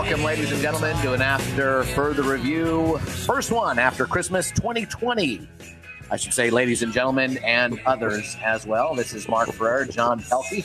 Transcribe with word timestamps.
Welcome, 0.00 0.22
ladies 0.22 0.52
and 0.52 0.62
gentlemen, 0.62 0.96
to 1.02 1.12
an 1.12 1.20
after 1.20 1.82
further 1.82 2.22
review. 2.22 2.98
First 2.98 3.50
one 3.50 3.80
after 3.80 4.06
Christmas 4.06 4.52
2020. 4.52 5.46
I 6.08 6.16
should 6.16 6.32
say, 6.32 6.50
ladies 6.50 6.84
and 6.84 6.92
gentlemen, 6.92 7.36
and 7.38 7.80
others 7.84 8.36
as 8.40 8.64
well. 8.64 8.94
This 8.94 9.12
is 9.12 9.28
Mark 9.28 9.50
Ferrer, 9.50 9.86
John 9.86 10.20
Pelkey. 10.20 10.64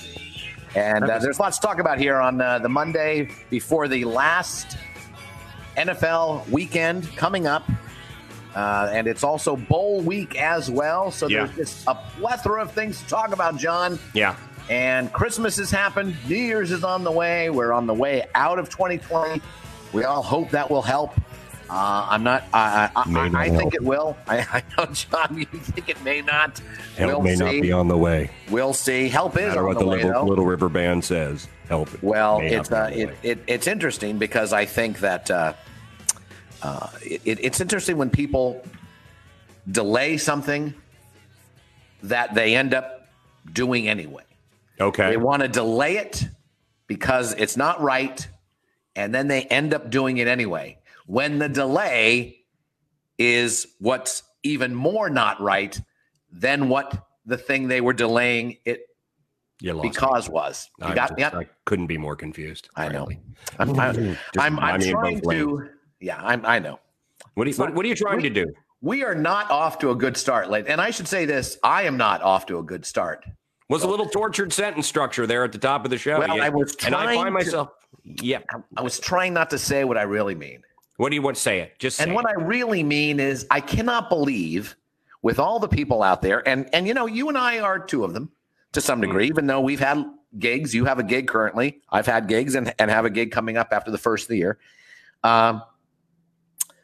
And 0.76 1.06
uh, 1.06 1.18
there's 1.18 1.40
lots 1.40 1.58
to 1.58 1.66
talk 1.66 1.80
about 1.80 1.98
here 1.98 2.22
on 2.22 2.40
uh, 2.42 2.60
the 2.60 2.70
Monday 2.70 3.32
before 3.50 3.88
the 3.88 4.06
last 4.06 4.78
NFL 5.78 6.48
weekend 6.50 7.14
coming 7.18 7.48
up. 7.48 7.68
Uh, 8.54 8.92
and 8.94 9.08
it's 9.08 9.24
also 9.24 9.56
bowl 9.56 10.00
week 10.02 10.40
as 10.40 10.70
well. 10.70 11.10
So 11.10 11.28
Yeah. 11.28 11.46
there's 11.48 11.58
just 11.72 11.88
a 11.88 11.96
plethora 12.20 12.62
of 12.62 12.72
things 12.72 13.02
to 13.02 13.08
talk 13.08 13.34
about, 13.34 13.58
John. 13.58 13.98
Yeah. 14.14 14.36
And 14.70 15.12
Christmas 15.12 15.58
has 15.58 15.70
happened. 15.70 16.16
New 16.28 16.36
Year's 16.36 16.72
is 16.72 16.84
on 16.84 17.04
the 17.04 17.12
way. 17.12 17.50
We're 17.50 17.74
on 17.74 17.88
the 17.88 17.94
way 17.94 18.26
out 18.34 18.60
of 18.60 18.70
2020. 18.70 19.42
We 19.92 20.04
all 20.04 20.24
hope 20.24 20.52
that 20.52 20.70
will 20.70 20.82
help. 20.82 21.14
Uh, 21.70 22.08
I'm 22.10 22.24
not. 22.24 22.44
I, 22.54 22.90
I, 22.96 23.02
I, 23.02 23.10
not 23.10 23.36
I 23.36 23.50
think 23.50 23.62
help. 23.62 23.74
it 23.74 23.84
will. 23.84 24.18
I, 24.28 24.40
I 24.52 24.64
know, 24.78 24.92
John. 24.94 25.38
You 25.38 25.46
think 25.46 25.90
it 25.90 26.02
may 26.04 26.22
not. 26.22 26.60
Help 26.98 27.12
we'll 27.12 27.22
may 27.22 27.36
see. 27.36 27.44
not 27.44 27.62
be 27.62 27.72
on 27.72 27.88
the 27.88 27.98
way. 27.98 28.30
We'll 28.50 28.74
see. 28.74 29.10
Help 29.10 29.36
No 29.36 29.42
is 29.42 29.48
matter 29.50 29.60
on 29.62 29.66
what 29.68 29.74
the 29.80 29.84
the 29.86 29.90
way, 29.90 30.04
little, 30.04 30.28
little 30.28 30.46
river 30.46 30.70
band 30.70 31.04
says. 31.04 31.48
Help. 31.70 31.90
Well, 32.04 32.40
it's 32.42 32.72
uh, 32.72 32.92
it, 32.94 33.16
it, 33.24 33.40
it's 33.48 33.68
interesting 33.68 34.18
because 34.18 34.54
I 34.54 34.66
think 34.66 35.00
that 35.00 35.32
uh, 35.32 35.54
uh, 36.62 36.90
it, 37.02 37.22
it's 37.26 37.60
interesting 37.62 37.98
when 37.98 38.10
people 38.10 38.64
delay 39.72 40.18
something 40.18 40.74
that 42.04 42.36
they 42.36 42.56
end 42.56 42.74
up 42.74 43.08
doing 43.52 43.88
anyway. 43.88 44.24
Okay. 44.84 45.12
They 45.12 45.18
want 45.18 45.42
to 45.42 45.48
delay 45.48 45.98
it 45.98 46.28
because 46.88 47.34
it's 47.34 47.58
not 47.58 47.82
right, 47.82 48.28
and 48.96 49.14
then 49.16 49.28
they 49.28 49.44
end 49.44 49.74
up 49.74 49.90
doing 49.90 50.18
it 50.18 50.28
anyway. 50.28 50.78
When 51.08 51.40
the 51.40 51.50
delay 51.50 52.40
is 53.18 53.68
what's 53.80 54.24
even 54.44 54.76
more 54.76 55.10
not 55.10 55.40
right 55.42 55.80
than 56.32 56.68
what 56.68 57.08
the 57.26 57.38
thing 57.38 57.68
they 57.68 57.82
were 57.82 57.94
delaying 57.94 58.58
it 58.66 58.82
lost 59.62 59.84
me. 59.84 59.90
because 59.90 60.30
was. 60.30 60.70
You 60.80 60.88
I'm 60.88 60.96
got 60.96 61.18
just- 61.18 61.36
I 61.36 61.48
couldn't 61.66 61.88
be 61.88 61.98
more 61.98 62.16
confused. 62.16 62.70
I 62.76 62.90
know. 62.90 63.08
I'm, 63.60 63.80
I'm, 63.80 64.18
I'm, 64.38 64.60
I'm 64.60 64.82
trying 64.82 65.20
lanes. 65.22 65.22
to. 65.22 65.70
Yeah, 66.00 66.20
I'm, 66.22 66.46
I 66.46 66.60
know. 66.60 66.80
What 67.36 67.48
are 67.48 67.50
you, 67.50 67.56
what, 67.56 67.74
what 67.74 67.86
are 67.86 67.90
you 67.90 67.96
trying 67.96 68.22
to 68.22 68.30
do? 68.30 68.54
We 68.82 69.04
are 69.06 69.16
not 69.16 69.50
off 69.50 69.80
to 69.80 69.92
a 69.92 69.96
good 69.96 70.18
start, 70.18 70.50
late. 70.50 70.66
And 70.68 70.82
I 70.82 70.92
should 70.92 71.08
say 71.08 71.24
this: 71.24 71.58
I 71.64 71.84
am 71.84 71.96
not 71.96 72.22
off 72.22 72.46
to 72.48 72.60
a 72.60 72.64
good 72.64 72.86
start. 72.86 73.26
Was 73.70 73.84
a 73.84 73.88
little 73.88 74.06
tortured 74.08 74.52
sentence 74.54 74.88
structure 74.88 75.26
there 75.26 75.44
at 75.44 75.52
the 75.52 75.58
top 75.58 75.86
of 75.86 75.92
the 75.92 75.98
show. 75.98 76.20
Well, 76.20 76.38
Yeah. 76.38 76.44
I 76.46 76.50
was 76.50 76.76
and 76.86 76.94
I 76.94 77.04
trying 77.04 77.18
find 77.18 77.28
to- 77.28 77.32
myself. 77.32 77.70
Yeah. 78.04 78.40
I 78.78 78.82
was 78.82 79.00
trying 79.00 79.34
not 79.34 79.50
to 79.52 79.58
say 79.58 79.84
what 79.86 79.98
I 79.98 80.02
really 80.04 80.36
mean. 80.36 80.62
What 80.98 81.10
do 81.10 81.16
you 81.16 81.22
want 81.22 81.38
to 81.38 81.42
say? 81.42 81.60
It 81.62 81.80
just 81.80 81.98
say 81.98 82.04
And 82.04 82.14
what 82.14 82.26
it. 82.26 82.32
I 82.38 82.42
really 82.44 82.84
mean 82.84 83.20
is, 83.20 83.48
I 83.50 83.62
cannot 83.62 84.10
believe, 84.10 84.76
with 85.22 85.40
all 85.40 85.58
the 85.60 85.68
people 85.70 86.04
out 86.04 86.22
there, 86.22 86.48
and 86.48 86.70
and 86.74 86.88
you 86.88 86.94
know, 86.94 87.06
you 87.08 87.30
and 87.30 87.38
I 87.38 87.60
are 87.60 87.80
two 87.80 88.04
of 88.04 88.14
them 88.14 88.30
to 88.74 88.82
some 88.82 89.00
degree. 89.02 89.28
Even 89.28 89.48
though 89.48 89.62
we've 89.62 89.80
had 89.80 90.04
gigs, 90.38 90.76
you 90.76 90.86
have 90.86 91.00
a 91.00 91.04
gig 91.04 91.28
currently. 91.28 91.82
I've 91.90 92.06
had 92.06 92.28
gigs 92.28 92.56
and 92.56 92.74
and 92.78 92.92
have 92.92 93.06
a 93.06 93.10
gig 93.10 93.32
coming 93.32 93.56
up 93.58 93.70
after 93.72 93.90
the 93.90 93.98
first 93.98 94.26
of 94.26 94.30
the 94.30 94.38
year. 94.38 94.60
Um, 95.24 95.64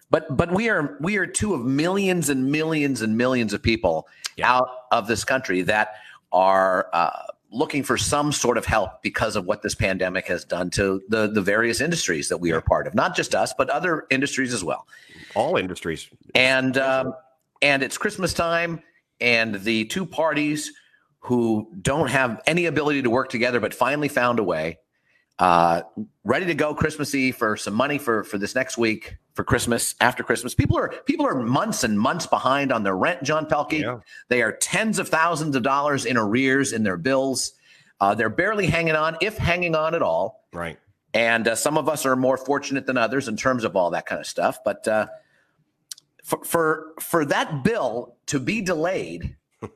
but 0.10 0.36
but 0.36 0.52
we 0.54 0.70
are 0.70 0.98
we 1.02 1.18
are 1.18 1.28
two 1.28 1.54
of 1.54 1.66
millions 1.66 2.30
and 2.30 2.50
millions 2.52 3.02
and 3.02 3.16
millions 3.18 3.54
of 3.54 3.62
people 3.62 4.08
Yeah. 4.38 4.52
out 4.54 4.70
of 4.92 5.08
this 5.08 5.24
country 5.24 5.62
that 5.64 5.96
are. 6.32 6.90
Uh, 6.94 7.12
Looking 7.52 7.82
for 7.82 7.98
some 7.98 8.32
sort 8.32 8.60
of 8.60 8.66
help 8.66 9.02
because 9.02 9.36
of 9.36 9.48
what 9.48 9.64
this 9.64 9.74
pandemic 9.74 10.28
has 10.28 10.46
done 10.46 10.70
to 10.70 11.02
the 11.10 11.26
the 11.26 11.42
various 11.42 11.82
industries 11.82 12.30
that 12.30 12.38
we 12.38 12.52
are 12.52 12.62
part 12.62 12.86
of, 12.86 12.94
not 12.94 13.16
just 13.16 13.34
us, 13.34 13.56
but 13.58 13.72
other 13.72 14.06
industries 14.12 14.54
as 14.54 14.64
well 14.64 14.86
all 15.36 15.58
industries. 15.58 16.10
and 16.36 16.78
um, 16.78 17.14
and 17.62 17.84
it's 17.84 17.98
Christmas 17.98 18.34
time, 18.34 18.82
and 19.20 19.56
the 19.56 19.86
two 19.86 20.06
parties 20.06 20.72
who 21.20 21.70
don't 21.82 22.10
have 22.10 22.42
any 22.46 22.66
ability 22.66 23.02
to 23.02 23.10
work 23.10 23.30
together, 23.30 23.60
but 23.60 23.74
finally 23.74 24.08
found 24.08 24.40
a 24.40 24.44
way, 24.44 24.78
uh, 25.40 25.82
ready 26.24 26.46
to 26.46 26.54
go 26.54 26.74
Christmas 26.76 27.16
Eve 27.16 27.36
for 27.36 27.56
some 27.58 27.74
money 27.74 27.98
for 27.98 28.24
for 28.24 28.38
this 28.38 28.56
next 28.56 28.78
week 28.78 29.18
for 29.34 29.44
Christmas 29.44 29.96
after 30.02 30.22
Christmas. 30.24 30.54
People 30.54 30.78
are 30.78 30.90
people 31.06 31.26
are 31.26 31.36
months 31.36 31.84
and 31.84 31.98
months 32.00 32.28
behind 32.28 32.72
on 32.72 32.84
their 32.84 32.96
rent. 32.98 33.24
John 33.24 33.46
Pelkey, 33.46 33.82
Yeah. 33.82 34.00
they 34.28 34.42
are 34.42 34.52
tens 34.52 35.00
of 35.00 35.08
thousands 35.08 35.56
of 35.56 35.64
dollars 35.64 36.06
in 36.06 36.18
arrears 36.18 36.74
in 36.74 36.84
their 36.84 36.98
bills. 36.98 37.54
Uh, 38.02 38.16
they're 38.16 38.30
barely 38.30 38.66
hanging 38.68 38.96
on, 38.96 39.18
if 39.22 39.38
hanging 39.38 39.76
on 39.76 39.94
at 39.96 40.02
all. 40.02 40.46
Right. 40.54 40.78
And 41.14 41.48
uh, 41.48 41.56
some 41.56 41.78
of 41.78 41.90
us 41.90 42.06
are 42.06 42.16
more 42.16 42.38
fortunate 42.38 42.86
than 42.86 42.98
others 42.98 43.28
in 43.28 43.36
terms 43.36 43.64
of 43.64 43.76
all 43.76 43.90
that 43.92 44.06
kind 44.06 44.20
of 44.22 44.28
stuff. 44.28 44.60
But 44.64 44.88
uh, 44.88 45.08
for, 46.24 46.44
for 46.44 46.94
for 47.00 47.26
that 47.26 47.64
bill 47.64 48.18
to 48.28 48.40
be 48.40 48.62
delayed 48.62 49.36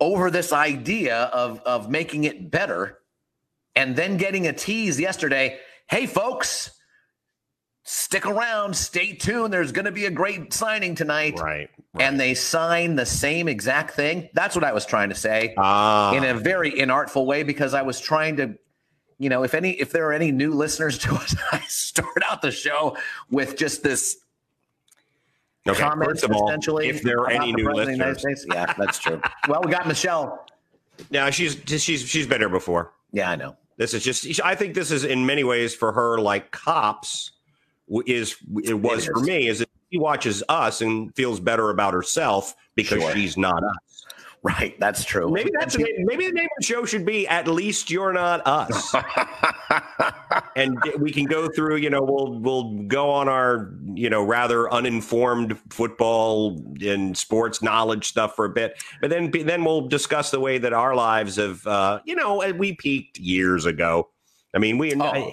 over 0.00 0.30
this 0.30 0.52
idea 0.52 1.24
of 1.24 1.60
of 1.60 1.90
making 1.90 2.24
it 2.24 2.50
better, 2.50 2.99
and 3.76 3.94
then 3.96 4.16
getting 4.16 4.46
a 4.46 4.52
tease 4.52 4.98
yesterday, 5.00 5.58
hey 5.88 6.06
folks, 6.06 6.70
stick 7.84 8.26
around, 8.26 8.74
stay 8.76 9.14
tuned. 9.14 9.52
There's 9.52 9.72
going 9.72 9.84
to 9.86 9.92
be 9.92 10.06
a 10.06 10.10
great 10.10 10.52
signing 10.52 10.94
tonight, 10.94 11.38
Right. 11.40 11.70
and 11.98 12.20
they 12.20 12.34
sign 12.34 12.94
the 12.96 13.06
same 13.06 13.48
exact 13.48 13.92
thing. 13.92 14.28
That's 14.34 14.54
what 14.54 14.64
I 14.64 14.72
was 14.72 14.84
trying 14.86 15.08
to 15.08 15.14
say 15.14 15.54
Ah. 15.58 16.12
in 16.14 16.24
a 16.24 16.34
very 16.34 16.70
inartful 16.72 17.26
way 17.26 17.42
because 17.42 17.74
I 17.74 17.82
was 17.82 17.98
trying 18.00 18.36
to, 18.36 18.54
you 19.18 19.28
know, 19.28 19.42
if 19.44 19.54
any, 19.54 19.72
if 19.72 19.90
there 19.92 20.06
are 20.08 20.12
any 20.12 20.30
new 20.30 20.52
listeners 20.52 20.98
to 20.98 21.14
us, 21.14 21.34
I 21.52 21.60
start 21.68 22.22
out 22.30 22.42
the 22.42 22.52
show 22.52 22.96
with 23.30 23.56
just 23.56 23.82
this 23.82 24.18
okay. 25.68 25.80
comment 25.80 26.10
First 26.10 26.24
of 26.24 26.32
all, 26.32 26.48
essentially. 26.48 26.88
if 26.88 27.02
there 27.02 27.18
are 27.20 27.30
any 27.30 27.52
the 27.52 27.56
new 27.56 27.64
President 27.64 28.02
of 28.02 28.06
the 28.06 28.12
listeners, 28.28 28.46
Yeah, 28.52 28.72
that's 28.78 28.98
true. 28.98 29.20
well, 29.48 29.62
we 29.64 29.70
got 29.70 29.88
Michelle. 29.88 30.46
Yeah, 31.10 31.30
she's 31.30 31.56
she's 31.66 32.06
she's 32.06 32.26
been 32.26 32.40
here 32.40 32.48
before. 32.50 32.92
Yeah, 33.12 33.30
I 33.30 33.36
know. 33.36 33.56
This 33.80 33.94
is 33.94 34.04
just. 34.04 34.42
I 34.44 34.54
think 34.54 34.74
this 34.74 34.90
is 34.90 35.04
in 35.04 35.24
many 35.24 35.42
ways 35.42 35.74
for 35.74 35.90
her 35.90 36.18
like 36.18 36.50
cops 36.50 37.30
is 38.04 38.36
it 38.62 38.74
was 38.74 39.08
It 39.08 39.12
for 39.12 39.20
me 39.20 39.48
is 39.48 39.60
that 39.60 39.70
she 39.90 39.96
watches 39.96 40.42
us 40.50 40.82
and 40.82 41.16
feels 41.16 41.40
better 41.40 41.70
about 41.70 41.94
herself 41.94 42.54
because 42.74 43.00
Sure. 43.00 43.12
she's 43.14 43.38
not 43.38 43.56
us. 43.64 43.89
Right, 44.42 44.74
that's 44.80 45.04
true. 45.04 45.30
Maybe 45.30 45.50
that's 45.60 45.74
And 45.74 45.84
she- 45.86 45.94
maybe 46.04 46.24
the 46.24 46.32
name 46.32 46.46
of 46.46 46.50
the 46.60 46.64
show 46.64 46.86
should 46.86 47.04
be 47.04 47.28
"At 47.28 47.46
least 47.46 47.90
you're 47.90 48.14
not 48.14 48.40
us," 48.46 48.94
and 50.56 50.78
we 50.98 51.10
can 51.12 51.26
go 51.26 51.48
through. 51.50 51.76
You 51.76 51.90
know, 51.90 52.00
we'll 52.02 52.38
we'll 52.38 52.72
go 52.84 53.10
on 53.10 53.28
our 53.28 53.70
you 53.94 54.08
know 54.08 54.24
rather 54.24 54.72
uninformed 54.72 55.58
football 55.68 56.58
and 56.80 57.16
sports 57.16 57.62
knowledge 57.62 58.06
stuff 58.08 58.34
for 58.34 58.46
a 58.46 58.48
bit, 58.48 58.82
but 59.02 59.10
then 59.10 59.30
then 59.30 59.62
we'll 59.64 59.86
discuss 59.88 60.30
the 60.30 60.40
way 60.40 60.56
that 60.58 60.72
our 60.72 60.94
lives 60.94 61.36
have. 61.36 61.66
Uh, 61.66 62.00
you 62.06 62.14
know, 62.14 62.42
we 62.56 62.74
peaked 62.74 63.18
years 63.18 63.66
ago. 63.66 64.08
I 64.54 64.58
mean, 64.58 64.78
we. 64.78 64.94
Oh. 64.94 65.32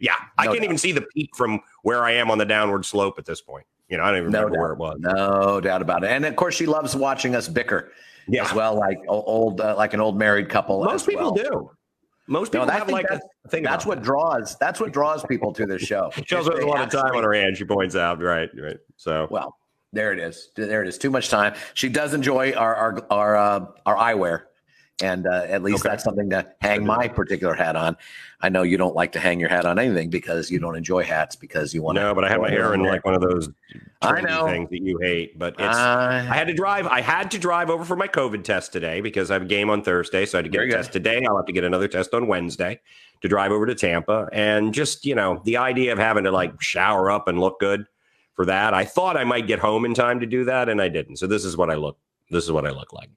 yeah, 0.00 0.14
I 0.38 0.46
No 0.46 0.50
can't 0.50 0.62
doubt. 0.62 0.64
even 0.64 0.78
see 0.78 0.92
the 0.92 1.02
peak 1.14 1.30
from 1.36 1.60
where 1.82 2.02
I 2.04 2.12
am 2.14 2.30
on 2.32 2.38
the 2.38 2.44
downward 2.46 2.84
slope 2.84 3.14
at 3.18 3.26
this 3.26 3.40
point. 3.40 3.66
You 3.88 3.96
know, 3.96 4.02
I 4.04 4.10
don't 4.10 4.20
even 4.22 4.32
No 4.32 4.40
remember 4.42 4.60
where 4.60 4.72
it 4.72 4.78
was. 4.78 4.98
No 5.00 5.60
doubt 5.60 5.82
about 5.82 6.04
it. 6.04 6.10
And 6.10 6.24
of 6.24 6.34
course, 6.36 6.54
she 6.56 6.66
loves 6.66 6.94
watching 6.96 7.34
us 7.34 7.48
bicker 7.48 7.92
Yeah, 8.28 8.44
as 8.44 8.54
well, 8.54 8.74
like 8.74 8.98
old, 9.08 9.60
uh, 9.60 9.74
like 9.76 9.94
an 9.94 10.00
old 10.00 10.18
married 10.18 10.48
couple. 10.48 10.82
most 10.84 11.02
as 11.02 11.06
people 11.06 11.32
well. 11.34 11.44
do. 11.44 11.70
Most 12.28 12.52
people 12.52 12.66
that- 12.66 12.74
I 12.74 12.78
have 12.78 12.86
think 12.86 12.96
like 12.96 13.06
a 13.06 13.14
that's- 13.14 13.28
thing. 13.48 13.62
That's 13.64 13.84
about 13.84 13.96
what 13.96 14.04
draws. 14.04 14.56
That's 14.58 14.78
what 14.80 14.92
draws 14.92 15.24
people 15.24 15.52
to 15.54 15.66
this 15.66 15.82
show. 15.82 16.10
She 16.24 16.36
also 16.36 16.52
has 16.52 16.62
a 16.62 16.66
lot 16.66 16.82
of 16.84 16.90
time 16.90 17.16
on 17.16 17.24
her 17.24 17.32
hands. 17.32 17.58
She 17.58 17.64
points 17.64 17.96
out, 17.96 18.22
right, 18.22 18.48
right. 18.62 18.78
So 18.96 19.26
Well, 19.30 19.56
there 19.92 20.12
it 20.12 20.20
is. 20.20 20.50
There 20.54 20.82
it 20.82 20.88
is. 20.88 20.96
Too 20.98 21.10
much 21.10 21.28
time. 21.28 21.54
She 21.74 21.88
does 21.88 22.14
enjoy 22.14 22.52
our 22.52 22.74
our 22.76 23.06
our 23.10 23.36
uh, 23.36 23.66
our 23.86 23.96
eyewear, 23.96 24.42
and 25.02 25.26
uh, 25.26 25.44
at 25.48 25.62
least 25.62 25.80
Okay. 25.80 25.90
that's 25.90 26.04
something 26.04 26.28
to 26.30 26.46
hang 26.60 26.84
my 26.84 27.08
particular 27.08 27.54
hat 27.54 27.76
on. 27.76 27.96
I 28.40 28.48
know 28.48 28.62
you 28.62 28.76
don't 28.78 28.94
like 28.96 29.12
to 29.12 29.20
hang 29.20 29.38
your 29.40 29.48
hat 29.48 29.66
on 29.66 29.78
anything 29.78 30.08
because 30.10 30.50
you 30.50 30.58
don't 30.58 30.76
enjoy 30.76 31.02
hats 31.04 31.36
because 31.36 31.74
you 31.74 31.82
want 31.82 31.96
to. 31.96 32.02
no, 32.02 32.14
but 32.14 32.24
I 32.24 32.28
have 32.28 32.40
my 32.40 32.50
hair 32.50 32.72
in 32.74 32.82
like 32.82 33.04
one 33.04 33.14
of 33.14 33.20
those 33.20 33.50
I 34.02 34.20
know. 34.22 34.46
things 34.46 34.70
that 34.70 34.82
you 34.82 34.98
hate. 34.98 35.38
But 35.38 35.54
it's 35.58 35.76
Uh, 35.76 36.26
I 36.30 36.34
had 36.34 36.46
to 36.46 36.54
drive. 36.54 36.86
I 36.86 37.00
had 37.02 37.30
to 37.32 37.38
drive 37.38 37.68
over 37.70 37.84
for 37.84 37.96
my 37.96 38.08
COVID 38.08 38.42
test 38.44 38.72
today 38.72 39.00
because 39.02 39.30
I 39.30 39.34
have 39.34 39.42
a 39.42 39.46
game 39.46 39.68
on 39.70 39.82
Thursday. 39.82 40.24
So 40.26 40.38
I 40.38 40.40
had 40.40 40.44
to 40.46 40.50
get 40.50 40.62
a 40.62 40.66
good. 40.66 40.72
test 40.76 40.92
today. 40.92 41.24
I'll 41.28 41.36
have 41.36 41.46
to 41.46 41.52
get 41.52 41.64
another 41.64 41.86
test 41.88 42.14
on 42.14 42.26
Wednesday 42.26 42.80
to 43.20 43.28
drive 43.28 43.52
over 43.52 43.66
to 43.66 43.74
Tampa. 43.74 44.28
And 44.32 44.72
just 44.72 45.04
you 45.04 45.14
know, 45.14 45.42
the 45.44 45.58
idea 45.58 45.92
of 45.92 45.98
having 45.98 46.24
to 46.24 46.30
like 46.32 46.60
shower 46.62 47.10
up 47.10 47.28
and 47.28 47.38
look 47.40 47.60
good 47.60 47.84
for 48.34 48.46
that. 48.46 48.72
I 48.72 48.86
thought 48.86 49.18
I 49.18 49.24
might 49.24 49.46
get 49.46 49.58
home 49.58 49.84
in 49.84 49.92
time 49.92 50.20
to 50.20 50.26
do 50.26 50.44
that, 50.46 50.70
and 50.70 50.80
I 50.80 50.88
didn't. 50.88 51.16
So 51.16 51.26
this 51.26 51.44
is 51.44 51.58
what 51.58 51.68
I 51.70 51.74
look. 51.74 51.98
This 52.30 52.44
is 52.44 52.52
what 52.52 52.66
I 52.66 52.70
look 52.70 52.94
like. 52.94 53.10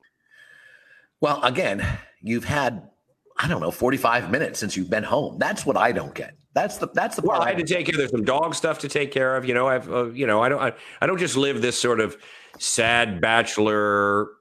Well, 1.23 1.41
again, 1.41 1.87
you've 2.21 2.43
had 2.43 2.89
I 3.37 3.47
don't 3.47 3.61
know 3.61 3.71
forty 3.71 3.95
five 3.95 4.29
minutes 4.29 4.59
since 4.59 4.75
you've 4.75 4.89
been 4.89 5.05
home. 5.05 5.37
That's 5.39 5.65
what 5.65 5.77
I 5.77 5.93
don't 5.93 6.13
get. 6.13 6.35
That's 6.53 6.77
the 6.79 6.89
that's 6.93 7.15
the 7.15 7.21
part. 7.21 7.39
Well, 7.39 7.47
I 7.47 7.51
had 7.51 7.65
to 7.65 7.73
take 7.73 7.85
care. 7.85 7.97
There's 7.97 8.11
some 8.11 8.25
dog 8.25 8.53
stuff 8.53 8.79
to 8.79 8.89
take 8.89 9.13
care 9.13 9.37
of. 9.37 9.45
You 9.45 9.53
know, 9.53 9.69
I've 9.69 9.89
uh, 9.89 10.09
you 10.09 10.27
know, 10.27 10.43
I 10.43 10.49
don't 10.49 10.61
I, 10.61 10.73
I 10.99 11.07
don't 11.07 11.17
just 11.17 11.37
live 11.37 11.61
this 11.61 11.79
sort 11.79 12.01
of 12.01 12.17
sad 12.59 13.21
bachelor 13.21 14.31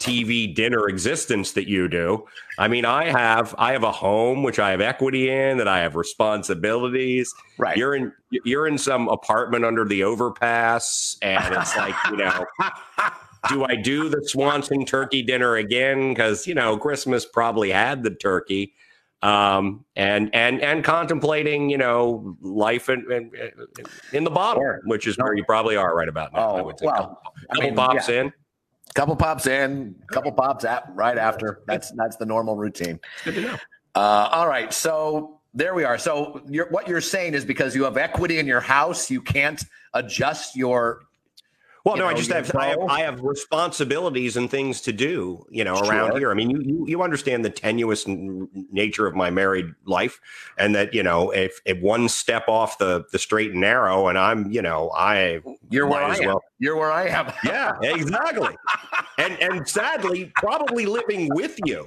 TV 0.00 0.52
dinner 0.52 0.88
existence 0.88 1.52
that 1.52 1.68
you 1.68 1.86
do. 1.86 2.26
I 2.58 2.66
mean, 2.66 2.84
I 2.84 3.16
have 3.16 3.54
I 3.56 3.70
have 3.70 3.84
a 3.84 3.92
home 3.92 4.42
which 4.42 4.58
I 4.58 4.72
have 4.72 4.80
equity 4.80 5.30
in, 5.30 5.58
that 5.58 5.68
I 5.68 5.78
have 5.78 5.94
responsibilities. 5.94 7.32
Right. 7.58 7.76
You're 7.76 7.94
in 7.94 8.12
you're 8.30 8.66
in 8.66 8.76
some 8.76 9.08
apartment 9.08 9.64
under 9.64 9.84
the 9.84 10.02
overpass, 10.02 11.16
and 11.22 11.54
it's 11.54 11.76
like 11.76 11.94
you 12.10 12.16
know. 12.16 12.44
do 13.48 13.64
I 13.64 13.74
do 13.76 14.08
the 14.08 14.22
Swanson 14.28 14.84
turkey 14.84 15.22
dinner 15.22 15.56
again? 15.56 16.10
Because 16.10 16.46
you 16.46 16.54
know 16.54 16.76
Christmas 16.76 17.24
probably 17.24 17.70
had 17.70 18.02
the 18.02 18.10
turkey, 18.10 18.74
um, 19.22 19.84
and 19.96 20.34
and 20.34 20.60
and 20.62 20.84
contemplating 20.84 21.70
you 21.70 21.78
know 21.78 22.36
life 22.40 22.88
in 22.88 23.10
in, 23.10 23.30
in 24.12 24.24
the 24.24 24.30
bottle, 24.30 24.62
Sure. 24.62 24.80
which 24.86 25.06
is 25.06 25.16
where 25.18 25.34
you 25.34 25.44
probably 25.44 25.76
are 25.76 25.94
right 25.96 26.08
about 26.08 26.32
now. 26.32 26.56
I 26.56 26.60
Oh, 26.60 26.64
would 26.64 26.78
say. 26.78 26.86
well, 26.86 27.20
I 27.50 27.54
couple 27.54 27.62
mean, 27.64 27.74
pops 27.76 28.08
yeah. 28.08 28.20
in. 28.22 28.32
couple 28.94 29.16
pops 29.16 29.46
in, 29.46 29.94
couple 30.10 30.32
pops 30.32 30.64
at, 30.64 30.84
right 30.94 31.18
after. 31.18 31.62
That's 31.66 31.90
that's 31.92 32.16
the 32.16 32.26
normal 32.26 32.56
routine. 32.56 32.98
Good 33.24 33.34
to 33.34 33.40
know. 33.42 33.56
Uh, 33.94 34.28
all 34.32 34.46
right, 34.48 34.72
so 34.72 35.40
there 35.54 35.74
we 35.74 35.82
are. 35.82 35.98
So 35.98 36.42
you're, 36.48 36.68
what 36.70 36.86
you're 36.86 37.00
saying 37.00 37.34
is 37.34 37.44
because 37.44 37.74
you 37.74 37.82
have 37.84 37.96
equity 37.96 38.38
in 38.38 38.46
your 38.46 38.60
house, 38.60 39.10
you 39.10 39.20
can't 39.20 39.62
adjust 39.94 40.54
your. 40.54 41.02
Well, 41.84 41.96
no, 41.96 42.06
I 42.06 42.14
just 42.14 42.30
have 42.32 42.54
I, 42.56 42.66
have. 42.66 42.78
I 42.88 43.00
have 43.00 43.20
responsibilities 43.20 44.36
and 44.36 44.50
things 44.50 44.80
to 44.82 44.92
do, 44.92 45.46
you 45.50 45.64
know, 45.64 45.78
around 45.80 46.18
here. 46.18 46.30
I 46.30 46.34
mean, 46.34 46.50
you, 46.50 46.60
you 46.60 46.84
you 46.86 47.02
understand 47.02 47.44
the 47.44 47.50
tenuous 47.50 48.06
n- 48.06 48.48
nature 48.70 49.06
of 49.06 49.14
my 49.14 49.30
married 49.30 49.66
life, 49.86 50.20
and 50.58 50.74
that 50.74 50.92
you 50.92 51.02
know, 51.02 51.30
if 51.30 51.60
if 51.64 51.80
one 51.80 52.08
step 52.08 52.48
off 52.48 52.78
the 52.78 53.04
the 53.12 53.18
straight 53.18 53.52
and 53.52 53.60
narrow, 53.60 54.08
and 54.08 54.18
I'm, 54.18 54.50
you 54.50 54.60
know, 54.60 54.90
I 54.94 55.40
You're 55.70 55.86
where 55.86 56.02
I 56.02 56.16
am. 56.16 56.26
well- 56.26 56.44
You're 56.58 56.76
where 56.76 56.92
I 56.92 57.06
am. 57.08 57.32
Yeah, 57.44 57.72
exactly. 57.82 58.56
and 59.18 59.40
and 59.40 59.66
sadly, 59.66 60.32
probably 60.36 60.84
living 60.86 61.28
with 61.32 61.58
you. 61.64 61.86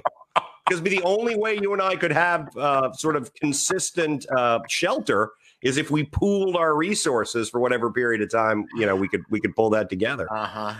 Because 0.64 0.80
be 0.80 0.90
the 0.90 1.02
only 1.02 1.36
way 1.36 1.58
you 1.60 1.72
and 1.72 1.82
I 1.82 1.96
could 1.96 2.12
have 2.12 2.56
uh, 2.56 2.92
sort 2.92 3.16
of 3.16 3.34
consistent 3.34 4.24
uh, 4.36 4.60
shelter 4.68 5.32
is 5.62 5.76
if 5.76 5.90
we 5.90 6.04
pooled 6.04 6.56
our 6.56 6.74
resources 6.74 7.48
for 7.48 7.60
whatever 7.60 7.90
period 7.90 8.22
of 8.22 8.30
time. 8.30 8.66
You 8.74 8.86
know, 8.86 8.96
we 8.96 9.08
could 9.08 9.24
we 9.30 9.40
could 9.40 9.54
pull 9.54 9.70
that 9.70 9.88
together. 9.88 10.32
Uh 10.32 10.46
huh. 10.46 10.74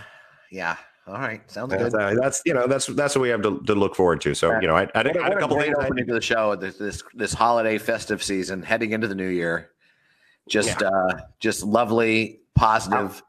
Yeah. 0.51 0.75
All 1.05 1.15
right. 1.15 1.41
Sounds 1.51 1.71
That's, 1.71 1.93
good. 1.93 2.01
uh, 2.01 2.13
that's 2.21 2.41
you 2.45 2.53
know 2.53 2.65
that's 2.65 2.85
that's 2.87 3.15
what 3.15 3.21
we 3.23 3.29
have 3.29 3.41
to, 3.41 3.61
to 3.65 3.75
look 3.75 3.95
forward 3.95 4.21
to. 4.21 4.33
So 4.33 4.57
you 4.61 4.67
know, 4.67 4.75
I, 4.75 4.87
I, 4.95 5.03
think 5.03 5.17
I 5.17 5.23
had 5.23 5.33
a 5.33 5.39
couple 5.39 5.59
things. 5.59 5.75
Opening 5.77 6.07
to 6.07 6.13
the 6.13 6.21
show 6.21 6.55
this 6.55 6.77
this 6.77 7.03
this 7.13 7.33
holiday 7.33 7.77
festive 7.77 8.23
season, 8.23 8.63
heading 8.63 8.91
into 8.91 9.07
the 9.07 9.15
new 9.15 9.27
year. 9.27 9.71
Just 10.47 10.81
uh, 10.81 11.17
just 11.39 11.63
lovely, 11.63 12.41
positive. 12.55 13.21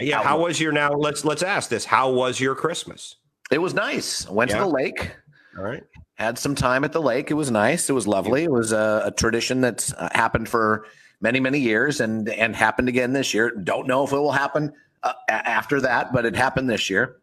yeah, 0.00 0.22
how 0.22 0.42
was 0.42 0.60
your 0.60 0.72
now? 0.72 0.92
Let's 0.92 1.24
let's 1.24 1.42
ask 1.42 1.70
this. 1.70 1.84
How 1.84 2.10
was 2.10 2.40
your 2.40 2.54
Christmas? 2.56 3.16
It 3.52 3.58
was 3.58 3.74
nice. 3.74 4.28
Went 4.28 4.50
Yeah. 4.50 4.58
to 4.58 4.64
the 4.64 4.70
lake. 4.70 5.10
All 5.58 5.64
right. 5.64 5.82
Had 6.22 6.38
some 6.38 6.54
time 6.54 6.84
at 6.84 6.92
the 6.92 7.02
lake. 7.02 7.30
It 7.30 7.34
was 7.34 7.50
nice. 7.50 7.90
It 7.90 7.92
was 7.92 8.06
lovely. 8.06 8.44
It 8.44 8.50
was 8.50 8.72
a, 8.72 9.02
a 9.06 9.10
tradition 9.10 9.60
that's 9.60 9.92
uh, 9.94 10.08
happened 10.12 10.48
for 10.48 10.86
many, 11.20 11.40
many 11.40 11.58
years, 11.58 12.00
and 12.00 12.28
and 12.28 12.54
happened 12.54 12.88
again 12.88 13.12
this 13.12 13.34
year. 13.34 13.50
Don't 13.50 13.86
know 13.86 14.04
if 14.04 14.12
it 14.12 14.16
will 14.16 14.32
happen 14.32 14.72
uh, 15.02 15.12
after 15.28 15.80
that, 15.80 16.12
but 16.12 16.24
it 16.24 16.36
happened 16.36 16.70
this 16.70 16.88
year, 16.88 17.16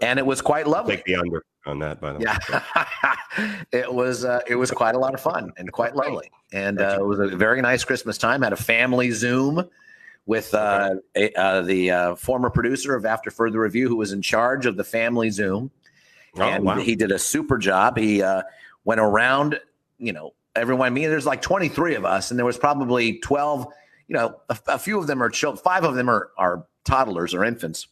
and 0.00 0.18
it 0.18 0.24
was 0.24 0.40
quite 0.40 0.66
lovely. 0.66 0.96
Take 0.96 1.06
the 1.06 1.16
under 1.16 1.44
on 1.66 1.78
that. 1.80 2.00
By 2.00 2.12
the 2.12 2.18
way. 2.18 2.24
Yeah, 2.24 3.56
it 3.72 3.92
was 3.92 4.24
uh, 4.24 4.40
it 4.46 4.54
was 4.54 4.70
quite 4.70 4.94
a 4.94 4.98
lot 4.98 5.12
of 5.14 5.20
fun 5.20 5.52
and 5.56 5.70
quite 5.72 5.96
lovely, 5.96 6.30
and 6.52 6.80
uh, 6.80 6.98
it 7.00 7.04
was 7.04 7.18
a 7.18 7.28
very 7.28 7.60
nice 7.60 7.84
Christmas 7.84 8.16
time. 8.16 8.42
Had 8.42 8.52
a 8.52 8.56
family 8.56 9.10
Zoom 9.10 9.68
with 10.26 10.54
uh, 10.54 10.94
a, 11.16 11.32
uh, 11.34 11.62
the 11.62 11.90
uh, 11.90 12.14
former 12.14 12.50
producer 12.50 12.94
of 12.94 13.04
After 13.04 13.30
Further 13.30 13.60
Review, 13.60 13.88
who 13.88 13.96
was 13.96 14.12
in 14.12 14.22
charge 14.22 14.66
of 14.66 14.76
the 14.76 14.84
family 14.84 15.30
Zoom 15.30 15.72
Oh 16.36 16.42
and 16.42 16.64
wow. 16.64 16.76
he 16.78 16.94
did 16.94 17.10
a 17.10 17.18
super 17.18 17.58
job. 17.58 17.98
He 17.98 18.22
uh, 18.22 18.42
went 18.84 19.00
around, 19.00 19.60
you 19.98 20.12
know, 20.12 20.34
everyone. 20.54 20.86
I 20.86 20.90
mean, 20.90 21.10
there's 21.10 21.26
like 21.26 21.42
23 21.42 21.96
of 21.96 22.04
us, 22.04 22.30
and 22.30 22.38
there 22.38 22.46
was 22.46 22.58
probably 22.58 23.18
12. 23.18 23.66
You 24.08 24.16
know, 24.16 24.40
a, 24.48 24.58
a 24.68 24.78
few 24.78 24.98
of 24.98 25.06
them 25.06 25.22
are 25.22 25.28
children. 25.28 25.62
Five 25.62 25.84
of 25.84 25.94
them 25.94 26.08
are 26.08 26.30
are 26.36 26.66
toddlers 26.84 27.34
or 27.34 27.44
infants. 27.44 27.88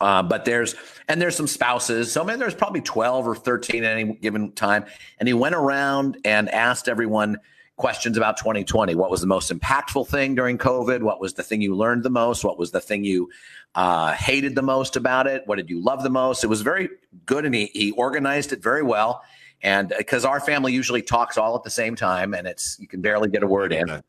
Uh, 0.00 0.22
but 0.22 0.44
there's 0.44 0.74
and 1.08 1.20
there's 1.20 1.36
some 1.36 1.46
spouses. 1.46 2.10
So 2.10 2.22
I 2.22 2.26
mean, 2.26 2.38
there's 2.38 2.54
probably 2.54 2.80
12 2.80 3.26
or 3.26 3.36
13 3.36 3.84
at 3.84 3.98
any 3.98 4.14
given 4.14 4.52
time. 4.52 4.86
And 5.18 5.28
he 5.28 5.34
went 5.34 5.54
around 5.54 6.18
and 6.24 6.48
asked 6.48 6.88
everyone 6.88 7.38
questions 7.80 8.16
about 8.16 8.36
2020. 8.36 8.94
What 8.94 9.10
was 9.10 9.22
the 9.22 9.26
most 9.26 9.50
impactful 9.50 10.06
thing 10.06 10.34
during 10.34 10.58
COVID? 10.58 11.00
What 11.00 11.20
was 11.20 11.32
the 11.34 11.42
thing 11.42 11.62
you 11.62 11.74
learned 11.74 12.02
the 12.02 12.10
most? 12.10 12.44
What 12.44 12.58
was 12.58 12.70
the 12.70 12.80
thing 12.80 13.02
you 13.02 13.30
uh, 13.74 14.12
hated 14.12 14.54
the 14.54 14.62
most 14.62 14.96
about 14.96 15.26
it? 15.26 15.42
What 15.46 15.56
did 15.56 15.70
you 15.70 15.82
love 15.82 16.02
the 16.02 16.10
most? 16.10 16.44
It 16.44 16.48
was 16.48 16.60
very 16.60 16.90
good, 17.24 17.46
and 17.46 17.54
he 17.54 17.66
he 17.72 17.92
organized 17.92 18.52
it 18.52 18.62
very 18.62 18.82
well. 18.82 19.22
And 19.62 19.92
because 19.96 20.24
our 20.24 20.40
family 20.40 20.72
usually 20.72 21.02
talks 21.02 21.38
all 21.38 21.56
at 21.56 21.64
the 21.64 21.70
same 21.70 21.96
time, 21.96 22.34
and 22.34 22.46
it's 22.46 22.78
you 22.78 22.86
can 22.86 23.00
barely 23.00 23.30
get 23.30 23.42
a 23.42 23.46
word 23.46 23.72
in. 23.72 23.88
Yeah. 23.88 24.00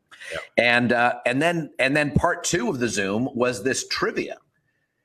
And 0.58 0.92
uh, 0.92 1.14
and 1.24 1.40
then 1.40 1.70
and 1.78 1.96
then 1.96 2.12
part 2.12 2.44
two 2.44 2.68
of 2.68 2.78
the 2.78 2.88
Zoom 2.88 3.28
was 3.34 3.64
this 3.64 3.88
trivia. 3.88 4.36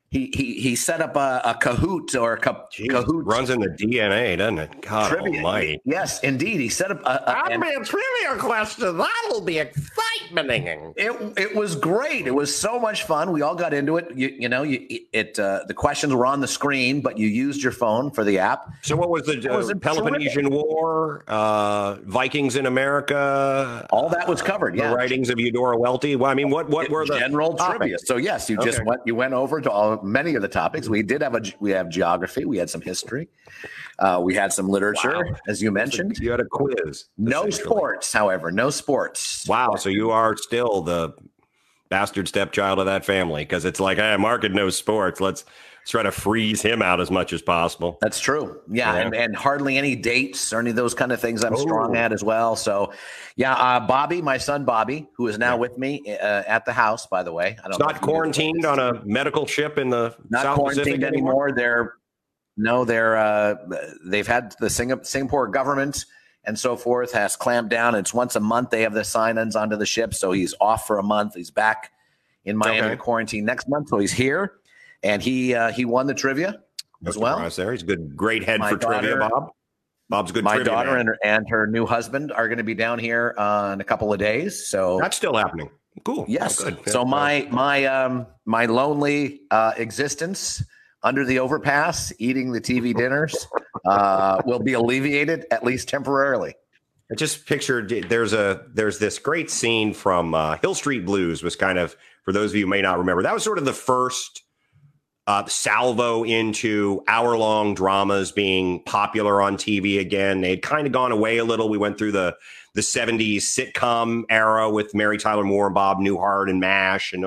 He 0.09 0.31
he 0.33 0.53
he 0.61 0.75
set 0.77 1.01
up 1.01 1.17
a, 1.17 1.41
a 1.43 1.53
Kahoot 1.55 2.15
or 2.19 2.33
a 2.33 2.39
ca- 2.39 2.67
Jeez, 2.71 2.87
Kahoot 2.87 3.23
runs 3.25 3.49
in 3.49 3.59
the 3.59 3.67
DNA, 3.67 4.37
doesn't 4.37 4.57
it? 4.59 4.81
God 4.81 5.09
trivia. 5.09 5.37
almighty. 5.39 5.81
Yes, 5.83 6.21
indeed. 6.21 6.61
He 6.61 6.69
set 6.69 6.91
up 6.91 7.01
a, 7.01 7.09
a 7.29 7.51
and- 7.51 7.61
a 7.61 7.83
trivia 7.83 8.37
question. 8.39 8.97
That'll 8.97 9.41
be 9.41 9.59
exciting. 9.59 10.93
It 10.95 11.33
it 11.37 11.55
was 11.55 11.75
great. 11.75 12.25
It 12.25 12.33
was 12.33 12.55
so 12.55 12.79
much 12.79 13.03
fun. 13.03 13.33
We 13.33 13.41
all 13.41 13.55
got 13.55 13.73
into 13.73 13.97
it. 13.97 14.15
You, 14.15 14.29
you 14.29 14.47
know, 14.49 14.63
you, 14.63 14.87
it 15.11 15.37
uh, 15.39 15.65
the 15.67 15.73
questions 15.73 16.13
were 16.13 16.25
on 16.25 16.39
the 16.39 16.47
screen, 16.47 17.01
but 17.01 17.17
you 17.17 17.27
used 17.27 17.61
your 17.61 17.71
phone 17.73 18.09
for 18.09 18.23
the 18.23 18.39
app. 18.39 18.69
So, 18.83 18.95
what 18.95 19.09
was 19.09 19.23
the 19.23 19.45
was 19.51 19.67
uh, 19.67 19.71
it 19.71 19.81
Peloponnesian 19.81 20.49
War, 20.49 21.23
uh, 21.27 21.95
Vikings 22.05 22.55
in 22.55 22.65
America, 22.65 23.85
All 23.89 24.09
that 24.09 24.27
was 24.27 24.41
covered. 24.41 24.73
the 24.75 24.79
Yeah, 24.79 24.93
writings 24.93 25.29
of 25.29 25.39
Eudora 25.39 25.77
Welty? 25.77 26.15
Well, 26.15 26.31
I 26.31 26.33
mean, 26.33 26.49
what 26.49 26.69
what 26.69 26.89
were 26.89 27.05
the 27.05 27.19
general 27.19 27.55
trivia. 27.55 27.97
So 27.99 28.17
yes, 28.17 28.49
you 28.49 28.57
just 28.57 28.79
Okay. 28.79 28.85
went 28.87 29.01
you 29.05 29.15
went 29.15 29.33
over 29.33 29.61
to 29.61 29.69
all 29.71 29.97
many 30.07 30.35
of 30.35 30.41
the 30.41 30.47
topics. 30.47 30.87
We 30.89 31.03
did 31.03 31.21
have 31.21 31.35
a 31.35 31.41
we 31.59 31.71
have 31.71 31.89
geography. 31.89 32.45
We 32.45 32.57
had 32.57 32.69
some 32.69 32.81
history. 32.81 33.27
Uh, 33.99 34.19
we 34.23 34.35
had 34.35 34.53
some 34.53 34.69
literature, 34.69 35.25
Wow. 35.25 35.35
as 35.47 35.61
you 35.61 35.71
mentioned. 35.71 36.19
You 36.19 36.31
had 36.31 36.39
a 36.39 36.45
quiz. 36.45 37.05
No 37.17 37.49
sports, 37.49 38.13
however, 38.13 38.51
no 38.51 38.69
sports. 38.69 39.45
Wow. 39.47 39.75
So 39.75 39.89
you 39.89 40.11
are 40.11 40.35
still 40.37 40.81
the 40.81 41.13
bastard 41.89 42.27
stepchild 42.27 42.79
of 42.79 42.85
that 42.85 43.05
family 43.05 43.43
because 43.43 43.65
it's 43.65 43.79
like, 43.79 43.97
hey, 43.97 44.15
Mark 44.17 44.43
had 44.43 44.53
no 44.53 44.69
sports. 44.69 45.19
Let's, 45.21 45.45
let's 45.45 45.53
try 45.89 46.03
to 46.03 46.11
freeze 46.11 46.61
him 46.61 46.81
out 46.81 46.99
as 46.99 47.09
much 47.09 47.33
as 47.33 47.41
possible. 47.41 47.97
That's 48.01 48.19
true. 48.19 48.61
Yeah, 48.69 48.93
Yeah. 48.93 48.99
And, 49.01 49.15
and 49.15 49.35
hardly 49.35 49.77
any 49.77 49.95
dates 49.95 50.51
or 50.51 50.59
any 50.59 50.69
of 50.71 50.75
those 50.75 50.93
kind 50.93 51.11
of 51.11 51.19
things 51.21 51.43
I'm 51.43 51.53
Oh. 51.53 51.57
strong 51.57 51.95
at 51.95 52.11
as 52.11 52.23
well. 52.23 52.55
So, 52.55 52.91
yeah, 53.35 53.53
uh, 53.53 53.79
Bobby, 53.79 54.21
my 54.21 54.37
son 54.37 54.65
Bobby, 54.65 55.07
who 55.15 55.27
is 55.27 55.37
now 55.37 55.57
with 55.57 55.77
me 55.77 56.01
uh, 56.07 56.43
at 56.47 56.65
the 56.65 56.73
house, 56.73 57.05
by 57.07 57.23
the 57.23 57.31
way. 57.31 57.57
I 57.63 57.69
don't 57.69 57.79
not 57.79 57.95
if 57.95 58.01
you 58.01 58.07
knew 58.07 58.13
quarantined 58.13 58.65
on 58.65 58.79
a 58.79 59.01
medical 59.05 59.45
ship 59.45 59.77
in 59.77 59.89
the 59.89 60.15
not 60.29 60.43
South 60.43 60.57
quarantined 60.57 60.85
Pacific 60.85 61.03
anymore. 61.03 61.51
They're 61.55 61.95
no, 62.57 62.85
they're 62.85 63.15
uh, 63.17 63.55
they've 64.05 64.27
had 64.27 64.55
the 64.59 64.67
Singap- 64.67 65.05
Singapore 65.05 65.47
government 65.47 66.05
and 66.45 66.57
so 66.57 66.75
forth 66.75 67.11
has 67.13 67.35
clamped 67.35 67.69
down. 67.69 67.93
It's 67.93 68.13
once 68.13 68.35
a 68.35 68.39
month 68.39 68.69
they 68.71 68.81
have 68.83 68.93
the 68.93 69.03
sign-ins 69.03 69.55
onto 69.55 69.75
the 69.75 69.85
ship, 69.85 70.13
so 70.13 70.31
he's 70.31 70.55
off 70.61 70.87
for 70.87 70.97
a 70.97 71.03
month. 71.03 71.35
He's 71.35 71.51
back 71.51 71.91
in 72.45 72.55
Miami 72.57 72.87
Okay. 72.87 72.95
quarantine 72.95 73.43
next 73.45 73.67
month, 73.67 73.89
so 73.89 73.99
he's 73.99 74.13
here, 74.13 74.53
and 75.03 75.21
he 75.21 75.53
uh, 75.53 75.71
he 75.71 75.85
won 75.85 76.07
the 76.07 76.13
trivia 76.13 76.59
No 77.01 77.09
as 77.09 77.17
well. 77.17 77.49
there. 77.49 77.71
He's 77.71 77.83
a 77.83 77.85
good, 77.85 78.15
great 78.15 78.43
head 78.43 78.59
My 78.59 78.71
for 78.71 78.77
trivia, 78.77 79.17
daughter- 79.17 79.29
Bob. 79.29 79.49
Bob's 80.09 80.31
a 80.31 80.33
good 80.35 80.43
My 80.45 80.55
trivia 80.55 80.71
daughter 80.73 80.91
man. 80.91 80.99
and 81.01 81.07
her, 81.09 81.17
and 81.23 81.49
her 81.49 81.67
new 81.67 81.85
husband 81.85 82.31
are 82.31 82.47
going 82.47 82.59
to 82.59 82.63
be 82.63 82.73
down 82.73 82.97
here 82.97 83.35
uh, 83.37 83.71
in 83.73 83.81
a 83.81 83.83
couple 83.83 84.13
of 84.13 84.19
days. 84.19 84.65
So 84.67 84.97
That's 85.01 85.17
still 85.17 85.35
happening. 85.35 85.69
Cool. 86.05 86.23
yes, 86.29 86.63
Oh, 86.63 86.77
so 86.85 87.03
my 87.03 87.45
my 87.51 87.85
um 87.85 88.27
my 88.45 88.67
lonely 88.67 89.41
uh, 89.51 89.73
existence 89.77 90.63
under 91.03 91.25
the 91.25 91.39
overpass, 91.39 92.13
eating 92.19 92.51
the 92.51 92.61
TV 92.61 92.93
dinners, 92.97 93.47
uh, 93.85 94.41
will 94.45 94.59
be 94.59 94.73
alleviated 94.73 95.45
at 95.51 95.63
least 95.63 95.89
temporarily. 95.89 96.53
I 97.11 97.15
just 97.15 97.45
pictured 97.45 97.89
there's 98.09 98.33
a 98.33 98.65
there's 98.73 98.99
this 98.99 99.17
great 99.19 99.49
scene 99.49 99.93
from 99.93 100.33
uh, 100.35 100.57
Hill 100.57 100.75
Street 100.75 101.05
Blues 101.05 101.41
was 101.43 101.55
kind 101.55 101.77
of 101.79 101.95
for 102.23 102.31
those 102.31 102.51
of 102.51 102.55
you 102.55 102.63
who 102.65 102.69
may 102.69 102.81
not 102.81 102.97
remember 102.99 103.23
that 103.23 103.33
was 103.33 103.43
sort 103.43 103.57
of 103.57 103.65
the 103.65 103.73
first 103.73 104.43
uh, 105.27 105.45
salvo 105.45 106.23
into 106.23 107.03
hour 107.07 107.37
long 107.37 107.75
dramas 107.75 108.31
being 108.31 108.81
popular 108.83 109.41
on 109.41 109.57
TV 109.57 109.99
again. 109.99 110.39
They 110.41 110.51
had 110.51 110.61
kind 110.61 110.87
of 110.87 110.93
gone 110.93 111.11
away 111.11 111.37
a 111.37 111.43
little. 111.43 111.69
We 111.69 111.77
went 111.77 111.97
through 111.97 112.13
the 112.13 112.35
the 112.73 112.81
70s 112.81 113.37
sitcom 113.37 114.23
era 114.29 114.69
with 114.69 114.93
Mary 114.93 115.17
Tyler 115.17 115.43
Moore 115.43 115.65
and 115.65 115.73
Bob 115.73 115.97
Newhart 115.97 116.47
and 116.47 116.59
MASH 116.59 117.11
and 117.11 117.25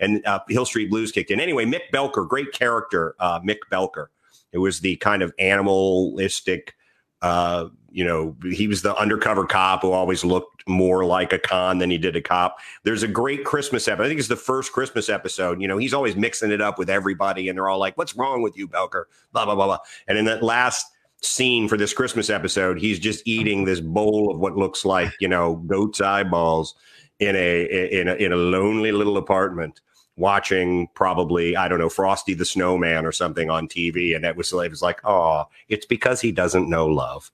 and 0.00 0.26
uh, 0.26 0.40
Hill 0.48 0.66
Street 0.66 0.90
Blues 0.90 1.12
kicked 1.12 1.30
in. 1.30 1.38
Anyway, 1.38 1.64
Mick 1.64 1.82
Belker, 1.94 2.28
great 2.28 2.52
character, 2.52 3.14
uh, 3.20 3.38
Mick 3.40 3.58
Belker. 3.70 4.06
It 4.52 4.58
was 4.58 4.80
the 4.80 4.96
kind 4.96 5.22
of 5.22 5.32
animalistic 5.38 6.74
Uh, 7.22 7.68
you 7.92 8.04
know, 8.04 8.36
he 8.50 8.68
was 8.68 8.82
the 8.82 8.94
undercover 8.96 9.44
cop 9.44 9.82
who 9.82 9.90
always 9.90 10.24
looked 10.24 10.66
more 10.68 11.04
like 11.04 11.32
a 11.32 11.38
con 11.38 11.78
than 11.78 11.90
he 11.90 11.98
did 11.98 12.14
a 12.14 12.20
cop. 12.20 12.58
There's 12.84 13.02
a 13.02 13.08
great 13.08 13.44
Christmas 13.44 13.88
episode. 13.88 14.04
I 14.04 14.08
think 14.08 14.20
it's 14.20 14.28
the 14.28 14.36
first 14.36 14.72
Christmas 14.72 15.08
episode. 15.08 15.60
You 15.60 15.66
know, 15.66 15.76
he's 15.76 15.92
always 15.92 16.14
mixing 16.14 16.52
it 16.52 16.60
up 16.60 16.78
with 16.78 16.88
everybody, 16.88 17.48
and 17.48 17.58
they're 17.58 17.68
all 17.68 17.80
like, 17.80 17.98
"What's 17.98 18.16
wrong 18.16 18.42
with 18.42 18.56
you, 18.56 18.68
Belker?" 18.68 19.04
Blah 19.32 19.44
blah 19.44 19.54
blah 19.56 19.66
blah. 19.66 19.78
And 20.06 20.16
in 20.16 20.24
that 20.26 20.42
last 20.42 20.86
scene 21.22 21.68
for 21.68 21.76
this 21.76 21.92
Christmas 21.92 22.30
episode, 22.30 22.78
he's 22.78 22.98
just 22.98 23.26
eating 23.26 23.64
this 23.64 23.80
bowl 23.80 24.30
of 24.32 24.38
what 24.38 24.56
looks 24.56 24.84
like 24.84 25.12
you 25.20 25.28
know 25.28 25.56
goat's 25.66 26.00
eyeballs 26.00 26.76
in 27.18 27.36
a 27.36 27.64
in 28.00 28.08
a 28.08 28.14
in 28.14 28.32
a 28.32 28.36
lonely 28.36 28.92
little 28.92 29.16
apartment 29.16 29.80
watching 30.20 30.88
probably 30.94 31.56
I 31.56 31.66
don't 31.66 31.78
know 31.78 31.88
Frosty 31.88 32.34
the 32.34 32.44
Snowman 32.44 33.04
or 33.04 33.12
something 33.12 33.50
on 33.50 33.66
TV, 33.66 34.14
and 34.14 34.24
that 34.24 34.36
was 34.36 34.52
it 34.52 34.70
was 34.70 34.82
like, 34.82 35.00
oh, 35.04 35.44
it's 35.68 35.86
because 35.86 36.20
he 36.20 36.30
doesn't 36.30 36.68
know 36.68 36.86
love. 36.86 37.30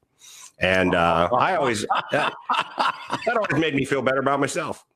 And 0.59 0.95
uh, 0.95 1.28
I 1.37 1.57
always 1.57 1.85
that, 2.12 2.33
that 3.26 3.37
always 3.37 3.61
made 3.61 3.75
me 3.75 3.85
feel 3.85 4.00
better 4.00 4.21
about 4.21 4.40
myself 4.40 4.87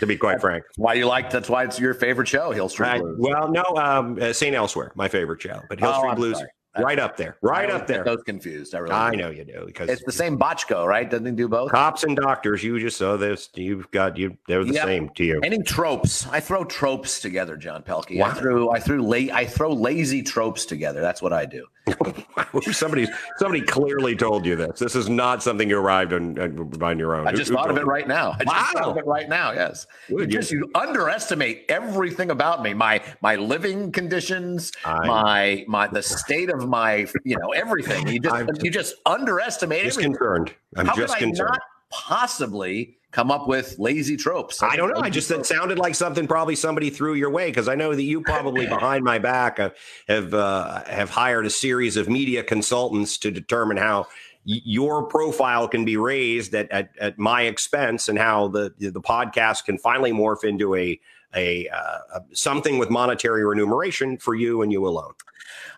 to 0.00 0.06
be 0.06 0.16
quite 0.16 0.40
frank. 0.40 0.64
Why 0.76 0.94
you 0.94 1.06
like? 1.06 1.30
That's 1.30 1.48
why 1.48 1.62
it's 1.62 1.78
your 1.78 1.94
favorite 1.94 2.26
show, 2.26 2.50
Hill 2.50 2.68
Street 2.68 2.98
Blues. 2.98 3.16
well, 3.20 3.48
no, 3.48 3.62
um, 3.76 4.18
uh, 4.20 4.32
Saint 4.32 4.56
Elsewhere, 4.56 4.90
my 4.96 5.06
favorite 5.06 5.40
show, 5.40 5.60
but 5.68 5.78
Hill 5.78 5.90
oh, 5.94 5.98
Street 5.98 6.10
I'm 6.10 6.16
Blues. 6.16 6.38
Sorry 6.38 6.48
right 6.78 6.98
up 6.98 7.16
there, 7.16 7.36
right 7.42 7.70
up 7.70 7.86
there. 7.86 8.04
Those 8.04 8.22
confused. 8.22 8.74
I, 8.74 8.78
really 8.78 8.94
I 8.94 9.14
know 9.14 9.30
you 9.30 9.44
do 9.44 9.64
because 9.66 9.88
it's 9.88 10.04
the 10.04 10.12
same 10.12 10.38
Bochco, 10.38 10.86
right? 10.86 11.08
Doesn't 11.08 11.26
he 11.26 11.32
do 11.32 11.48
both? 11.48 11.70
Cops 11.70 12.04
and 12.04 12.16
doctors. 12.16 12.62
You 12.62 12.78
just 12.78 12.96
saw 12.96 13.16
this. 13.16 13.50
You've 13.54 13.90
got 13.90 14.16
you. 14.16 14.36
They're 14.46 14.64
the 14.64 14.74
yep. 14.74 14.86
same 14.86 15.08
to 15.10 15.24
you. 15.24 15.40
Any 15.42 15.62
tropes? 15.62 16.26
I 16.28 16.40
throw 16.40 16.64
tropes 16.64 17.20
together, 17.20 17.56
John 17.56 17.82
Pelkey. 17.82 18.18
Wow. 18.18 18.30
I 18.30 18.34
threw. 18.34 18.70
I 18.70 18.80
threw. 18.80 19.02
La- 19.02 19.34
I 19.34 19.46
throw 19.46 19.72
lazy 19.72 20.22
tropes 20.22 20.66
together. 20.66 21.00
That's 21.00 21.22
what 21.22 21.32
I 21.32 21.46
do. 21.46 21.66
somebody, 22.72 23.06
somebody 23.36 23.60
clearly 23.60 24.16
told 24.16 24.46
you 24.46 24.56
this. 24.56 24.78
This 24.78 24.94
is 24.94 25.08
not 25.08 25.42
something 25.42 25.68
you 25.68 25.78
arrived 25.78 26.12
on, 26.12 26.38
on 26.82 26.98
your 26.98 27.14
own. 27.14 27.28
I 27.28 27.32
just 27.32 27.50
who, 27.50 27.56
thought 27.56 27.66
who 27.66 27.72
of 27.72 27.78
it 27.78 27.86
right 27.86 28.08
now. 28.08 28.36
I 28.40 28.44
wow. 28.44 28.68
thought 28.72 28.88
of 28.88 28.96
it 28.96 29.06
right 29.06 29.28
now. 29.28 29.52
Yes. 29.52 29.86
you 30.08 30.26
just 30.26 30.50
you 30.50 30.70
underestimate 30.74 31.66
everything 31.68 32.30
about 32.30 32.62
me. 32.62 32.74
My 32.74 33.02
my 33.20 33.36
living 33.36 33.92
conditions. 33.92 34.72
I, 34.84 35.06
my 35.06 35.64
my 35.68 35.86
the 35.86 36.02
state 36.02 36.50
of 36.50 36.63
my 36.68 37.06
you 37.24 37.36
know 37.38 37.50
everything. 37.50 38.06
You 38.08 38.20
just 38.20 38.34
I'm, 38.34 38.48
you 38.62 38.70
just 38.70 38.94
underestimate. 39.06 39.84
Just 39.84 39.98
everything. 39.98 40.12
concerned. 40.12 40.54
I'm 40.76 40.86
How 40.86 40.94
just 40.94 41.16
concerned. 41.16 41.50
not 41.50 41.60
possibly 41.90 42.96
come 43.12 43.30
up 43.30 43.46
with 43.46 43.76
lazy 43.78 44.16
tropes? 44.16 44.62
I 44.62 44.76
don't 44.76 44.92
know. 44.92 45.00
I 45.00 45.08
just 45.08 45.30
it 45.30 45.46
sounded 45.46 45.78
like 45.78 45.94
something 45.94 46.26
probably 46.26 46.56
somebody 46.56 46.90
threw 46.90 47.14
your 47.14 47.30
way 47.30 47.50
because 47.50 47.68
I 47.68 47.74
know 47.74 47.94
that 47.94 48.02
you 48.02 48.20
probably 48.22 48.66
behind 48.68 49.04
my 49.04 49.18
back 49.18 49.58
have 49.58 49.74
have, 50.08 50.34
uh, 50.34 50.84
have 50.84 51.10
hired 51.10 51.46
a 51.46 51.50
series 51.50 51.96
of 51.96 52.08
media 52.08 52.42
consultants 52.42 53.18
to 53.18 53.30
determine 53.30 53.76
how 53.76 54.06
your 54.44 55.04
profile 55.04 55.66
can 55.66 55.84
be 55.84 55.96
raised 55.96 56.54
at, 56.54 56.70
at, 56.70 56.90
at 57.00 57.18
my 57.18 57.42
expense 57.42 58.08
and 58.08 58.18
how 58.18 58.48
the 58.48 58.74
the 58.78 59.00
podcast 59.00 59.64
can 59.64 59.78
finally 59.78 60.12
morph 60.12 60.44
into 60.44 60.74
a 60.74 61.00
a, 61.36 61.68
uh, 61.68 61.98
a 62.14 62.22
something 62.32 62.78
with 62.78 62.90
monetary 62.90 63.44
remuneration 63.44 64.16
for 64.18 64.34
you 64.34 64.62
and 64.62 64.72
you 64.72 64.86
alone. 64.86 65.12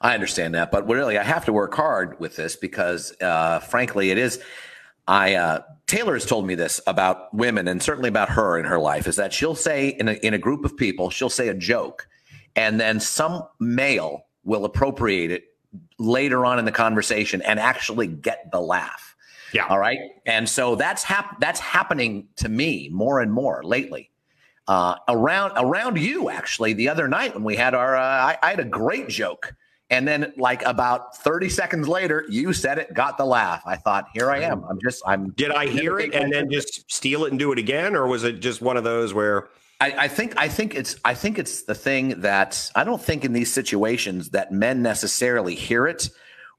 I 0.07 0.15
understand 0.15 0.55
that, 0.55 0.71
but 0.71 0.89
really, 0.89 1.19
I 1.19 1.25
have 1.25 1.47
to 1.47 1.53
work 1.53 1.75
hard 1.75 2.21
with 2.21 2.37
this 2.37 2.55
because, 2.55 3.13
uh, 3.21 3.59
frankly, 3.59 4.13
it 4.13 4.19
is. 4.19 4.41
I 5.09 5.35
uh, 5.35 5.63
Taylor 5.89 6.15
has 6.15 6.25
told 6.25 6.47
me 6.47 6.55
this 6.55 6.81
about 6.87 7.35
women, 7.35 7.67
and 7.67 7.83
certainly 7.83 8.09
about 8.09 8.29
her 8.29 8.57
in 8.57 8.65
her 8.67 8.79
life, 8.79 9.09
is 9.09 9.17
that 9.17 9.33
she'll 9.33 9.57
say 9.57 9.89
in 9.89 10.07
a, 10.07 10.13
in 10.13 10.33
a 10.33 10.39
group 10.39 10.65
of 10.65 10.77
people, 10.77 11.11
she'll 11.11 11.29
say 11.29 11.49
a 11.49 11.55
joke, 11.55 12.07
and 12.55 12.79
then 12.79 13.01
some 13.01 13.49
male 13.59 14.27
will 14.45 14.65
appropriate 14.65 15.33
it 15.33 15.45
later 15.99 16.47
on 16.47 16.61
in 16.61 16.65
the 16.67 16.73
conversation 16.73 17.43
and 17.43 17.59
actually 17.59 18.07
get 18.07 18.49
the 18.53 18.61
laugh. 18.61 19.17
Yeah. 19.53 19.67
All 19.67 19.79
right. 19.81 19.99
And 20.25 20.49
so 20.49 20.77
that's 20.77 21.03
hap- 21.03 21.41
that's 21.41 21.59
happening 21.59 22.29
to 22.37 22.49
me 22.49 22.91
more 22.93 23.21
and 23.21 23.33
more 23.33 23.65
lately 23.65 24.13
uh, 24.69 24.97
around 25.09 25.53
around 25.57 25.99
you 25.99 26.31
actually 26.31 26.75
the 26.75 26.89
other 26.89 27.09
night 27.09 27.35
when 27.35 27.43
we 27.43 27.57
had 27.57 27.75
our 27.75 27.97
uh, 27.97 28.01
I, 28.01 28.39
I, 28.41 28.51
had 28.51 28.61
a 28.61 28.65
great 28.65 29.09
joke 29.09 29.53
and 29.91 30.07
then 30.07 30.33
like 30.37 30.65
about 30.65 31.17
30 31.17 31.49
seconds 31.49 31.89
later 31.89 32.25
you 32.29 32.53
said 32.53 32.79
it 32.79 32.93
got 32.95 33.19
the 33.19 33.25
laugh. 33.25 33.63
I 33.67 33.77
thought 33.77 34.09
here 34.13 34.31
i 34.31 34.41
am. 34.41 34.65
I'm 34.65 34.79
just 34.83 35.03
i'm 35.07 35.31
did 35.31 35.51
i 35.51 35.67
hear 35.67 35.99
it 35.99 36.15
and 36.15 36.33
then 36.33 36.51
just 36.51 36.91
steal 36.91 37.25
it 37.25 37.31
and 37.31 37.39
do 37.39 37.53
it 37.53 37.59
again 37.59 37.95
or 37.95 38.07
was 38.07 38.25
it 38.25 38.41
just 38.41 38.61
one 38.61 38.77
of 38.77 38.85
those 38.85 39.15
where 39.15 39.49
I, 39.81 39.93
I 40.05 40.09
think 40.09 40.35
I 40.37 40.49
think 40.49 40.75
it's 40.75 40.97
I 41.05 41.15
think 41.15 41.39
it's 41.39 41.63
the 41.63 41.75
thing 41.75 42.21
that 42.23 42.71
I 42.75 42.85
don't 42.85 43.01
think 43.01 43.25
in 43.25 43.33
these 43.33 43.53
situations 43.53 44.31
that 44.31 44.51
men 44.51 44.83
necessarily 44.83 45.55
hear 45.55 45.87
it 45.87 46.09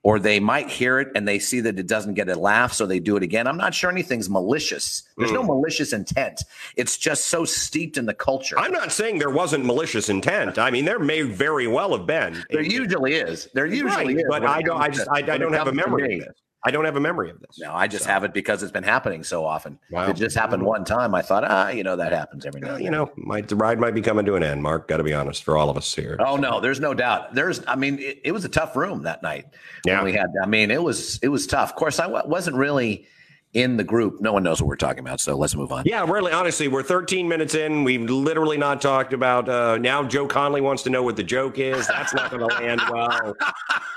or 0.03 0.19
they 0.19 0.39
might 0.39 0.69
hear 0.69 0.99
it 0.99 1.09
and 1.15 1.27
they 1.27 1.39
see 1.39 1.59
that 1.61 1.77
it 1.79 1.87
doesn't 1.87 2.13
get 2.13 2.29
a 2.29 2.35
laugh, 2.35 2.73
so 2.73 2.85
they 2.85 2.99
do 2.99 3.17
it 3.17 3.23
again. 3.23 3.47
I'm 3.47 3.57
not 3.57 3.73
sure 3.73 3.89
anything's 3.89 4.29
malicious. 4.29 5.03
There's 5.17 5.31
mm. 5.31 5.35
no 5.35 5.43
malicious 5.43 5.91
intent. 5.93 6.43
It's 6.75 6.97
just 6.97 7.25
so 7.25 7.45
steeped 7.45 7.97
in 7.97 8.05
the 8.05 8.13
culture. 8.13 8.57
I'm 8.57 8.71
not 8.71 8.91
saying 8.91 9.19
there 9.19 9.29
wasn't 9.29 9.65
malicious 9.65 10.09
intent. 10.09 10.57
I 10.57 10.71
mean, 10.71 10.85
there 10.85 10.99
may 10.99 11.23
very 11.23 11.67
well 11.67 11.97
have 11.97 12.05
been. 12.05 12.43
There 12.49 12.61
usually 12.61 13.15
is. 13.15 13.49
There 13.53 13.65
usually 13.65 14.15
right, 14.15 14.17
is. 14.17 14.23
But 14.29 14.45
I 14.45 14.61
don't. 14.61 14.79
I 14.79 14.89
just. 14.89 15.09
I, 15.09 15.17
I 15.17 15.37
don't 15.37 15.53
have 15.53 15.67
a 15.67 15.73
memory. 15.73 16.19
Of 16.19 16.27
this. 16.27 16.35
I 16.67 16.71
don't 16.71 16.83
have 16.83 16.97
a 16.97 16.99
memory 16.99 17.29
of 17.29 17.39
this. 17.39 17.59
No, 17.59 17.73
I 17.73 17.87
just 17.87 18.03
so. 18.03 18.09
have 18.09 18.25
it 18.25 18.33
because 18.33 18.61
it's 18.61 18.73
been 18.73 18.83
happening 18.83 19.23
so 19.23 19.45
often. 19.45 19.79
Wow. 19.89 20.09
It 20.09 20.17
just 20.17 20.35
happened 20.35 20.63
one 20.63 20.83
time. 20.83 21.15
I 21.15 21.21
thought, 21.21 21.45
ah, 21.45 21.69
you 21.69 21.81
know, 21.81 21.95
that 21.95 22.11
happens 22.11 22.45
every 22.45 22.59
now. 22.59 22.75
you 22.75 22.89
know, 22.89 23.09
my 23.15 23.39
the 23.39 23.55
ride 23.55 23.79
might 23.79 23.95
be 23.95 24.01
coming 24.01 24.25
to 24.25 24.35
an 24.35 24.43
end. 24.43 24.61
Mark, 24.61 24.89
got 24.89 24.97
to 24.97 25.03
be 25.03 25.13
honest 25.13 25.45
for 25.45 25.55
all 25.57 25.69
of 25.69 25.77
us 25.77 25.95
here. 25.95 26.17
Oh 26.19 26.35
no, 26.35 26.59
there's 26.59 26.81
no 26.81 26.93
doubt. 26.93 27.33
There's, 27.33 27.65
I 27.67 27.77
mean, 27.77 27.99
it, 27.99 28.19
it 28.25 28.31
was 28.33 28.43
a 28.43 28.49
tough 28.49 28.75
room 28.75 29.03
that 29.03 29.23
night. 29.23 29.45
Yeah, 29.85 30.03
we 30.03 30.11
had. 30.11 30.27
I 30.43 30.45
mean, 30.45 30.69
it 30.69 30.83
was 30.83 31.19
it 31.23 31.29
was 31.29 31.47
tough. 31.47 31.69
Of 31.69 31.77
course, 31.77 32.01
I 32.01 32.07
w- 32.07 32.27
wasn't 32.27 32.57
really 32.57 33.07
in 33.53 33.77
the 33.77 33.83
group. 33.85 34.19
No 34.19 34.33
one 34.33 34.43
knows 34.43 34.61
what 34.61 34.67
we're 34.67 34.75
talking 34.75 34.99
about, 34.99 35.21
so 35.21 35.37
let's 35.37 35.55
move 35.55 35.71
on. 35.71 35.83
Yeah, 35.85 36.03
really, 36.05 36.33
honestly, 36.33 36.67
we're 36.67 36.83
13 36.83 37.29
minutes 37.29 37.55
in. 37.55 37.85
We've 37.85 38.01
literally 38.01 38.57
not 38.57 38.81
talked 38.81 39.13
about. 39.13 39.47
Uh, 39.47 39.77
now 39.77 40.03
Joe 40.03 40.27
Conley 40.27 40.59
wants 40.59 40.83
to 40.83 40.89
know 40.89 41.01
what 41.01 41.15
the 41.15 41.23
joke 41.23 41.59
is. 41.59 41.87
That's 41.87 42.13
not 42.13 42.29
going 42.29 42.47
to 42.47 42.55
land 42.55 42.81
well. 42.91 43.37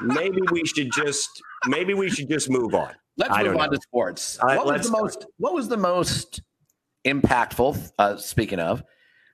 Maybe 0.00 0.40
we 0.50 0.64
should 0.64 0.90
just 0.92 1.42
maybe 1.66 1.94
we 1.94 2.08
should 2.10 2.28
just 2.28 2.50
move 2.50 2.74
on. 2.74 2.92
Let's 3.16 3.36
move 3.36 3.56
on 3.56 3.70
know. 3.70 3.76
to 3.76 3.80
sports. 3.82 4.38
what 4.40 4.66
was 4.66 4.84
the 4.84 4.92
most? 4.92 5.26
What 5.38 5.54
was 5.54 5.68
the 5.68 5.76
most 5.76 6.40
impactful? 7.04 7.92
Uh, 7.98 8.16
speaking 8.16 8.60
of, 8.60 8.82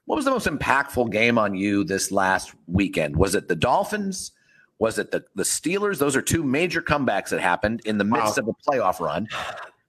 what 0.06 0.16
was 0.16 0.24
the 0.24 0.30
most 0.30 0.46
impactful 0.46 1.10
game 1.10 1.38
on 1.38 1.54
you 1.54 1.84
this 1.84 2.10
last 2.10 2.54
weekend? 2.66 3.16
Was 3.16 3.34
it 3.34 3.48
the 3.48 3.56
Dolphins? 3.56 4.32
Was 4.78 4.98
it 4.98 5.10
the 5.10 5.24
the 5.34 5.42
Steelers? 5.42 5.98
Those 5.98 6.16
are 6.16 6.22
two 6.22 6.42
major 6.42 6.82
comebacks 6.82 7.28
that 7.28 7.40
happened 7.40 7.82
in 7.84 7.98
the 7.98 8.04
midst 8.04 8.38
wow. 8.38 8.42
of 8.42 8.48
a 8.48 8.70
playoff 8.70 9.00
run. 9.00 9.28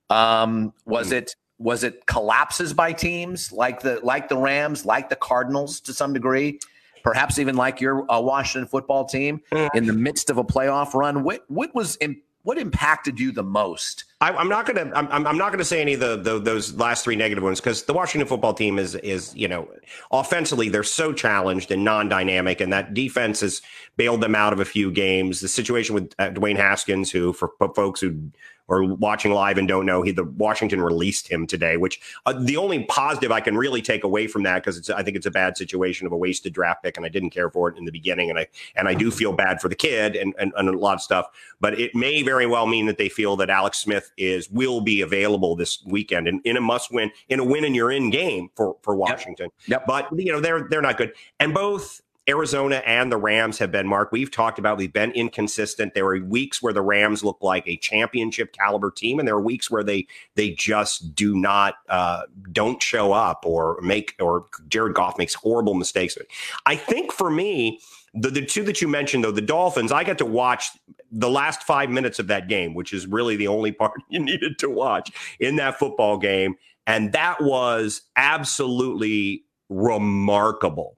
Um, 0.09 0.73
was 0.85 1.09
mm. 1.09 1.13
it 1.13 1.35
was 1.57 1.83
it 1.83 2.05
collapses 2.05 2.73
by 2.73 2.91
teams 2.91 3.51
like 3.51 3.81
the 3.81 3.99
like 4.03 4.29
the 4.29 4.37
Rams, 4.37 4.85
like 4.85 5.09
the 5.09 5.15
Cardinals 5.15 5.79
to 5.81 5.93
some 5.93 6.13
degree? 6.13 6.59
Perhaps 7.05 7.37
even 7.37 7.55
like 7.55 7.79
your 7.79 8.11
uh, 8.11 8.19
Washington 8.19 8.67
football 8.67 9.05
team 9.05 9.39
mm. 9.51 9.69
in 9.75 9.85
the 9.85 9.93
midst 9.93 10.31
of 10.31 10.39
a 10.39 10.43
playoff 10.43 10.95
run. 10.95 11.23
What 11.23 11.45
what 11.47 11.73
was 11.75 11.95
in, 11.97 12.19
what 12.41 12.57
impacted 12.57 13.19
you 13.19 13.31
the 13.31 13.43
most? 13.43 14.05
I, 14.21 14.33
am 14.41 14.49
not 14.49 14.65
gonna 14.65 14.91
I'm, 14.95 15.27
I'm 15.27 15.37
not 15.37 15.51
gonna 15.51 15.63
say 15.63 15.81
any 15.81 15.93
of 15.93 15.99
the, 15.99 16.17
the 16.17 16.39
those 16.39 16.73
last 16.73 17.03
three 17.03 17.15
negative 17.15 17.43
ones 17.43 17.61
because 17.61 17.83
the 17.83 17.93
Washington 17.93 18.27
football 18.27 18.55
team 18.55 18.79
is 18.79 18.95
is 18.95 19.35
you 19.35 19.47
know 19.47 19.69
offensively 20.11 20.67
they're 20.67 20.83
so 20.83 21.13
challenged 21.13 21.69
and 21.69 21.83
non-dynamic 21.83 22.59
and 22.59 22.73
that 22.73 22.95
defense 22.95 23.41
has 23.41 23.61
bailed 23.97 24.21
them 24.21 24.33
out 24.33 24.51
of 24.51 24.59
a 24.59 24.65
few 24.65 24.91
games. 24.91 25.41
The 25.41 25.47
situation 25.47 25.93
with 25.93 26.15
uh, 26.17 26.29
Dwayne 26.31 26.57
Haskins, 26.57 27.11
who 27.11 27.33
for 27.33 27.51
folks 27.75 28.01
who 28.01 28.31
or 28.67 28.95
watching 28.95 29.31
live 29.31 29.57
and 29.57 29.67
don't 29.67 29.85
know, 29.85 30.01
he 30.01 30.11
the 30.11 30.23
Washington 30.23 30.81
released 30.81 31.27
him 31.27 31.45
today. 31.45 31.77
Which 31.77 31.99
uh, 32.25 32.33
the 32.33 32.57
only 32.57 32.83
positive 32.85 33.31
I 33.31 33.39
can 33.39 33.57
really 33.57 33.81
take 33.81 34.03
away 34.03 34.27
from 34.27 34.43
that 34.43 34.63
because 34.63 34.77
it's 34.77 34.89
I 34.89 35.03
think 35.03 35.17
it's 35.17 35.25
a 35.25 35.31
bad 35.31 35.57
situation 35.57 36.07
of 36.07 36.13
a 36.13 36.17
wasted 36.17 36.53
draft 36.53 36.83
pick, 36.83 36.97
and 36.97 37.05
I 37.05 37.09
didn't 37.09 37.29
care 37.29 37.49
for 37.49 37.69
it 37.69 37.77
in 37.77 37.85
the 37.85 37.91
beginning, 37.91 38.29
and 38.29 38.39
I 38.39 38.47
and 38.75 38.87
I 38.87 38.93
do 38.93 39.11
feel 39.11 39.33
bad 39.33 39.61
for 39.61 39.69
the 39.69 39.75
kid 39.75 40.15
and 40.15 40.33
and, 40.37 40.51
and 40.55 40.69
a 40.69 40.77
lot 40.77 40.95
of 40.95 41.01
stuff. 41.01 41.27
But 41.59 41.79
it 41.79 41.95
may 41.95 42.23
very 42.23 42.45
well 42.45 42.67
mean 42.67 42.85
that 42.87 42.97
they 42.97 43.09
feel 43.09 43.35
that 43.37 43.49
Alex 43.49 43.77
Smith 43.77 44.11
is 44.17 44.49
will 44.49 44.81
be 44.81 45.01
available 45.01 45.55
this 45.55 45.83
weekend 45.85 46.27
and 46.27 46.41
in 46.45 46.57
a 46.57 46.61
must 46.61 46.91
win 46.91 47.11
in 47.29 47.39
a 47.39 47.43
win 47.43 47.65
and 47.65 47.75
you're 47.75 47.91
in 47.91 48.09
game 48.09 48.49
for 48.55 48.77
for 48.81 48.95
Washington. 48.95 49.49
Yep. 49.67 49.81
yep. 49.81 49.85
But 49.87 50.07
you 50.17 50.31
know 50.31 50.39
they're 50.39 50.67
they're 50.69 50.81
not 50.81 50.97
good, 50.97 51.13
and 51.39 51.53
both 51.53 52.01
Arizona 52.27 52.77
and 52.85 53.11
the 53.11 53.17
Rams 53.17 53.59
have 53.59 53.71
been, 53.71 53.87
Mark, 53.87 54.11
we've 54.11 54.31
talked 54.31 54.57
about, 54.57 54.79
they've 54.79 54.91
been 54.91 55.11
inconsistent. 55.11 55.93
There 55.93 56.07
are 56.07 56.19
weeks 56.19 56.61
where 56.61 56.73
the 56.73 56.81
Rams 56.81 57.23
look 57.23 57.37
like 57.41 57.67
a 57.67 57.77
championship 57.77 58.51
caliber 58.51 58.89
team, 58.89 59.19
and 59.19 59.27
there 59.27 59.35
are 59.35 59.41
weeks 59.41 59.69
where 59.69 59.83
they 59.83 60.07
they 60.35 60.51
just 60.51 61.13
do 61.13 61.35
not 61.35 61.75
uh, 61.87 62.23
don't 62.51 62.81
show 62.81 63.13
up 63.13 63.45
or 63.45 63.79
make 63.81 64.15
or 64.19 64.45
Jared 64.67 64.95
Goff 64.95 65.17
makes 65.17 65.35
horrible 65.35 65.75
mistakes. 65.75 66.17
I 66.65 66.75
think 66.75 67.11
for 67.11 67.29
me, 67.29 67.79
the, 68.15 68.29
the 68.29 68.45
two 68.45 68.63
that 68.63 68.81
you 68.81 68.87
mentioned, 68.87 69.23
though, 69.23 69.31
the 69.31 69.41
Dolphins, 69.41 69.91
I 69.91 70.03
got 70.03 70.17
to 70.19 70.25
watch 70.25 70.69
the 71.11 71.29
last 71.29 71.63
five 71.63 71.89
minutes 71.89 72.17
of 72.17 72.27
that 72.27 72.47
game, 72.47 72.73
which 72.73 72.93
is 72.93 73.05
really 73.05 73.35
the 73.35 73.47
only 73.47 73.71
part 73.73 74.01
you 74.09 74.19
needed 74.19 74.57
to 74.59 74.69
watch 74.69 75.11
in 75.39 75.57
that 75.57 75.77
football 75.77 76.17
game. 76.17 76.55
And 76.87 77.13
that 77.13 77.41
was 77.41 78.01
absolutely 78.15 79.43
remarkable. 79.69 80.97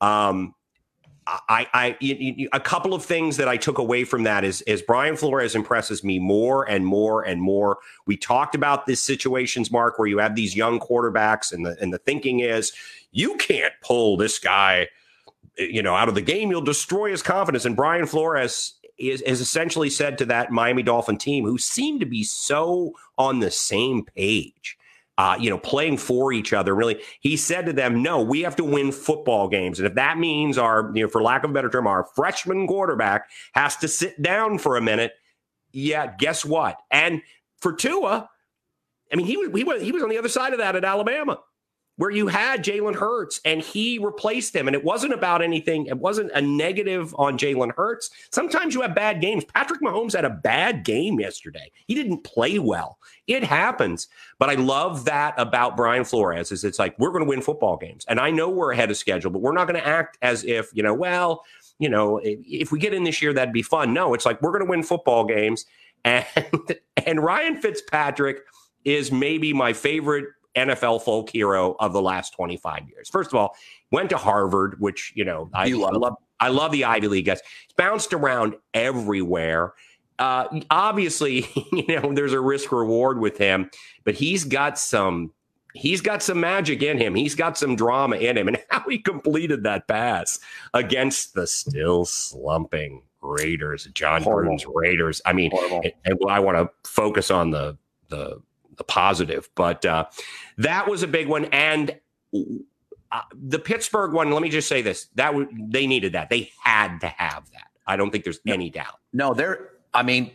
Um, 0.00 0.54
I, 1.26 1.68
I, 1.72 2.48
a 2.52 2.60
couple 2.60 2.94
of 2.94 3.04
things 3.04 3.36
that 3.36 3.48
I 3.48 3.56
took 3.56 3.78
away 3.78 4.04
from 4.04 4.24
that 4.24 4.44
is, 4.44 4.60
is 4.62 4.82
Brian 4.82 5.16
Flores 5.16 5.54
impresses 5.54 6.02
me 6.02 6.18
more 6.18 6.68
and 6.68 6.84
more 6.84 7.22
and 7.22 7.40
more. 7.40 7.78
We 8.06 8.16
talked 8.16 8.54
about 8.54 8.86
these 8.86 9.00
situations, 9.00 9.70
Mark, 9.70 9.98
where 9.98 10.08
you 10.08 10.18
have 10.18 10.34
these 10.34 10.56
young 10.56 10.80
quarterbacks, 10.80 11.52
and 11.52 11.64
the 11.64 11.76
and 11.80 11.92
the 11.92 11.98
thinking 11.98 12.40
is 12.40 12.72
you 13.12 13.36
can't 13.36 13.72
pull 13.82 14.16
this 14.16 14.38
guy, 14.38 14.88
eh, 15.58 15.64
you 15.70 15.82
know, 15.82 15.94
out 15.94 16.08
of 16.08 16.16
the 16.16 16.22
game. 16.22 16.50
You'll 16.50 16.60
destroy 16.60 17.10
his 17.10 17.22
confidence. 17.22 17.64
And 17.64 17.76
Brian 17.76 18.06
Flores 18.06 18.74
is, 18.98 19.22
is 19.22 19.40
essentially 19.40 19.90
said 19.90 20.18
to 20.18 20.24
that 20.26 20.50
Miami 20.50 20.82
Dolphin 20.82 21.18
team, 21.18 21.44
who 21.44 21.58
seemed 21.58 22.00
to 22.00 22.06
be 22.06 22.24
so 22.24 22.94
on 23.16 23.38
the 23.38 23.50
same 23.50 24.04
page 24.04 24.76
uh, 25.18 25.36
you 25.38 25.50
know, 25.50 25.58
playing 25.58 25.98
for 25.98 26.32
each 26.32 26.52
other. 26.52 26.74
Really, 26.74 27.00
he 27.20 27.36
said 27.36 27.66
to 27.66 27.72
them, 27.72 28.02
"No, 28.02 28.20
we 28.22 28.40
have 28.42 28.56
to 28.56 28.64
win 28.64 28.92
football 28.92 29.48
games, 29.48 29.78
and 29.78 29.86
if 29.86 29.94
that 29.94 30.18
means 30.18 30.58
our, 30.58 30.90
you 30.94 31.02
know, 31.02 31.08
for 31.08 31.22
lack 31.22 31.44
of 31.44 31.50
a 31.50 31.54
better 31.54 31.68
term, 31.68 31.86
our 31.86 32.04
freshman 32.14 32.66
quarterback 32.66 33.28
has 33.52 33.76
to 33.78 33.88
sit 33.88 34.20
down 34.22 34.58
for 34.58 34.76
a 34.76 34.80
minute, 34.80 35.12
yeah, 35.72 36.14
guess 36.18 36.44
what? 36.44 36.78
And 36.90 37.22
for 37.58 37.72
Tua, 37.72 38.28
I 39.12 39.16
mean, 39.16 39.26
he 39.26 39.36
was 39.36 39.50
he 39.54 39.64
was 39.64 39.82
he 39.82 39.92
was 39.92 40.02
on 40.02 40.08
the 40.08 40.18
other 40.18 40.28
side 40.28 40.52
of 40.52 40.58
that 40.58 40.76
at 40.76 40.84
Alabama 40.84 41.38
where 41.96 42.10
you 42.10 42.26
had 42.26 42.64
Jalen 42.64 42.94
Hurts 42.94 43.40
and 43.44 43.60
he 43.60 43.98
replaced 43.98 44.56
him. 44.56 44.66
And 44.66 44.74
it 44.74 44.84
wasn't 44.84 45.12
about 45.12 45.42
anything, 45.42 45.86
it 45.86 45.98
wasn't 45.98 46.32
a 46.32 46.40
negative 46.40 47.14
on 47.18 47.38
Jalen 47.38 47.72
Hurts. 47.76 48.10
Sometimes 48.30 48.74
you 48.74 48.82
have 48.82 48.94
bad 48.94 49.20
games. 49.20 49.44
Patrick 49.44 49.80
Mahomes 49.80 50.14
had 50.14 50.24
a 50.24 50.30
bad 50.30 50.84
game 50.84 51.20
yesterday. 51.20 51.70
He 51.86 51.94
didn't 51.94 52.24
play 52.24 52.58
well. 52.58 52.98
It 53.26 53.44
happens. 53.44 54.08
But 54.38 54.50
I 54.50 54.54
love 54.54 55.04
that 55.04 55.34
about 55.36 55.76
Brian 55.76 56.04
Flores 56.04 56.50
is 56.50 56.64
it's 56.64 56.78
like 56.78 56.98
we're 56.98 57.10
going 57.10 57.24
to 57.24 57.28
win 57.28 57.42
football 57.42 57.76
games. 57.76 58.04
And 58.08 58.18
I 58.18 58.30
know 58.30 58.48
we're 58.48 58.72
ahead 58.72 58.90
of 58.90 58.96
schedule, 58.96 59.30
but 59.30 59.42
we're 59.42 59.52
not 59.52 59.68
going 59.68 59.80
to 59.80 59.86
act 59.86 60.18
as 60.22 60.44
if, 60.44 60.70
you 60.72 60.82
know, 60.82 60.94
well, 60.94 61.44
you 61.78 61.88
know, 61.88 62.20
if 62.22 62.72
we 62.72 62.78
get 62.78 62.94
in 62.94 63.04
this 63.04 63.20
year, 63.20 63.32
that'd 63.32 63.52
be 63.52 63.62
fun. 63.62 63.92
No, 63.92 64.14
it's 64.14 64.24
like 64.24 64.40
we're 64.40 64.52
going 64.52 64.64
to 64.64 64.70
win 64.70 64.82
football 64.82 65.24
games. 65.24 65.66
And 66.04 66.26
and 67.06 67.22
Ryan 67.22 67.56
Fitzpatrick 67.56 68.38
is 68.84 69.12
maybe 69.12 69.52
my 69.52 69.72
favorite 69.72 70.24
NFL 70.56 71.02
folk 71.02 71.30
hero 71.30 71.76
of 71.78 71.92
the 71.92 72.02
last 72.02 72.34
25 72.34 72.88
years. 72.88 73.08
First 73.08 73.30
of 73.30 73.36
all, 73.36 73.56
went 73.90 74.10
to 74.10 74.16
Harvard, 74.16 74.80
which, 74.80 75.12
you 75.14 75.24
know, 75.24 75.50
I, 75.52 75.66
you 75.66 75.78
love. 75.78 75.94
I 75.94 75.96
love. 75.96 76.14
I 76.40 76.48
love 76.48 76.72
the 76.72 76.84
Ivy 76.84 77.06
League 77.06 77.26
guys. 77.26 77.40
He's 77.40 77.74
bounced 77.76 78.12
around 78.12 78.56
everywhere. 78.74 79.74
Uh, 80.18 80.60
obviously, 80.70 81.46
you 81.72 81.86
know, 81.86 82.12
there's 82.12 82.32
a 82.32 82.40
risk 82.40 82.72
reward 82.72 83.20
with 83.20 83.38
him, 83.38 83.70
but 84.04 84.14
he's 84.14 84.44
got 84.44 84.76
some 84.78 85.32
he's 85.74 86.00
got 86.00 86.22
some 86.22 86.40
magic 86.40 86.82
in 86.82 86.98
him. 86.98 87.14
He's 87.14 87.34
got 87.34 87.56
some 87.56 87.76
drama 87.76 88.16
in 88.16 88.36
him. 88.36 88.48
And 88.48 88.58
how 88.70 88.84
he 88.88 88.98
completed 88.98 89.62
that 89.64 89.88
pass 89.88 90.38
against 90.74 91.34
the 91.34 91.46
still 91.46 92.04
slumping 92.04 93.02
Raiders, 93.20 93.88
Jon 93.94 94.24
Gruden's 94.24 94.66
Raiders. 94.66 95.22
I 95.24 95.32
mean, 95.32 95.52
and, 95.54 95.92
and 96.04 96.18
I 96.28 96.40
want 96.40 96.58
to 96.58 96.88
focus 96.88 97.30
on 97.30 97.50
the 97.50 97.78
the 98.08 98.42
the 98.76 98.84
positive. 98.84 99.48
But 99.54 99.84
uh, 99.84 100.06
that 100.58 100.88
was 100.88 101.02
a 101.02 101.08
big 101.08 101.28
one, 101.28 101.46
and 101.46 101.98
uh, 102.34 103.20
the 103.32 103.58
Pittsburgh 103.58 104.12
one. 104.12 104.30
Let 104.30 104.42
me 104.42 104.48
just 104.48 104.68
say 104.68 104.82
this: 104.82 105.06
that 105.14 105.32
w- 105.32 105.48
they 105.68 105.86
needed 105.86 106.12
that. 106.12 106.30
They 106.30 106.50
had 106.62 106.98
to 107.00 107.08
have 107.08 107.50
that. 107.52 107.68
I 107.86 107.96
don't 107.96 108.10
think 108.10 108.24
there's 108.24 108.40
no, 108.44 108.54
any 108.54 108.70
doubt. 108.70 108.98
No, 109.12 109.34
they're. 109.34 109.70
I 109.94 110.02
mean, 110.02 110.30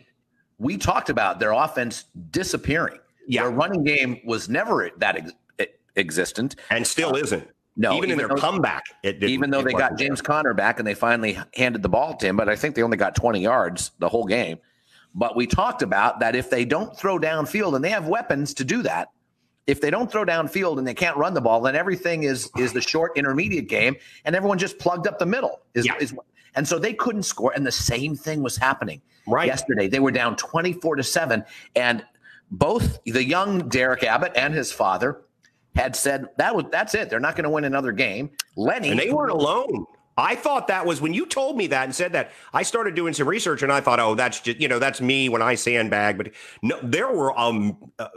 we 0.58 0.78
talked 0.78 1.10
about 1.10 1.40
their 1.40 1.52
offense 1.52 2.06
disappearing. 2.32 3.00
Yeah. 3.28 3.44
Their 3.44 3.52
running 3.52 3.84
game 3.84 4.22
was 4.26 4.48
never 4.48 4.90
that 4.98 5.18
ex- 5.18 5.72
existent, 5.96 6.56
and 6.70 6.86
still 6.86 7.16
uh, 7.16 7.20
isn't. 7.20 7.48
No, 7.80 7.94
even, 7.94 8.10
even 8.10 8.20
in 8.20 8.28
their 8.28 8.38
comeback, 8.38 8.84
even 9.04 9.52
though 9.52 9.62
they 9.62 9.72
got 9.72 10.00
James 10.00 10.20
Conner 10.20 10.56
back 10.56 10.80
and 10.80 10.88
they 10.88 10.96
finally 10.96 11.38
handed 11.54 11.84
the 11.84 11.90
ball 11.90 12.16
to 12.16 12.26
him, 12.26 12.36
but 12.36 12.50
I 12.50 12.56
think 12.56 12.74
they 12.74 12.82
only 12.82 12.98
got 12.98 13.14
20 13.14 13.40
yards 13.40 13.92
the 14.00 14.10
whole 14.10 14.26
game. 14.26 14.58
But 15.18 15.36
we 15.36 15.48
talked 15.48 15.82
about 15.82 16.20
that 16.20 16.36
if 16.36 16.52
they 16.52 16.64
don't 16.64 16.96
throw 16.96 17.18
downfield 17.18 17.76
and 17.76 17.84
they 17.84 17.90
have 17.90 18.08
weapons 18.08 18.54
to 18.54 18.64
do 18.64 18.84
that, 18.84 19.10
if 19.66 19.82
they 19.82 19.90
don't 19.90 20.10
throw 20.10 20.24
downfield 20.24 20.78
and 20.78 20.88
they 20.88 20.94
can't 20.94 21.18
run 21.18 21.34
the 21.34 21.42
ball, 21.42 21.60
then 21.60 21.76
everything 21.76 22.24
is 22.24 22.50
is 22.56 22.72
the 22.72 22.82
short 22.82 23.18
intermediate 23.18 23.68
game, 23.68 23.96
and 24.24 24.36
everyone 24.36 24.60
just 24.60 24.78
plugged 24.78 25.08
up 25.08 25.18
the 25.18 25.26
middle. 25.26 25.62
Is, 25.74 25.88
yeah. 25.88 25.98
is 26.00 26.16
and 26.56 26.68
so 26.68 26.78
they 26.78 26.94
couldn't 26.94 27.24
score. 27.24 27.52
And 27.56 27.66
the 27.66 27.72
same 27.72 28.16
thing 28.16 28.44
was 28.44 28.56
happening 28.56 29.02
right. 29.28 29.48
yesterday. 29.48 29.88
They 29.88 30.00
were 30.00 30.12
down 30.12 30.36
twenty 30.38 30.72
four 30.72 30.96
to 30.96 31.04
seven, 31.04 31.44
and 31.76 32.06
both 32.52 33.00
the 33.04 33.24
young 33.24 33.68
Derek 33.68 34.04
Abbott 34.04 34.34
and 34.36 34.54
his 34.54 34.72
father 34.72 35.24
had 35.76 35.96
said 35.96 36.28
that 36.38 36.56
was 36.56 36.66
that's 36.72 36.94
it. 36.94 37.10
They're 37.10 37.20
not 37.20 37.36
going 37.36 37.44
to 37.44 37.50
win 37.50 37.66
another 37.66 37.92
game. 37.92 38.30
Lenny, 38.56 38.92
and 38.92 39.00
they 39.00 39.10
weren't 39.10 39.32
alone. 39.32 39.88
I 40.18 40.36
thought 40.36 40.68
that 40.68 40.86
was 40.86 41.00
when 41.00 41.14
you 41.14 41.26
told 41.26 41.58
me 41.58 41.68
that 41.68 41.84
and 41.84 41.94
said 41.94 42.14
that. 42.14 42.32
I 42.54 42.64
started 42.64 42.96
doing 42.96 43.14
some 43.14 43.28
research 43.28 43.62
and 43.62 43.72
I 43.72 43.82
thought, 43.82 44.00
oh, 44.00 44.16
that's 44.16 44.40
just 44.40 44.60
you 44.60 44.68
know 44.68 44.80
that's 44.80 45.00
me 45.00 45.30
when 45.30 45.42
I 45.42 45.56
sandbag. 45.56 46.18
But 46.18 46.32
no, 46.62 46.80
there 46.82 47.12
were 47.12 47.38
um, 47.40 47.78
uh, 48.00 48.08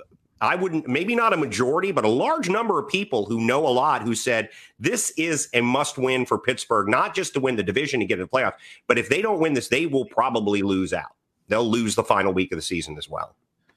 I 0.41 0.57
wouldn't 0.57 0.89
maybe 0.89 1.15
not 1.15 1.35
a 1.35 1.37
majority, 1.37 1.93
but 1.93 2.05
a 2.05 2.09
large 2.09 2.49
number 2.49 2.79
of 2.79 2.89
people 2.89 3.27
who 3.27 3.41
know 3.41 3.67
a 3.67 3.69
lot 3.69 4.03
who 4.03 4.15
said 4.15 4.49
this 4.79 5.11
is 5.19 5.49
a 5.53 5.61
must 5.61 5.99
win 5.99 6.25
for 6.25 6.39
Pittsburgh, 6.39 6.89
not 6.89 7.15
just 7.15 7.35
to 7.35 7.41
win 7.41 7.57
the 7.57 7.63
division 7.63 8.01
and 8.01 8.09
get 8.09 8.19
in 8.19 8.23
the 8.23 8.29
playoffs, 8.29 8.55
but 8.87 8.99
if 8.99 9.11
they 9.11 9.21
don't 9.21 9.39
win 9.39 9.53
this, 9.53 9.69
they 9.69 9.85
will 9.87 10.07
probably 10.07 10.63
lose 10.63 10.95
out. 10.95 11.15
They'll 11.49 11.69
lose 11.69 11.95
the 11.95 12.05
final 12.05 12.33
week 12.33 12.53
of 12.53 12.57
the 12.57 12.63
season 12.63 12.97
as 12.97 13.09
well. 13.09 13.35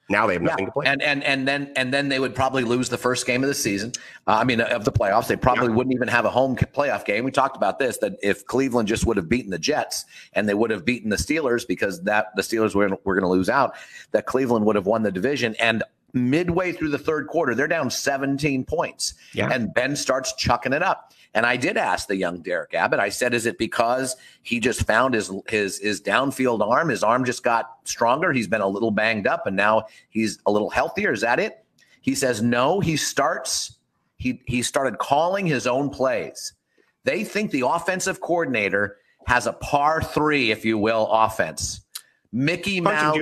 Now 0.09 0.27
they 0.27 0.33
have 0.33 0.41
nothing 0.41 0.65
yeah. 0.65 0.65
to 0.65 0.71
play. 0.71 0.85
And 0.85 1.01
and 1.01 1.23
and 1.23 1.47
then 1.47 1.71
and 1.75 1.93
then 1.93 2.09
they 2.09 2.19
would 2.19 2.35
probably 2.35 2.63
lose 2.63 2.89
the 2.89 2.97
first 2.97 3.25
game 3.25 3.41
of 3.43 3.47
the 3.47 3.53
season. 3.53 3.93
Uh, 4.27 4.33
I 4.33 4.43
mean, 4.43 4.59
of 4.59 4.83
the 4.83 4.91
playoffs, 4.91 5.27
they 5.27 5.35
probably 5.35 5.67
yeah. 5.67 5.75
wouldn't 5.75 5.95
even 5.95 6.09
have 6.09 6.25
a 6.25 6.29
home 6.29 6.55
playoff 6.55 7.05
game. 7.05 7.23
We 7.23 7.31
talked 7.31 7.55
about 7.55 7.79
this 7.79 7.97
that 7.99 8.17
if 8.21 8.45
Cleveland 8.45 8.87
just 8.87 9.05
would 9.05 9.17
have 9.17 9.29
beaten 9.29 9.51
the 9.51 9.59
Jets 9.59 10.05
and 10.33 10.47
they 10.47 10.53
would 10.53 10.71
have 10.71 10.83
beaten 10.83 11.09
the 11.09 11.15
Steelers 11.15 11.65
because 11.65 12.01
that 12.03 12.35
the 12.35 12.41
Steelers 12.41 12.75
were 12.75 12.89
were 13.05 13.15
going 13.15 13.23
to 13.23 13.29
lose 13.29 13.49
out, 13.49 13.75
that 14.11 14.25
Cleveland 14.25 14.65
would 14.65 14.75
have 14.75 14.85
won 14.85 15.03
the 15.03 15.11
division. 15.11 15.55
And 15.55 15.83
midway 16.13 16.71
through 16.71 16.89
the 16.89 16.99
third 16.99 17.27
quarter, 17.27 17.55
they're 17.55 17.67
down 17.67 17.89
17 17.89 18.65
points. 18.65 19.13
Yeah. 19.33 19.49
And 19.51 19.73
Ben 19.73 19.95
starts 19.95 20.33
chucking 20.33 20.73
it 20.73 20.83
up. 20.83 21.13
And 21.33 21.45
I 21.45 21.57
did 21.57 21.77
ask 21.77 22.07
the 22.07 22.15
young 22.15 22.41
Derek 22.41 22.73
Abbott. 22.73 22.99
I 22.99 23.09
said, 23.09 23.33
"Is 23.33 23.45
it 23.45 23.57
because 23.57 24.15
he 24.43 24.59
just 24.59 24.85
found 24.85 25.13
his 25.13 25.31
his 25.47 25.79
his 25.79 26.01
downfield 26.01 26.61
arm? 26.61 26.89
His 26.89 27.03
arm 27.03 27.25
just 27.25 27.43
got 27.43 27.71
stronger. 27.85 28.31
He's 28.31 28.47
been 28.47 28.61
a 28.61 28.67
little 28.67 28.91
banged 28.91 29.25
up, 29.25 29.47
and 29.47 29.55
now 29.55 29.87
he's 30.09 30.39
a 30.45 30.51
little 30.51 30.69
healthier. 30.69 31.11
Is 31.11 31.21
that 31.21 31.39
it?" 31.39 31.65
He 32.01 32.15
says, 32.15 32.41
"No. 32.41 32.79
He 32.79 32.97
starts. 32.97 33.77
He 34.17 34.41
he 34.45 34.61
started 34.61 34.99
calling 34.99 35.47
his 35.47 35.65
own 35.65 35.89
plays. 35.89 36.53
They 37.03 37.23
think 37.23 37.51
the 37.51 37.67
offensive 37.67 38.21
coordinator 38.21 38.97
has 39.25 39.47
a 39.47 39.53
par 39.53 40.01
three, 40.01 40.51
if 40.51 40.63
you 40.65 40.77
will, 40.77 41.09
offense. 41.11 41.81
Mickey 42.31 42.79
Mouse 42.79 43.17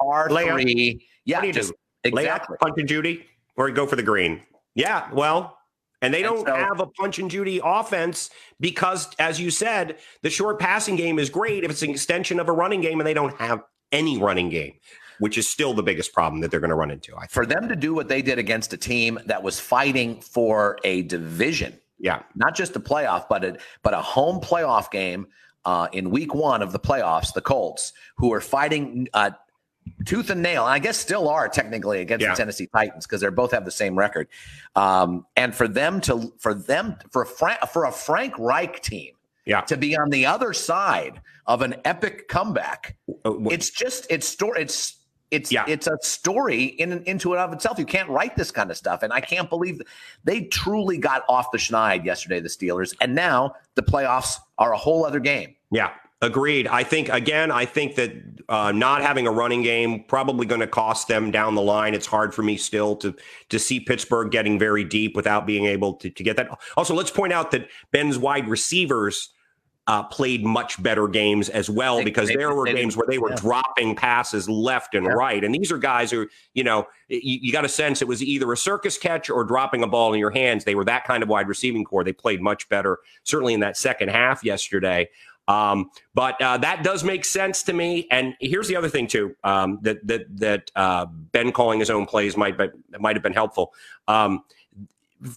par 0.00 0.28
three. 0.28 1.06
Yeah, 1.24 1.50
just, 1.50 1.72
exactly. 2.04 2.56
punch 2.60 2.74
and 2.78 2.88
Judy, 2.88 3.26
or 3.56 3.70
go 3.70 3.86
for 3.86 3.96
the 3.96 4.02
green. 4.02 4.42
Yeah, 4.74 5.08
well, 5.12 5.55
and 6.02 6.12
they 6.12 6.22
don't 6.22 6.38
and 6.38 6.46
so, 6.46 6.54
have 6.54 6.80
a 6.80 6.86
punch 6.86 7.18
and 7.18 7.30
Judy 7.30 7.60
offense 7.62 8.30
because, 8.60 9.08
as 9.18 9.40
you 9.40 9.50
said, 9.50 9.96
the 10.22 10.30
short 10.30 10.58
passing 10.58 10.96
game 10.96 11.18
is 11.18 11.30
great 11.30 11.64
if 11.64 11.70
it's 11.70 11.82
an 11.82 11.90
extension 11.90 12.38
of 12.38 12.48
a 12.48 12.52
running 12.52 12.80
game 12.80 13.00
and 13.00 13.06
they 13.06 13.14
don't 13.14 13.36
have 13.38 13.62
any 13.92 14.18
running 14.18 14.50
game, 14.50 14.74
which 15.18 15.38
is 15.38 15.48
still 15.48 15.72
the 15.74 15.82
biggest 15.82 16.12
problem 16.12 16.40
that 16.40 16.50
they're 16.50 16.60
going 16.60 16.70
to 16.70 16.76
run 16.76 16.90
into. 16.90 17.14
For 17.30 17.46
them 17.46 17.68
to 17.68 17.76
do 17.76 17.94
what 17.94 18.08
they 18.08 18.22
did 18.22 18.38
against 18.38 18.72
a 18.72 18.76
team 18.76 19.18
that 19.26 19.42
was 19.42 19.58
fighting 19.58 20.20
for 20.20 20.78
a 20.84 21.02
division, 21.02 21.78
yeah, 21.98 22.22
not 22.34 22.54
just 22.54 22.76
a 22.76 22.80
playoff, 22.80 23.26
but 23.28 23.44
a, 23.44 23.58
but 23.82 23.94
a 23.94 24.02
home 24.02 24.40
playoff 24.40 24.90
game 24.90 25.26
uh, 25.64 25.88
in 25.92 26.10
week 26.10 26.34
one 26.34 26.62
of 26.62 26.72
the 26.72 26.78
playoffs, 26.78 27.32
the 27.32 27.40
Colts, 27.40 27.92
who 28.16 28.32
are 28.32 28.40
fighting 28.40 29.08
uh, 29.14 29.30
tooth 30.04 30.30
and 30.30 30.42
nail. 30.42 30.64
And 30.64 30.72
I 30.72 30.78
guess 30.78 30.96
still 30.96 31.28
are 31.28 31.48
technically 31.48 32.00
against 32.00 32.22
yeah. 32.22 32.30
the 32.30 32.36
Tennessee 32.36 32.68
Titans 32.74 33.06
because 33.06 33.20
they 33.20 33.28
both 33.30 33.52
have 33.52 33.64
the 33.64 33.70
same 33.70 33.96
record. 33.98 34.28
Um, 34.74 35.26
and 35.36 35.54
for 35.54 35.68
them 35.68 36.00
to 36.02 36.32
for 36.38 36.54
them 36.54 36.96
for 37.10 37.22
a 37.22 37.26
Frank, 37.26 37.60
for 37.72 37.84
a 37.84 37.92
Frank 37.92 38.38
Reich 38.38 38.82
team, 38.82 39.14
yeah. 39.44 39.60
to 39.62 39.76
be 39.76 39.96
on 39.96 40.10
the 40.10 40.26
other 40.26 40.52
side 40.52 41.20
of 41.46 41.62
an 41.62 41.76
epic 41.84 42.28
comeback, 42.28 42.96
uh, 43.24 43.38
it's 43.50 43.70
just 43.70 44.06
it's 44.10 44.26
story 44.26 44.62
it's. 44.62 44.96
It's 45.32 45.50
yeah. 45.50 45.64
it's 45.66 45.88
a 45.88 45.98
story 46.02 46.66
in 46.66 47.02
into 47.02 47.32
and 47.32 47.40
of 47.40 47.52
itself. 47.52 47.80
You 47.80 47.84
can't 47.84 48.08
write 48.08 48.36
this 48.36 48.52
kind 48.52 48.70
of 48.70 48.76
stuff, 48.76 49.02
and 49.02 49.12
I 49.12 49.20
can't 49.20 49.50
believe 49.50 49.82
they 50.22 50.42
truly 50.42 50.98
got 50.98 51.24
off 51.28 51.50
the 51.50 51.58
schneid 51.58 52.04
yesterday, 52.04 52.38
the 52.38 52.48
Steelers, 52.48 52.94
and 53.00 53.12
now 53.12 53.56
the 53.74 53.82
playoffs 53.82 54.36
are 54.56 54.72
a 54.72 54.76
whole 54.76 55.04
other 55.04 55.18
game. 55.18 55.56
Yeah, 55.72 55.90
Agreed. 56.22 56.66
I 56.66 56.82
think 56.82 57.10
again. 57.10 57.50
I 57.50 57.66
think 57.66 57.94
that 57.96 58.10
uh, 58.48 58.72
not 58.72 59.02
having 59.02 59.26
a 59.26 59.30
running 59.30 59.62
game 59.62 60.02
probably 60.08 60.46
going 60.46 60.62
to 60.62 60.66
cost 60.66 61.08
them 61.08 61.30
down 61.30 61.54
the 61.54 61.62
line. 61.62 61.92
It's 61.94 62.06
hard 62.06 62.34
for 62.34 62.42
me 62.42 62.56
still 62.56 62.96
to 62.96 63.14
to 63.50 63.58
see 63.58 63.80
Pittsburgh 63.80 64.30
getting 64.30 64.58
very 64.58 64.82
deep 64.82 65.14
without 65.14 65.46
being 65.46 65.66
able 65.66 65.92
to, 65.94 66.08
to 66.08 66.22
get 66.22 66.38
that. 66.38 66.48
Also, 66.76 66.94
let's 66.94 67.10
point 67.10 67.34
out 67.34 67.50
that 67.50 67.68
Ben's 67.92 68.16
wide 68.16 68.48
receivers 68.48 69.30
uh, 69.88 70.02
played 70.04 70.44
much 70.44 70.82
better 70.82 71.06
games 71.06 71.48
as 71.48 71.70
well 71.70 72.02
because 72.02 72.28
they- 72.28 72.34
there 72.34 72.52
were 72.54 72.64
games 72.64 72.96
where 72.96 73.06
they 73.08 73.18
were 73.18 73.30
yeah. 73.30 73.36
dropping 73.36 73.94
passes 73.94 74.48
left 74.48 74.94
and 74.96 75.06
Yeah. 75.06 75.12
right. 75.12 75.44
And 75.44 75.54
these 75.54 75.70
are 75.70 75.78
guys 75.78 76.10
who, 76.10 76.26
you 76.54 76.64
know, 76.64 76.88
you, 77.08 77.38
you 77.40 77.52
got 77.52 77.64
a 77.64 77.68
sense 77.68 78.02
it 78.02 78.08
was 78.08 78.20
either 78.20 78.52
a 78.52 78.56
circus 78.56 78.98
catch 78.98 79.30
or 79.30 79.44
dropping 79.44 79.84
a 79.84 79.86
ball 79.86 80.12
in 80.12 80.18
your 80.18 80.32
hands. 80.32 80.64
They 80.64 80.74
were 80.74 80.84
that 80.86 81.04
kind 81.04 81.22
of 81.22 81.28
wide 81.28 81.46
receiving 81.46 81.84
corps. 81.84 82.02
They 82.02 82.12
played 82.12 82.40
much 82.42 82.68
better, 82.68 82.98
certainly 83.22 83.54
in 83.54 83.60
that 83.60 83.76
second 83.76 84.08
half 84.08 84.42
yesterday. 84.42 85.08
Um, 85.48 85.90
but 86.14 86.40
uh, 86.42 86.58
that 86.58 86.82
does 86.82 87.04
make 87.04 87.24
sense 87.24 87.62
to 87.64 87.72
me. 87.72 88.08
And 88.10 88.34
here's 88.40 88.68
the 88.68 88.76
other 88.76 88.88
thing 88.88 89.06
too 89.06 89.36
um, 89.44 89.78
that 89.82 90.06
that 90.06 90.24
that 90.38 90.70
uh, 90.74 91.06
Ben 91.06 91.52
calling 91.52 91.80
his 91.80 91.90
own 91.90 92.06
plays 92.06 92.36
might 92.36 92.58
might 92.98 93.16
have 93.16 93.22
been 93.22 93.32
helpful. 93.32 93.72
Um, 94.08 94.42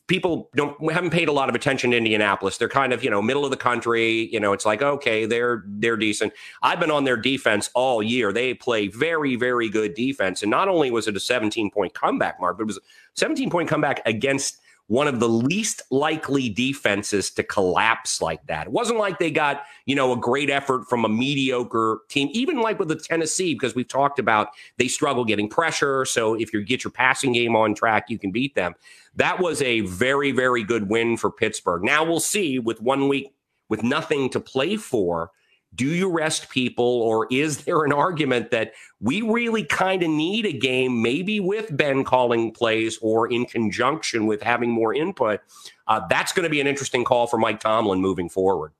people 0.07 0.49
don't 0.55 0.91
haven't 0.91 1.11
paid 1.11 1.29
a 1.29 1.31
lot 1.31 1.49
of 1.49 1.55
attention 1.55 1.91
to 1.91 1.97
Indianapolis. 1.97 2.57
They're 2.57 2.69
kind 2.69 2.91
of 2.91 3.03
you 3.03 3.09
know 3.09 3.21
middle 3.21 3.45
of 3.45 3.51
the 3.51 3.57
country. 3.57 4.29
You 4.31 4.39
know, 4.39 4.53
it's 4.53 4.65
like 4.65 4.81
okay, 4.81 5.25
they're 5.25 5.63
they're 5.65 5.97
decent. 5.97 6.33
I've 6.61 6.79
been 6.79 6.91
on 6.91 7.03
their 7.03 7.17
defense 7.17 7.69
all 7.73 8.03
year. 8.03 8.33
They 8.33 8.53
play 8.53 8.87
very 8.87 9.35
very 9.35 9.69
good 9.69 9.93
defense, 9.93 10.41
and 10.41 10.49
not 10.49 10.67
only 10.67 10.91
was 10.91 11.07
it 11.07 11.15
a 11.15 11.19
17 11.19 11.71
point 11.71 11.93
comeback, 11.93 12.39
Mark, 12.39 12.57
but 12.57 12.63
it 12.63 12.67
was 12.67 12.77
a 12.77 12.81
17 13.15 13.49
point 13.49 13.69
comeback 13.69 14.01
against 14.05 14.59
one 14.89 15.07
of 15.07 15.19
the 15.19 15.29
least 15.29 15.83
likely 15.91 16.49
defenses 16.49 17.29
to 17.29 17.43
collapse 17.43 18.23
like 18.23 18.43
that. 18.47 18.65
It 18.65 18.73
wasn't 18.73 18.97
like 18.97 19.19
they 19.19 19.29
got, 19.29 19.61
you 19.85 19.93
know, 19.93 20.11
a 20.11 20.17
great 20.17 20.49
effort 20.49 20.89
from 20.89 21.05
a 21.05 21.09
mediocre 21.09 21.99
team, 22.09 22.27
even 22.31 22.59
like 22.59 22.79
with 22.79 22.87
the 22.87 22.95
Tennessee, 22.95 23.53
because 23.53 23.75
we've 23.75 23.87
talked 23.87 24.17
about 24.17 24.47
they 24.77 24.87
struggle 24.87 25.23
getting 25.23 25.47
pressure. 25.47 26.05
So 26.05 26.33
if 26.33 26.51
you 26.51 26.63
get 26.63 26.83
your 26.83 26.89
passing 26.89 27.33
game 27.33 27.55
on 27.55 27.75
track, 27.75 28.05
you 28.09 28.17
can 28.17 28.31
beat 28.31 28.55
them. 28.55 28.73
That 29.15 29.39
was 29.39 29.61
a 29.61 29.81
very, 29.81 30.31
very 30.31 30.63
good 30.63 30.89
win 30.89 31.17
for 31.17 31.29
Pittsburgh. 31.29 31.83
Now 31.83 32.03
we'll 32.03 32.19
see 32.19 32.57
with 32.57 32.81
one 32.81 33.07
week 33.07 33.31
with 33.69 33.83
nothing 33.83 34.27
to 34.31 34.39
play 34.39 34.75
for. 34.75 35.29
Do 35.75 35.85
you 35.85 36.09
rest 36.09 36.49
people, 36.49 36.85
or 36.85 37.27
is 37.31 37.63
there 37.63 37.83
an 37.83 37.93
argument 37.93 38.51
that 38.51 38.73
we 38.99 39.21
really 39.21 39.63
kind 39.63 40.03
of 40.03 40.09
need 40.09 40.45
a 40.45 40.51
game, 40.51 41.01
maybe 41.01 41.39
with 41.39 41.75
Ben 41.75 42.03
calling 42.03 42.51
plays 42.51 42.97
or 43.01 43.31
in 43.31 43.45
conjunction 43.45 44.25
with 44.25 44.41
having 44.41 44.71
more 44.71 44.93
input? 44.93 45.41
Uh, 45.87 46.01
that's 46.09 46.33
going 46.33 46.43
to 46.43 46.49
be 46.49 46.59
an 46.59 46.67
interesting 46.67 47.03
call 47.03 47.27
for 47.27 47.37
Mike 47.37 47.59
Tomlin 47.59 48.01
moving 48.01 48.29
forward. 48.29 48.71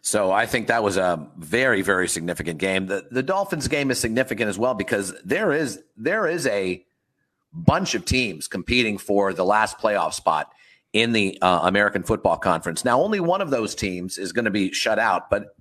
So 0.00 0.32
I 0.32 0.46
think 0.46 0.68
that 0.68 0.82
was 0.82 0.96
a 0.96 1.26
very, 1.36 1.82
very 1.82 2.08
significant 2.08 2.58
game. 2.58 2.86
The 2.86 3.06
the 3.10 3.22
Dolphins 3.22 3.68
game 3.68 3.90
is 3.90 3.98
significant 3.98 4.48
as 4.48 4.58
well 4.58 4.74
because 4.74 5.14
there 5.24 5.52
is 5.52 5.82
there 5.96 6.26
is 6.26 6.46
a 6.46 6.84
bunch 7.52 7.94
of 7.94 8.04
teams 8.04 8.48
competing 8.48 8.98
for 8.98 9.32
the 9.32 9.44
last 9.44 9.78
playoff 9.78 10.14
spot 10.14 10.52
in 10.92 11.12
the 11.12 11.38
uh, 11.42 11.60
American 11.64 12.02
Football 12.02 12.38
Conference. 12.38 12.84
Now, 12.84 13.02
only 13.02 13.20
one 13.20 13.40
of 13.40 13.50
those 13.50 13.74
teams 13.74 14.18
is 14.18 14.32
going 14.32 14.46
to 14.46 14.50
be 14.50 14.72
shut 14.72 14.98
out, 14.98 15.28
but 15.30 15.54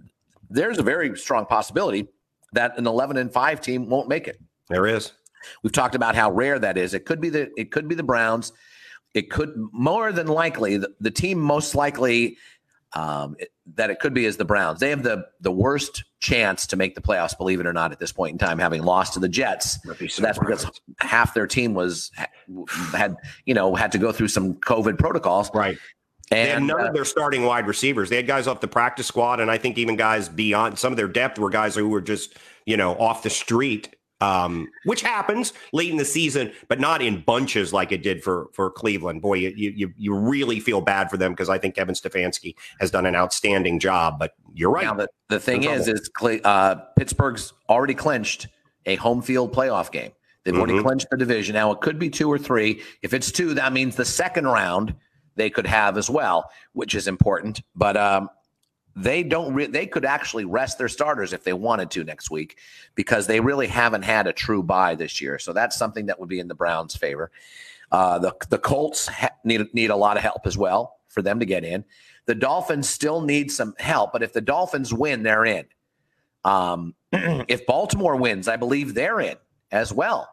there's 0.49 0.77
a 0.77 0.83
very 0.83 1.17
strong 1.17 1.45
possibility 1.45 2.07
that 2.53 2.77
an 2.77 2.87
11 2.87 3.17
and 3.17 3.31
5 3.31 3.61
team 3.61 3.89
won't 3.89 4.07
make 4.07 4.27
it. 4.27 4.39
There 4.69 4.87
is. 4.87 5.11
We've 5.63 5.71
talked 5.73 5.95
about 5.95 6.15
how 6.15 6.31
rare 6.31 6.59
that 6.59 6.77
is. 6.77 6.93
It 6.93 7.05
could 7.05 7.21
be 7.21 7.29
the 7.29 7.49
it 7.57 7.71
could 7.71 7.87
be 7.87 7.95
the 7.95 8.03
Browns. 8.03 8.51
It 9.13 9.29
could 9.29 9.53
more 9.71 10.11
than 10.11 10.27
likely 10.27 10.77
the, 10.77 10.93
the 10.99 11.11
team 11.11 11.39
most 11.39 11.73
likely 11.75 12.37
um, 12.93 13.35
it- 13.39 13.51
that 13.75 13.89
it 13.89 13.99
could 13.99 14.13
be 14.13 14.25
is 14.25 14.37
the 14.37 14.45
Browns. 14.45 14.79
They 14.79 14.89
have 14.89 15.03
the 15.03 15.25
the 15.41 15.51
worst 15.51 16.03
chance 16.19 16.65
to 16.67 16.75
make 16.77 16.95
the 16.95 17.01
playoffs, 17.01 17.37
believe 17.37 17.59
it 17.59 17.67
or 17.67 17.73
not, 17.73 17.91
at 17.91 17.99
this 17.99 18.11
point 18.11 18.31
in 18.33 18.37
time, 18.37 18.59
having 18.59 18.81
lost 18.81 19.13
to 19.13 19.19
the 19.19 19.29
Jets. 19.29 19.77
So 20.07 20.21
that's 20.21 20.39
because 20.39 20.65
half 20.99 21.33
their 21.33 21.47
team 21.47 21.73
was 21.73 22.11
had 22.93 23.15
you 23.45 23.53
know 23.53 23.75
had 23.75 23.91
to 23.91 23.97
go 23.97 24.11
through 24.11 24.29
some 24.29 24.55
COVID 24.55 24.97
protocols. 24.97 25.51
Right. 25.53 25.77
They 26.29 26.49
had 26.49 26.63
none 26.63 26.81
uh, 26.81 26.87
of 26.87 26.93
their 26.93 27.05
starting 27.05 27.43
wide 27.43 27.67
receivers. 27.67 28.09
They 28.09 28.17
had 28.17 28.27
guys 28.27 28.47
off 28.47 28.59
the 28.59 28.67
practice 28.67 29.07
squad, 29.07 29.39
and 29.39 29.49
I 29.49 29.57
think 29.57 29.77
even 29.77 29.95
guys 29.95 30.27
beyond 30.27 30.77
some 30.77 30.91
of 30.91 30.97
their 30.97 31.07
depth 31.07 31.39
were 31.39 31.49
guys 31.49 31.75
who 31.75 31.87
were 31.87 32.01
just, 32.01 32.35
you 32.65 32.75
know, 32.75 32.95
off 32.97 33.23
the 33.23 33.29
street, 33.29 33.95
um, 34.19 34.67
which 34.83 35.01
happens 35.01 35.53
late 35.71 35.89
in 35.89 35.95
the 35.97 36.03
season, 36.03 36.51
but 36.67 36.79
not 36.81 37.01
in 37.01 37.21
bunches 37.21 37.71
like 37.71 37.91
it 37.93 38.03
did 38.03 38.23
for 38.23 38.47
for 38.51 38.69
Cleveland. 38.69 39.21
Boy, 39.21 39.35
you 39.35 39.71
you, 39.75 39.93
you 39.95 40.15
really 40.17 40.59
feel 40.59 40.81
bad 40.81 41.09
for 41.09 41.15
them 41.15 41.31
because 41.31 41.49
I 41.49 41.57
think 41.57 41.75
Kevin 41.75 41.95
Stefanski 41.95 42.55
has 42.81 42.91
done 42.91 43.05
an 43.05 43.15
outstanding 43.15 43.79
job. 43.79 44.19
But 44.19 44.33
you're 44.53 44.71
right. 44.71 44.85
Now 44.85 44.95
the, 44.95 45.07
the 45.29 45.39
thing 45.39 45.63
is, 45.63 45.85
trouble. 45.85 46.01
is 46.01 46.09
Cle- 46.09 46.39
uh, 46.43 46.75
Pittsburgh's 46.97 47.53
already 47.69 47.93
clinched 47.93 48.47
a 48.85 48.95
home 48.95 49.21
field 49.21 49.53
playoff 49.53 49.91
game. 49.91 50.11
They've 50.43 50.55
already 50.57 50.73
Mhm. 50.73 50.83
clinched 50.83 51.07
the 51.11 51.17
division. 51.17 51.53
Now 51.53 51.71
it 51.71 51.81
could 51.81 51.99
be 51.99 52.09
two 52.09 52.29
or 52.31 52.37
three. 52.37 52.81
If 53.01 53.13
it's 53.13 53.31
two, 53.31 53.53
that 53.53 53.71
means 53.71 53.95
the 53.95 54.05
second 54.05 54.47
round 54.47 54.95
they 55.37 55.49
could 55.49 55.67
have 55.67 55.97
as 55.97 56.09
well, 56.09 56.49
which 56.73 56.95
is 56.95 57.07
important. 57.07 57.61
But 57.75 57.95
um, 57.95 58.29
they 58.95 59.23
don't. 59.23 59.53
Re- 59.53 59.67
they 59.67 59.85
could 59.85 60.05
actually 60.05 60.45
rest 60.45 60.77
their 60.77 60.89
starters 60.89 61.31
if 61.31 61.43
they 61.43 61.53
wanted 61.53 61.91
to 61.91 62.03
next 62.03 62.31
week 62.31 62.57
because 62.95 63.27
they 63.27 63.39
really 63.39 63.67
haven't 63.67 64.01
had 64.01 64.27
a 64.27 64.33
true 64.33 64.63
bye 64.63 64.95
this 64.95 65.21
year. 65.21 65.39
So 65.39 65.53
that's 65.53 65.77
something 65.77 66.07
that 66.07 66.19
would 66.19 66.29
be 66.29 66.39
in 66.39 66.47
the 66.47 66.55
Browns' 66.55 66.95
favor. 66.95 67.31
Uh, 67.91 68.19
the 68.19 68.33
the 68.49 68.57
Colts 68.57 69.07
ha- 69.07 69.29
need 69.45 69.73
need 69.73 69.91
a 69.91 69.95
lot 69.95 70.17
of 70.17 70.23
help 70.23 70.45
as 70.45 70.57
well 70.57 70.97
for 71.07 71.21
them 71.21 71.39
to 71.39 71.45
get 71.45 71.63
in. 71.63 71.85
The 72.25 72.35
Dolphins 72.35 72.89
still 72.89 73.21
need 73.21 73.51
some 73.51 73.73
help, 73.79 74.11
but 74.11 74.23
if 74.23 74.33
the 74.33 74.41
Dolphins 74.41 74.93
win, 74.93 75.23
they're 75.23 75.45
in. 75.45 75.65
Um, 76.43 76.95
if 77.11 77.65
Baltimore 77.65 78.15
wins, 78.15 78.47
I 78.47 78.57
believe 78.57 78.93
they're 78.93 79.21
in 79.21 79.37
as 79.71 79.93
well, 79.93 80.29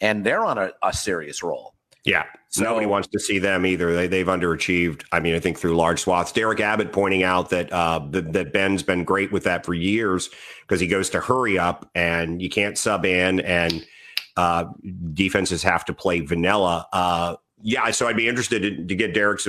and 0.00 0.24
they're 0.24 0.44
on 0.44 0.58
a, 0.58 0.72
a 0.82 0.92
serious 0.92 1.42
roll. 1.42 1.75
Yeah. 2.06 2.24
So- 2.48 2.62
Nobody 2.64 2.86
wants 2.86 3.08
to 3.08 3.18
see 3.18 3.38
them 3.38 3.66
either. 3.66 3.94
They, 3.94 4.06
they've 4.06 4.26
underachieved. 4.26 5.04
I 5.12 5.20
mean, 5.20 5.34
I 5.34 5.40
think 5.40 5.58
through 5.58 5.76
large 5.76 6.00
swaths. 6.00 6.32
Derek 6.32 6.60
Abbott 6.60 6.92
pointing 6.92 7.22
out 7.22 7.50
that 7.50 7.70
uh, 7.72 7.98
that, 8.10 8.32
that 8.32 8.52
Ben's 8.54 8.82
been 8.82 9.04
great 9.04 9.30
with 9.32 9.44
that 9.44 9.66
for 9.66 9.74
years 9.74 10.30
because 10.62 10.80
he 10.80 10.86
goes 10.86 11.10
to 11.10 11.20
hurry 11.20 11.58
up 11.58 11.90
and 11.94 12.40
you 12.40 12.48
can't 12.48 12.78
sub 12.78 13.04
in 13.04 13.40
and 13.40 13.84
uh, 14.38 14.64
defenses 15.12 15.62
have 15.62 15.84
to 15.86 15.92
play 15.92 16.20
vanilla. 16.20 16.86
Uh, 16.92 17.36
yeah, 17.62 17.90
so 17.90 18.06
I'd 18.06 18.16
be 18.16 18.28
interested 18.28 18.64
in, 18.64 18.88
to 18.88 18.94
get 18.94 19.12
Derek's 19.14 19.48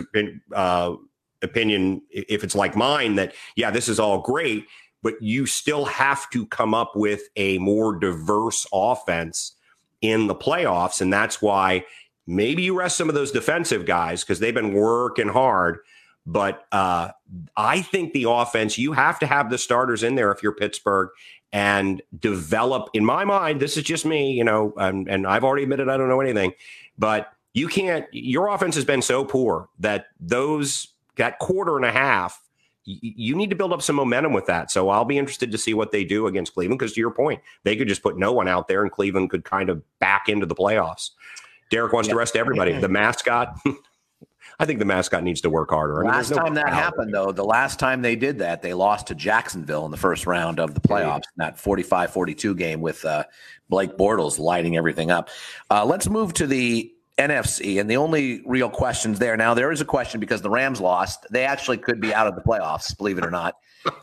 uh, 0.56 0.96
opinion 1.42 2.02
if 2.10 2.44
it's 2.44 2.56
like 2.56 2.76
mine 2.76 3.16
that 3.16 3.34
yeah, 3.56 3.70
this 3.70 3.88
is 3.88 4.00
all 4.00 4.20
great, 4.22 4.66
but 5.04 5.22
you 5.22 5.46
still 5.46 5.86
have 5.86 6.30
to 6.32 6.46
come 6.48 6.74
up 6.74 6.94
with 6.96 7.22
a 7.36 7.58
more 7.60 7.98
diverse 7.98 8.66
offense 8.74 9.54
in 10.02 10.28
the 10.28 10.36
playoffs, 10.36 11.02
and 11.02 11.12
that's 11.12 11.42
why 11.42 11.84
maybe 12.28 12.62
you 12.62 12.78
rest 12.78 12.98
some 12.98 13.10
of 13.10 13.16
those 13.16 13.32
defensive 13.32 13.86
guys 13.86 14.24
because 14.24 14.40
they've 14.40 14.54
been 14.54 14.74
working 14.74 15.30
hard. 15.30 15.80
But 16.26 16.66
uh, 16.74 17.12
I 17.56 17.82
think 17.82 18.14
the 18.14 18.26
offense, 18.30 18.78
you 18.78 18.92
have 18.92 19.18
to 19.20 19.26
have 19.26 19.50
the 19.50 19.58
starters 19.58 20.04
in 20.04 20.16
there 20.16 20.30
if 20.32 20.44
you're 20.44 20.54
Pittsburgh 20.54 21.10
and 21.54 22.02
develop. 22.20 22.90
In 22.94 23.06
my 23.06 23.24
mind, 23.24 23.62
this 23.62 23.78
is 23.78 23.84
just 23.84 24.06
me, 24.06 24.34
you 24.34 24.44
know, 24.44 24.74
and, 24.76 25.08
and 25.08 25.26
I've 25.26 25.46
already 25.46 25.64
admitted 25.64 25.88
I 25.88 25.96
don't 25.96 26.10
know 26.10 26.20
anything, 26.20 26.52
but 26.98 27.32
you 27.54 27.70
can't. 27.70 28.06
Your 28.12 28.50
offense 28.50 28.76
has 28.76 28.84
been 28.84 29.02
so 29.02 29.24
poor 29.24 29.70
that 29.80 30.08
those 30.20 30.90
that 31.16 31.40
quarter 31.40 31.78
and 31.78 31.86
a 31.86 31.92
half, 31.92 32.42
you 32.84 33.36
need 33.36 33.50
to 33.50 33.56
build 33.56 33.74
up 33.74 33.82
some 33.82 33.96
momentum 33.96 34.34
with 34.34 34.46
that. 34.46 34.70
So 34.70 34.90
I'll 34.90 35.06
be 35.06 35.18
interested 35.18 35.52
to 35.52 35.58
see 35.58 35.74
what 35.74 35.92
they 35.92 36.04
do 36.04 36.28
against 36.28 36.54
Cleveland 36.54 36.80
because 36.80 36.94
to 36.94 37.00
your 37.00 37.12
point, 37.12 37.42
they 37.64 37.76
could 37.76 37.88
just 37.88 38.04
put 38.04 38.18
no 38.18 38.32
one 38.32 38.48
out 38.48 38.68
there 38.68 38.84
and 38.84 38.92
Cleveland 38.92 39.30
could 39.30 39.44
kind 39.44 39.70
of 39.70 39.82
back 40.00 40.30
into 40.30 40.46
the 40.46 40.56
playoffs. 40.56 41.12
Derek 41.70 41.94
wants 41.94 42.08
to 42.10 42.16
Yeah. 42.16 42.20
rest 42.20 42.36
everybody. 42.36 42.74
The 42.80 42.88
mascot, 42.90 43.58
I 44.60 44.66
think 44.66 44.80
the 44.80 44.86
mascot 44.86 45.24
needs 45.24 45.42
to 45.42 45.50
work 45.50 45.70
harder. 45.70 46.00
I 46.00 46.02
mean, 46.04 46.12
last 46.12 46.32
no 46.32 46.38
time 46.38 46.54
that 46.56 46.70
happened, 46.70 47.14
though, 47.14 47.32
the 47.32 47.44
last 47.44 47.78
time 47.80 48.02
they 48.02 48.16
did 48.16 48.40
that, 48.40 48.62
they 48.62 48.74
lost 48.74 49.08
to 49.08 49.16
Jacksonville 49.16 49.86
in 49.86 49.92
the 49.92 49.98
first 49.98 50.26
round 50.26 50.60
of 50.60 50.74
the 50.74 50.80
playoffs, 50.82 51.18
in 51.18 51.38
that 51.38 51.60
45 51.60 52.12
42 52.12 52.56
game 52.56 52.82
with 52.82 53.04
uh, 53.06 53.24
Blake 53.70 53.98
Bortles 53.98 54.40
lighting 54.40 54.76
everything 54.78 55.12
up. 55.12 55.30
Uh, 55.70 55.86
let's 55.86 56.10
move 56.10 56.34
to 56.34 56.48
the 56.48 56.92
NFC. 57.20 57.80
And 57.80 57.90
the 57.90 57.98
only 57.98 58.42
real 58.46 58.70
questions 58.70 59.20
there 59.20 59.36
now, 59.38 59.54
there 59.54 59.72
is 59.72 59.82
a 59.82 59.86
question 59.86 60.20
because 60.20 60.42
the 60.42 60.50
Rams 60.50 60.80
lost. 60.82 61.28
They 61.30 61.44
actually 61.46 61.78
could 61.78 62.00
be 62.00 62.14
out 62.14 62.28
of 62.28 62.36
the 62.36 62.42
playoffs, 62.42 62.96
believe 62.98 63.18
it 63.18 63.26
or 63.26 63.32
not. 63.32 63.56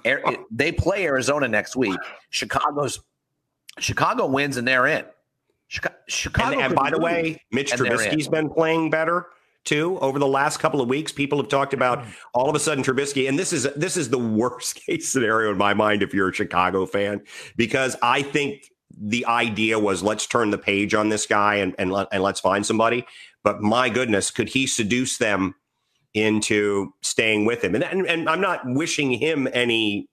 Air- 0.05 0.22
they 0.50 0.70
play 0.72 1.05
Arizona 1.07 1.48
next 1.48 1.74
week. 1.74 1.98
Chicago's 2.31 3.00
Chicago 3.79 4.27
wins 4.27 4.57
and 4.57 4.68
they're 4.68 4.87
in. 4.87 5.05
Chica- 5.74 5.96
Chicago. 6.06 6.52
And, 6.52 6.62
and 6.62 6.74
by 6.74 6.90
the 6.90 7.00
way, 7.00 7.42
Mitch 7.50 7.72
they're 7.72 8.30
been 8.30 8.48
playing 8.48 8.90
better 8.90 9.26
too 9.64 9.98
over 9.98 10.20
the 10.20 10.26
last 10.26 10.58
couple 10.58 10.80
of 10.80 10.88
weeks. 10.88 11.10
People 11.10 11.38
have 11.38 11.48
talked 11.48 11.74
about 11.74 11.98
mm. 11.98 12.14
all 12.32 12.48
of 12.48 12.54
a 12.54 12.60
sudden 12.60 12.84
Trubisky, 12.84 13.28
and 13.28 13.37
this 13.37 13.52
is 13.52 13.64
this 13.74 13.96
is 13.96 14.08
the 14.08 14.18
worst 14.18 14.76
case 14.87 15.08
scenario 15.08 15.50
in 15.50 15.58
my 15.58 15.74
mind 15.74 16.04
if 16.04 16.14
you're 16.14 16.28
a 16.28 16.32
Chicago 16.32 16.87
fan, 16.87 17.22
because 17.56 17.96
I 18.02 18.22
think 18.22 18.70
the 18.96 19.26
idea 19.26 19.76
was 19.76 20.00
let's 20.00 20.28
turn 20.28 20.50
the 20.50 20.58
page 20.58 20.94
on 20.94 21.08
this 21.08 21.26
guy 21.26 21.56
and 21.56 21.74
and, 21.76 21.90
let, 21.90 22.06
and 22.12 22.22
let's 22.22 22.38
find 22.38 22.64
somebody. 22.64 23.04
But 23.42 23.60
my 23.60 23.88
goodness, 23.88 24.30
could 24.30 24.50
he 24.50 24.68
seduce 24.68 25.18
them 25.18 25.56
into 26.14 26.94
staying 27.02 27.46
with 27.46 27.64
him? 27.64 27.74
And 27.74 27.82
and, 27.82 28.06
and 28.06 28.28
I'm 28.28 28.40
not 28.40 28.60
wishing 28.64 29.10
him 29.10 29.48
any 29.52 30.08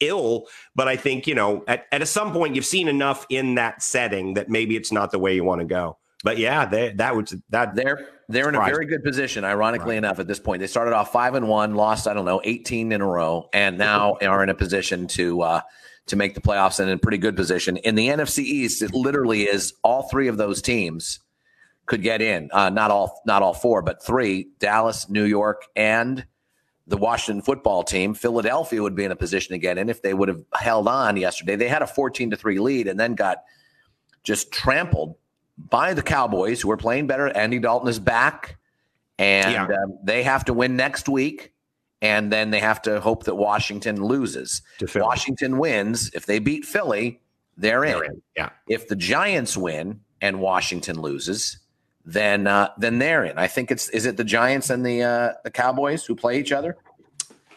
ill, 0.00 0.46
but 0.74 0.88
I 0.88 0.96
think, 0.96 1.26
you 1.26 1.34
know, 1.34 1.64
at, 1.68 1.86
at 1.92 2.06
some 2.08 2.32
point 2.32 2.54
you've 2.54 2.64
seen 2.66 2.88
enough 2.88 3.26
in 3.30 3.54
that 3.54 3.82
setting 3.82 4.34
that 4.34 4.48
maybe 4.48 4.76
it's 4.76 4.92
not 4.92 5.10
the 5.10 5.18
way 5.18 5.34
you 5.34 5.44
want 5.44 5.60
to 5.60 5.66
go. 5.66 5.98
but 6.22 6.38
yeah, 6.38 6.66
they, 6.66 6.90
that 6.92 7.16
was 7.16 7.34
that. 7.50 7.74
They're 7.74 8.08
they're 8.28 8.48
in 8.48 8.54
a 8.54 8.64
very 8.64 8.86
good 8.86 9.02
position. 9.02 9.44
Ironically 9.44 9.94
right. 9.94 9.98
enough, 9.98 10.18
at 10.18 10.26
this 10.26 10.38
point, 10.38 10.60
they 10.60 10.66
started 10.66 10.92
off 10.92 11.12
five 11.12 11.34
and 11.34 11.48
one, 11.48 11.74
lost 11.74 12.06
I 12.06 12.14
don't 12.14 12.24
know 12.24 12.40
eighteen 12.44 12.92
in 12.92 13.00
a 13.00 13.06
row, 13.06 13.48
and 13.52 13.78
now 13.90 14.16
are 14.20 14.42
in 14.42 14.48
a 14.48 14.54
position 14.54 15.06
to 15.08 15.42
uh, 15.42 15.60
to 16.06 16.16
make 16.16 16.34
the 16.34 16.40
playoffs 16.40 16.80
and 16.80 16.88
in 16.88 16.96
a 16.96 16.98
pretty 16.98 17.18
good 17.18 17.36
position. 17.36 17.76
In 17.78 17.94
the 17.94 18.08
NFC 18.08 18.40
East, 18.40 18.82
it 18.82 18.94
literally 18.94 19.44
is 19.44 19.74
all 19.82 20.08
three 20.08 20.28
of 20.28 20.36
those 20.36 20.60
teams 20.60 21.20
could 21.86 22.02
get 22.02 22.20
in. 22.20 22.50
Uh, 22.52 22.70
not 22.70 22.90
all 22.90 23.20
not 23.26 23.42
all 23.42 23.54
four, 23.54 23.82
but 23.82 24.04
three: 24.04 24.50
Dallas, 24.58 25.08
New 25.08 25.24
York, 25.24 25.62
and 25.74 26.26
the 26.90 26.96
Washington 26.96 27.40
football 27.40 27.84
team. 27.84 28.14
Philadelphia 28.14 28.82
would 28.82 28.96
be 28.96 29.04
in 29.04 29.12
a 29.12 29.16
position 29.16 29.54
again. 29.54 29.78
And 29.78 29.88
if 29.88 30.02
they 30.02 30.12
would 30.12 30.28
have 30.28 30.42
held 30.52 30.88
on 30.88 31.16
yesterday. 31.16 31.56
They 31.56 31.68
had 31.68 31.82
a 31.82 31.86
fourteen 31.86 32.30
to 32.30 32.36
three 32.36 32.58
lead 32.58 32.88
and 32.88 32.98
then 32.98 33.14
got 33.14 33.44
just 34.24 34.52
trampled 34.52 35.14
by 35.56 35.94
the 35.94 36.02
Cowboys, 36.02 36.60
who 36.60 36.70
are 36.70 36.76
playing 36.76 37.06
better. 37.06 37.28
Andy 37.28 37.58
Dalton 37.58 37.88
is 37.88 38.00
back, 38.00 38.58
and 39.18 39.52
yeah. 39.52 39.64
um, 39.64 39.98
they 40.02 40.22
have 40.24 40.44
to 40.46 40.52
win 40.52 40.76
next 40.76 41.08
week. 41.08 41.52
And 42.02 42.32
then 42.32 42.50
they 42.50 42.60
have 42.60 42.80
to 42.82 42.98
hope 42.98 43.24
that 43.24 43.34
Washington 43.34 44.02
loses. 44.02 44.62
Washington 44.94 45.58
wins. 45.58 46.10
If 46.14 46.24
they 46.24 46.38
beat 46.38 46.64
Philly, 46.64 47.20
they're 47.58 47.84
in. 47.84 47.92
they're 47.92 48.04
in. 48.04 48.22
Yeah. 48.36 48.50
If 48.68 48.88
the 48.88 48.96
Giants 48.96 49.54
win 49.54 50.00
and 50.22 50.40
Washington 50.40 50.98
loses, 51.00 51.58
then 52.04 52.46
uh, 52.46 52.70
then 52.78 52.98
they're 52.98 53.24
in. 53.24 53.38
I 53.38 53.46
think 53.46 53.70
it's 53.70 53.88
is 53.90 54.06
it 54.06 54.16
the 54.16 54.24
Giants 54.24 54.70
and 54.70 54.84
the 54.84 55.02
uh, 55.02 55.32
the 55.44 55.50
Cowboys 55.50 56.04
who 56.04 56.14
play 56.14 56.40
each 56.40 56.52
other. 56.52 56.76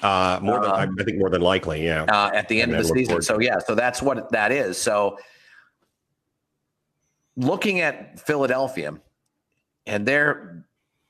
Uh, 0.02 0.40
more 0.42 0.60
than 0.60 0.70
uh, 0.70 0.74
I 1.00 1.04
think 1.04 1.18
more 1.18 1.30
than 1.30 1.42
likely, 1.42 1.86
yeah. 1.86 2.04
Uh, 2.04 2.30
at 2.34 2.50
the 2.50 2.62
end 2.62 2.74
and 2.74 2.82
of 2.82 2.88
the 2.88 2.94
season, 2.94 3.22
so 3.22 3.40
yeah, 3.40 3.60
so 3.60 3.74
that's 3.74 4.02
what 4.02 4.32
that 4.32 4.52
is. 4.52 4.78
So 4.78 5.18
looking 7.38 7.80
at 7.80 8.20
Philadelphia, 8.20 9.00
and 9.86 10.06
they're 10.06 10.66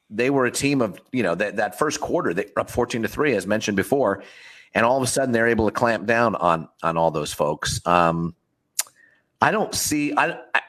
they 0.10 0.30
were 0.30 0.46
a 0.46 0.52
team 0.52 0.82
of 0.82 1.02
you 1.12 1.24
know 1.24 1.34
that 1.34 1.56
that 1.56 1.78
first 1.78 2.00
quarter 2.00 2.34
they 2.34 2.46
up 2.56 2.70
fourteen 2.70 3.02
to 3.02 3.08
three 3.08 3.36
as 3.36 3.48
mentioned 3.48 3.78
before, 3.78 4.24
and 4.76 4.86
all 4.86 4.98
of 4.98 5.04
a 5.04 5.08
sudden 5.08 5.32
they're 5.32 5.48
able 5.48 5.66
to 5.66 5.72
clamp 5.72 6.06
down 6.06 6.36
on 6.36 6.70
on 6.84 6.98
all 6.98 7.10
those 7.10 7.34
folks. 7.34 7.82
Um, 7.88 8.36
I 9.42 9.52
don't 9.52 9.74
see 9.74 10.14
I, 10.16 10.38
I 10.54 10.62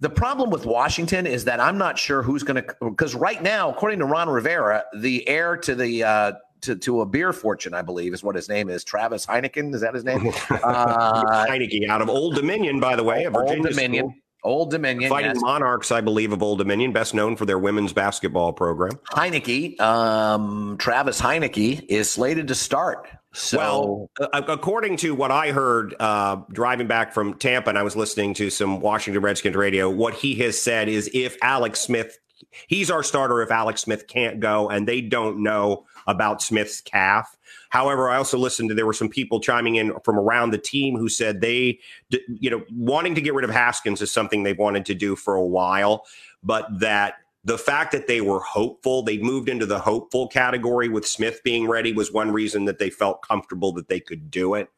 the 0.00 0.10
problem 0.10 0.50
with 0.50 0.66
Washington 0.66 1.26
is 1.26 1.44
that 1.44 1.60
I'm 1.60 1.78
not 1.78 1.98
sure 1.98 2.22
who's 2.22 2.42
going 2.42 2.62
to 2.62 2.74
because 2.80 3.14
right 3.14 3.42
now, 3.42 3.70
according 3.70 3.98
to 4.00 4.04
Ron 4.04 4.28
Rivera, 4.28 4.84
the 4.94 5.26
heir 5.28 5.56
to 5.58 5.74
the 5.74 6.04
uh, 6.04 6.32
to, 6.62 6.76
to 6.76 7.00
a 7.00 7.06
beer 7.06 7.32
fortune, 7.32 7.74
I 7.74 7.82
believe, 7.82 8.12
is 8.12 8.22
what 8.22 8.34
his 8.34 8.48
name 8.48 8.68
is. 8.68 8.84
Travis 8.84 9.24
Heineken 9.24 9.74
is 9.74 9.80
that 9.80 9.94
his 9.94 10.04
name? 10.04 10.32
Uh, 10.66 11.46
Heineke 11.46 11.88
out 11.88 12.02
of 12.02 12.08
Old 12.08 12.34
Dominion, 12.34 12.80
by 12.80 12.96
the 12.96 13.02
way, 13.02 13.24
of 13.24 13.34
Virginia 13.34 13.58
Old 13.58 13.68
Dominion. 13.68 14.04
School. 14.06 14.20
Old 14.42 14.70
Dominion. 14.70 15.10
Fighting 15.10 15.32
yes. 15.32 15.40
Monarchs, 15.40 15.90
I 15.90 16.00
believe, 16.00 16.32
of 16.32 16.42
Old 16.42 16.58
Dominion, 16.58 16.92
best 16.92 17.14
known 17.14 17.36
for 17.36 17.46
their 17.46 17.58
women's 17.58 17.92
basketball 17.92 18.52
program. 18.52 18.92
Heineke, 19.10 19.78
um, 19.80 20.76
Travis 20.78 21.20
Heineke 21.20 21.84
is 21.88 22.10
slated 22.10 22.48
to 22.48 22.54
start. 22.54 23.08
So, 23.38 23.58
well, 23.58 24.10
uh, 24.32 24.42
according 24.48 24.96
to 24.98 25.14
what 25.14 25.30
I 25.30 25.52
heard 25.52 25.94
uh, 26.00 26.36
driving 26.52 26.86
back 26.86 27.12
from 27.12 27.34
Tampa, 27.34 27.68
and 27.68 27.78
I 27.78 27.82
was 27.82 27.94
listening 27.94 28.32
to 28.34 28.48
some 28.48 28.80
Washington 28.80 29.22
Redskins 29.22 29.54
radio, 29.54 29.90
what 29.90 30.14
he 30.14 30.34
has 30.36 30.60
said 30.60 30.88
is 30.88 31.10
if 31.12 31.36
Alex 31.42 31.80
Smith, 31.80 32.18
he's 32.66 32.90
our 32.90 33.02
starter 33.02 33.42
if 33.42 33.50
Alex 33.50 33.82
Smith 33.82 34.06
can't 34.06 34.40
go, 34.40 34.70
and 34.70 34.88
they 34.88 35.02
don't 35.02 35.42
know 35.42 35.84
about 36.06 36.40
Smith's 36.40 36.80
calf. 36.80 37.36
However, 37.68 38.08
I 38.08 38.16
also 38.16 38.38
listened 38.38 38.70
to 38.70 38.74
there 38.74 38.86
were 38.86 38.94
some 38.94 39.10
people 39.10 39.38
chiming 39.38 39.76
in 39.76 39.92
from 40.02 40.18
around 40.18 40.50
the 40.50 40.58
team 40.58 40.96
who 40.96 41.10
said 41.10 41.42
they, 41.42 41.78
you 42.26 42.48
know, 42.48 42.64
wanting 42.72 43.14
to 43.16 43.20
get 43.20 43.34
rid 43.34 43.44
of 43.44 43.50
Haskins 43.50 44.00
is 44.00 44.10
something 44.10 44.44
they've 44.44 44.58
wanted 44.58 44.86
to 44.86 44.94
do 44.94 45.14
for 45.14 45.34
a 45.34 45.44
while, 45.44 46.06
but 46.42 46.66
that 46.80 47.16
the 47.46 47.56
fact 47.56 47.92
that 47.92 48.08
they 48.08 48.20
were 48.20 48.40
hopeful, 48.40 49.02
they 49.02 49.18
moved 49.18 49.48
into 49.48 49.66
the 49.66 49.78
hopeful 49.78 50.26
category 50.26 50.88
with 50.88 51.06
Smith 51.06 51.40
being 51.44 51.68
ready 51.68 51.92
was 51.92 52.12
one 52.12 52.32
reason 52.32 52.64
that 52.64 52.80
they 52.80 52.90
felt 52.90 53.22
comfortable 53.22 53.72
that 53.74 53.88
they 53.88 54.00
could 54.00 54.32
do 54.32 54.54
it. 54.54 54.68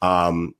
Um, 0.00 0.54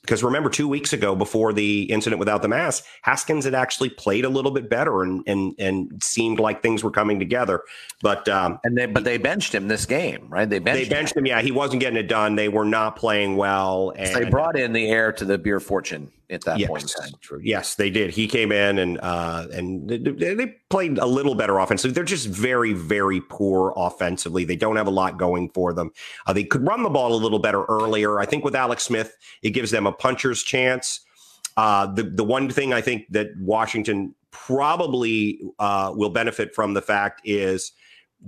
because 0.00 0.24
remember, 0.24 0.48
two 0.48 0.66
weeks 0.66 0.94
ago, 0.94 1.14
before 1.14 1.52
the 1.52 1.82
incident 1.82 2.18
without 2.18 2.40
the 2.40 2.48
mask, 2.48 2.86
Haskins 3.02 3.44
had 3.44 3.54
actually 3.54 3.90
played 3.90 4.24
a 4.24 4.30
little 4.30 4.50
bit 4.50 4.70
better 4.70 5.02
and 5.02 5.22
and 5.26 5.54
and 5.58 6.02
seemed 6.02 6.40
like 6.40 6.62
things 6.62 6.82
were 6.82 6.90
coming 6.90 7.18
together. 7.18 7.62
But 8.00 8.26
um, 8.26 8.58
and 8.64 8.78
they 8.78 8.86
but 8.86 9.04
they 9.04 9.18
benched 9.18 9.54
him 9.54 9.68
this 9.68 9.84
game, 9.84 10.26
right? 10.30 10.48
They 10.48 10.58
benched, 10.58 10.88
they 10.88 10.88
benched 10.88 11.14
him. 11.14 11.26
him. 11.26 11.26
Yeah, 11.26 11.42
he 11.42 11.52
wasn't 11.52 11.80
getting 11.80 11.98
it 11.98 12.08
done. 12.08 12.34
They 12.34 12.48
were 12.48 12.64
not 12.64 12.96
playing 12.96 13.36
well. 13.36 13.92
And 13.94 14.08
so 14.08 14.20
they 14.20 14.30
brought 14.30 14.58
in 14.58 14.72
the 14.72 14.88
heir 14.88 15.12
to 15.12 15.24
the 15.26 15.36
beer 15.36 15.60
fortune 15.60 16.10
at 16.30 16.42
that 16.44 16.58
yes, 16.58 16.68
point 16.68 16.82
in 16.82 16.88
time. 16.88 17.12
True. 17.20 17.40
Yes, 17.42 17.74
they 17.74 17.90
did. 17.90 18.10
He 18.10 18.26
came 18.26 18.52
in 18.52 18.78
and 18.78 18.98
uh, 19.00 19.46
and 19.52 19.88
they, 19.88 19.98
they, 19.98 20.56
played 20.68 20.98
a 20.98 21.06
little 21.06 21.34
better 21.34 21.58
offensively. 21.58 21.92
They're 21.92 22.04
just 22.04 22.28
very, 22.28 22.72
very 22.72 23.20
poor 23.20 23.72
offensively. 23.76 24.44
They 24.44 24.56
don't 24.56 24.76
have 24.76 24.86
a 24.86 24.92
lot 24.92 25.18
going 25.18 25.50
for 25.50 25.72
them. 25.72 25.90
Uh, 26.26 26.32
they 26.32 26.44
could 26.44 26.64
run 26.64 26.84
the 26.84 26.90
ball 26.90 27.12
a 27.12 27.16
little 27.16 27.40
better 27.40 27.64
earlier. 27.64 28.20
I 28.20 28.26
think 28.26 28.44
with 28.44 28.54
Alex 28.54 28.84
Smith, 28.84 29.16
it 29.42 29.50
gives 29.50 29.72
them 29.72 29.86
a 29.86 29.92
puncher's 29.92 30.42
chance. 30.42 31.00
Uh, 31.56 31.86
the 31.86 32.04
the 32.04 32.24
one 32.24 32.48
thing 32.48 32.72
I 32.72 32.80
think 32.80 33.06
that 33.10 33.28
Washington 33.38 34.14
probably 34.30 35.40
uh, 35.58 35.92
will 35.94 36.10
benefit 36.10 36.54
from 36.54 36.74
the 36.74 36.82
fact 36.82 37.20
is 37.24 37.72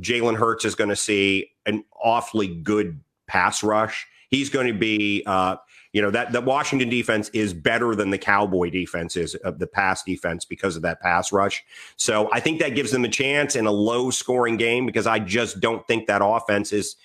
Jalen 0.00 0.36
Hurts 0.36 0.64
is 0.64 0.74
going 0.74 0.90
to 0.90 0.96
see 0.96 1.50
an 1.64 1.84
awfully 2.02 2.48
good 2.48 3.00
pass 3.26 3.62
rush. 3.62 4.06
He's 4.30 4.50
going 4.50 4.66
to 4.66 4.78
be 4.78 5.22
uh, 5.26 5.56
you 5.92 6.00
know 6.00 6.10
that 6.10 6.32
the 6.32 6.40
Washington 6.40 6.88
defense 6.88 7.28
is 7.30 7.52
better 7.52 7.94
than 7.94 8.10
the 8.10 8.18
Cowboy 8.18 8.70
defense 8.70 9.16
is 9.16 9.34
of 9.36 9.58
the 9.58 9.66
pass 9.66 10.02
defense 10.02 10.44
because 10.44 10.76
of 10.76 10.82
that 10.82 11.00
pass 11.00 11.32
rush. 11.32 11.62
So 11.96 12.30
I 12.32 12.40
think 12.40 12.60
that 12.60 12.70
gives 12.70 12.90
them 12.90 13.04
a 13.04 13.08
chance 13.08 13.56
in 13.56 13.66
a 13.66 13.72
low 13.72 14.10
scoring 14.10 14.56
game 14.56 14.86
because 14.86 15.06
I 15.06 15.18
just 15.18 15.60
don't 15.60 15.86
think 15.86 16.06
that 16.06 16.22
offense 16.24 16.72
is 16.72 16.96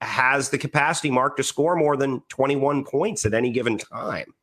has 0.00 0.48
the 0.50 0.58
capacity 0.58 1.10
mark 1.10 1.36
to 1.36 1.44
score 1.44 1.76
more 1.76 1.96
than 1.96 2.20
21 2.28 2.84
points 2.84 3.24
at 3.24 3.34
any 3.34 3.50
given 3.50 3.78
time. 3.78 4.34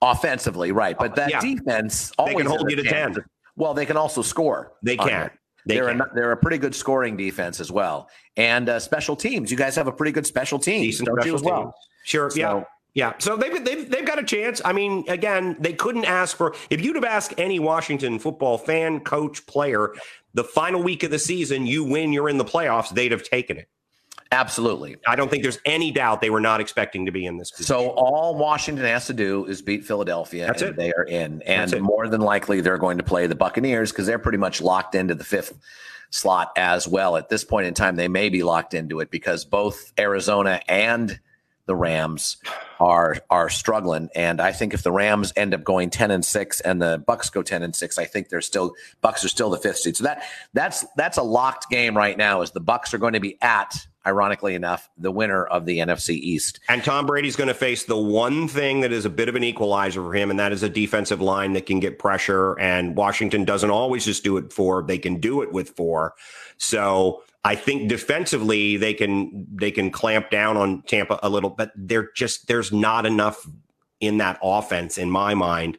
Offensively, 0.00 0.72
right. 0.72 0.96
But 0.96 1.16
that 1.16 1.30
yeah. 1.30 1.40
defense 1.40 2.12
they 2.24 2.34
can 2.34 2.46
hold 2.46 2.70
you 2.70 2.76
to 2.76 2.82
10. 2.84 3.16
Well, 3.56 3.74
they 3.74 3.86
can 3.86 3.96
also 3.96 4.22
score. 4.22 4.72
They 4.82 4.96
can. 4.96 5.30
They 5.66 5.78
are 5.78 5.90
a, 5.90 6.10
they're 6.14 6.32
a 6.32 6.36
pretty 6.36 6.58
good 6.58 6.74
scoring 6.74 7.16
defense 7.16 7.60
as 7.60 7.70
well. 7.70 8.08
And 8.36 8.68
uh, 8.68 8.80
special 8.80 9.14
teams. 9.14 9.50
You 9.50 9.56
guys 9.56 9.76
have 9.76 9.86
a 9.86 9.92
pretty 9.92 10.12
good 10.12 10.26
special 10.26 10.58
team, 10.58 10.82
Decent 10.82 11.06
don't 11.06 11.24
you 11.24 11.34
as 11.34 11.42
well? 11.42 11.62
Teams. 11.62 11.74
Sure. 12.04 12.30
So, 12.30 12.38
yeah. 12.38 12.64
Yeah, 12.94 13.14
so 13.18 13.36
they've, 13.36 13.64
they've 13.64 13.90
they've 13.90 14.04
got 14.04 14.18
a 14.18 14.22
chance. 14.22 14.60
I 14.64 14.74
mean, 14.74 15.04
again, 15.08 15.56
they 15.58 15.72
couldn't 15.72 16.04
ask 16.04 16.36
for 16.36 16.54
if 16.68 16.82
you'd 16.82 16.96
have 16.96 17.04
asked 17.04 17.32
any 17.38 17.58
Washington 17.58 18.18
football 18.18 18.58
fan, 18.58 19.00
coach, 19.00 19.46
player, 19.46 19.94
the 20.34 20.44
final 20.44 20.82
week 20.82 21.02
of 21.02 21.10
the 21.10 21.18
season, 21.18 21.64
you 21.66 21.84
win, 21.84 22.12
you're 22.12 22.28
in 22.28 22.36
the 22.36 22.44
playoffs, 22.44 22.90
they'd 22.90 23.12
have 23.12 23.22
taken 23.22 23.56
it. 23.56 23.68
Absolutely. 24.30 24.96
I 25.06 25.16
don't 25.16 25.30
think 25.30 25.42
there's 25.42 25.58
any 25.64 25.90
doubt 25.90 26.20
they 26.20 26.30
were 26.30 26.40
not 26.40 26.60
expecting 26.60 27.06
to 27.06 27.12
be 27.12 27.24
in 27.24 27.38
this 27.38 27.50
position. 27.50 27.66
So 27.66 27.90
all 27.90 28.34
Washington 28.34 28.84
has 28.84 29.06
to 29.06 29.14
do 29.14 29.46
is 29.46 29.60
beat 29.60 29.84
Philadelphia 29.84 30.46
That's 30.46 30.62
and 30.62 30.70
it. 30.72 30.76
they 30.76 30.92
are 30.92 31.04
in. 31.04 31.42
And 31.42 31.80
more 31.82 32.08
than 32.08 32.20
likely 32.22 32.60
they're 32.62 32.78
going 32.78 32.96
to 32.98 33.04
play 33.04 33.26
the 33.26 33.34
Buccaneers 33.34 33.90
because 33.92 34.06
they're 34.06 34.18
pretty 34.18 34.38
much 34.38 34.62
locked 34.62 34.94
into 34.94 35.14
the 35.14 35.24
fifth 35.24 35.58
slot 36.10 36.52
as 36.56 36.88
well. 36.88 37.16
At 37.16 37.28
this 37.28 37.44
point 37.44 37.66
in 37.66 37.74
time, 37.74 37.96
they 37.96 38.08
may 38.08 38.30
be 38.30 38.42
locked 38.42 38.72
into 38.72 39.00
it 39.00 39.10
because 39.10 39.46
both 39.46 39.92
Arizona 39.98 40.60
and– 40.68 41.18
the 41.66 41.76
Rams 41.76 42.38
are 42.80 43.18
are 43.30 43.48
struggling. 43.48 44.08
And 44.14 44.40
I 44.40 44.52
think 44.52 44.74
if 44.74 44.82
the 44.82 44.92
Rams 44.92 45.32
end 45.36 45.54
up 45.54 45.64
going 45.64 45.90
ten 45.90 46.10
and 46.10 46.24
six 46.24 46.60
and 46.60 46.82
the 46.82 47.02
Bucks 47.06 47.30
go 47.30 47.42
ten 47.42 47.62
and 47.62 47.74
six, 47.74 47.98
I 47.98 48.04
think 48.04 48.28
they're 48.28 48.40
still 48.40 48.74
Bucks 49.00 49.24
are 49.24 49.28
still 49.28 49.50
the 49.50 49.58
fifth 49.58 49.78
seed. 49.78 49.96
So 49.96 50.04
that 50.04 50.24
that's 50.52 50.84
that's 50.96 51.18
a 51.18 51.22
locked 51.22 51.70
game 51.70 51.96
right 51.96 52.16
now. 52.16 52.42
Is 52.42 52.50
the 52.50 52.60
Bucks 52.60 52.92
are 52.94 52.98
going 52.98 53.12
to 53.14 53.20
be 53.20 53.38
at 53.40 53.86
ironically 54.04 54.54
enough, 54.54 54.90
the 54.98 55.12
winner 55.12 55.44
of 55.44 55.64
the 55.64 55.78
NFC 55.78 56.10
East. 56.10 56.58
And 56.68 56.82
Tom 56.82 57.06
Brady's 57.06 57.36
going 57.36 57.48
to 57.48 57.54
face 57.54 57.84
the 57.84 57.96
one 57.96 58.48
thing 58.48 58.80
that 58.80 58.92
is 58.92 59.04
a 59.04 59.10
bit 59.10 59.28
of 59.28 59.36
an 59.36 59.44
equalizer 59.44 60.02
for 60.02 60.12
him, 60.12 60.30
and 60.30 60.40
that 60.40 60.52
is 60.52 60.62
a 60.62 60.68
defensive 60.68 61.20
line 61.20 61.52
that 61.52 61.66
can 61.66 61.78
get 61.78 61.98
pressure. 61.98 62.58
And 62.58 62.96
Washington 62.96 63.44
doesn't 63.44 63.70
always 63.70 64.04
just 64.04 64.24
do 64.24 64.36
it 64.36 64.52
for; 64.52 64.82
they 64.82 64.98
can 64.98 65.20
do 65.20 65.42
it 65.42 65.52
with 65.52 65.70
four. 65.70 66.14
So 66.58 67.22
I 67.44 67.56
think 67.56 67.88
defensively 67.88 68.76
they 68.76 68.94
can 68.94 69.46
they 69.52 69.70
can 69.70 69.90
clamp 69.90 70.30
down 70.30 70.56
on 70.56 70.82
Tampa 70.82 71.18
a 71.22 71.28
little, 71.28 71.50
but 71.50 71.72
they're 71.74 72.10
just 72.14 72.46
there's 72.46 72.72
not 72.72 73.04
enough 73.04 73.46
in 74.00 74.18
that 74.18 74.38
offense 74.42 74.96
in 74.96 75.10
my 75.10 75.34
mind. 75.34 75.78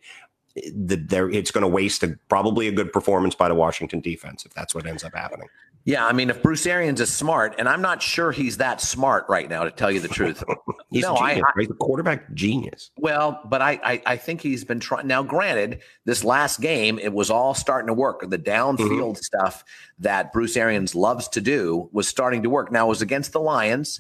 Eh, 0.58 0.70
there, 0.74 1.30
it's 1.30 1.52
going 1.52 1.62
to 1.62 1.68
waste 1.68 2.04
a, 2.04 2.18
probably 2.28 2.68
a 2.68 2.72
good 2.72 2.92
performance 2.92 3.36
by 3.36 3.48
the 3.48 3.56
Washington 3.56 4.02
defense 4.02 4.46
if 4.46 4.54
that's 4.54 4.76
what 4.76 4.86
ends 4.86 5.04
up 5.04 5.14
happening. 5.16 5.48
Yeah, 5.86 6.06
I 6.06 6.14
mean, 6.14 6.30
if 6.30 6.42
Bruce 6.42 6.66
Arians 6.66 7.02
is 7.02 7.12
smart, 7.12 7.56
and 7.58 7.68
I'm 7.68 7.82
not 7.82 8.02
sure 8.02 8.32
he's 8.32 8.58
that 8.58 8.80
smart 8.80 9.26
right 9.28 9.50
now, 9.50 9.66
to 9.66 9.72
tell 9.72 9.92
you 9.92 10.00
the 10.00 10.08
truth. 10.08 10.42
he's 10.90 11.04
no, 11.04 11.16
a 11.16 11.18
genius, 11.18 11.44
I, 11.46 11.58
right? 11.58 11.68
The 11.68 11.74
quarterback 11.74 12.34
genius. 12.34 12.92
Well, 12.98 13.42
but 13.46 13.62
I, 13.62 13.80
I, 13.84 14.02
I 14.06 14.18
think 14.18 14.40
he's 14.40 14.64
been 14.64 14.80
trying. 14.80 15.08
Now, 15.08 15.24
granted, 15.24 15.82
this 16.06 16.24
last 16.24 16.62
game, 16.62 17.00
it 17.00 17.12
was 17.12 17.30
all 17.30 17.54
starting 17.54 17.88
to 17.88 17.94
work. 17.94 18.22
The 18.30 18.40
downfield 18.40 18.78
mm-hmm. 18.80 19.22
stuff 19.22 19.66
that 20.00 20.32
Bruce 20.32 20.56
Arians 20.56 20.96
loves 20.96 21.28
to 21.30 21.42
do 21.42 21.90
was 21.92 22.08
starting 22.08 22.44
to 22.44 22.50
work. 22.50 22.72
Now, 22.72 22.86
it 22.86 22.90
was 22.90 23.02
against 23.02 23.34
the 23.34 23.42
Lions, 23.42 24.00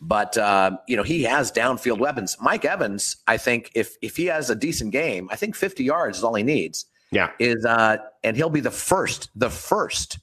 but 0.00 0.38
uh, 0.38 0.76
you 0.86 0.96
know 0.96 1.02
he 1.02 1.24
has 1.24 1.50
downfield 1.50 1.98
weapons. 1.98 2.36
Mike 2.40 2.64
Evans, 2.64 3.16
I 3.26 3.38
think, 3.38 3.72
if 3.74 3.96
if 4.02 4.16
he 4.16 4.26
has 4.26 4.50
a 4.50 4.54
decent 4.54 4.92
game, 4.92 5.28
I 5.32 5.36
think 5.36 5.56
50 5.56 5.82
yards 5.82 6.18
is 6.18 6.24
all 6.24 6.34
he 6.34 6.44
needs 6.44 6.86
Yeah. 7.10 7.30
Is 7.40 7.64
uh 7.64 7.96
and 8.22 8.36
he'll 8.36 8.50
be 8.50 8.60
the 8.60 8.70
first, 8.70 9.30
the 9.34 9.50
first 9.50 10.20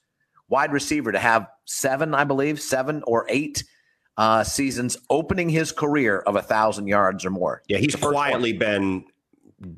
wide 0.49 0.71
receiver 0.71 1.11
to 1.11 1.19
have 1.19 1.47
seven, 1.65 2.13
I 2.13 2.23
believe, 2.23 2.61
seven 2.61 3.03
or 3.07 3.25
eight 3.29 3.63
uh 4.17 4.43
seasons 4.43 4.97
opening 5.09 5.49
his 5.49 5.71
career 5.73 6.19
of 6.19 6.35
a 6.37 6.41
thousand 6.41 6.87
yards 6.87 7.25
or 7.25 7.29
more. 7.31 7.61
Yeah, 7.67 7.79
he's 7.79 7.95
quietly 7.95 8.53
been 8.53 9.05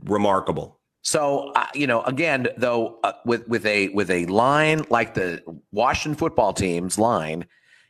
remarkable. 0.05 0.79
So 1.01 1.51
uh, 1.55 1.65
you 1.73 1.87
know, 1.87 2.01
again, 2.03 2.47
though, 2.57 2.99
uh, 3.03 3.13
with 3.25 3.47
with 3.47 3.65
a 3.65 3.87
with 3.89 4.11
a 4.11 4.25
line 4.25 4.85
like 4.89 5.13
the 5.13 5.41
Washington 5.71 6.17
football 6.17 6.51
team's 6.53 6.99
line, 6.99 7.45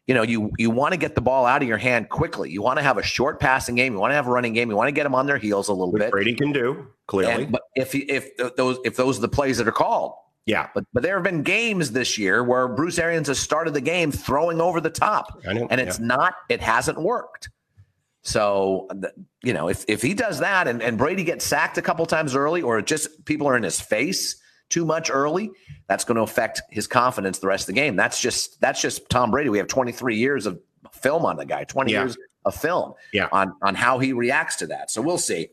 you 0.06 0.14
know, 0.14 0.22
you 0.22 0.52
you 0.58 0.70
want 0.70 0.94
to 0.94 0.98
get 0.98 1.16
the 1.16 1.22
ball 1.22 1.46
out 1.46 1.62
of 1.64 1.68
your 1.68 1.78
hand 1.80 2.10
quickly. 2.10 2.52
You 2.52 2.62
want 2.62 2.78
to 2.78 2.84
have 2.84 2.98
a 2.98 3.04
short 3.04 3.40
passing 3.40 3.76
game. 3.76 3.94
You 3.94 4.00
want 4.00 4.12
to 4.12 4.16
have 4.16 4.28
a 4.28 4.32
running 4.32 4.54
game. 4.54 4.70
You 4.70 4.76
want 4.76 4.88
to 4.88 4.92
get 4.92 5.04
them 5.04 5.16
on 5.16 5.26
their 5.26 5.38
heels 5.40 5.68
a 5.68 5.74
little 5.74 5.92
Which 5.92 6.02
bit. 6.04 6.12
Brady 6.12 6.36
can 6.36 6.52
do, 6.52 6.88
clearly. 7.08 7.44
And, 7.46 7.52
but 7.52 7.64
if 7.76 7.92
he- 7.92 8.10
if 8.10 8.38
those 8.56 8.78
if 8.86 8.96
those 8.96 9.18
are 9.18 9.22
the 9.22 9.28
plays 9.30 9.58
that 9.58 9.68
are 9.68 9.72
called, 9.74 10.14
yeah. 10.48 10.70
but 10.74 10.84
but 10.94 11.04
there 11.04 11.14
have 11.16 11.24
been 11.24 11.44
games 11.44 11.92
this 11.92 12.18
year 12.18 12.44
where 12.44 12.68
Bruce 12.68 12.98
Arians 12.98 13.28
has 13.28 13.38
started 13.38 13.76
the 13.76 13.82
game 13.82 14.12
throwing 14.12 14.60
over 14.60 14.82
the 14.82 14.90
top, 14.90 15.40
know. 15.46 15.68
and 15.70 15.80
it's 15.80 16.00
not 16.00 16.34
it 16.50 16.62
hasn't 16.62 17.00
worked. 17.00 17.50
So 18.24 18.88
you 19.44 19.54
know 19.54 19.70
if 19.70 19.86
if 19.88 20.02
he 20.02 20.14
does 20.14 20.40
that 20.40 20.68
and, 20.68 20.82
and 20.82 20.98
Brady 20.98 21.24
gets 21.24 21.46
sacked 21.46 21.78
a 21.78 21.82
couple 21.82 22.06
times 22.06 22.36
early, 22.36 22.62
or 22.62 22.82
just 22.82 23.24
people 23.26 23.48
are 23.48 23.56
in 23.56 23.64
his 23.64 23.80
face 23.80 24.42
too 24.70 24.84
much 24.86 25.10
early, 25.10 25.50
that's 25.88 26.04
going 26.04 26.18
to 26.18 26.24
affect 26.24 26.62
his 26.70 26.88
confidence 26.88 27.40
the 27.40 27.48
rest 27.48 27.64
of 27.64 27.68
the 27.68 27.80
game. 27.80 27.96
That's 27.96 28.20
just 28.20 28.60
that's 28.60 28.82
just 28.82 29.10
Tom 29.10 29.32
Brady. 29.32 29.50
We 29.50 29.60
have 29.60 29.68
23 29.68 30.18
years 30.18 30.46
of 30.46 30.60
film 30.92 31.26
on 31.26 31.38
the 31.38 31.46
guy, 31.46 31.64
20 31.64 31.92
Yeah. 31.92 32.02
years 32.04 32.18
of 32.44 32.54
film 32.56 32.94
Yeah. 33.14 33.30
on 33.32 33.54
on 33.62 33.76
how 33.76 34.00
he 34.00 34.12
reacts 34.14 34.58
to 34.58 34.68
that. 34.68 34.92
So 34.92 35.02
we'll 35.02 35.18
see. 35.18 35.50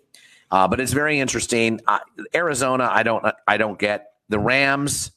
Uh, 0.51 0.67
but 0.69 0.81
it's 0.81 0.93
very 0.93 1.21
interesting. 1.21 1.81
Uh, 1.87 1.99
Arizona, 2.35 2.89
I 2.93 3.03
don't 3.05 3.25
I 3.47 3.57
don't 3.57 3.79
get 3.79 4.14
the 4.29 4.39
Rams. 4.39 5.11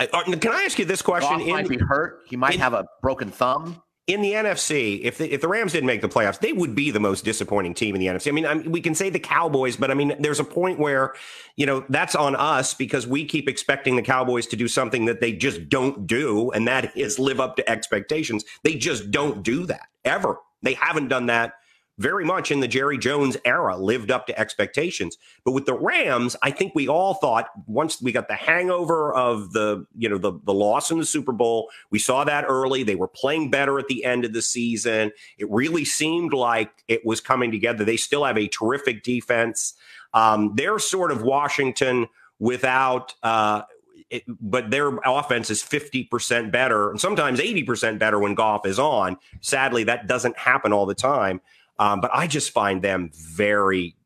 I- 0.00 0.08
uh, 0.12 0.22
can 0.36 0.52
I 0.52 0.62
ask 0.64 0.78
you 0.78 0.84
this 0.84 1.02
question? 1.02 1.38
Goff 1.38 1.46
might 1.48 1.64
In, 1.66 1.78
be 1.78 1.84
hurt. 1.84 2.20
He 2.28 2.36
might 2.36 2.54
in- 2.54 2.60
have 2.60 2.72
a 2.74 2.84
broken 3.02 3.30
thumb. 3.30 3.82
in 4.06 4.22
the 4.22 4.32
NFC, 4.32 5.00
if 5.02 5.18
the, 5.18 5.30
if 5.34 5.42
the 5.42 5.48
Rams 5.48 5.72
didn't 5.72 5.86
make 5.86 6.00
the 6.00 6.08
playoffs, 6.08 6.38
they 6.40 6.52
would 6.54 6.74
be 6.74 6.90
the 6.90 7.00
most 7.00 7.26
disappointing 7.26 7.74
team 7.74 7.94
in 7.94 8.00
the 8.00 8.06
NFC. 8.06 8.28
I 8.28 8.30
mean, 8.30 8.46
I 8.46 8.54
mean, 8.54 8.70
we 8.72 8.80
can 8.80 8.94
say 8.94 9.10
the 9.10 9.18
Cowboys, 9.18 9.76
but 9.76 9.90
I 9.90 9.94
mean, 9.94 10.14
there's 10.18 10.40
a 10.40 10.44
point 10.44 10.78
where, 10.78 11.12
you 11.56 11.66
know, 11.66 11.84
that's 11.90 12.14
on 12.14 12.34
us 12.34 12.72
because 12.72 13.06
we 13.06 13.26
keep 13.26 13.48
expecting 13.50 13.96
the 13.96 14.02
Cowboys 14.02 14.46
to 14.46 14.56
do 14.56 14.66
something 14.66 15.04
that 15.04 15.20
they 15.20 15.32
just 15.32 15.68
don't 15.68 16.06
do, 16.06 16.50
and 16.52 16.66
that 16.68 16.96
is 16.96 17.18
live 17.18 17.38
up 17.38 17.56
to 17.56 17.68
expectations. 17.70 18.44
They 18.64 18.76
just 18.76 19.10
don't 19.10 19.42
do 19.42 19.66
that 19.66 19.88
ever. 20.06 20.38
They 20.62 20.72
haven't 20.74 21.08
done 21.08 21.26
that 21.26 21.52
very 21.98 22.24
much 22.24 22.50
in 22.50 22.60
the 22.60 22.68
Jerry 22.68 22.96
Jones 22.96 23.36
era, 23.44 23.76
lived 23.76 24.10
up 24.10 24.26
to 24.28 24.38
expectations. 24.38 25.18
But 25.44 25.52
with 25.52 25.66
the 25.66 25.74
Rams, 25.74 26.36
I 26.42 26.50
think 26.50 26.74
we 26.74 26.88
all 26.88 27.14
thought 27.14 27.48
once 27.66 28.00
we 28.00 28.12
got 28.12 28.28
the 28.28 28.34
hangover 28.34 29.12
of 29.12 29.52
the, 29.52 29.84
you 29.96 30.08
know, 30.08 30.18
the, 30.18 30.32
the 30.44 30.54
loss 30.54 30.90
in 30.90 30.98
the 30.98 31.04
Super 31.04 31.32
Bowl, 31.32 31.68
we 31.90 31.98
saw 31.98 32.24
that 32.24 32.44
early. 32.48 32.84
They 32.84 32.94
were 32.94 33.08
playing 33.08 33.50
better 33.50 33.78
at 33.78 33.88
the 33.88 34.04
end 34.04 34.24
of 34.24 34.32
the 34.32 34.42
season. 34.42 35.10
It 35.38 35.50
really 35.50 35.84
seemed 35.84 36.32
like 36.32 36.70
it 36.86 37.04
was 37.04 37.20
coming 37.20 37.50
together. 37.50 37.84
They 37.84 37.96
still 37.96 38.24
have 38.24 38.38
a 38.38 38.48
terrific 38.48 39.02
defense. 39.02 39.74
Um, 40.14 40.54
they're 40.54 40.78
sort 40.78 41.10
of 41.10 41.22
Washington 41.22 42.06
without, 42.38 43.14
uh, 43.22 43.62
it, 44.10 44.22
but 44.40 44.70
their 44.70 44.96
offense 45.04 45.50
is 45.50 45.62
50% 45.62 46.50
better 46.50 46.90
and 46.90 47.00
sometimes 47.00 47.40
80% 47.40 47.98
better 47.98 48.18
when 48.18 48.34
Goff 48.34 48.64
is 48.64 48.78
on. 48.78 49.18
Sadly, 49.40 49.84
that 49.84 50.06
doesn't 50.06 50.38
happen 50.38 50.72
all 50.72 50.86
the 50.86 50.94
time. 50.94 51.40
Um, 51.78 52.00
but 52.00 52.10
I 52.12 52.26
just 52.26 52.50
find 52.50 52.82
them 52.82 53.10
very, 53.14 53.96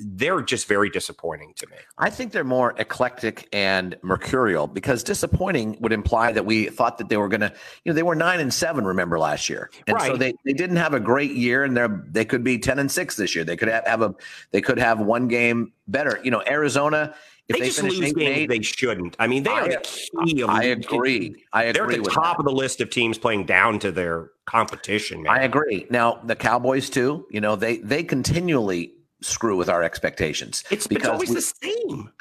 they're 0.00 0.42
just 0.42 0.68
very 0.68 0.88
disappointing 0.90 1.54
to 1.56 1.66
me. 1.66 1.76
I 1.98 2.08
think 2.08 2.32
they're 2.32 2.44
more 2.44 2.74
eclectic 2.78 3.48
and 3.52 3.96
mercurial 4.02 4.66
because 4.66 5.02
disappointing 5.02 5.76
would 5.80 5.92
imply 5.92 6.32
that 6.32 6.46
we 6.46 6.66
thought 6.66 6.98
that 6.98 7.08
they 7.08 7.16
were 7.16 7.28
going 7.28 7.40
to, 7.40 7.52
you 7.84 7.90
know, 7.90 7.94
they 7.94 8.04
were 8.04 8.14
nine 8.14 8.38
and 8.38 8.54
seven, 8.54 8.84
remember 8.84 9.18
last 9.18 9.48
year. 9.48 9.70
And 9.88 10.00
so 10.00 10.16
they, 10.16 10.34
they 10.44 10.52
didn't 10.52 10.76
have 10.76 10.94
a 10.94 11.00
great 11.00 11.32
year 11.32 11.64
and 11.64 11.76
they're, 11.76 12.04
they 12.10 12.24
could 12.24 12.44
be 12.44 12.58
10 12.58 12.78
and 12.78 12.90
six 12.90 13.16
this 13.16 13.34
year. 13.34 13.44
They 13.44 13.56
could 13.56 13.68
have, 13.68 13.86
have 13.86 14.02
a, 14.02 14.14
they 14.52 14.60
could 14.60 14.78
have 14.78 15.00
one 15.00 15.26
game 15.26 15.72
better. 15.88 16.20
You 16.22 16.30
know, 16.30 16.42
Arizona, 16.46 17.14
They, 17.48 17.60
they, 17.60 17.66
just 17.66 17.82
lose 17.82 17.98
games 17.98 18.14
eight, 18.18 18.48
they 18.48 18.60
shouldn't. 18.60 19.16
I 19.18 19.26
mean, 19.26 19.42
they 19.42 19.50
are 19.50 19.68
the 19.68 20.00
key 20.26 20.42
of 20.42 20.50
I 20.50 20.64
agree. 20.64 21.34
I 21.52 21.64
agree. 21.64 21.72
They're 21.72 22.00
at 22.00 22.04
the 22.04 22.10
top 22.10 22.36
that. 22.36 22.40
of 22.40 22.44
the 22.44 22.52
list 22.52 22.82
of 22.82 22.90
teams 22.90 23.16
playing 23.16 23.46
down 23.46 23.78
to 23.78 23.90
their 23.90 24.30
competition, 24.44 25.22
man. 25.22 25.32
I 25.32 25.42
agree. 25.44 25.86
Now 25.88 26.20
the 26.24 26.36
Cowboys 26.36 26.90
too. 26.90 27.26
You 27.30 27.40
know 27.40 27.56
they 27.56 27.78
they 27.78 28.04
continually 28.04 28.92
screw 29.22 29.56
with 29.56 29.70
our 29.70 29.82
expectations. 29.82 30.62
it's, 30.70 30.86
because 30.86 31.04
it's 31.04 31.10
always 31.10 31.28
we- 31.30 31.34
the 31.36 31.40
same. 31.40 32.12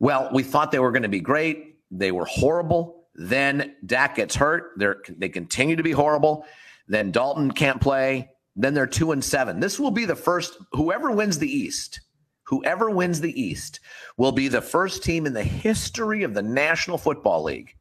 Well, 0.00 0.30
we 0.32 0.44
thought 0.44 0.70
they 0.70 0.78
were 0.78 0.92
going 0.92 1.02
to 1.02 1.08
be 1.08 1.20
great. 1.20 1.76
They 1.90 2.12
were 2.12 2.24
horrible. 2.24 3.08
Then 3.16 3.74
Dak 3.84 4.14
gets 4.14 4.36
hurt. 4.36 4.72
They're 4.76 5.02
they 5.08 5.28
continue 5.28 5.74
to 5.74 5.82
be 5.82 5.90
horrible. 5.90 6.44
Then 6.86 7.10
Dalton 7.10 7.50
can't 7.50 7.80
play. 7.80 8.30
Then 8.54 8.74
they're 8.74 8.86
two 8.86 9.10
and 9.12 9.24
seven. 9.24 9.58
This 9.60 9.80
will 9.80 9.90
be 9.90 10.04
the 10.04 10.16
first. 10.16 10.56
Whoever 10.72 11.10
wins 11.10 11.38
the 11.38 11.50
East, 11.50 12.00
whoever 12.48 12.90
wins 12.90 13.20
the 13.20 13.40
East, 13.40 13.80
will 14.16 14.32
be 14.32 14.48
the 14.48 14.60
first 14.60 15.02
team 15.04 15.26
in 15.26 15.32
the 15.32 15.42
history 15.44 16.22
of 16.22 16.34
the 16.34 16.42
National 16.42 16.98
Football 16.98 17.42
League 17.44 17.74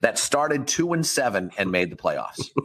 that 0.00 0.18
started 0.18 0.66
two 0.68 0.92
and 0.92 1.04
seven 1.04 1.50
and 1.58 1.70
made 1.70 1.90
the 1.90 1.96
playoffs. 1.96 2.48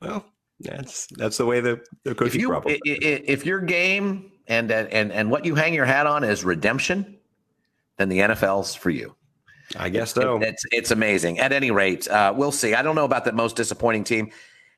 Well, 0.00 0.26
that's 0.60 1.06
that's 1.16 1.38
the 1.38 1.46
way 1.46 1.60
the, 1.60 1.80
the 2.04 2.10
if 2.26 2.34
you 2.34 2.48
i- 2.76 3.22
if 3.26 3.46
your 3.46 3.60
game 3.60 4.30
and 4.46 4.70
and 4.70 5.10
and 5.10 5.30
what 5.30 5.44
you 5.46 5.54
hang 5.54 5.72
your 5.72 5.86
hat 5.86 6.06
on 6.06 6.22
is 6.22 6.44
redemption, 6.44 7.16
then 7.96 8.10
the 8.10 8.18
NFL's 8.18 8.74
for 8.74 8.90
you. 8.90 9.16
I 9.76 9.88
guess 9.88 10.12
so. 10.12 10.36
It- 10.36 10.48
it's 10.48 10.64
it's 10.70 10.90
amazing. 10.90 11.38
At 11.38 11.52
any 11.52 11.70
rate, 11.70 12.06
uh, 12.08 12.34
we'll 12.36 12.52
see. 12.52 12.74
I 12.74 12.82
don't 12.82 12.94
know 12.94 13.06
about 13.06 13.24
the 13.24 13.32
most 13.32 13.56
disappointing 13.56 14.04
team. 14.04 14.30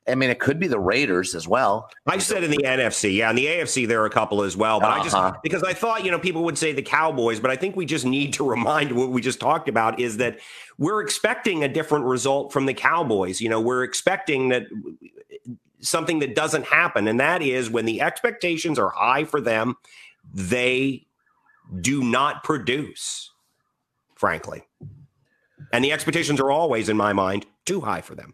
I 0.09 0.15
mean, 0.15 0.29
it 0.29 0.39
could 0.39 0.59
be 0.59 0.67
the 0.67 0.79
Raiders 0.79 1.35
as 1.35 1.47
well. 1.47 1.89
I 2.07 2.17
said 2.17 2.43
in 2.43 2.51
the 2.51 2.57
NFC, 2.63 3.15
yeah, 3.15 3.29
in 3.29 3.35
the 3.35 3.45
AFC 3.45 3.87
there 3.87 4.01
are 4.01 4.05
a 4.05 4.09
couple 4.09 4.43
as 4.43 4.57
well, 4.57 4.79
but 4.79 4.89
I 4.89 5.03
just 5.03 5.15
Uh-huh. 5.15 5.33
because 5.43 5.63
I 5.63 5.73
thought 5.73 6.03
you 6.03 6.11
know 6.11 6.19
people 6.19 6.43
would 6.43 6.57
say 6.57 6.71
the 6.73 6.81
Cowboys, 6.81 7.39
but 7.39 7.51
I 7.51 7.55
think 7.55 7.75
we 7.75 7.85
just 7.85 8.05
need 8.05 8.33
to 8.33 8.49
remind 8.49 8.91
what 8.91 9.09
we 9.09 9.21
just 9.21 9.39
talked 9.39 9.69
about 9.69 9.99
is 9.99 10.17
that 10.17 10.39
we're 10.77 11.01
expecting 11.01 11.63
a 11.63 11.67
different 11.67 12.05
result 12.05 12.51
from 12.51 12.65
the 12.65 12.73
Cowboys. 12.73 13.41
You 13.41 13.49
know, 13.49 13.61
we're 13.61 13.83
expecting 13.83 14.49
that 14.49 14.63
something 15.81 16.19
that 16.19 16.35
doesn't 16.35 16.65
happen, 16.65 17.07
and 17.07 17.19
that 17.19 17.41
is 17.41 17.69
when 17.69 17.85
the 17.85 18.01
expectations 18.01 18.77
are 18.77 18.89
high 18.89 19.23
for 19.23 19.39
them, 19.39 19.75
they 20.33 21.05
do 21.81 22.03
not 22.03 22.43
produce, 22.43 23.31
frankly, 24.15 24.63
and 25.71 25.83
the 25.83 25.91
expectations 25.91 26.39
are 26.39 26.51
always, 26.51 26.89
in 26.89 26.97
my 26.97 27.13
mind, 27.13 27.45
too 27.65 27.81
high 27.81 28.01
for 28.01 28.15
them. 28.15 28.33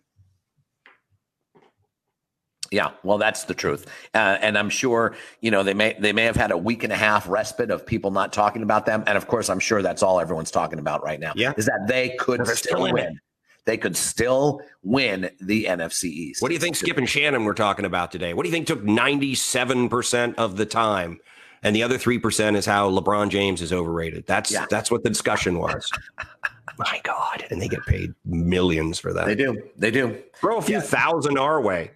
Yeah, 2.76 2.92
well, 3.04 3.18
that's 3.18 3.46
the 3.46 3.54
truth, 3.54 3.86
uh, 4.14 4.38
and 4.42 4.58
I'm 4.58 4.70
sure 4.70 5.16
you 5.40 5.50
know 5.50 5.64
they 5.64 5.74
may 5.74 5.96
they 5.98 6.12
may 6.12 6.24
have 6.26 6.36
had 6.36 6.52
a 6.52 6.58
week 6.58 6.84
and 6.84 6.92
a 6.92 6.98
half 6.98 7.26
respite 7.26 7.72
of 7.72 7.86
people 7.86 8.12
not 8.12 8.34
talking 8.34 8.64
about 8.64 8.86
them, 8.86 9.02
and 9.08 9.18
of 9.18 9.28
course, 9.28 9.50
I'm 9.50 9.62
sure 9.62 9.82
that's 9.82 10.04
all 10.04 10.20
everyone's 10.20 10.52
talking 10.52 10.78
about 10.78 11.02
right 11.02 11.18
now. 11.18 11.32
Yeah. 11.38 11.54
is 11.56 11.68
that 11.68 11.86
they 11.88 12.10
could 12.20 12.42
They're 12.42 12.56
still 12.58 12.76
still 12.76 12.86
in 12.88 12.94
win. 12.94 13.20
They 13.64 13.78
could 13.78 13.96
still 13.96 14.60
win 14.84 15.30
the 15.40 15.66
NFC 15.70 16.04
East. 16.06 16.42
What 16.42 16.50
do 16.50 16.54
you 16.54 16.60
think 16.60 16.76
Skip 16.76 16.98
and 16.98 17.10
Shannon 17.10 17.46
were 17.46 17.54
talking 17.54 17.86
about 17.86 18.12
today? 18.12 18.34
What 18.34 18.44
do 18.44 18.50
you 18.50 18.54
think 18.54 18.68
took 18.68 18.84
97% 18.84 20.36
of 20.36 20.58
the 20.58 20.66
time? 20.66 21.20
And 21.64 21.76
the 21.76 21.82
other 21.82 21.98
3% 21.98 22.56
is 22.58 22.66
how 22.66 22.92
LeBron 22.92 23.30
James 23.30 23.62
is 23.62 23.74
overrated. 23.74 24.28
That's 24.28 24.52
Yeah. 24.52 24.66
that's 24.70 24.92
what 24.92 25.02
the 25.02 25.10
discussion 25.10 25.58
was. 25.58 25.90
My 26.78 27.00
God. 27.04 27.46
And 27.50 27.60
they 27.60 27.68
get 27.68 27.84
paid 27.86 28.14
millions 28.26 29.00
for 29.00 29.14
that. 29.14 29.26
They 29.26 29.36
do. 29.36 29.64
They 29.78 29.92
do. 29.92 30.22
Throw 30.36 30.58
a 30.58 30.62
few 30.62 30.82
thousand 30.82 31.40
our 31.40 31.60
way. 31.62 31.92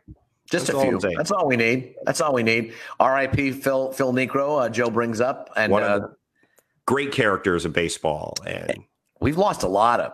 Just 0.50 0.68
That's 0.68 0.80
a 0.80 0.82
few. 0.82 1.00
That's 1.16 1.32
all 1.32 1.48
we 1.48 1.56
need. 1.56 1.96
That's 2.06 2.22
all 2.22 2.34
we 2.34 2.44
need. 2.44 2.74
R.I.P. 3.00 3.52
Phil 3.52 3.92
Phil 3.92 4.12
Niekro. 4.12 4.66
Uh, 4.66 4.70
Joe 4.70 4.90
brings 4.90 5.22
up, 5.22 5.52
and 5.56 5.72
One 5.72 5.84
uh, 5.84 5.88
of 5.88 6.02
the 6.02 6.16
great 6.88 7.12
characters 7.12 7.66
of 7.66 7.74
baseball. 7.74 8.34
And 8.46 8.84
we've 9.20 9.38
lost 9.38 9.62
a 9.62 9.68
lot 9.68 10.00
of 10.00 10.14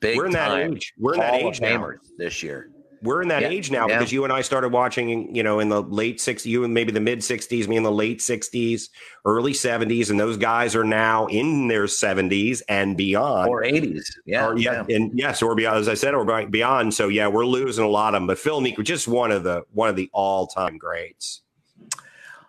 big. 0.00 0.16
we're 0.16 0.26
in 0.26 0.32
that 0.32 0.58
age. 0.58 0.92
We're 0.98 1.14
in 1.14 1.20
that 1.20 1.34
age 1.34 1.60
now. 1.60 1.88
This 2.18 2.42
year. 2.42 2.70
We're 3.04 3.20
in 3.22 3.28
that 3.28 3.42
Yeah, 3.42 3.48
age 3.48 3.70
now 3.70 3.86
yeah. 3.86 3.98
because 3.98 4.10
you 4.12 4.24
and 4.24 4.32
I 4.32 4.40
started 4.40 4.72
watching, 4.72 5.34
you 5.36 5.42
know, 5.42 5.60
in 5.60 5.68
the 5.68 5.82
late 5.82 6.18
60s, 6.18 6.46
you 6.46 6.64
and 6.64 6.72
maybe 6.72 6.90
the 6.90 7.00
mid 7.00 7.18
60s, 7.20 7.68
me 7.68 7.76
in 7.76 7.82
the 7.82 7.92
late 7.92 8.20
60s, 8.20 8.88
early 9.26 9.52
70s, 9.52 10.08
and 10.10 10.18
those 10.18 10.38
guys 10.38 10.74
are 10.74 10.84
now 10.84 11.26
in 11.26 11.68
their 11.68 11.84
70s 11.84 12.62
and 12.68 12.96
beyond. 12.96 13.50
or 13.50 13.62
80s. 13.62 14.02
Yeah, 14.24 14.46
Or, 14.46 14.56
yeah, 14.56 14.84
and 14.88 15.12
yes, 15.16 15.42
or 15.42 15.54
beyond, 15.54 15.76
as 15.78 15.86
I 15.88 15.94
said, 15.94 16.14
or 16.14 16.46
beyond. 16.46 16.94
So 16.94 17.08
yeah, 17.08 17.28
we're 17.28 17.46
losing 17.46 17.84
a 17.84 17.88
lot 17.88 18.14
of 18.14 18.20
them. 18.22 18.26
But 18.26 18.38
Phil 18.38 18.60
Niekro, 18.60 18.82
just 18.82 19.06
one 19.06 19.30
of 19.30 19.44
the 19.44 19.64
one 19.72 19.88
of 19.90 19.96
the 19.96 20.08
all 20.14 20.46
time 20.46 20.78
greats. 20.78 21.42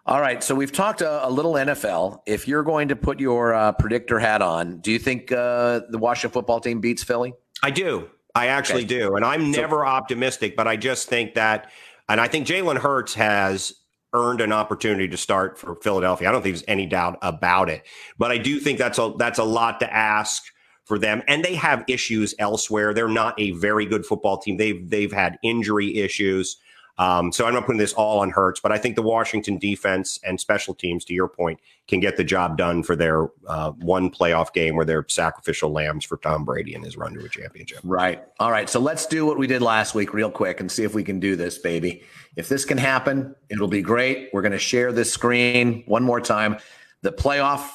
All 0.07 0.21
right. 0.21 0.43
So 0.43 0.53
we've 0.53 0.71
talked 0.71 1.01
a, 1.01 1.27
a 1.27 1.29
little 1.29 1.53
NFL. 1.53 2.19
If 2.27 2.47
you're 2.47 2.61
going 2.63 2.89
to 2.89 2.95
put 2.95 3.19
your 3.19 3.53
uh, 3.55 3.71
predictor 3.71 4.19
hat 4.19 4.41
on, 4.41 4.77
do 4.77 4.91
you 4.91 4.99
think 4.99 5.31
uh, 5.31 5.81
the 5.89 5.97
Washington 5.97 6.31
football 6.31 6.59
team 6.59 6.79
beats 6.79 7.03
Philly? 7.03 7.33
I 7.63 7.71
do. 7.71 8.07
I 8.35 8.47
actually 8.47 8.85
do. 8.85 9.15
And 9.15 9.23
I'm 9.23 9.49
never 9.51 9.85
optimistic, 9.85 10.55
but 10.55 10.67
I 10.67 10.75
just 10.75 11.07
think 11.07 11.35
that, 11.35 11.71
and 12.09 12.19
I 12.19 12.27
think 12.27 12.45
Jalen 12.45 12.77
Hurts 12.77 13.13
has 13.13 13.73
earned 14.13 14.41
an 14.41 14.51
opportunity 14.51 15.07
to 15.07 15.17
start 15.17 15.57
for 15.57 15.75
Philadelphia. 15.75 16.29
I 16.29 16.31
don't 16.31 16.41
think 16.41 16.55
there's 16.55 16.65
any 16.67 16.85
doubt 16.85 17.17
about 17.21 17.69
it. 17.69 17.83
But 18.17 18.31
I 18.31 18.37
do 18.37 18.59
think 18.59 18.77
that's 18.79 18.97
a 18.97 19.13
that's 19.17 19.39
a 19.39 19.43
lot 19.43 19.79
to 19.81 19.93
ask 19.93 20.43
for 20.85 20.99
them. 20.99 21.21
And 21.27 21.43
they 21.43 21.55
have 21.55 21.83
issues 21.87 22.33
elsewhere. 22.39 22.93
They're 22.93 23.07
not 23.07 23.39
a 23.39 23.51
very 23.51 23.85
good 23.85 24.05
football 24.05 24.37
team. 24.37 24.57
They've 24.57 24.89
they've 24.89 25.11
had 25.11 25.37
injury 25.43 25.97
issues. 25.97 26.57
Um, 26.97 27.31
so 27.33 27.45
I'm 27.45 27.53
not 27.53 27.65
putting 27.65 27.79
this 27.79 27.93
all 27.93 28.19
on 28.19 28.29
Hurts, 28.29 28.61
but 28.61 28.71
I 28.71 28.77
think 28.77 28.95
the 28.95 29.01
Washington 29.01 29.57
defense 29.57 30.17
and 30.23 30.39
special 30.39 30.73
teams, 30.73 31.03
to 31.05 31.13
your 31.13 31.27
point, 31.27 31.59
can 31.87 31.99
get 31.99 32.17
the 32.17 32.23
job 32.23 32.57
done 32.57 32.81
for 32.81 32.95
their 32.95 33.27
uh, 33.47 33.71
one 33.71 34.09
playoff 34.09 34.51
game 34.53 34.75
where 34.75 34.85
they're 34.85 35.05
sacrificial 35.07 35.71
lambs 35.71 36.03
for 36.03 36.17
Tom 36.17 36.43
Brady 36.43 36.73
and 36.73 36.83
his 36.83 36.97
run 36.97 37.13
to 37.13 37.23
a 37.23 37.29
championship. 37.29 37.79
Right. 37.83 38.23
All 38.39 38.51
right. 38.51 38.67
So 38.69 38.79
let's 38.79 39.05
do 39.05 39.25
what 39.25 39.37
we 39.37 39.45
did 39.45 39.61
last 39.61 39.93
week 39.93 40.13
real 40.13 40.31
quick 40.31 40.59
and 40.59 40.71
see 40.71 40.83
if 40.83 40.95
we 40.95 41.03
can 41.03 41.19
do 41.19 41.35
this, 41.35 41.59
baby. 41.59 42.03
If 42.35 42.49
this 42.49 42.65
can 42.65 42.79
happen, 42.79 43.35
it'll 43.49 43.67
be 43.67 43.83
great. 43.83 44.29
We're 44.33 44.41
going 44.41 44.51
to 44.51 44.59
share 44.59 44.91
this 44.91 45.13
screen 45.13 45.83
one 45.85 46.03
more 46.03 46.19
time. 46.19 46.57
The 47.01 47.11
playoff. 47.11 47.69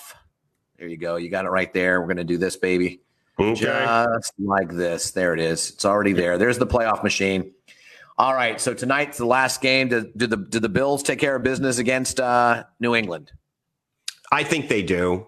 There 0.76 0.88
you 0.88 0.96
go. 0.96 1.16
You 1.16 1.30
got 1.30 1.44
it 1.44 1.50
right 1.50 1.72
there. 1.72 2.00
We're 2.00 2.08
going 2.08 2.16
to 2.16 2.24
do 2.24 2.38
this, 2.38 2.56
baby. 2.56 3.02
Okay. 3.38 4.06
Just 4.16 4.32
like 4.38 4.70
this. 4.70 5.12
There 5.12 5.34
it 5.34 5.40
is. 5.40 5.70
It's 5.70 5.84
already 5.84 6.14
there. 6.14 6.36
There's 6.36 6.58
the 6.58 6.66
playoff 6.66 7.04
machine. 7.04 7.52
All 8.18 8.34
right. 8.34 8.60
So 8.60 8.74
tonight's 8.74 9.18
the 9.18 9.24
last 9.24 9.62
game. 9.62 9.88
Do, 9.88 10.10
do 10.16 10.26
the 10.26 10.36
do 10.36 10.58
the 10.58 10.68
Bills 10.68 11.02
take 11.02 11.20
care 11.20 11.36
of 11.36 11.42
business 11.42 11.78
against 11.78 12.18
uh, 12.20 12.64
New 12.80 12.94
England? 12.94 13.30
I 14.30 14.44
think 14.44 14.68
they 14.68 14.82
do. 14.82 15.26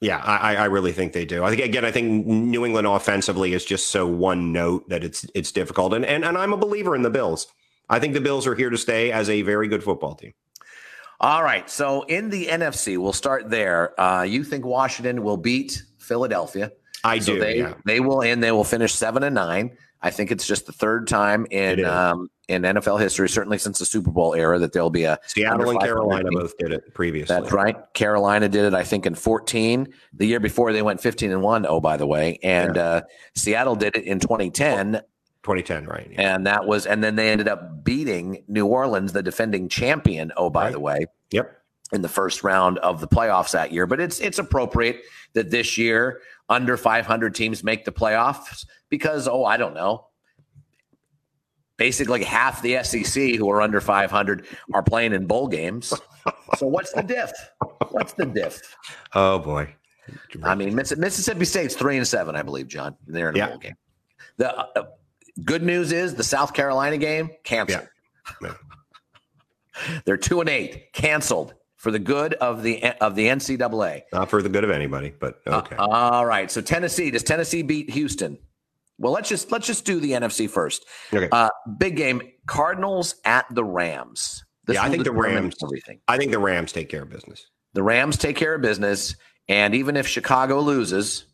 Yeah, 0.00 0.18
I, 0.18 0.56
I 0.56 0.64
really 0.66 0.92
think 0.92 1.14
they 1.14 1.24
do. 1.24 1.42
I 1.42 1.50
think 1.50 1.62
again, 1.62 1.84
I 1.84 1.90
think 1.90 2.26
New 2.26 2.66
England 2.66 2.86
offensively 2.86 3.54
is 3.54 3.64
just 3.64 3.88
so 3.88 4.06
one 4.06 4.52
note 4.52 4.88
that 4.90 5.02
it's 5.02 5.24
it's 5.34 5.50
difficult. 5.52 5.94
And 5.94 6.04
and, 6.04 6.24
and 6.24 6.36
I'm 6.36 6.52
a 6.52 6.56
believer 6.56 6.94
in 6.94 7.02
the 7.02 7.10
Bills. 7.10 7.46
I 7.88 7.98
think 7.98 8.12
the 8.12 8.20
Bills 8.20 8.46
are 8.46 8.54
here 8.54 8.68
to 8.68 8.76
stay 8.76 9.10
as 9.10 9.30
a 9.30 9.42
very 9.42 9.68
good 9.68 9.82
football 9.82 10.14
team. 10.14 10.34
All 11.20 11.42
right. 11.42 11.68
So 11.70 12.02
in 12.02 12.28
the 12.28 12.46
NFC, 12.46 12.98
we'll 12.98 13.14
start 13.14 13.48
there. 13.48 13.98
Uh, 13.98 14.22
you 14.22 14.44
think 14.44 14.66
Washington 14.66 15.22
will 15.22 15.38
beat 15.38 15.82
Philadelphia? 15.98 16.72
I 17.04 17.18
so 17.18 17.34
do. 17.34 17.40
They 17.40 17.58
yeah. 17.58 17.74
they 17.86 18.00
will 18.00 18.22
and 18.22 18.42
they 18.42 18.52
will 18.52 18.64
finish 18.64 18.94
seven 18.94 19.22
and 19.22 19.34
nine. 19.34 19.76
I 20.02 20.10
think 20.10 20.30
it's 20.30 20.46
just 20.46 20.66
the 20.66 20.72
third 20.72 21.08
time 21.08 21.46
in 21.50 21.84
um, 21.84 22.30
in 22.48 22.62
NFL 22.62 23.00
history, 23.00 23.28
certainly 23.28 23.58
since 23.58 23.78
the 23.78 23.86
Super 23.86 24.10
Bowl 24.10 24.34
era, 24.34 24.58
that 24.58 24.72
there'll 24.72 24.90
be 24.90 25.04
a 25.04 25.18
Seattle 25.26 25.70
and 25.70 25.80
Carolina 25.80 26.28
team. 26.30 26.38
both 26.38 26.56
did 26.58 26.72
it 26.72 26.94
previously. 26.94 27.34
That's 27.34 27.50
right. 27.52 27.76
Carolina 27.94 28.48
did 28.48 28.64
it, 28.66 28.74
I 28.74 28.84
think, 28.84 29.06
in 29.06 29.14
14. 29.14 29.88
The 30.12 30.26
year 30.26 30.38
before, 30.38 30.72
they 30.72 30.82
went 30.82 31.00
15 31.00 31.32
and 31.32 31.42
1. 31.42 31.66
Oh, 31.68 31.80
by 31.80 31.96
the 31.96 32.06
way. 32.06 32.38
And 32.42 32.76
uh, 32.78 33.02
Seattle 33.34 33.74
did 33.74 33.96
it 33.96 34.04
in 34.04 34.20
2010. 34.20 35.00
2010, 35.42 35.86
right? 35.86 36.08
Yeah. 36.12 36.34
And 36.36 36.46
that 36.46 36.66
was, 36.66 36.86
and 36.86 37.02
then 37.02 37.16
they 37.16 37.30
ended 37.30 37.48
up 37.48 37.82
beating 37.84 38.44
New 38.48 38.66
Orleans, 38.66 39.12
the 39.12 39.22
defending 39.22 39.68
champion. 39.68 40.30
Oh, 40.36 40.50
by 40.50 40.64
Right. 40.66 40.72
the 40.72 40.80
way, 40.80 41.06
Yep. 41.32 41.52
In 41.92 42.02
the 42.02 42.08
first 42.08 42.42
round 42.42 42.78
of 42.78 43.00
the 43.00 43.08
playoffs 43.08 43.52
that 43.52 43.72
year. 43.72 43.86
But 43.86 44.00
it's 44.00 44.20
it's 44.20 44.38
appropriate 44.38 45.02
that 45.34 45.50
this 45.50 45.76
year 45.78 46.20
under 46.48 46.76
500 46.76 47.34
teams 47.34 47.62
make 47.64 47.84
the 47.84 47.92
playoffs 47.92 48.66
because 48.88 49.28
oh 49.28 49.44
I 49.44 49.56
don't 49.56 49.74
know. 49.74 50.06
Basically, 51.76 52.24
half 52.24 52.62
the 52.62 52.82
SEC 52.82 53.34
who 53.34 53.50
are 53.50 53.60
under 53.60 53.82
500 53.82 54.46
are 54.72 54.82
playing 54.82 55.12
in 55.12 55.26
bowl 55.26 55.46
games. 55.46 55.92
So 56.56 56.66
what's 56.66 56.92
the 56.92 57.02
diff? 57.02 57.30
What's 57.90 58.14
the 58.14 58.24
diff? 58.26 58.60
Oh 59.14 59.38
boy. 59.38 59.74
I 60.42 60.54
mean, 60.54 60.74
Mississippi 60.74 61.44
State's 61.44 61.74
three 61.74 61.96
and 61.98 62.06
seven, 62.06 62.34
I 62.34 62.42
believe, 62.42 62.68
John. 62.68 62.96
They're 63.06 63.28
in 63.28 63.34
a 63.34 63.38
Yeah. 63.38 63.48
bowl 63.48 63.58
game. 63.58 63.74
The 64.38 64.56
uh, 64.56 64.84
good 65.44 65.62
news 65.62 65.92
is 65.92 66.14
the 66.14 66.24
South 66.24 66.54
Carolina 66.54 66.96
game 66.96 67.30
canceled. 67.44 67.88
Yeah. 68.40 68.54
They're 70.04 70.16
two 70.16 70.40
and 70.40 70.48
eight, 70.48 70.92
canceled 70.94 71.54
for 71.76 71.90
the 71.90 71.98
good 71.98 72.34
of 72.34 72.62
the 72.62 72.84
of 73.00 73.14
the 73.14 73.26
NCAA. 73.26 74.02
Not 74.12 74.30
for 74.30 74.42
the 74.42 74.48
good 74.48 74.64
of 74.64 74.70
anybody, 74.70 75.12
but 75.18 75.40
okay. 75.46 75.76
Uh, 75.76 75.86
all 75.86 76.26
right. 76.26 76.50
So 76.50 76.60
Tennessee 76.60 77.10
does 77.10 77.22
Tennessee 77.22 77.62
beat 77.62 77.90
Houston? 77.90 78.38
Well, 78.98 79.12
let's 79.12 79.28
just 79.28 79.52
let's 79.52 79.66
just 79.66 79.84
do 79.84 80.00
the 80.00 80.12
NFC 80.12 80.48
first. 80.48 80.84
okay. 81.12 81.28
Uh, 81.30 81.50
big 81.78 81.96
game: 81.96 82.22
Cardinals 82.46 83.16
at 83.24 83.46
the 83.50 83.64
Rams. 83.64 84.42
Yeah, 84.68 84.82
I 84.82 84.90
think 84.90 85.04
the 85.04 85.12
Rams- 85.12 85.54
Everything. 85.62 86.00
I 86.08 86.16
think 86.16 86.32
the 86.32 86.38
Rams 86.40 86.72
take 86.72 86.88
care 86.88 87.02
of 87.02 87.10
business. 87.10 87.46
The 87.74 87.82
Rams 87.82 88.16
take 88.16 88.36
care 88.36 88.54
of 88.54 88.62
business, 88.62 89.14
and 89.48 89.74
even 89.74 89.96
if 89.96 90.08
Chicago 90.08 90.60
loses 90.60 91.26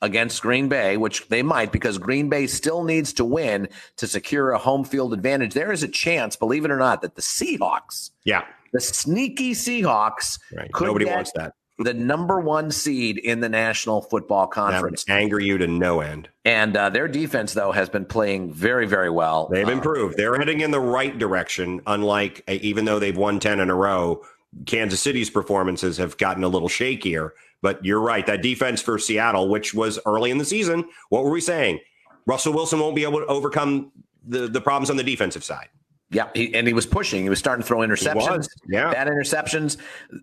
against 0.00 0.42
Green 0.42 0.68
Bay, 0.68 0.96
which 0.96 1.28
they 1.28 1.42
might, 1.44 1.70
because 1.70 1.96
Green 1.98 2.28
Bay 2.28 2.48
still 2.48 2.82
needs 2.82 3.12
to 3.12 3.24
win 3.24 3.68
to 3.98 4.08
secure 4.08 4.50
a 4.50 4.58
home 4.58 4.82
field 4.84 5.12
advantage, 5.12 5.54
there 5.54 5.70
is 5.70 5.84
a 5.84 5.88
chance, 5.88 6.34
believe 6.34 6.64
it 6.64 6.72
or 6.72 6.76
not, 6.78 7.02
that 7.02 7.14
the 7.14 7.22
Seahawks, 7.22 8.10
Yeah. 8.24 8.42
The 8.72 8.80
sneaky 8.80 9.52
Seahawks, 9.52 10.38
Right. 10.56 10.72
Could 10.72 10.86
Nobody 10.86 11.04
get- 11.06 11.14
wants 11.14 11.32
that. 11.36 11.52
the 11.78 11.94
number 11.94 12.38
one 12.40 12.70
seed 12.70 13.18
in 13.18 13.40
the 13.40 13.48
National 13.48 14.02
Football 14.02 14.46
That 14.46 14.52
Conference. 14.54 15.04
would 15.08 15.14
anger 15.14 15.40
you 15.40 15.58
to 15.58 15.66
no 15.66 16.00
end. 16.00 16.28
And 16.44 16.76
uh, 16.76 16.90
their 16.90 17.08
defense, 17.08 17.54
though, 17.54 17.72
has 17.72 17.88
been 17.88 18.04
playing 18.04 18.52
very, 18.52 18.86
very 18.86 19.10
well. 19.10 19.48
They've 19.50 19.66
Uh, 19.68 19.72
improved. 19.72 20.16
They're 20.16 20.36
heading 20.36 20.60
in 20.60 20.70
the 20.70 20.80
right 20.80 21.18
direction. 21.18 21.80
Unlike 21.86 22.44
uh, 22.48 22.52
even 22.60 22.84
though 22.84 22.98
they've 22.98 23.16
won 23.16 23.40
ten 23.40 23.58
in 23.60 23.70
a 23.70 23.74
row, 23.74 24.22
Kansas 24.66 25.00
City's 25.00 25.30
performances 25.30 25.96
have 25.96 26.16
gotten 26.18 26.44
a 26.44 26.48
little 26.48 26.68
shakier. 26.68 27.30
But 27.62 27.84
you're 27.84 28.00
right. 28.00 28.26
That 28.26 28.42
defense 28.42 28.82
for 28.82 28.98
Seattle, 28.98 29.48
which 29.48 29.72
was 29.72 29.98
early 30.04 30.30
in 30.30 30.38
the 30.38 30.44
season, 30.44 30.84
what 31.10 31.24
were 31.24 31.30
we 31.30 31.40
saying? 31.40 31.80
Russell 32.26 32.52
Wilson 32.52 32.78
won't 32.80 32.94
be 32.96 33.04
able 33.04 33.20
to 33.20 33.26
overcome 33.26 33.90
the, 34.26 34.46
the 34.48 34.60
problems 34.60 34.90
on 34.90 34.96
the 34.96 35.02
defensive 35.04 35.42
side. 35.44 35.68
Yeah, 36.12 36.28
he, 36.34 36.54
and 36.54 36.66
he 36.66 36.74
was 36.74 36.86
pushing. 36.86 37.22
He 37.22 37.28
was 37.28 37.38
starting 37.38 37.62
to 37.62 37.66
throw 37.66 37.78
interceptions. 37.78 38.48
yeah. 38.68 38.92
Bad 38.92 39.08
interceptions. 39.08 39.78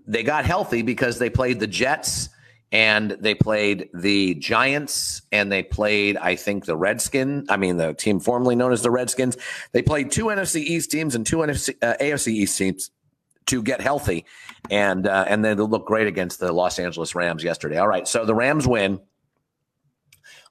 They 0.07 0.23
got 0.23 0.45
healthy 0.45 0.81
because 0.81 1.19
they 1.19 1.29
played 1.29 1.59
the 1.59 1.67
Jets 1.67 2.29
and 2.71 3.11
they 3.11 3.33
played 3.33 3.89
the 3.93 4.35
Giants 4.35 5.23
and 5.31 5.51
they 5.51 5.63
played, 5.63 6.17
I 6.17 6.35
think, 6.35 6.65
the 6.65 6.77
Redskins. 6.77 7.47
I 7.49 7.57
mean, 7.57 7.77
the 7.77 7.93
team 7.93 8.19
formerly 8.19 8.55
known 8.55 8.71
as 8.71 8.83
the 8.83 8.91
Redskins. 8.91 9.37
They 9.71 9.81
played 9.81 10.11
two 10.11 10.25
NFC 10.25 10.61
East 10.61 10.91
teams 10.91 11.15
and 11.15 11.25
two 11.25 11.37
NFC, 11.37 11.75
uh, 11.81 11.95
AFC 11.99 12.27
East 12.27 12.57
teams 12.57 12.91
to 13.47 13.63
get 13.63 13.81
healthy, 13.81 14.25
and 14.69 15.07
uh, 15.07 15.25
and 15.27 15.43
then 15.43 15.57
they 15.57 15.63
look 15.63 15.87
great 15.87 16.05
against 16.05 16.39
the 16.39 16.51
Los 16.51 16.77
Angeles 16.77 17.15
Rams 17.15 17.43
yesterday. 17.43 17.77
All 17.79 17.87
right, 17.87 18.07
so 18.07 18.25
the 18.25 18.35
Rams 18.35 18.67
win. 18.67 18.99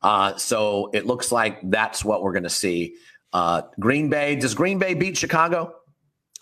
Uh, 0.03 0.37
so 0.37 0.91
it 0.93 1.07
looks 1.07 1.31
like 1.31 1.59
that's 1.71 2.05
what 2.05 2.23
we're 2.23 2.33
going 2.33 2.45
to 2.45 2.51
see. 2.51 2.97
Uh, 3.33 3.63
Green 3.79 4.09
Bay 4.09 4.37
does 4.37 4.55
Green 4.55 4.79
Bay 4.79 4.95
beat 4.95 5.17
Chicago? 5.17 5.75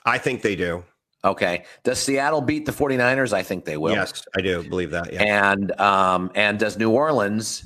I 0.05 0.18
think 0.18 0.43
they 0.43 0.57
do. 0.57 0.84
Okay. 1.24 1.64
Does 1.82 1.99
Seattle 1.99 2.41
beat 2.41 2.66
the 2.66 2.72
49ers? 2.72 3.32
I 3.32 3.43
think 3.43 3.64
they 3.64 3.76
will. 3.76 3.95
Yes, 3.95 4.22
I 4.37 4.41
do 4.41 4.62
believe 4.68 4.93
that. 4.93 5.12
Yeah. 5.12 5.53
And 5.53 5.78
um, 5.80 6.30
and 6.34 6.59
does 6.59 6.78
New 6.78 6.91
Orleans 6.91 7.64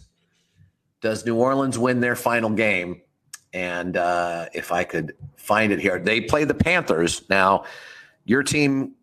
does 1.01 1.25
New 1.25 1.37
Orleans 1.37 1.79
win 1.79 2.01
their 2.01 2.17
final 2.17 2.51
game? 2.51 3.01
And 3.53 3.97
uh, 3.97 4.47
if 4.55 4.71
I 4.71 4.85
could 4.85 5.15
find 5.37 5.73
it 5.73 5.81
here, 5.81 5.99
they 5.99 6.21
play 6.21 6.45
the 6.45 6.55
Panthers. 6.55 7.29
Now, 7.29 7.65
your 8.25 8.43
team 8.43 8.95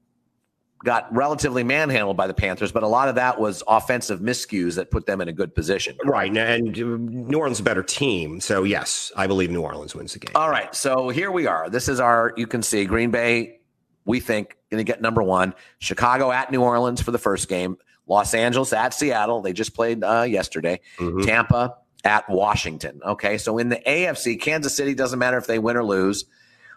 got 0.83 1.13
relatively 1.13 1.63
manhandled 1.63 2.17
by 2.17 2.27
the 2.27 2.33
Panthers, 2.33 2.71
but 2.71 2.83
a 2.83 2.87
lot 2.87 3.09
of 3.09 3.15
that 3.15 3.39
was 3.39 3.63
offensive 3.67 4.19
miscues 4.19 4.75
that 4.75 4.91
put 4.91 5.05
them 5.05 5.21
in 5.21 5.27
a 5.27 5.33
good 5.33 5.55
position. 5.55 5.97
Right. 6.05 6.35
And 6.35 6.77
uh, 6.77 6.81
New 6.99 7.37
Orleans 7.37 7.57
is 7.57 7.61
a 7.61 7.63
better 7.63 7.83
team. 7.83 8.39
So, 8.39 8.63
yes, 8.63 9.11
I 9.15 9.27
believe 9.27 9.49
New 9.49 9.61
Orleans 9.61 9.95
wins 9.95 10.13
the 10.13 10.19
game. 10.19 10.31
All 10.35 10.49
right, 10.49 10.73
so 10.75 11.09
here 11.09 11.31
we 11.31 11.47
are. 11.47 11.69
This 11.69 11.87
is 11.87 11.99
our. 11.99 12.33
You 12.37 12.47
can 12.47 12.61
see 12.61 12.85
Green 12.85 13.11
Bay. 13.11 13.59
We 14.05 14.19
think 14.19 14.55
going 14.71 14.85
to 14.85 14.89
get 14.89 15.01
number 15.01 15.23
one. 15.23 15.53
Chicago 15.79 16.31
at 16.31 16.51
New 16.51 16.61
Orleans 16.61 17.01
for 17.01 17.11
the 17.11 17.17
first 17.17 17.49
game. 17.49 17.77
Los 18.07 18.33
Angeles 18.33 18.71
at 18.71 18.93
Seattle. 18.93 19.41
They 19.41 19.53
just 19.53 19.73
played 19.73 20.03
uh, 20.03 20.21
yesterday. 20.21 20.79
Mhm. 20.97 21.25
Tampa 21.25 21.75
at 22.05 22.29
Washington. 22.29 23.01
Okay, 23.03 23.37
so 23.37 23.57
in 23.57 23.69
the 23.69 23.77
AFC, 23.85 24.39
Kansas 24.39 24.75
City 24.75 24.93
doesn't 24.93 25.19
matter 25.19 25.37
if 25.37 25.47
they 25.47 25.59
win 25.59 25.75
or 25.75 25.83
lose. 25.83 26.25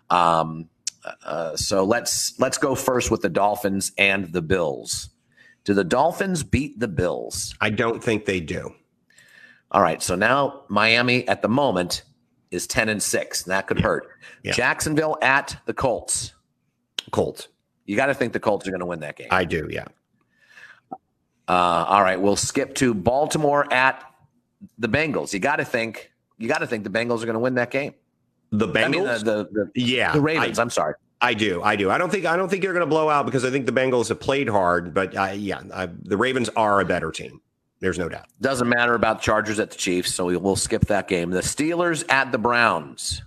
Um, 0.08 0.68
uh, 1.24 1.56
so 1.56 1.84
let's 1.84 2.38
let's 2.38 2.58
go 2.58 2.74
first 2.74 3.10
with 3.10 3.22
the 3.22 3.28
Dolphins 3.28 3.92
and 3.98 4.32
the 4.32 4.42
Bills. 4.42 5.10
Do 5.64 5.74
the 5.74 5.84
Dolphins 5.84 6.42
beat 6.42 6.80
the 6.80 6.88
Bills? 6.88 7.54
I 7.60 7.70
don't 7.70 8.02
think 8.02 8.24
they 8.24 8.40
do. 8.40 8.74
All 9.70 9.82
right, 9.82 10.02
so 10.02 10.14
now 10.16 10.62
Miami 10.68 11.26
at 11.28 11.42
the 11.42 11.48
moment 11.48 12.02
is 12.50 12.66
ten 12.66 12.88
and 12.88 13.02
six. 13.02 13.44
And 13.44 13.52
that 13.52 13.66
could 13.66 13.80
hurt. 13.80 14.08
Yeah. 14.42 14.52
Jacksonville 14.52 15.16
at 15.22 15.56
the 15.66 15.74
Colts. 15.74 16.32
Colts. 17.10 17.48
You 17.86 17.96
got 17.96 18.06
to 18.06 18.14
think 18.14 18.32
the 18.32 18.40
Colts 18.40 18.66
are 18.66 18.70
going 18.70 18.80
to 18.80 18.86
win 18.86 19.00
that 19.00 19.16
game. 19.16 19.28
I 19.30 19.44
do. 19.44 19.68
Yeah. 19.70 19.86
Uh, 21.48 21.84
all 21.88 22.02
right, 22.02 22.20
we'll 22.20 22.36
skip 22.36 22.74
to 22.76 22.94
Baltimore 22.94 23.72
at 23.72 24.04
the 24.78 24.88
Bengals. 24.88 25.32
You 25.32 25.40
got 25.40 25.56
to 25.56 25.64
think. 25.64 26.12
You 26.38 26.48
got 26.48 26.58
to 26.58 26.66
think 26.66 26.84
the 26.84 26.90
Bengals 26.90 27.22
are 27.22 27.26
going 27.26 27.34
to 27.34 27.40
win 27.40 27.54
that 27.54 27.70
game. 27.70 27.94
The 28.52 28.68
Bengals. 28.68 28.84
I 28.84 28.88
mean, 28.88 29.02
the 29.02 29.48
the, 29.52 29.70
the, 29.74 29.80
yeah. 29.80 30.12
the 30.12 30.20
Ravens. 30.20 30.58
I, 30.58 30.62
am 30.62 30.70
sorry. 30.70 30.94
I 31.20 31.34
do, 31.34 31.62
I 31.62 31.76
do. 31.76 31.90
I 31.90 31.98
don't 31.98 32.10
think 32.10 32.24
I 32.24 32.36
don't 32.36 32.48
think 32.48 32.64
you're 32.64 32.72
going 32.72 32.86
to 32.86 32.90
blow 32.90 33.08
out 33.08 33.26
because 33.26 33.44
I 33.44 33.50
think 33.50 33.66
the 33.66 33.72
Bengals 33.72 34.08
have 34.08 34.20
played 34.20 34.48
hard, 34.48 34.94
but 34.94 35.16
uh, 35.16 35.32
yeah, 35.34 35.62
I, 35.72 35.86
the 35.86 36.16
Ravens 36.16 36.48
are 36.50 36.80
a 36.80 36.84
better 36.84 37.10
team. 37.10 37.40
There's 37.80 37.98
no 37.98 38.08
doubt. 38.08 38.26
Doesn't 38.40 38.68
matter 38.68 38.94
about 38.94 39.18
the 39.18 39.22
Chargers 39.22 39.58
at 39.58 39.70
the 39.70 39.76
Chiefs, 39.76 40.14
so 40.14 40.26
we, 40.26 40.36
we'll 40.36 40.56
skip 40.56 40.86
that 40.86 41.08
game. 41.08 41.30
The 41.30 41.40
Steelers 41.40 42.04
at 42.10 42.30
the 42.32 42.38
Browns. 42.38 43.22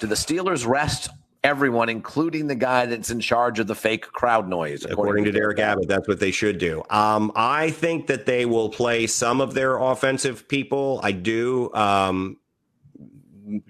Do 0.00 0.06
the 0.06 0.14
Steelers 0.14 0.66
rest 0.66 1.10
everyone, 1.44 1.88
including 1.88 2.46
the 2.46 2.54
guy 2.54 2.86
that's 2.86 3.10
in 3.10 3.20
charge 3.20 3.58
of 3.58 3.66
the 3.66 3.74
fake 3.74 4.02
crowd 4.02 4.48
noise. 4.48 4.84
According, 4.84 4.98
according 4.98 5.24
to 5.24 5.32
Derek 5.32 5.58
Abbott, 5.58 5.88
that's 5.88 6.08
what 6.08 6.18
they 6.18 6.30
should 6.30 6.58
do. 6.58 6.82
Um, 6.90 7.30
I 7.36 7.70
think 7.70 8.06
that 8.08 8.26
they 8.26 8.46
will 8.46 8.68
play 8.68 9.06
some 9.06 9.40
of 9.40 9.54
their 9.54 9.78
offensive 9.78 10.48
people. 10.48 11.00
I 11.02 11.12
do. 11.12 11.72
Um, 11.72 12.38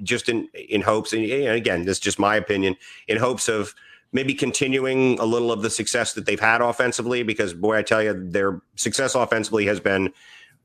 just 0.02 0.28
in 0.28 0.48
in 0.54 0.82
hopes, 0.82 1.12
and 1.12 1.24
again, 1.24 1.84
this 1.84 1.96
is 1.96 2.00
just 2.00 2.18
my 2.18 2.36
opinion, 2.36 2.76
in 3.08 3.18
hopes 3.18 3.48
of 3.48 3.74
maybe 4.12 4.34
continuing 4.34 5.18
a 5.18 5.24
little 5.24 5.52
of 5.52 5.62
the 5.62 5.70
success 5.70 6.14
that 6.14 6.26
they've 6.26 6.40
had 6.40 6.60
offensively. 6.60 7.22
Because 7.22 7.54
boy, 7.54 7.76
I 7.78 7.82
tell 7.82 8.02
you, 8.02 8.14
their 8.30 8.60
success 8.76 9.14
offensively 9.14 9.66
has 9.66 9.80
been 9.80 10.12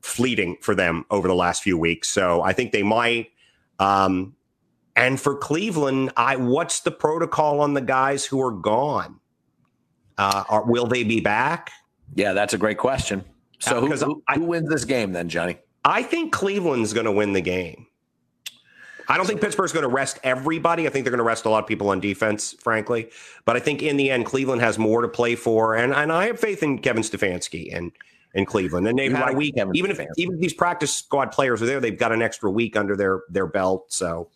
fleeting 0.00 0.56
for 0.60 0.74
them 0.74 1.04
over 1.10 1.28
the 1.28 1.34
last 1.34 1.62
few 1.62 1.78
weeks. 1.78 2.08
So 2.08 2.42
I 2.42 2.52
think 2.52 2.72
they 2.72 2.82
might. 2.82 3.30
Um, 3.78 4.34
and 4.94 5.20
for 5.20 5.36
Cleveland, 5.36 6.12
I 6.16 6.36
what's 6.36 6.80
the 6.80 6.90
protocol 6.90 7.60
on 7.60 7.74
the 7.74 7.80
guys 7.80 8.24
who 8.24 8.40
are 8.42 8.52
gone? 8.52 9.20
Uh, 10.18 10.44
are, 10.48 10.64
will 10.64 10.86
they 10.86 11.04
be 11.04 11.20
back? 11.20 11.70
Yeah, 12.14 12.32
that's 12.32 12.52
a 12.52 12.58
great 12.58 12.78
question. 12.78 13.24
So 13.58 13.80
who, 13.80 13.92
who, 13.94 14.22
who 14.34 14.44
wins 14.44 14.68
this 14.68 14.84
game 14.84 15.12
then, 15.12 15.28
Johnny? 15.28 15.56
I 15.84 16.02
think 16.02 16.32
Cleveland's 16.32 16.92
going 16.92 17.06
to 17.06 17.12
win 17.12 17.32
the 17.32 17.40
game. 17.40 17.86
I 19.08 19.16
don't 19.16 19.26
think 19.26 19.40
Pittsburgh's 19.40 19.72
going 19.72 19.82
to 19.82 19.88
rest 19.88 20.18
everybody. 20.22 20.86
I 20.86 20.90
think 20.90 21.04
they're 21.04 21.10
going 21.10 21.18
to 21.18 21.24
rest 21.24 21.44
a 21.44 21.50
lot 21.50 21.62
of 21.62 21.66
people 21.66 21.90
on 21.90 22.00
defense, 22.00 22.52
frankly. 22.52 23.10
But 23.44 23.56
I 23.56 23.60
think 23.60 23.82
in 23.82 23.96
the 23.96 24.10
end, 24.10 24.26
Cleveland 24.26 24.60
has 24.62 24.78
more 24.78 25.02
to 25.02 25.08
play 25.08 25.34
for, 25.34 25.74
and 25.74 25.92
and 25.92 26.12
I 26.12 26.26
have 26.26 26.38
faith 26.38 26.62
in 26.62 26.78
Kevin 26.78 27.02
Stefanski 27.02 27.74
and 27.74 27.92
in 28.34 28.46
Cleveland. 28.46 28.88
And 28.88 28.98
they've 28.98 29.10
you 29.10 29.16
had 29.16 29.26
like 29.26 29.34
a 29.34 29.36
week, 29.36 29.56
Kevin 29.56 29.74
even 29.76 29.90
if 29.90 30.00
even 30.16 30.34
if 30.34 30.40
these 30.40 30.54
practice 30.54 30.94
squad 30.94 31.32
players 31.32 31.62
are 31.62 31.66
there, 31.66 31.80
they've 31.80 31.98
got 31.98 32.12
an 32.12 32.22
extra 32.22 32.50
week 32.50 32.76
under 32.76 32.96
their 32.96 33.22
their 33.28 33.46
belt. 33.46 33.92
So, 33.92 34.28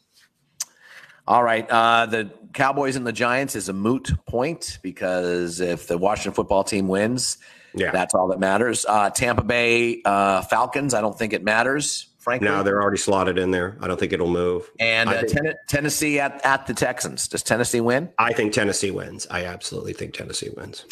all 1.26 1.42
right, 1.42 1.68
uh, 1.70 2.06
the 2.06 2.30
Cowboys 2.52 2.96
and 2.96 3.06
the 3.06 3.12
Giants 3.12 3.56
is 3.56 3.68
a 3.68 3.72
moot 3.72 4.12
point 4.26 4.78
because 4.82 5.60
if 5.60 5.86
the 5.86 5.98
Washington 5.98 6.32
football 6.32 6.64
team 6.64 6.88
wins, 6.88 7.38
yeah. 7.74 7.90
that's 7.90 8.14
all 8.14 8.28
that 8.28 8.40
matters. 8.40 8.84
Uh, 8.88 9.10
Tampa 9.10 9.44
Bay 9.44 10.02
uh, 10.04 10.42
Falcons, 10.42 10.94
I 10.94 11.00
don't 11.00 11.18
think 11.18 11.32
it 11.32 11.44
matters 11.44 12.08
frankly. 12.26 12.48
No, 12.48 12.64
they're 12.64 12.82
already 12.82 12.98
slotted 12.98 13.38
in 13.38 13.52
there. 13.52 13.78
I 13.80 13.86
don't 13.86 14.00
think 14.00 14.12
it'll 14.12 14.26
move. 14.26 14.68
And 14.80 15.08
uh, 15.08 15.22
ten- 15.22 15.54
Tennessee 15.68 16.18
at, 16.18 16.44
at 16.44 16.66
the 16.66 16.74
Texans. 16.74 17.28
Does 17.28 17.44
Tennessee 17.44 17.80
win? 17.80 18.10
I 18.18 18.32
think 18.32 18.52
Tennessee 18.52 18.90
wins. 18.90 19.28
I 19.30 19.44
absolutely 19.44 19.92
think 19.92 20.12
Tennessee 20.12 20.50
wins. 20.56 20.84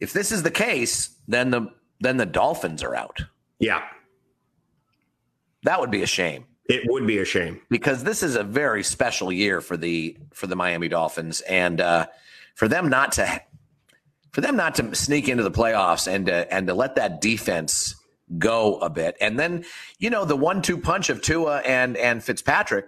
If 0.00 0.12
this 0.12 0.32
is 0.32 0.42
the 0.42 0.50
case, 0.50 1.16
then 1.28 1.50
the 1.50 1.72
then 2.00 2.16
the 2.16 2.26
Dolphins 2.26 2.82
are 2.82 2.96
out. 2.96 3.22
Yeah. 3.60 3.80
That 5.62 5.78
would 5.78 5.92
be 5.92 6.02
a 6.02 6.06
shame. 6.06 6.46
It 6.68 6.82
would 6.90 7.06
be 7.06 7.18
a 7.18 7.24
shame 7.24 7.60
because 7.70 8.02
this 8.02 8.24
is 8.24 8.34
a 8.34 8.42
very 8.42 8.82
special 8.82 9.30
year 9.30 9.60
for 9.60 9.76
the 9.76 10.16
for 10.34 10.48
the 10.48 10.56
Miami 10.56 10.88
Dolphins, 10.88 11.42
and 11.42 11.80
uh, 11.80 12.06
for 12.56 12.66
them 12.66 12.88
not 12.88 13.12
to 13.12 13.40
for 14.32 14.40
them 14.40 14.56
not 14.56 14.74
to 14.74 14.96
sneak 14.96 15.28
into 15.28 15.44
the 15.44 15.50
playoffs 15.52 16.12
and 16.12 16.26
to, 16.26 16.52
and 16.52 16.66
to 16.66 16.74
let 16.74 16.96
that 16.96 17.20
defense 17.20 17.94
go 18.38 18.78
a 18.78 18.90
bit. 18.90 19.16
And 19.20 19.38
then, 19.38 19.64
you 19.98 20.10
know, 20.10 20.24
the 20.24 20.36
one-two 20.36 20.78
punch 20.78 21.10
of 21.10 21.22
Tua 21.22 21.58
and 21.58 21.96
and 21.96 22.22
Fitzpatrick. 22.22 22.86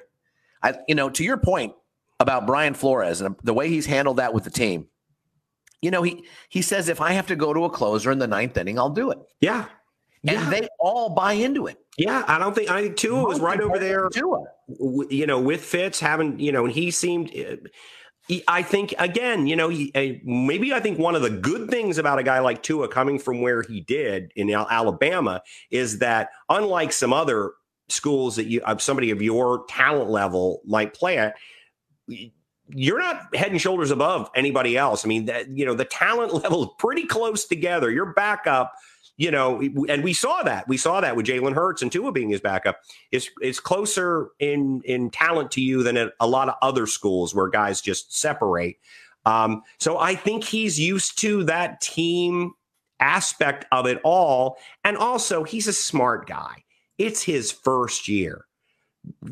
I, 0.62 0.74
you 0.88 0.94
know, 0.94 1.08
to 1.10 1.22
your 1.22 1.36
point 1.36 1.74
about 2.20 2.46
Brian 2.46 2.74
Flores 2.74 3.20
and 3.20 3.36
the 3.44 3.54
way 3.54 3.68
he's 3.68 3.86
handled 3.86 4.16
that 4.16 4.34
with 4.34 4.44
the 4.44 4.50
team. 4.50 4.88
You 5.80 5.92
know, 5.92 6.02
he 6.02 6.24
he 6.48 6.62
says 6.62 6.88
if 6.88 7.00
I 7.00 7.12
have 7.12 7.28
to 7.28 7.36
go 7.36 7.54
to 7.54 7.64
a 7.64 7.70
closer 7.70 8.10
in 8.10 8.18
the 8.18 8.26
ninth 8.26 8.56
inning, 8.56 8.78
I'll 8.78 8.90
do 8.90 9.10
it. 9.10 9.18
Yeah. 9.40 9.66
And 10.26 10.36
yeah. 10.36 10.50
they 10.50 10.68
all 10.80 11.10
buy 11.10 11.34
into 11.34 11.68
it. 11.68 11.78
Yeah, 11.96 12.24
I 12.26 12.38
don't 12.38 12.54
think 12.54 12.70
I 12.70 12.82
think 12.82 12.96
Tua 12.96 13.24
was 13.24 13.40
right 13.40 13.60
over 13.60 13.78
there. 13.78 14.08
Tua. 14.08 14.44
You 14.68 15.26
know, 15.26 15.40
with 15.40 15.64
Fitz 15.64 16.00
having, 16.00 16.38
you 16.40 16.52
know, 16.52 16.64
and 16.64 16.74
he 16.74 16.90
seemed 16.90 17.30
uh, 17.36 17.56
I 18.46 18.62
think 18.62 18.94
again, 18.98 19.46
you 19.46 19.56
know, 19.56 19.68
he, 19.70 20.20
maybe 20.24 20.72
I 20.72 20.80
think 20.80 20.98
one 20.98 21.14
of 21.14 21.22
the 21.22 21.30
good 21.30 21.70
things 21.70 21.96
about 21.96 22.18
a 22.18 22.22
guy 22.22 22.40
like 22.40 22.62
Tua 22.62 22.88
coming 22.88 23.18
from 23.18 23.40
where 23.40 23.62
he 23.62 23.80
did 23.80 24.32
in 24.36 24.50
Alabama 24.50 25.42
is 25.70 26.00
that 26.00 26.30
unlike 26.48 26.92
some 26.92 27.12
other 27.12 27.52
schools 27.88 28.36
that 28.36 28.44
you 28.44 28.60
somebody 28.78 29.10
of 29.10 29.22
your 29.22 29.64
talent 29.68 30.10
level 30.10 30.60
might 30.66 30.92
play 30.92 31.16
at, 31.16 31.36
you're 32.68 32.98
not 32.98 33.34
head 33.34 33.50
and 33.50 33.60
shoulders 33.60 33.90
above 33.90 34.30
anybody 34.34 34.76
else. 34.76 35.04
I 35.04 35.08
mean, 35.08 35.26
that, 35.26 35.48
you 35.48 35.64
know, 35.64 35.74
the 35.74 35.84
talent 35.84 36.34
level 36.42 36.64
is 36.64 36.70
pretty 36.78 37.06
close 37.06 37.46
together. 37.46 37.90
Your 37.90 38.12
backup 38.12 38.74
you 39.18 39.32
know, 39.32 39.60
and 39.88 40.04
we 40.04 40.12
saw 40.12 40.44
that. 40.44 40.68
We 40.68 40.76
saw 40.76 41.00
that 41.00 41.16
with 41.16 41.26
Jalen 41.26 41.52
Hurts 41.52 41.82
and 41.82 41.90
Tua 41.90 42.12
being 42.12 42.30
his 42.30 42.40
backup. 42.40 42.80
Is 43.10 43.28
is 43.42 43.58
closer 43.58 44.30
in 44.38 44.80
in 44.84 45.10
talent 45.10 45.50
to 45.52 45.60
you 45.60 45.82
than 45.82 45.96
at 45.96 46.12
a 46.20 46.26
lot 46.26 46.48
of 46.48 46.54
other 46.62 46.86
schools 46.86 47.34
where 47.34 47.48
guys 47.48 47.80
just 47.80 48.16
separate. 48.16 48.78
Um, 49.26 49.62
so 49.78 49.98
I 49.98 50.14
think 50.14 50.44
he's 50.44 50.78
used 50.78 51.18
to 51.18 51.44
that 51.44 51.80
team 51.80 52.52
aspect 53.00 53.66
of 53.72 53.86
it 53.86 54.00
all, 54.04 54.56
and 54.84 54.96
also 54.96 55.42
he's 55.42 55.66
a 55.66 55.72
smart 55.72 56.28
guy. 56.28 56.64
It's 56.96 57.22
his 57.22 57.50
first 57.50 58.08
year. 58.08 58.46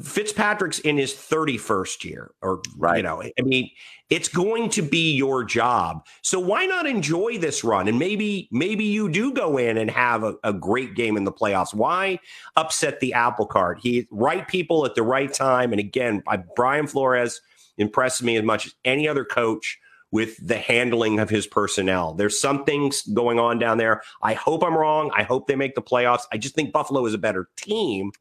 Fitzpatrick's 0.03 0.79
in 0.81 0.97
his 0.97 1.13
31st 1.13 2.05
year, 2.05 2.31
or 2.43 2.63
right. 2.77 2.99
you 2.99 3.03
know, 3.03 3.23
I 3.23 3.43
mean, 3.43 3.71
it's 4.09 4.29
going 4.29 4.69
to 4.71 4.83
be 4.83 5.13
your 5.15 5.45
job. 5.45 6.07
So 6.23 6.39
why 6.39 6.67
not 6.67 6.87
enjoy 6.87 7.39
this 7.39 7.65
run? 7.65 7.89
And 7.89 7.99
maybe, 7.99 8.49
maybe 8.53 8.85
you 8.85 9.09
do 9.09 9.33
go 9.33 9.59
in 9.59 9.77
and 9.77 9.91
have 9.91 10.23
a, 10.23 10.35
a 10.45 10.53
great 10.53 10.95
game 10.95 11.17
in 11.17 11.25
the 11.25 11.33
playoffs. 11.33 11.75
Why 11.75 12.19
upset 12.57 13.01
the 13.01 13.15
apple 13.15 13.47
cart? 13.47 13.81
He 13.83 14.07
right 14.11 14.47
people 14.47 14.87
at 14.87 14.95
the 14.95 15.03
right 15.03 15.33
time. 15.33 15.73
And 15.73 15.81
again, 15.81 16.23
I, 16.29 16.37
Brian 16.37 16.87
Flores 16.87 17.41
impressed 17.79 18.23
me 18.23 18.37
as 18.37 18.45
much 18.45 18.67
as 18.67 18.75
any 18.85 19.09
other 19.09 19.25
coach 19.25 19.79
with 20.13 20.37
the 20.47 20.57
handling 20.57 21.19
of 21.19 21.29
his 21.29 21.47
personnel. 21.47 22.15
There's 22.15 22.41
some 22.41 22.65
things 22.65 23.03
going 23.03 23.39
on 23.39 23.59
down 23.59 23.79
there. 23.79 24.03
I 24.23 24.35
hope 24.35 24.63
I'm 24.63 24.77
wrong. 24.77 25.11
I 25.15 25.25
hope 25.25 25.47
they 25.47 25.57
make 25.57 25.75
the 25.75 25.83
playoffs. 25.83 26.23
I 26.33 26.39
just 26.39 26.55
think 26.55 26.73
Buffalo 26.73 27.05
is 27.07 27.15
a 27.15 27.19
better 27.19 27.49
team. 27.57 28.13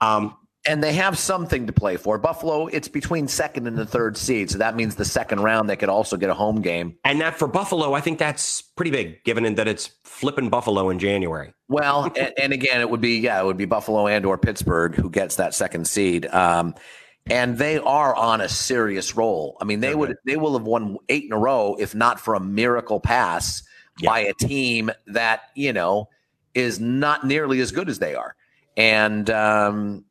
Um, 0.00 0.36
and 0.68 0.84
they 0.84 0.92
have 0.92 1.16
something 1.16 1.66
to 1.66 1.72
play 1.72 1.96
for. 1.96 2.18
Buffalo, 2.18 2.66
it's 2.66 2.88
between 2.88 3.26
second 3.26 3.66
and 3.66 3.76
the 3.76 3.86
third 3.86 4.16
seed, 4.16 4.50
so 4.50 4.58
that 4.58 4.76
means 4.76 4.94
the 4.94 5.04
second 5.04 5.40
round 5.40 5.68
they 5.68 5.76
could 5.76 5.88
also 5.88 6.16
get 6.16 6.28
a 6.28 6.34
home 6.34 6.60
game. 6.60 6.94
And 7.04 7.20
that 7.22 7.38
for 7.38 7.48
Buffalo, 7.48 7.94
I 7.94 8.02
think 8.02 8.18
that's 8.18 8.60
pretty 8.60 8.90
big, 8.90 9.24
given 9.24 9.54
that 9.54 9.66
it's 9.66 9.90
flipping 10.04 10.50
Buffalo 10.50 10.90
in 10.90 10.98
January. 10.98 11.54
Well, 11.68 12.12
and, 12.16 12.32
and, 12.38 12.52
again, 12.52 12.82
it 12.82 12.90
would 12.90 13.00
be 13.00 13.18
yeah, 13.18 13.40
it 13.40 13.46
would 13.46 13.56
be 13.56 13.64
Buffalo 13.64 14.06
and 14.06 14.26
or 14.26 14.36
Pittsburgh 14.36 14.94
who 14.94 15.08
gets 15.10 15.36
that 15.36 15.54
second 15.54 15.88
seed. 15.88 16.26
Um, 16.26 16.74
and 17.30 17.56
they 17.56 17.78
are 17.78 18.14
on 18.14 18.42
a 18.42 18.48
serious 18.48 19.16
roll. 19.16 19.56
I 19.60 19.64
mean, 19.64 19.80
they 19.80 19.88
okay. 19.88 19.94
would 19.96 20.16
they 20.26 20.36
will 20.36 20.56
have 20.56 20.66
won 20.66 20.98
eight 21.08 21.24
in 21.24 21.32
a 21.32 21.38
row 21.38 21.76
if 21.78 21.94
not 21.94 22.20
for 22.20 22.34
a 22.34 22.40
miracle 22.40 23.00
pass 23.00 23.62
yeah. 24.00 24.10
by 24.10 24.20
a 24.20 24.34
team 24.34 24.90
that 25.06 25.42
you 25.54 25.72
know 25.72 26.08
is 26.54 26.78
not 26.78 27.26
nearly 27.26 27.60
as 27.60 27.72
good 27.72 27.88
as 27.88 27.98
they 27.98 28.14
are. 28.14 28.34
And 28.76 29.28
um, 29.30 30.04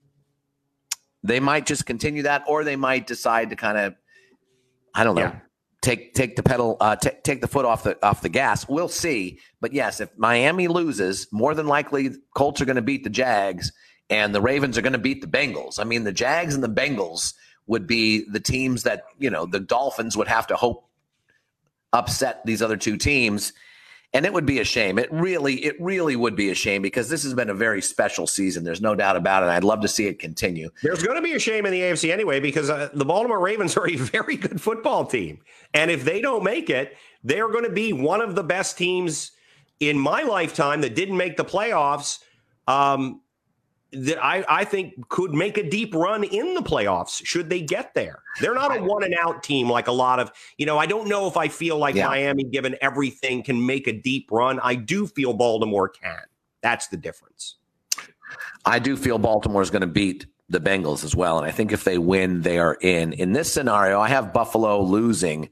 they 1.27 1.39
might 1.39 1.65
just 1.65 1.85
continue 1.85 2.23
that, 2.23 2.43
or 2.47 2.63
they 2.63 2.75
might 2.75 3.05
decide 3.05 3.49
to 3.49 3.55
kind 3.55 3.77
of, 3.77 3.95
I 4.95 5.03
don't 5.03 5.15
know, 5.15 5.21
yeah. 5.21 5.39
take 5.81 6.13
take 6.13 6.35
the 6.35 6.43
pedal, 6.43 6.77
uh, 6.79 6.95
t- 6.95 7.11
take 7.23 7.41
the 7.41 7.47
foot 7.47 7.65
off 7.65 7.83
the 7.83 8.03
off 8.05 8.21
the 8.21 8.29
gas. 8.29 8.67
We'll 8.67 8.87
see. 8.87 9.39
But 9.59 9.73
yes, 9.73 9.99
if 9.99 10.09
Miami 10.17 10.67
loses, 10.67 11.27
more 11.31 11.53
than 11.53 11.67
likely 11.67 12.11
Colts 12.33 12.61
are 12.61 12.65
going 12.65 12.77
to 12.77 12.81
beat 12.81 13.03
the 13.03 13.09
Jags, 13.09 13.73
and 14.09 14.33
the 14.33 14.41
Ravens 14.41 14.77
are 14.77 14.81
going 14.81 14.93
to 14.93 14.99
beat 14.99 15.21
the 15.21 15.27
Bengals. 15.27 15.79
I 15.79 15.83
mean, 15.83 16.05
the 16.05 16.13
Jags 16.13 16.55
and 16.55 16.63
the 16.63 16.69
Bengals 16.69 17.33
would 17.67 17.85
be 17.85 18.23
the 18.29 18.39
teams 18.39 18.83
that 18.83 19.03
you 19.19 19.29
know 19.29 19.45
the 19.45 19.59
Dolphins 19.59 20.15
would 20.15 20.29
have 20.29 20.47
to 20.47 20.55
hope 20.55 20.87
upset 21.93 22.45
these 22.45 22.61
other 22.61 22.77
two 22.77 22.97
teams 22.97 23.53
and 24.13 24.25
it 24.25 24.33
would 24.33 24.45
be 24.45 24.59
a 24.59 24.63
shame. 24.63 24.97
It 24.97 25.11
really, 25.11 25.65
it 25.65 25.75
really 25.79 26.15
would 26.15 26.35
be 26.35 26.49
a 26.49 26.55
shame 26.55 26.81
because 26.81 27.09
this 27.09 27.23
has 27.23 27.33
been 27.33 27.49
a 27.49 27.53
very 27.53 27.81
special 27.81 28.25
season. 28.25 28.63
There's 28.63 28.81
no 28.81 28.95
doubt 28.95 29.17
about 29.17 29.43
it. 29.43 29.47
I'd 29.47 29.63
love 29.63 29.81
to 29.81 29.87
see 29.87 30.07
it 30.07 30.19
continue. 30.19 30.69
There's 30.81 31.03
going 31.03 31.17
to 31.17 31.21
be 31.21 31.33
a 31.33 31.39
shame 31.39 31.65
in 31.65 31.71
the 31.71 31.81
AFC 31.81 32.11
anyway 32.11 32.39
because 32.39 32.69
uh, 32.69 32.89
the 32.93 33.05
Baltimore 33.05 33.39
Ravens 33.39 33.75
are 33.75 33.87
a 33.87 33.95
very 33.95 34.37
good 34.37 34.61
football 34.61 35.05
team, 35.05 35.39
and 35.73 35.91
if 35.91 36.03
they 36.03 36.21
don't 36.21 36.43
make 36.43 36.69
it, 36.69 36.95
they're 37.23 37.49
going 37.49 37.65
to 37.65 37.71
be 37.71 37.93
one 37.93 38.21
of 38.21 38.35
the 38.35 38.43
best 38.43 38.77
teams 38.77 39.31
in 39.79 39.97
my 39.99 40.23
lifetime 40.23 40.81
that 40.81 40.95
didn't 40.95 41.17
make 41.17 41.37
the 41.37 41.45
playoffs. 41.45 42.19
Um, 42.67 43.21
that 43.93 44.23
I, 44.23 44.43
I 44.49 44.63
think 44.65 45.07
could 45.09 45.33
make 45.33 45.57
a 45.57 45.69
deep 45.69 45.95
run 45.95 46.23
in 46.23 46.53
the 46.53 46.61
playoffs 46.61 47.25
should 47.25 47.49
they 47.49 47.61
get 47.61 47.93
there. 47.93 48.21
They're 48.41 48.53
not 48.53 48.75
a 48.75 48.83
one 48.83 49.03
and 49.03 49.15
out 49.21 49.43
team 49.43 49.69
like 49.69 49.87
a 49.87 49.91
lot 49.93 50.19
of, 50.19 50.31
you 50.57 50.65
know, 50.65 50.77
I 50.77 50.85
don't 50.85 51.07
know 51.07 51.27
if 51.27 51.37
I 51.37 51.47
feel 51.47 51.77
like 51.77 51.95
yeah. 51.95 52.07
Miami, 52.07 52.43
given 52.43 52.75
everything, 52.81 53.43
can 53.43 53.65
make 53.65 53.87
a 53.87 53.93
deep 53.93 54.29
run. 54.31 54.59
I 54.61 54.75
do 54.75 55.07
feel 55.07 55.33
Baltimore 55.33 55.87
can. 55.87 56.19
That's 56.61 56.87
the 56.87 56.97
difference. 56.97 57.55
I 58.65 58.79
do 58.79 58.97
feel 58.97 59.17
Baltimore 59.17 59.61
is 59.61 59.69
going 59.69 59.81
to 59.81 59.87
beat 59.87 60.25
the 60.49 60.59
Bengals 60.59 61.03
as 61.03 61.15
well. 61.15 61.37
And 61.37 61.47
I 61.47 61.51
think 61.51 61.71
if 61.71 61.83
they 61.83 61.97
win, 61.97 62.41
they 62.41 62.59
are 62.59 62.77
in. 62.81 63.13
In 63.13 63.31
this 63.31 63.51
scenario, 63.51 63.99
I 63.99 64.09
have 64.09 64.33
Buffalo 64.33 64.81
losing 64.81 65.49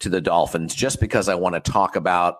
to 0.00 0.08
the 0.08 0.20
Dolphins 0.20 0.74
just 0.74 1.00
because 1.00 1.28
I 1.28 1.36
want 1.36 1.54
to 1.54 1.60
talk 1.60 1.94
about 1.94 2.38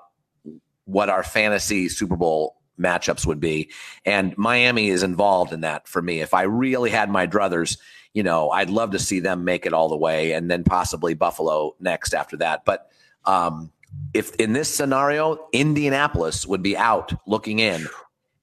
what 0.85 1.09
our 1.09 1.23
fantasy 1.23 1.89
Super 1.89 2.17
Bowl 2.17 2.56
matchups 2.79 3.27
would 3.27 3.41
be. 3.41 3.70
And 4.05 4.37
Miami 4.37 4.89
is 4.89 5.03
involved 5.03 5.53
in 5.53 5.61
that 5.62 5.89
for 5.89 6.03
me. 6.03 6.20
If 6.20 6.35
I 6.35 6.43
really 6.43 6.91
had 6.91 7.11
my 7.11 7.27
druthers, 7.27 7.79
you 8.14 8.22
know, 8.22 8.51
I'd 8.51 8.70
love 8.70 8.93
to 8.93 8.99
see 8.99 9.20
them 9.20 9.45
make 9.45 9.66
it 9.66 9.72
all 9.72 9.89
the 9.89 9.97
way 9.97 10.33
and 10.33 10.51
then 10.51 10.64
possibly 10.64 11.14
Buffalo 11.14 11.77
next 11.81 12.14
after 12.14 12.37
that. 12.39 12.64
But 12.64 12.91
um, 13.24 13.72
if 14.14 14.35
in 14.37 14.53
this 14.53 14.74
scenario, 14.74 15.39
Indianapolis 15.53 16.47
would 16.47 16.62
be 16.62 16.77
out 16.77 17.12
looking 17.27 17.59
in 17.59 17.87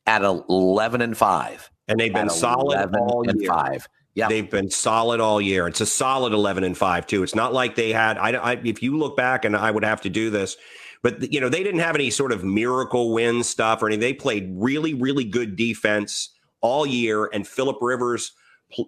at 0.05 0.23
11 0.23 1.01
and 1.01 1.17
5. 1.17 1.69
And 1.87 1.99
they've 1.99 2.13
been 2.13 2.29
solid 2.29 2.95
all 2.95 3.25
year. 3.25 3.49
5. 3.49 3.87
Yeah, 4.15 4.27
they've 4.27 4.49
been 4.49 4.69
solid 4.69 5.19
all 5.19 5.41
year. 5.41 5.67
It's 5.67 5.81
a 5.81 5.87
solid 5.87 6.33
eleven 6.33 6.63
and 6.63 6.77
five 6.77 7.07
too. 7.07 7.23
It's 7.23 7.33
not 7.33 7.51
like 7.51 7.75
they 7.75 7.91
had. 7.91 8.17
I, 8.19 8.33
I, 8.33 8.51
if 8.63 8.83
you 8.83 8.95
look 8.97 9.17
back, 9.17 9.43
and 9.43 9.57
I 9.57 9.71
would 9.71 9.83
have 9.83 10.01
to 10.01 10.09
do 10.09 10.29
this, 10.29 10.55
but 11.03 11.31
you 11.31 11.39
know 11.39 11.49
they 11.49 11.61
didn't 11.61 11.81
have 11.81 11.95
any 11.95 12.09
sort 12.09 12.31
of 12.31 12.43
miracle 12.43 13.13
win 13.13 13.43
stuff 13.43 13.83
or 13.83 13.87
anything. 13.87 13.99
They 13.99 14.13
played 14.13 14.51
really, 14.55 14.93
really 14.93 15.25
good 15.25 15.55
defense 15.55 16.29
all 16.61 16.85
year, 16.85 17.29
and 17.31 17.47
Philip 17.47 17.77
Rivers 17.81 18.31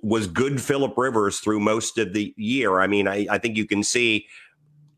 was 0.02 0.26
good. 0.26 0.60
Philip 0.60 0.98
Rivers 0.98 1.40
through 1.40 1.60
most 1.60 1.98
of 2.00 2.14
the 2.14 2.34
year. 2.38 2.80
I 2.80 2.88
mean, 2.88 3.08
I, 3.08 3.28
I 3.30 3.38
think 3.38 3.58
you 3.58 3.68
can 3.68 3.84
see 3.84 4.28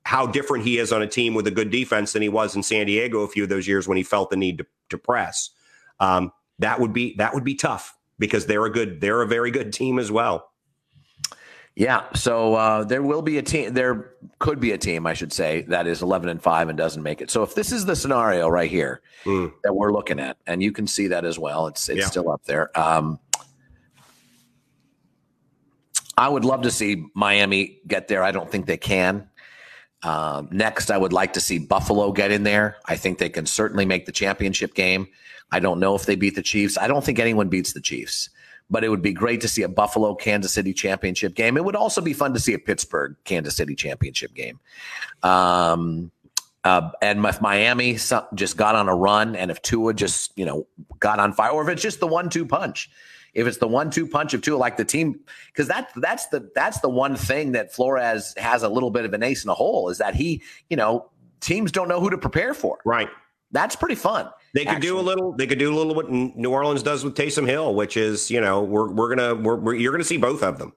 how 0.05 0.25
different 0.25 0.63
he 0.63 0.77
is 0.77 0.93
on 0.93 1.01
a 1.01 1.07
team 1.07 1.33
with 1.33 1.47
a 1.47 1.51
good 1.51 1.69
defense 1.69 2.13
than 2.13 2.21
he 2.21 2.29
was 2.29 2.55
in 2.55 2.63
San 2.63 2.85
Diego 2.85 3.23
a 3.23 3.27
few 3.27 3.43
of 3.43 3.49
those 3.49 3.67
years 3.67 3.89
when 3.89 3.97
he 3.97 4.03
felt 4.03 4.29
the 4.29 4.37
need 4.37 4.59
to, 4.59 4.65
to 4.89 4.97
press. 4.97 5.49
Um, 5.99 6.31
that 6.59 6.79
would 6.79 6.93
be 6.93 7.15
that 7.17 7.33
would 7.33 7.43
be 7.43 7.55
tough 7.55 7.97
because 8.19 8.45
they're 8.45 8.65
a 8.65 8.71
good 8.71 9.01
they're 9.01 9.21
a 9.21 9.27
very 9.27 9.51
good 9.51 9.73
team 9.73 9.99
as 9.99 10.11
well. 10.11 10.49
Yeah, 11.79 12.11
so 12.15 12.55
uh, 12.55 12.85
there 12.85 13.03
will 13.03 13.21
be 13.21 13.37
a 13.37 13.43
team. 13.43 13.75
There 13.75 14.13
could 14.39 14.59
be 14.59 14.71
a 14.71 14.79
team, 14.79 15.05
I 15.05 15.13
should 15.13 15.31
say, 15.31 15.61
that 15.67 15.85
is 15.85 16.01
eleven 16.01 16.27
and 16.27 16.41
five 16.41 16.69
and 16.69 16.77
doesn't 16.77 17.03
make 17.03 17.21
it. 17.21 17.29
So 17.29 17.43
if 17.43 17.53
this 17.53 17.71
is 17.71 17.85
the 17.85 17.95
scenario 17.95 18.49
right 18.49 18.69
here 18.69 19.01
mm. 19.25 19.53
that 19.61 19.75
we're 19.75 19.93
looking 19.93 20.19
at, 20.19 20.37
and 20.47 20.63
you 20.63 20.71
can 20.71 20.87
see 20.87 21.09
that 21.09 21.23
as 21.23 21.37
well, 21.37 21.67
it's 21.67 21.87
it's 21.87 21.99
yeah. 21.99 22.05
still 22.07 22.31
up 22.31 22.43
there. 22.45 22.75
Um, 22.75 23.19
I 26.17 26.27
would 26.27 26.45
love 26.45 26.63
to 26.63 26.71
see 26.71 27.05
Miami 27.13 27.77
get 27.85 28.07
there. 28.07 28.23
I 28.23 28.31
don't 28.31 28.49
think 28.51 28.65
they 28.65 28.77
can. 28.77 29.29
Um, 30.01 30.49
next, 30.51 30.89
I 30.89 30.97
would 30.97 31.13
like 31.13 31.33
to 31.33 31.39
see 31.39 31.59
Buffalo 31.59 32.11
get 32.11 32.31
in 32.31 32.41
there. 32.41 32.77
I 32.87 32.95
think 32.95 33.19
they 33.19 33.29
can 33.29 33.45
certainly 33.45 33.85
make 33.85 34.07
the 34.07 34.11
championship 34.11 34.73
game. 34.73 35.09
I 35.51 35.59
don't 35.59 35.79
know 35.79 35.93
if 35.93 36.07
they 36.07 36.15
beat 36.15 36.33
the 36.33 36.41
Chiefs. 36.41 36.75
I 36.75 36.87
don't 36.87 37.03
think 37.03 37.19
anyone 37.19 37.49
beats 37.49 37.73
the 37.73 37.81
Chiefs, 37.81 38.31
but 38.69 38.83
it 38.83 38.89
would 38.89 39.01
be 39.01 39.13
great 39.13 39.41
to 39.41 39.47
see 39.47 39.63
a 39.63 39.69
Buffalo 39.69 40.15
Kansas 40.15 40.53
City 40.53 40.73
championship 40.73 41.35
game. 41.35 41.57
It 41.57 41.63
would 41.63 41.75
also 41.75 42.01
be 42.01 42.13
fun 42.13 42.33
to 42.33 42.39
see 42.39 42.53
a 42.53 42.59
Pittsburgh 42.59 43.15
Kansas 43.23 43.55
City 43.55 43.75
championship 43.75 44.33
game. 44.33 44.59
Um, 45.23 46.11
uh, 46.63 46.89
and 47.01 47.25
if 47.25 47.39
Miami 47.39 47.93
just 48.33 48.57
got 48.57 48.75
on 48.75 48.89
a 48.89 48.95
run, 48.95 49.35
and 49.35 49.49
if 49.51 49.61
Tua 49.61 49.93
just 49.93 50.37
you 50.37 50.45
know 50.45 50.67
got 50.99 51.19
on 51.19 51.31
fire, 51.31 51.51
or 51.51 51.63
if 51.63 51.69
it's 51.69 51.81
just 51.81 51.99
the 51.99 52.07
one-two 52.07 52.45
punch, 52.45 52.89
if 53.33 53.47
it's 53.47 53.57
the 53.57 53.67
one-two 53.67 54.07
punch 54.07 54.33
of 54.33 54.41
Tua, 54.41 54.57
like 54.57 54.75
the 54.75 54.83
team, 54.83 55.19
because 55.47 55.69
that 55.69 55.89
that's 55.95 56.27
the 56.27 56.49
that's 56.55 56.79
the 56.81 56.89
one 56.89 57.15
thing 57.15 57.53
that 57.53 57.73
Flores 57.73 58.33
has 58.37 58.63
a 58.63 58.69
little 58.69 58.91
bit 58.91 59.05
of 59.05 59.13
an 59.13 59.23
ace 59.23 59.45
in 59.45 59.49
a 59.49 59.53
hole 59.53 59.89
is 59.89 59.99
that 59.99 60.15
he, 60.15 60.41
you 60.69 60.75
know, 60.75 61.09
teams 61.39 61.71
don't 61.71 61.87
know 61.87 62.01
who 62.01 62.09
to 62.09 62.17
prepare 62.17 62.53
for. 62.53 62.79
Right. 62.83 63.09
That's 63.51 63.75
pretty 63.75 63.95
fun. 63.95 64.29
They 64.53 64.61
could 64.61 64.75
actually. 64.75 64.89
do 64.89 64.99
a 64.99 65.01
little. 65.01 65.33
They 65.33 65.47
could 65.47 65.59
do 65.59 65.73
a 65.73 65.75
little 65.75 65.93
what 65.93 66.09
New 66.09 66.51
Orleans 66.51 66.83
does 66.83 67.03
with 67.03 67.15
Taysom 67.15 67.47
Hill, 67.47 67.75
which 67.75 67.97
is 67.97 68.31
you 68.31 68.41
know 68.41 68.63
we're 68.63 68.91
we're 68.91 69.15
gonna 69.15 69.35
we're, 69.35 69.55
we're 69.55 69.75
you're 69.75 69.91
gonna 69.91 70.03
see 70.03 70.17
both 70.17 70.43
of 70.43 70.57
them. 70.57 70.73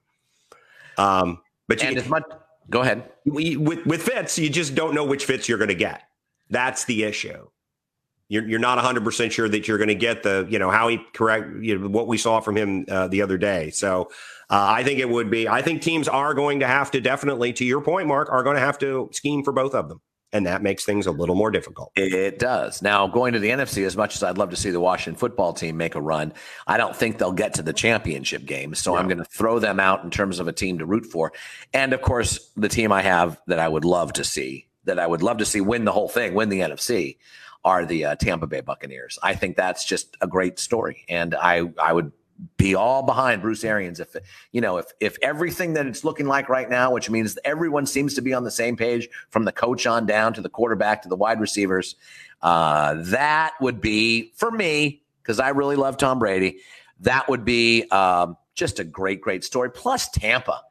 Um, 0.99 1.41
but 1.69 1.83
you, 1.83 1.97
as 1.97 2.09
much. 2.09 2.25
Go 2.69 2.83
ahead. 2.83 3.11
We, 3.25 3.57
with 3.57 3.85
with 3.87 4.03
Fitz, 4.03 4.39
you 4.39 4.49
just 4.49 4.75
don't 4.75 4.95
know 4.95 5.05
which 5.05 5.25
Fitz 5.25 5.49
you're 5.49 5.59
going 5.59 5.69
to 5.69 5.75
get. 5.75 6.03
That's 6.51 6.85
the 6.85 7.03
issue 7.03 7.49
you're, 8.31 8.49
you're 8.49 8.61
not 8.61 8.79
100% 8.79 9.31
sure 9.31 9.49
that 9.49 9.69
you're 9.69 9.77
going 9.77 9.89
to 9.89 9.95
get 9.95 10.23
the, 10.23 10.47
you 10.49 10.59
know, 10.59 10.71
how 10.71 10.89
he 10.89 10.99
correct, 11.13 11.49
you 11.61 11.77
know, 11.77 11.89
what 11.89 12.07
we 12.07 12.17
saw 12.17 12.41
from 12.41 12.57
him 12.57 12.87
uh, 12.89 13.09
the 13.09 13.21
other 13.21 13.37
day. 13.37 13.71
So 13.71 14.05
uh, 14.49 14.67
I 14.71 14.85
think 14.85 15.01
it 15.01 15.09
would 15.09 15.31
be, 15.31 15.49
I 15.49 15.61
think 15.61 15.83
teams 15.83 16.09
are 16.09 16.33
going 16.33 16.61
to 16.61 16.67
have 16.67 16.93
to 16.93 17.01
definitely, 17.01 17.53
to 17.55 17.65
your 17.65 17.83
point, 17.83 18.07
Mark, 18.07 18.31
are 18.31 18.45
going 18.45 18.55
to 18.55 18.61
have 18.61 18.79
to 18.79 19.11
scheme 19.13 19.43
for 19.43 19.53
both 19.53 19.75
of 19.75 19.89
them. 19.89 20.01
And 20.33 20.47
that 20.47 20.63
makes 20.63 20.85
things 20.85 21.07
a 21.07 21.11
little 21.11 21.35
more 21.35 21.51
difficult. 21.51 21.91
It 21.97 22.39
does. 22.39 22.83
Now, 22.83 23.09
going 23.09 23.33
to 23.33 23.41
the 23.41 23.51
NFC, 23.51 23.85
as 23.85 23.97
much 23.97 24.15
as 24.15 24.23
I'd 24.23 24.39
love 24.39 24.51
to 24.51 24.57
see 24.57 24.71
the 24.71 24.79
Washington 24.79 25.19
football 25.19 25.53
team 25.53 25.77
make 25.77 25.97
a 25.97 26.01
run, 26.01 26.33
I 26.67 26.77
don't 26.77 26.95
think 26.95 27.19
they'll 27.19 27.33
get 27.33 27.55
to 27.55 27.63
the 27.63 27.73
championship 27.73 28.45
game. 28.45 28.75
So 28.75 28.95
yeah. 28.95 29.01
I'm 29.01 29.09
going 29.09 29.19
to 29.19 29.25
throw 29.25 29.59
them 29.59 29.81
out 29.81 30.05
in 30.05 30.11
terms 30.11 30.39
of 30.39 30.47
a 30.47 30.53
team 30.53 30.79
to 30.79 30.87
root 30.87 31.07
for. 31.07 31.33
And 31.75 31.93
of 31.93 32.03
course, 32.03 32.51
the 32.57 32.69
team 32.69 32.93
I 32.93 33.03
have 33.03 33.41
that 33.49 33.59
I 33.59 33.67
would 33.67 33.85
love 33.85 34.13
to 34.15 34.25
see, 34.25 34.69
that 34.85 35.01
I 35.01 35.07
would 35.07 35.23
love 35.23 35.39
to 35.39 35.45
see 35.45 35.61
win 35.61 35.85
the 35.85 35.93
whole 35.93 36.09
thing, 36.09 36.35
win 36.35 36.49
the 36.49 36.61
NFC, 36.61 37.17
are 37.65 37.85
the 37.85 38.05
uh, 38.07 38.15
Tampa 38.15 38.47
Bay 38.47 38.61
Buccaneers. 38.61 39.19
I 39.23 39.35
think 39.35 39.57
that's 39.57 39.85
just 39.85 40.17
a 40.21 40.27
great 40.27 40.59
story, 40.59 41.05
and 41.09 41.35
I 41.35 41.71
I 41.81 41.93
would 41.93 42.13
be 42.57 42.75
all 42.75 43.03
behind 43.03 43.43
Bruce 43.43 43.65
Arians 43.65 44.01
if 44.01 44.17
you 44.53 44.61
know 44.61 44.79
if 44.79 44.87
if 45.01 45.17
everything 45.23 45.75
that 45.75 45.87
it's 45.87 46.05
looking 46.05 46.27
like 46.27 46.49
right 46.49 46.69
now, 46.69 46.93
which 46.93 47.11
means 47.11 47.39
everyone 47.45 47.87
seems 47.87 48.15
to 48.15 48.23
be 48.23 48.33
on 48.33 48.45
the 48.45 48.51
same 48.51 48.77
page 48.77 49.09
from 49.31 49.45
the 49.45 49.53
coach 49.53 49.87
on 49.87 50.07
down 50.07 50.33
to 50.35 50.41
the 50.41 50.49
quarterback 50.49 51.03
to 51.03 51.09
the 51.09 51.17
wide 51.17 51.41
receivers. 51.41 51.97
Uh, 52.43 52.95
that 52.99 53.53
would 53.61 53.81
be 53.81 54.33
for 54.35 54.51
me 54.51 55.03
because 55.23 55.39
I 55.39 55.51
really 55.51 55.77
love 55.77 55.97
Tom 55.97 56.19
Brady. 56.19 56.59
That 57.01 57.29
would 57.29 57.45
be 57.45 57.85
um, 57.91 58.37
just 58.55 58.79
a 58.79 58.85
great, 58.85 59.21
great 59.21 59.45
story. 59.45 59.71
Plus 59.71 60.09
Tampa 60.09 60.63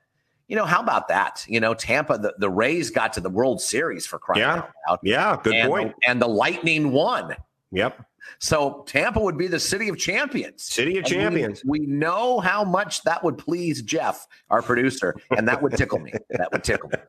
you 0.49 0.55
know, 0.55 0.65
how 0.65 0.81
about 0.81 1.07
that? 1.09 1.45
You 1.47 1.59
know, 1.59 1.75
Tampa, 1.75 2.17
the, 2.17 2.33
the 2.39 2.49
Rays 2.49 2.89
got 2.89 3.13
to 3.13 3.21
the 3.21 3.29
World 3.29 3.61
Series 3.61 4.07
for 4.07 4.17
crying 4.17 4.41
yeah. 4.41 4.55
out 4.55 4.69
loud. 4.89 4.99
Yeah, 5.03 5.37
good 5.41 5.53
and 5.53 5.69
point. 5.69 5.95
The, 6.01 6.09
and 6.09 6.21
the 6.21 6.27
Lightning 6.27 6.91
won. 6.91 7.35
Yep. 7.71 8.03
So 8.39 8.83
Tampa 8.87 9.19
would 9.19 9.37
be 9.37 9.47
the 9.47 9.59
city 9.59 9.89
of 9.89 9.97
champions. 9.97 10.63
City 10.63 10.97
of 10.97 11.05
and 11.05 11.07
champions. 11.07 11.63
We, 11.65 11.81
we, 11.81 11.85
know 11.87 12.39
how 12.39 12.63
much 12.63 13.03
that 13.03 13.23
would 13.23 13.37
please 13.37 13.81
Jeff, 13.81 14.27
our 14.49 14.61
producer, 14.61 15.15
and 15.37 15.47
that 15.47 15.61
would 15.61 15.73
tickle 15.73 15.99
me. 15.99 16.13
That 16.29 16.51
would 16.53 16.63
tickle 16.63 16.89
me. 16.89 16.99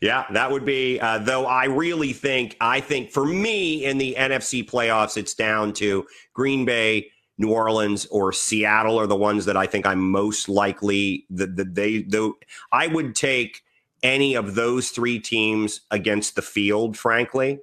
Yeah, 0.00 0.24
that 0.32 0.50
would 0.50 0.64
be. 0.64 0.98
Uh, 1.00 1.18
though 1.18 1.44
I 1.46 1.66
really 1.66 2.12
think, 2.12 2.56
I 2.60 2.80
think 2.80 3.10
for 3.10 3.26
me 3.26 3.84
in 3.84 3.98
the 3.98 4.14
NFC 4.18 4.68
playoffs, 4.68 5.16
it's 5.16 5.34
down 5.34 5.72
to 5.74 6.06
Green 6.32 6.64
Bay, 6.64 7.10
New 7.38 7.52
Orleans 7.52 8.06
or 8.06 8.32
Seattle 8.32 8.98
are 8.98 9.06
the 9.06 9.16
ones 9.16 9.44
that 9.44 9.56
I 9.56 9.66
think 9.66 9.86
I'm 9.86 10.10
most 10.10 10.48
likely 10.48 11.26
that 11.30 11.56
the, 11.56 11.64
they 11.64 12.02
though 12.02 12.34
I 12.72 12.86
would 12.88 13.14
take 13.14 13.62
any 14.02 14.34
of 14.34 14.54
those 14.54 14.90
three 14.90 15.18
teams 15.18 15.82
against 15.90 16.34
the 16.34 16.42
field, 16.42 16.96
frankly. 16.96 17.60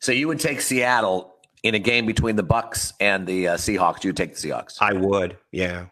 So 0.00 0.12
you 0.12 0.28
would 0.28 0.40
take 0.40 0.60
Seattle 0.60 1.35
in 1.66 1.74
a 1.74 1.78
game 1.78 2.06
between 2.06 2.36
the 2.36 2.44
Bucs 2.44 2.92
and 3.00 3.26
the 3.26 3.48
uh, 3.48 3.56
Seahawks. 3.56 4.04
You 4.04 4.12
take 4.12 4.34
the 4.34 4.48
Seahawks. 4.48 4.76
I 4.80 4.92
would. 4.92 5.36
Yeah. 5.52 5.86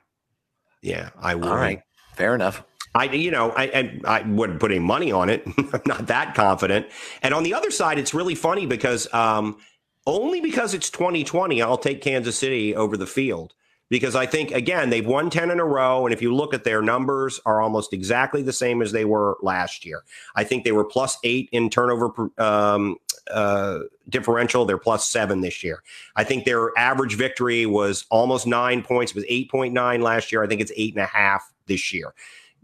Yeah, 0.82 1.10
I 1.20 1.34
would. 1.34 1.48
All 1.48 1.56
right. 1.56 1.82
Fair 2.14 2.34
enough. 2.34 2.62
I, 2.94 3.04
you 3.06 3.30
know, 3.30 3.50
I, 3.50 3.64
I, 3.64 4.00
I 4.20 4.22
wouldn't 4.22 4.60
put 4.60 4.70
any 4.70 4.80
money 4.80 5.10
on 5.10 5.28
it. 5.28 5.42
I'm 5.72 5.82
not 5.86 6.06
that 6.06 6.34
confident. 6.34 6.86
And 7.22 7.34
on 7.34 7.42
the 7.42 7.54
other 7.54 7.70
side, 7.70 7.98
it's 7.98 8.14
really 8.14 8.36
funny 8.36 8.66
because 8.66 9.12
um, 9.12 9.58
only 10.06 10.40
because 10.40 10.74
it's 10.74 10.90
2020, 10.90 11.60
I'll 11.60 11.78
take 11.78 12.02
Kansas 12.02 12.38
City 12.38 12.76
over 12.76 12.96
the 12.96 13.06
field 13.06 13.54
because 13.90 14.16
I 14.16 14.26
think 14.26 14.50
again 14.50 14.90
they've 14.90 15.06
won 15.06 15.30
10 15.30 15.50
in 15.50 15.60
a 15.60 15.64
row 15.64 16.06
and 16.06 16.12
if 16.12 16.22
you 16.22 16.34
look 16.34 16.54
at 16.54 16.64
their 16.64 16.82
numbers 16.82 17.38
are 17.44 17.60
almost 17.60 17.92
exactly 17.92 18.42
the 18.42 18.52
same 18.52 18.80
as 18.80 18.92
they 18.92 19.04
were 19.04 19.36
last 19.42 19.84
year. 19.84 20.02
I 20.34 20.44
think 20.44 20.64
they 20.64 20.72
were 20.72 20.84
plus 20.84 21.18
8 21.22 21.48
in 21.52 21.70
turnover 21.70 22.30
um, 22.38 22.96
uh, 23.30 23.80
differential, 24.08 24.64
they're 24.64 24.78
plus 24.78 25.08
7 25.08 25.40
this 25.40 25.62
year. 25.62 25.82
I 26.16 26.24
think 26.24 26.44
their 26.44 26.76
average 26.78 27.16
victory 27.16 27.66
was 27.66 28.04
almost 28.10 28.46
9 28.46 28.82
points, 28.82 29.12
it 29.12 29.16
was 29.16 29.24
8.9 29.24 30.02
last 30.02 30.32
year. 30.32 30.42
I 30.42 30.46
think 30.46 30.60
it's 30.60 30.72
eight 30.76 30.94
and 30.94 31.02
a 31.02 31.06
half 31.06 31.52
this 31.66 31.92
year. 31.92 32.14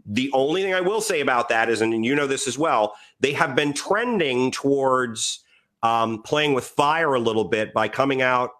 The 0.05 0.31
only 0.33 0.63
thing 0.63 0.73
I 0.73 0.81
will 0.81 1.01
say 1.01 1.21
about 1.21 1.49
that 1.49 1.69
is 1.69 1.81
and 1.81 2.05
you 2.05 2.15
know 2.15 2.27
this 2.27 2.47
as 2.47 2.57
well, 2.57 2.95
they 3.19 3.33
have 3.33 3.55
been 3.55 3.73
trending 3.73 4.51
towards 4.51 5.43
um, 5.83 6.21
playing 6.23 6.53
with 6.53 6.65
fire 6.65 7.13
a 7.13 7.19
little 7.19 7.45
bit 7.45 7.73
by 7.73 7.87
coming 7.87 8.21
out, 8.21 8.51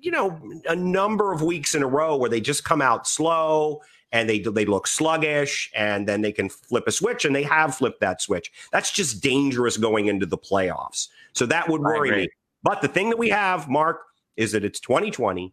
you 0.00 0.10
know, 0.10 0.38
a 0.68 0.76
number 0.76 1.32
of 1.32 1.42
weeks 1.42 1.74
in 1.74 1.82
a 1.82 1.86
row 1.86 2.16
where 2.16 2.30
they 2.30 2.40
just 2.40 2.64
come 2.64 2.82
out 2.82 3.06
slow 3.06 3.80
and 4.14 4.30
they 4.30 4.38
they 4.38 4.64
look 4.64 4.86
sluggish, 4.86 5.70
and 5.74 6.08
then 6.08 6.22
they 6.22 6.32
can 6.32 6.48
flip 6.48 6.84
a 6.86 6.92
switch, 6.92 7.24
and 7.24 7.34
they 7.34 7.42
have 7.42 7.74
flipped 7.74 8.00
that 8.00 8.22
switch. 8.22 8.50
That's 8.72 8.92
just 8.92 9.22
dangerous 9.22 9.76
going 9.76 10.06
into 10.06 10.24
the 10.24 10.38
playoffs. 10.38 11.08
So 11.32 11.44
that 11.46 11.68
would 11.68 11.82
worry 11.82 12.10
me. 12.10 12.28
But 12.62 12.80
the 12.80 12.88
thing 12.88 13.10
that 13.10 13.18
we 13.18 13.28
have, 13.28 13.68
Mark, 13.68 14.00
is 14.36 14.52
that 14.52 14.64
it's 14.64 14.80
2020 14.80 15.52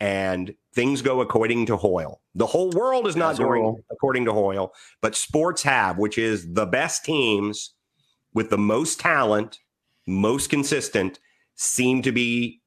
and 0.00 0.54
things 0.74 1.02
go 1.02 1.20
according 1.20 1.66
to 1.66 1.76
Hoyle. 1.76 2.20
The 2.34 2.46
whole 2.46 2.70
world 2.70 3.06
is 3.06 3.16
not 3.16 3.38
going 3.38 3.82
according 3.90 4.26
to 4.26 4.32
Hoyle, 4.32 4.74
but 5.00 5.16
sports 5.16 5.62
have, 5.62 5.98
which 5.98 6.18
is 6.18 6.52
the 6.52 6.66
best 6.66 7.04
teams 7.04 7.72
with 8.34 8.50
the 8.50 8.58
most 8.58 9.00
talent 9.00 9.60
most 10.06 10.50
consistent 10.50 11.20
seem 11.54 12.02
to 12.02 12.12
be 12.12 12.60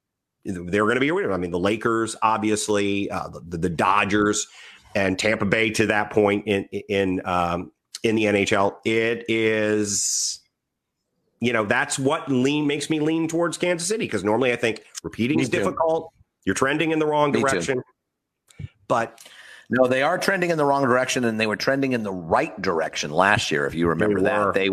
they're 0.44 0.84
going 0.84 0.94
to 0.94 1.00
be 1.00 1.08
aware. 1.08 1.32
I 1.32 1.36
mean, 1.36 1.50
the 1.50 1.58
Lakers, 1.58 2.16
obviously, 2.22 3.10
uh, 3.10 3.28
the, 3.28 3.58
the, 3.58 3.68
Dodgers, 3.68 4.46
and 4.94 5.18
Tampa 5.18 5.44
Bay 5.44 5.70
to 5.70 5.86
that 5.86 6.10
point 6.10 6.46
in 6.46 6.64
in 6.88 7.20
um, 7.24 7.72
in 8.02 8.14
the 8.16 8.24
NHL. 8.24 8.76
It 8.84 9.24
is, 9.28 10.40
you 11.40 11.52
know, 11.52 11.64
that's 11.64 11.98
what 11.98 12.28
lean 12.30 12.66
makes 12.66 12.90
me 12.90 13.00
lean 13.00 13.28
towards 13.28 13.56
Kansas 13.58 13.86
City 13.88 14.04
because 14.04 14.24
normally 14.24 14.52
I 14.52 14.56
think 14.56 14.82
repeating 15.02 15.36
me 15.38 15.42
is 15.44 15.48
too. 15.48 15.58
difficult. 15.58 16.12
You're 16.44 16.54
trending 16.54 16.90
in 16.92 16.98
the 16.98 17.06
wrong 17.06 17.30
Me 17.32 17.40
too. 17.42 17.46
direction. 17.48 17.82
But 18.86 19.20
No, 19.70 19.86
they 19.86 20.00
are 20.02 20.16
trending 20.16 20.48
in 20.50 20.56
the 20.56 20.64
wrong 20.64 20.82
direction, 20.82 21.24
and 21.24 21.38
they 21.38 21.46
were 21.46 21.56
trending 21.56 21.92
in 21.92 22.02
the 22.02 22.12
right 22.12 22.58
direction 22.62 23.10
last 23.10 23.50
year. 23.50 23.66
If 23.66 23.74
you 23.74 23.86
remember 23.88 24.20
They 24.20 24.28
that, 24.30 24.54
they 24.54 24.70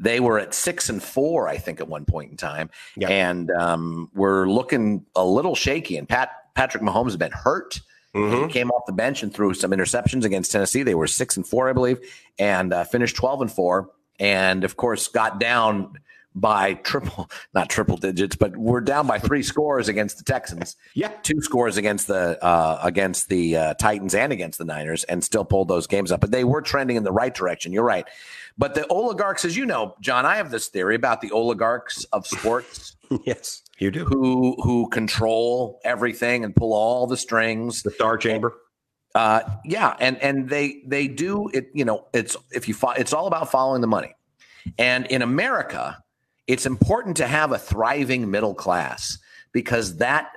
they 0.00 0.18
were 0.20 0.38
at 0.40 0.52
six 0.52 0.88
and 0.88 1.00
four, 1.00 1.46
I 1.46 1.58
think, 1.58 1.80
at 1.80 1.86
one 1.86 2.04
point 2.04 2.32
in 2.32 2.36
time, 2.36 2.70
Yeah. 2.96 3.08
and 3.08 3.50
um, 3.52 4.10
we're 4.14 4.46
looking 4.48 5.06
a 5.14 5.24
little 5.24 5.54
shaky. 5.54 5.96
And 5.96 6.08
Pat 6.08 6.30
Patrick 6.54 6.82
Mahomes 6.82 7.04
has 7.06 7.16
been 7.16 7.30
hurt. 7.32 7.80
Mhm. 8.14 8.46
He 8.46 8.52
came 8.52 8.70
off 8.70 8.86
the 8.86 8.92
bench 8.92 9.22
and 9.22 9.32
threw 9.32 9.54
some 9.54 9.70
interceptions 9.70 10.24
against 10.24 10.52
Tennessee. 10.52 10.82
They 10.82 10.94
were 10.94 11.06
six 11.06 11.36
and 11.36 11.46
four, 11.46 11.68
I 11.68 11.72
believe, 11.72 11.98
and 12.38 12.72
uh, 12.72 12.84
finished 12.84 13.16
twelve 13.16 13.40
and 13.40 13.50
four. 13.50 13.90
And 14.18 14.64
of 14.64 14.76
course, 14.76 15.08
got 15.08 15.40
down 15.40 15.98
by 16.34 16.74
triple, 16.74 17.30
not 17.54 17.68
triple 17.68 17.96
digits, 17.96 18.36
but 18.36 18.56
we're 18.56 18.80
down 18.80 19.06
by 19.06 19.18
three 19.18 19.42
scores 19.42 19.88
against 19.88 20.18
the 20.18 20.24
Texans. 20.24 20.76
yeah, 20.94 21.08
Two 21.22 21.40
scores 21.40 21.76
against 21.76 22.06
the 22.06 22.42
uh, 22.42 22.80
against 22.82 23.28
the 23.28 23.56
uh, 23.56 23.74
Titans 23.74 24.14
and 24.14 24.32
against 24.32 24.58
the 24.58 24.64
Niners, 24.64 25.04
and 25.04 25.22
still 25.22 25.44
pulled 25.44 25.68
those 25.68 25.86
games 25.86 26.12
up. 26.12 26.20
But 26.20 26.30
they 26.30 26.44
were 26.44 26.62
trending 26.62 26.96
in 26.96 27.04
the 27.04 27.12
right 27.12 27.34
direction. 27.34 27.72
You're 27.72 27.84
right. 27.84 28.06
But 28.58 28.74
the 28.74 28.86
oligarchs, 28.88 29.46
as 29.46 29.56
you 29.56 29.64
know, 29.64 29.96
John, 30.00 30.26
I 30.26 30.36
have 30.36 30.50
this 30.50 30.68
theory 30.68 30.94
about 30.94 31.22
the 31.22 31.30
oligarchs 31.30 32.04
of 32.12 32.26
sports 32.26 32.96
yes, 33.24 33.61
you 33.78 33.90
do. 33.90 34.04
who 34.04 34.56
who 34.62 34.88
control 34.90 35.80
everything 35.84 36.44
and 36.44 36.54
pull 36.54 36.72
all 36.72 37.06
the 37.06 37.16
strings. 37.16 37.82
The 37.82 37.90
Star 37.90 38.16
Chamber. 38.16 38.54
Uh, 39.14 39.40
yeah, 39.64 39.94
and 40.00 40.16
and 40.22 40.48
they 40.48 40.82
they 40.86 41.08
do 41.08 41.48
it. 41.52 41.68
You 41.74 41.84
know, 41.84 42.06
it's 42.14 42.36
if 42.52 42.68
you 42.68 42.74
fo- 42.74 42.90
it's 42.92 43.12
all 43.12 43.26
about 43.26 43.50
following 43.50 43.80
the 43.80 43.86
money. 43.86 44.14
And 44.78 45.06
in 45.06 45.22
America, 45.22 45.98
it's 46.46 46.66
important 46.66 47.16
to 47.18 47.26
have 47.26 47.52
a 47.52 47.58
thriving 47.58 48.30
middle 48.30 48.54
class 48.54 49.18
because 49.52 49.96
that 49.98 50.30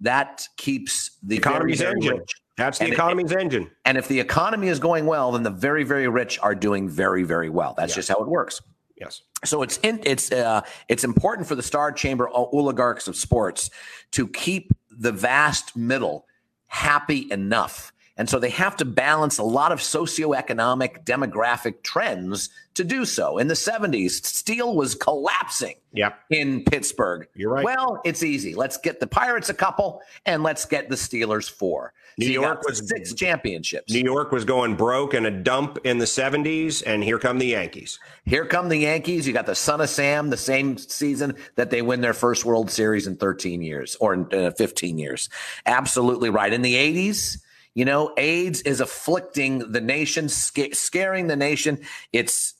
that 0.00 0.46
keeps 0.56 1.16
the 1.22 1.36
Economy's 1.36 1.78
very, 1.80 1.92
very 1.92 2.00
engine. 2.00 2.18
rich. 2.18 2.30
That's 2.58 2.78
the 2.78 2.84
And 2.84 2.92
it- 2.92 2.96
economy's 2.96 3.32
engine. 3.32 3.70
And 3.86 3.96
if 3.96 4.08
the 4.08 4.20
economy 4.20 4.68
is 4.68 4.78
going 4.78 5.06
well, 5.06 5.32
then 5.32 5.42
the 5.42 5.50
very 5.50 5.84
very 5.84 6.08
rich 6.08 6.38
are 6.42 6.54
doing 6.54 6.88
very 6.90 7.22
very 7.22 7.48
well. 7.48 7.74
That's 7.78 7.92
Yeah. 7.92 7.96
just 7.96 8.08
how 8.10 8.16
it 8.16 8.28
works. 8.28 8.60
Yes. 8.96 9.22
So 9.44 9.62
it's 9.62 9.78
in, 9.78 10.00
it's 10.04 10.30
uh, 10.30 10.62
it's 10.88 11.04
important 11.04 11.48
for 11.48 11.54
the 11.54 11.62
Star 11.62 11.92
Chamber 11.92 12.28
oligarchs 12.28 13.08
of 13.08 13.16
sports 13.16 13.70
to 14.12 14.28
keep 14.28 14.72
the 14.90 15.12
vast 15.12 15.76
middle 15.76 16.26
happy 16.66 17.30
enough. 17.30 17.91
And 18.18 18.28
so 18.28 18.38
they 18.38 18.50
have 18.50 18.76
to 18.76 18.84
balance 18.84 19.38
a 19.38 19.42
lot 19.42 19.72
of 19.72 19.78
socioeconomic 19.80 21.04
demographic 21.04 21.82
trends 21.82 22.50
to 22.74 22.84
do 22.84 23.04
so. 23.04 23.38
In 23.38 23.48
the 23.48 23.54
70s, 23.54 24.24
steel 24.24 24.74
was 24.76 24.94
collapsing 24.94 25.74
Yep. 25.94 26.18
in 26.30 26.64
Pittsburgh. 26.64 27.26
You're 27.34 27.50
right. 27.50 27.64
Well, 27.64 28.00
it's 28.04 28.22
easy. 28.22 28.54
Let's 28.54 28.76
get 28.78 29.00
the 29.00 29.06
Pirates 29.06 29.48
a 29.50 29.54
couple 29.54 30.00
and 30.26 30.42
let's 30.42 30.64
get 30.64 30.88
the 30.88 30.94
Steelers 30.96 31.50
four. 31.50 31.92
New 32.18 32.26
So 32.26 32.32
York 32.32 32.62
was- 32.66 32.86
six 32.88 33.14
championships. 33.14 33.92
New 33.92 34.00
York 34.02 34.32
was 34.32 34.44
going 34.44 34.76
broke 34.76 35.14
and 35.14 35.26
a 35.26 35.30
dump 35.30 35.78
in 35.84 35.96
the 35.98 36.06
70s, 36.06 36.82
and 36.82 37.02
here 37.02 37.18
come 37.18 37.38
the 37.38 37.46
Yankees. 37.46 37.98
Here 38.26 38.44
come 38.46 38.68
the 38.68 38.76
Yankees. 38.76 39.26
You 39.26 39.32
got 39.32 39.46
the 39.46 39.54
son 39.54 39.80
of 39.80 39.88
Sam, 39.88 40.28
the 40.28 40.36
same 40.36 40.76
season 40.76 41.34
that 41.56 41.70
they 41.70 41.80
win 41.80 42.02
their 42.02 42.12
first 42.12 42.44
World 42.44 42.70
Series 42.70 43.06
in 43.06 43.16
13 43.16 43.62
years 43.62 43.96
or 44.00 44.12
in 44.14 44.26
uh, 44.32 44.50
15 44.52 44.98
years. 44.98 45.30
Absolutely 45.64 46.28
right. 46.30 46.52
In 46.52 46.60
the 46.62 46.74
80s, 46.74 47.38
you 47.74 47.84
know, 47.84 48.12
AIDS 48.16 48.60
is 48.62 48.80
afflicting 48.80 49.72
the 49.72 49.80
nation, 49.80 50.28
sca- 50.28 50.74
scaring 50.74 51.26
the 51.26 51.36
nation. 51.36 51.78
It's, 52.12 52.54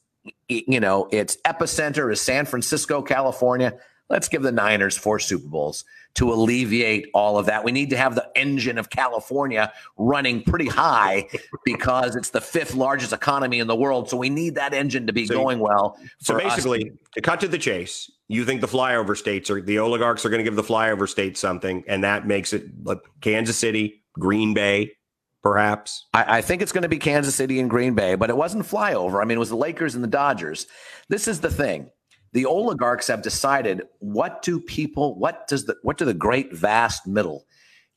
you 0.49 0.81
know, 0.81 1.09
its 1.13 1.37
epicenter 1.45 2.13
is 2.13 2.21
San 2.21 2.47
Francisco, 2.47 3.03
California. 3.03 3.75
Let's 4.09 4.29
give 4.29 4.43
the 4.43 4.53
Niners 4.53 4.97
four 4.97 5.19
Super 5.19 5.49
Bowls 5.49 5.85
to 6.15 6.31
alleviate 6.31 7.07
all 7.15 7.39
of 7.39 7.47
that. 7.47 7.65
We 7.65 7.73
need 7.73 7.89
to 7.91 7.97
have 7.97 8.15
the 8.15 8.31
engine 8.37 8.77
of 8.77 8.91
California 8.91 9.73
running 9.97 10.43
pretty 10.43 10.67
high 10.67 11.29
because 11.65 12.15
it's 12.17 12.29
the 12.31 12.41
fifth 12.41 12.75
largest 12.75 13.15
economy 13.15 13.59
in 13.61 13.67
the 13.67 13.77
world. 13.77 14.11
So 14.11 14.19
we 14.19 14.29
need 14.29 14.55
that 14.57 14.75
engine 14.75 15.07
to 15.07 15.13
be 15.15 15.27
So- 15.27 15.35
going 15.35 15.59
well. 15.59 15.97
So 16.21 16.35
for 16.35 16.43
us. 16.45 16.57
basically, 16.57 16.93
to 17.15 17.21
cut 17.23 17.41
to 17.41 17.49
the 17.49 17.57
chase, 17.59 18.11
you 18.29 18.45
think 18.45 18.61
the 18.61 18.67
flyover 18.67 19.17
states 19.17 19.51
or 19.51 19.61
the 19.63 19.79
oligarchs 19.79 20.25
are 20.27 20.31
going 20.31 20.41
to 20.41 20.45
give 20.45 20.57
the 20.57 20.63
flyover 20.63 21.09
states 21.09 21.41
something, 21.41 21.83
and 21.87 22.05
that 22.05 22.27
makes 22.27 22.53
it 22.53 22.65
like 22.85 22.99
Kansas 23.23 23.57
City, 23.57 24.03
Green 24.19 24.53
Bay, 24.53 24.93
perhaps. 25.43 26.07
I, 26.15 26.39
I 26.39 26.41
think 26.43 26.63
it's 26.63 26.73
going 26.73 26.83
to 26.83 26.89
be 26.89 26.99
Kansas 26.99 27.35
City 27.35 27.61
and 27.61 27.69
Green 27.69 27.95
Bay, 27.95 28.15
but 28.15 28.31
it 28.31 28.37
wasn't 28.37 28.67
flyover. 28.67 29.21
I 29.21 29.25
mean, 29.25 29.37
it 29.37 29.41
was 29.41 29.51
the 29.51 29.57
Lakers 29.57 29.95
and 29.95 30.03
the 30.03 30.09
Dodgers. 30.09 30.67
This 31.09 31.29
is 31.29 31.41
the 31.41 31.51
thing. 31.51 31.91
The 32.33 32.47
oligarchs 32.47 33.09
have 33.09 33.23
decided 33.23 33.83
what 33.99 34.43
do 34.43 34.59
people, 34.59 35.19
what 35.19 35.47
does 35.49 35.67
the, 35.67 35.77
what 35.83 35.99
do 35.99 36.05
the 36.05 36.15
great 36.15 36.55
vast 36.55 37.07
middle? 37.07 37.45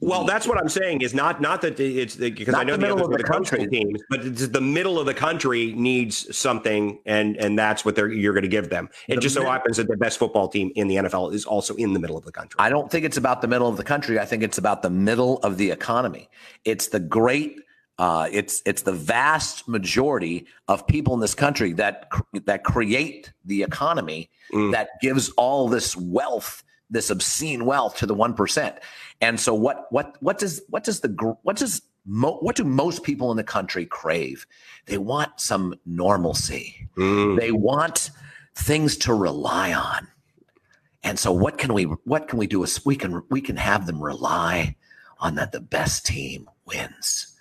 Well, 0.02 0.26
that's 0.26 0.46
what 0.46 0.58
I'm 0.58 0.68
saying. 0.68 1.02
Is 1.02 1.14
not 1.14 1.40
not 1.40 1.62
that 1.62 1.80
it's 1.80 2.18
because 2.18 2.52
Not 2.52 2.62
I 2.62 2.64
know 2.66 2.74
the 2.74 2.78
the, 2.80 2.82
middle 2.82 2.98
others 2.98 3.06
of 3.06 3.12
the 3.12 3.18
the 3.20 3.24
country. 3.24 3.68
teams, 3.68 4.02
but 4.10 4.26
it's 4.26 4.48
the 4.50 4.60
middle 4.62 5.00
of 5.00 5.06
the 5.06 5.14
country 5.14 5.72
needs 5.74 6.36
something, 6.36 7.00
and 7.06 7.38
and 7.38 7.58
that's 7.58 7.86
what 7.86 7.96
they're 7.96 8.12
you're 8.12 8.34
going 8.34 8.44
to 8.44 8.50
give 8.50 8.70
them. 8.70 8.90
It 9.08 9.16
The 9.16 9.22
just 9.22 9.36
so 9.36 9.46
happens 9.46 9.78
that 9.78 9.88
the 9.88 9.96
best 9.98 10.20
football 10.20 10.50
team 10.50 10.72
in 10.76 10.88
the 10.90 10.96
NFL 10.98 11.34
is 11.34 11.46
also 11.46 11.76
in 11.76 11.94
the 11.94 12.00
middle 12.00 12.18
of 12.18 12.26
the 12.26 12.32
country. 12.34 12.58
I 12.60 12.70
don't 12.70 12.92
think 12.92 13.06
it's 13.06 13.18
about 13.18 13.42
the 13.42 13.48
middle 13.48 13.70
of 13.70 13.78
the 13.78 13.84
country. 13.86 14.20
I 14.20 14.26
think 14.26 14.44
it's 14.44 14.58
about 14.58 14.82
the 14.82 14.90
middle 14.90 15.40
of 15.40 15.58
the 15.58 15.72
economy. 15.72 16.30
It's 16.66 16.90
the 16.90 17.00
great, 17.00 17.62
uh, 17.98 18.28
it's 18.34 18.62
it's 18.66 18.82
the 18.82 18.92
vast 18.92 19.66
majority 19.68 20.46
of 20.68 20.86
people 20.88 21.14
in 21.14 21.22
this 21.22 21.34
country 21.36 21.72
that 21.74 22.10
that 22.46 22.64
create 22.66 23.32
the 23.46 23.64
economy 23.64 24.30
Mm. 24.54 24.74
that 24.74 24.90
gives 25.02 25.30
all 25.38 25.68
this 25.68 25.98
wealth, 25.98 26.64
this 26.90 27.10
obscene 27.10 27.66
wealth 27.66 27.98
to 27.98 28.06
the 28.06 28.14
one 28.14 28.34
percent. 28.34 28.78
And 29.22 29.40
so, 29.40 29.54
what 29.54 29.88
what 29.92 30.16
what 30.22 30.38
does 30.38 30.62
what 30.70 30.84
does 30.84 31.02
the 31.02 31.38
what 31.44 31.58
does 31.58 31.82
mo- 32.06 32.38
what 32.40 32.56
do 32.56 32.64
most 32.64 33.04
people 33.04 33.32
in 33.32 33.38
the 33.38 33.44
country 33.44 33.86
crave? 33.86 34.46
They 34.86 34.98
want 34.98 35.40
some 35.40 35.76
normalcy. 35.86 36.88
Mm. 36.98 37.40
They 37.40 37.52
want 37.52 38.12
things 38.56 38.98
to 38.98 39.14
rely 39.14 39.74
on. 39.74 40.08
And 41.04 41.20
so 41.20 41.32
what 41.32 41.58
can 41.58 41.74
we 41.74 41.84
what 41.84 42.28
can 42.28 42.40
we 42.40 42.48
do 42.48 42.64
is 42.64 42.84
we 42.84 42.96
can 42.96 43.22
we 43.30 43.40
can 43.40 43.58
have 43.58 43.86
them 43.86 44.02
rely 44.02 44.76
on 45.20 45.36
that 45.36 45.52
the 45.52 45.60
best 45.60 46.06
team 46.06 46.50
wins. 46.66 47.36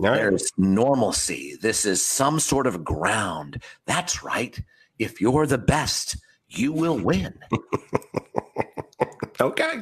There's 0.00 0.50
normalcy. 0.56 1.56
This 1.60 1.84
is 1.84 2.04
some 2.04 2.40
sort 2.40 2.66
of 2.66 2.82
ground. 2.82 3.62
That's 3.86 4.24
right. 4.24 4.58
If 4.98 5.20
you're 5.20 5.46
the 5.46 5.58
best, 5.58 6.16
you 6.48 6.72
will 6.72 6.98
win. 6.98 7.38
Okay. 9.40 9.80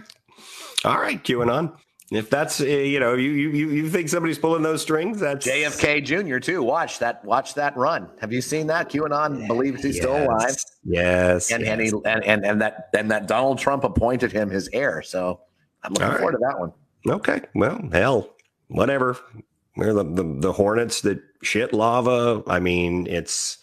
All 0.85 0.99
right, 1.01 1.23
QAnon. 1.23 1.77
If 2.11 2.29
that's 2.29 2.61
uh, 2.61 2.65
you 2.65 3.01
know 3.01 3.15
you 3.15 3.31
you 3.31 3.71
you 3.71 3.89
think 3.89 4.09
somebody's 4.11 4.39
pulling 4.39 4.63
those 4.63 4.83
strings, 4.83 5.19
that's 5.21 5.47
JFK 5.47 6.05
Jr. 6.05 6.39
too. 6.39 6.63
Watch 6.63 6.99
that. 6.99 7.25
Watch 7.25 7.55
that 7.55 7.75
run. 7.77 8.11
Have 8.21 8.33
you 8.33 8.43
seen 8.43 8.67
that? 8.67 8.91
QAnon 8.91 9.47
believes 9.47 9.83
he's 9.83 9.97
still 9.97 10.17
alive, 10.17 10.57
Yes, 10.85 11.51
and 11.51 11.63
yes. 11.63 11.71
and 11.73 11.81
he 11.81 11.89
and, 12.05 12.25
and 12.25 12.45
and 12.45 12.61
that 12.61 12.91
and 12.95 13.11
that 13.11 13.29
Donald 13.29 13.59
Trump 13.59 13.85
appointed 13.85 14.31
him 14.31 14.51
his 14.51 14.69
heir. 14.75 15.01
So 15.01 15.41
I'm 15.83 15.93
looking 15.95 16.05
All 16.05 16.11
right. 16.13 16.19
forward 16.19 16.33
to 16.33 16.39
that 16.47 16.61
one. 16.61 16.73
Okay. 17.09 17.41
Well, 17.55 17.81
hell, 17.91 18.35
whatever. 18.69 19.17
We're 19.77 19.95
the, 19.95 20.05
the 20.05 20.37
the 20.41 20.53
hornets 20.53 21.01
that 21.03 21.23
shit 21.43 21.73
lava. 21.73 22.43
I 22.47 22.61
mean, 22.61 23.07
it's 23.07 23.57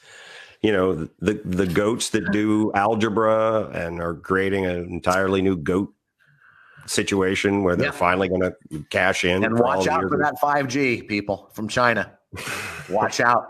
you 0.61 0.71
know 0.71 0.93
the 1.19 1.41
the 1.45 1.65
goats 1.67 2.09
that 2.09 2.31
do 2.31 2.71
algebra 2.73 3.67
and 3.73 4.01
are 4.01 4.15
creating 4.15 4.65
an 4.65 4.85
entirely 4.89 5.41
new 5.41 5.55
goat 5.57 5.93
situation 6.85 7.63
where 7.63 7.75
they're 7.75 7.87
Yeah. 7.87 7.91
finally 7.91 8.29
going 8.29 8.41
to 8.41 8.55
cash 8.89 9.23
in. 9.23 9.43
And 9.43 9.59
watch 9.59 9.87
out 9.87 10.01
years 10.01 10.09
for 10.11 10.17
that 10.19 10.35
5G, 10.41 11.07
people 11.07 11.49
from 11.53 11.67
China. 11.67 12.11
Watch 12.89 13.19
out. 13.29 13.47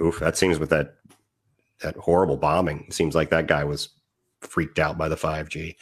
Oof, 0.00 0.18
that 0.18 0.36
seems 0.36 0.58
with 0.58 0.70
that 0.70 0.94
that 1.82 1.96
horrible 1.96 2.36
bombing. 2.36 2.86
Seems 2.90 3.14
like 3.14 3.30
that 3.30 3.46
guy 3.46 3.62
was 3.64 3.90
freaked 4.40 4.78
out 4.78 4.96
by 4.98 5.08
the 5.08 5.16
five 5.16 5.48
G. 5.48 5.76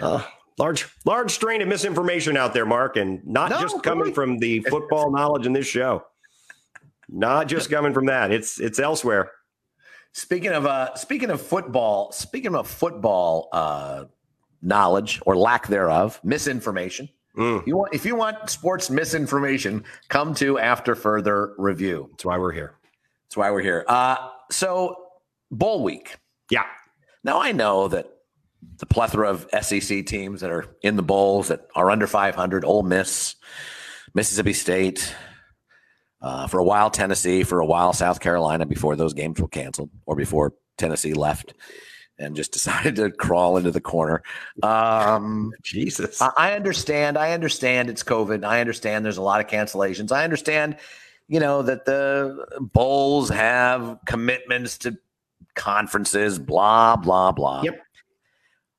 Uh, 0.00 0.22
large 0.58 0.86
large 1.04 1.30
strain 1.30 1.60
of 1.62 1.68
misinformation 1.68 2.36
out 2.36 2.54
there, 2.54 2.66
Mark, 2.66 2.96
and 2.96 3.24
not 3.26 3.50
No, 3.50 3.60
just 3.60 3.82
coming 3.82 4.02
really. 4.04 4.14
from 4.14 4.38
the 4.38 4.60
football 4.60 5.10
knowledge 5.12 5.46
in 5.46 5.52
this 5.52 5.66
show. 5.66 6.04
Not 7.08 7.48
just 7.48 7.70
coming 7.76 7.92
from 7.92 8.06
that. 8.06 8.30
It's 8.32 8.58
it's 8.60 8.78
elsewhere. 8.78 9.30
Speaking 10.12 10.50
of 10.52 10.66
uh, 10.66 10.94
speaking 10.96 11.30
of 11.30 11.40
football, 11.40 12.10
speaking 12.12 12.54
of 12.54 12.66
football 12.66 13.48
uh, 13.52 14.04
knowledge 14.62 15.20
or 15.24 15.36
lack 15.36 15.68
thereof, 15.68 16.20
misinformation. 16.24 17.08
Mm, 17.36 17.60
If 17.60 17.66
you 17.68 17.76
want, 17.76 17.94
if 17.94 18.04
you 18.04 18.16
want 18.16 18.50
sports 18.50 18.90
misinformation, 18.90 19.84
come 20.08 20.34
to 20.34 20.58
after 20.58 20.94
further 20.96 21.54
review. 21.58 22.08
that's 22.10 22.24
why 22.24 22.38
we're 22.38 22.52
here. 22.52 22.74
That's 23.28 23.36
why 23.36 23.50
we're 23.52 23.62
here. 23.62 23.84
Uh, 23.86 24.16
so 24.50 24.96
bowl 25.50 25.84
week. 25.84 26.16
Yeah. 26.50 26.64
Now 27.22 27.40
I 27.40 27.52
know 27.52 27.86
that 27.88 28.08
the 28.78 28.86
plethora 28.86 29.30
of 29.30 29.46
SEC 29.62 30.04
teams 30.06 30.40
that 30.40 30.50
are 30.50 30.66
in 30.82 30.96
the 30.96 31.02
bowls 31.04 31.48
that 31.48 31.68
are 31.76 31.88
under 31.90 32.08
500, 32.08 32.64
Ole 32.64 32.82
Miss, 32.82 33.36
Mississippi 34.12 34.52
State, 34.52 35.14
uh, 36.22 36.46
for 36.46 36.58
a 36.58 36.64
while 36.64 36.90
Tennessee, 36.90 37.42
for 37.42 37.60
a 37.60 37.66
while 37.66 37.92
South 37.92 38.20
Carolina 38.20 38.66
before 38.66 38.96
those 38.96 39.14
games 39.14 39.40
were 39.40 39.48
canceled 39.48 39.90
or 40.06 40.16
before 40.16 40.54
Tennessee 40.76 41.14
left 41.14 41.54
and 42.18 42.36
just 42.36 42.52
decided 42.58 42.96
to 42.96 43.10
crawl 43.10 43.56
into 43.56 43.70
the 43.70 43.80
corner. 43.80 44.22
Um, 44.62 45.52
Jesus. 45.62 46.20
I, 46.20 46.30
I 46.36 46.52
understand. 46.52 47.16
I 47.16 47.32
understand 47.32 47.88
it's 47.88 48.02
COVID. 48.02 48.44
I 48.44 48.60
understand 48.60 49.04
there's 49.04 49.16
a 49.16 49.22
lot 49.22 49.40
of 49.40 49.46
cancellations. 49.46 50.12
I 50.12 50.24
understand, 50.24 50.76
you 51.28 51.40
know, 51.40 51.62
that 51.62 51.86
the 51.86 52.46
bowls 52.60 53.30
have 53.30 53.98
commitments 54.06 54.76
to 54.78 54.98
conferences, 55.54 56.38
blah, 56.38 56.96
blah, 56.96 57.32
blah. 57.32 57.62
Yep. 57.62 57.80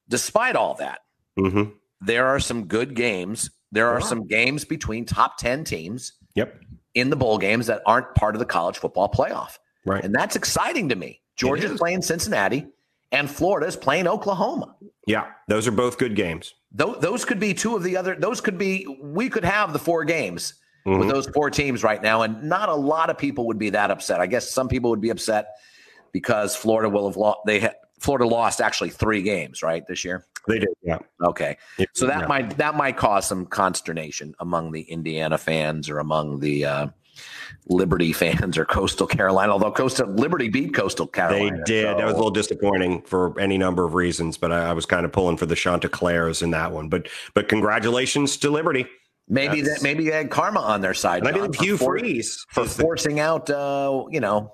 Despite 0.08 0.56
all 0.56 0.76
that, 0.76 1.00
hmm 1.38 1.64
there 2.04 2.26
are 2.28 2.40
some 2.40 2.66
good 2.66 2.96
games. 2.96 3.52
There 3.72 3.88
are 3.88 4.00
Wow. 4.00 4.06
some 4.06 4.28
games 4.28 4.66
between 4.66 5.06
top 5.06 5.38
10 5.38 5.64
teams 5.64 6.14
Yep. 6.36 6.60
In 6.96 7.10
the 7.10 7.16
bowl 7.16 7.38
games 7.38 7.68
that 7.68 7.82
aren't 7.86 8.14
part 8.16 8.36
of 8.36 8.40
the 8.40 8.46
college 8.46 8.78
football 8.78 9.10
playoff. 9.10 9.58
Right. 9.86 10.04
And 10.04 10.14
that's 10.14 10.36
exciting 10.36 10.90
to 10.90 10.96
me. 10.96 11.22
Georgia's 11.36 11.72
is. 11.72 11.80
playing 11.80 12.02
Cincinnati 12.02 12.68
and 13.12 13.30
Florida's 13.30 13.76
playing 13.76 14.08
Oklahoma. 14.08 14.76
Yeah. 15.08 15.28
Those 15.48 15.68
are 15.68 15.72
both 15.72 15.98
good 15.98 16.16
games. 16.16 16.54
Those, 16.72 17.00
those 17.00 17.26
could 17.26 17.40
be 17.40 17.54
two 17.54 17.76
of 17.76 17.84
the 17.84 17.98
other, 17.98 18.16
those 18.16 18.42
could 18.42 18.58
be, 18.58 18.86
we 19.02 19.30
could 19.30 19.44
have 19.46 19.74
the 19.74 19.80
four 19.80 20.04
games 20.06 20.54
with 20.86 20.96
Mhm. 21.02 21.12
those 21.12 21.28
four 21.28 21.50
teams 21.50 21.84
right 21.84 22.02
now. 22.02 22.22
And 22.22 22.44
not 22.44 22.70
a 22.70 22.74
lot 22.76 23.10
of 23.10 23.18
people 23.18 23.48
would 23.48 23.60
be 23.60 23.72
that 23.72 23.92
upset. 23.92 24.20
I 24.22 24.28
guess 24.28 24.50
some 24.50 24.68
people 24.68 24.90
would 24.92 25.02
be 25.02 25.10
upset 25.10 25.48
because 26.12 26.56
Florida 26.56 26.90
will 26.90 27.08
have 27.08 27.18
lost, 27.18 27.40
they 27.46 27.60
ha- 27.62 27.74
Florida 28.02 28.26
lost 28.26 28.60
actually 28.62 28.90
three 28.90 29.22
games, 29.22 29.62
right, 29.62 29.86
this 29.88 30.04
year? 30.04 30.26
They 30.48 30.58
did. 30.60 30.70
Yeah. 30.82 30.98
Okay. 31.24 31.56
So 31.94 32.08
that 32.08 32.22
Yeah. 32.22 32.28
might 32.28 32.58
that 32.58 32.74
might 32.76 32.98
cause 32.98 33.28
some 33.28 33.46
consternation 33.46 34.34
among 34.40 34.72
the 34.72 34.82
Indiana 34.82 35.38
fans 35.38 35.88
or 35.88 36.00
among 36.00 36.40
the 36.40 36.66
uh, 36.66 36.88
Liberty 37.68 38.12
fans 38.22 38.58
or 38.58 38.66
Coastal 38.66 39.06
Carolina. 39.06 39.52
Although 39.52 39.72
Coastal 39.72 40.08
Liberty 40.08 40.50
beat 40.50 40.74
Coastal 40.74 41.06
Carolina, 41.06 41.58
They 41.58 41.64
did. 41.64 41.86
That 41.98 42.06
was 42.06 42.14
a 42.14 42.16
little 42.16 42.32
disappointing 42.32 43.04
for 43.04 43.40
any 43.40 43.60
number 43.60 43.86
of 43.86 43.94
reasons, 43.94 44.36
but 44.36 44.52
I, 44.52 44.70
I 44.70 44.74
was 44.74 44.88
kind 44.88 45.06
of 45.06 45.12
pulling 45.12 45.38
for 45.38 45.46
the 45.46 45.56
Chanticleers 45.56 46.42
in 46.42 46.50
that 46.52 46.72
one. 46.72 46.90
But 46.90 47.08
but 47.36 47.48
congratulations 47.48 48.36
to 48.38 48.50
Liberty. 48.50 48.88
maybe 49.28 49.62
That's- 49.62 49.78
that 49.80 49.84
maybe 49.84 50.06
they 50.10 50.16
had 50.16 50.32
karma 50.32 50.60
on 50.62 50.82
their 50.82 50.96
side. 50.96 51.24
Maybe 51.24 51.36
I 51.40 51.44
John, 51.44 51.52
believe 51.52 51.58
for 51.60 51.64
Hugh 51.66 51.78
for- 51.78 52.00
Freeze 52.00 52.46
for 52.50 52.66
forcing 52.66 53.20
out, 53.20 53.48
uh, 53.52 54.06
you 54.10 54.20
know, 54.20 54.54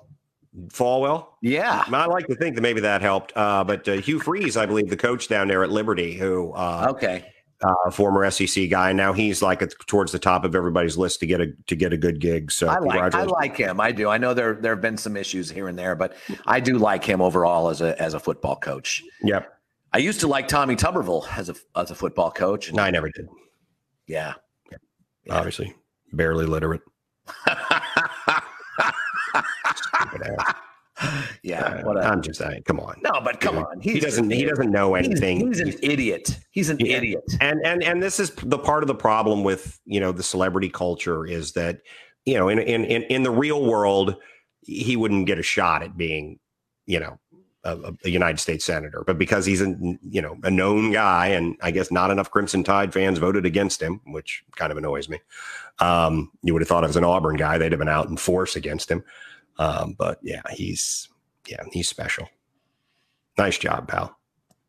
Falwell. 0.68 1.26
yeah, 1.40 1.84
I 1.92 2.06
like 2.06 2.26
to 2.26 2.34
think 2.34 2.56
that 2.56 2.62
maybe 2.62 2.80
that 2.80 3.00
helped. 3.00 3.32
Uh, 3.36 3.64
but 3.64 3.88
uh, 3.88 3.92
Hugh 3.94 4.18
Freeze, 4.20 4.56
I 4.56 4.66
believe, 4.66 4.90
the 4.90 4.96
coach 4.96 5.28
down 5.28 5.48
there 5.48 5.62
at 5.62 5.70
Liberty, 5.70 6.14
who 6.14 6.52
uh, 6.52 6.88
okay, 6.90 7.24
uh, 7.62 7.90
former 7.90 8.28
SEC 8.30 8.70
guy, 8.70 8.92
now 8.92 9.12
he's 9.12 9.42
like 9.42 9.62
at, 9.62 9.72
towards 9.86 10.12
the 10.12 10.18
top 10.18 10.44
of 10.44 10.54
everybody's 10.54 10.96
list 10.96 11.20
to 11.20 11.26
get 11.26 11.40
a 11.40 11.52
to 11.66 11.74
get 11.74 11.92
a 11.92 11.96
good 11.96 12.20
gig. 12.20 12.52
So 12.52 12.68
I 12.68 12.78
like 12.78 13.14
I 13.14 13.24
like 13.24 13.56
him. 13.56 13.80
I 13.80 13.92
do. 13.92 14.08
I 14.08 14.18
know 14.18 14.34
there 14.34 14.54
there 14.54 14.72
have 14.74 14.82
been 14.82 14.96
some 14.96 15.16
issues 15.16 15.50
here 15.50 15.68
and 15.68 15.78
there, 15.78 15.94
but 15.94 16.14
I 16.46 16.60
do 16.60 16.78
like 16.78 17.04
him 17.04 17.20
overall 17.20 17.68
as 17.68 17.80
a 17.80 18.00
as 18.00 18.14
a 18.14 18.20
football 18.20 18.56
coach. 18.56 19.02
Yep. 19.22 19.52
I 19.92 19.98
used 19.98 20.20
to 20.20 20.26
like 20.26 20.48
Tommy 20.48 20.76
Tuberville 20.76 21.26
as 21.36 21.48
a 21.48 21.56
as 21.74 21.90
a 21.90 21.94
football 21.94 22.30
coach. 22.30 22.68
And 22.68 22.80
I 22.80 22.90
never 22.90 23.08
did. 23.10 23.26
yeah. 24.06 24.34
Yeah. 24.70 24.78
Obviously, 25.30 25.74
barely 26.12 26.46
literate. 26.46 26.80
Yeah. 31.44 31.82
Uh, 31.86 31.92
I'm 32.00 32.22
just 32.22 32.40
saying. 32.40 32.62
Come 32.64 32.80
on. 32.80 32.96
no, 33.04 33.20
but 33.22 33.40
come 33.40 33.54
Dude, 33.54 33.64
on. 33.66 33.80
he 33.80 34.00
doesn't. 34.00 34.30
He 34.30 34.44
doesn't 34.44 34.70
know 34.72 34.96
anything. 34.96 35.46
he's 35.46 35.60
an 35.60 35.72
idiot. 35.80 36.36
He's 36.50 36.70
an 36.70 36.78
Yeah. 36.80 36.96
idiot. 36.96 37.22
and 37.40 37.60
and 37.64 37.84
and 37.84 38.02
this 38.02 38.18
is 38.18 38.30
the 38.42 38.58
part 38.58 38.82
of 38.82 38.88
the 38.88 38.96
problem 38.96 39.44
with 39.44 39.78
you 39.84 40.00
know 40.00 40.10
the 40.10 40.24
celebrity 40.24 40.68
culture 40.68 41.24
is 41.24 41.52
that 41.52 41.82
you 42.26 42.34
know 42.34 42.48
in 42.48 42.58
in 42.58 42.84
in, 42.84 43.02
in 43.04 43.22
the 43.22 43.30
real 43.30 43.64
world 43.64 44.16
he 44.62 44.96
wouldn't 44.96 45.26
get 45.26 45.38
a 45.38 45.42
shot 45.42 45.84
at 45.84 45.96
being 45.96 46.40
you 46.86 46.98
know 46.98 47.16
a, 47.62 47.94
a 48.04 48.08
United 48.10 48.40
States 48.40 48.64
senator, 48.64 49.04
but 49.06 49.18
because 49.18 49.46
he's 49.46 49.60
a 49.62 49.68
you 50.02 50.20
know 50.20 50.36
a 50.42 50.50
known 50.50 50.90
guy, 50.90 51.28
and 51.28 51.56
I 51.62 51.70
guess 51.70 51.92
not 51.92 52.10
enough 52.10 52.32
Crimson 52.32 52.64
Tide 52.64 52.92
fans 52.92 53.18
voted 53.18 53.46
against 53.46 53.80
him, 53.80 54.00
which 54.06 54.42
kind 54.56 54.72
of 54.72 54.78
annoys 54.78 55.08
me. 55.08 55.20
Um, 55.78 56.32
you 56.42 56.52
would 56.54 56.62
have 56.62 56.68
thought 56.68 56.82
it 56.82 56.88
was 56.88 56.96
an 56.96 57.04
Auburn 57.04 57.36
guy, 57.36 57.56
they'd 57.56 57.70
have 57.70 57.78
been 57.78 57.88
out 57.88 58.08
in 58.08 58.16
force 58.16 58.56
against 58.56 58.90
him. 58.90 59.04
Um, 59.58 59.94
but 59.98 60.18
yeah, 60.22 60.42
he's 60.52 61.08
yeah 61.46 61.62
he's 61.72 61.88
special. 61.88 62.28
Nice 63.36 63.58
job, 63.58 63.88
pal. 63.88 64.16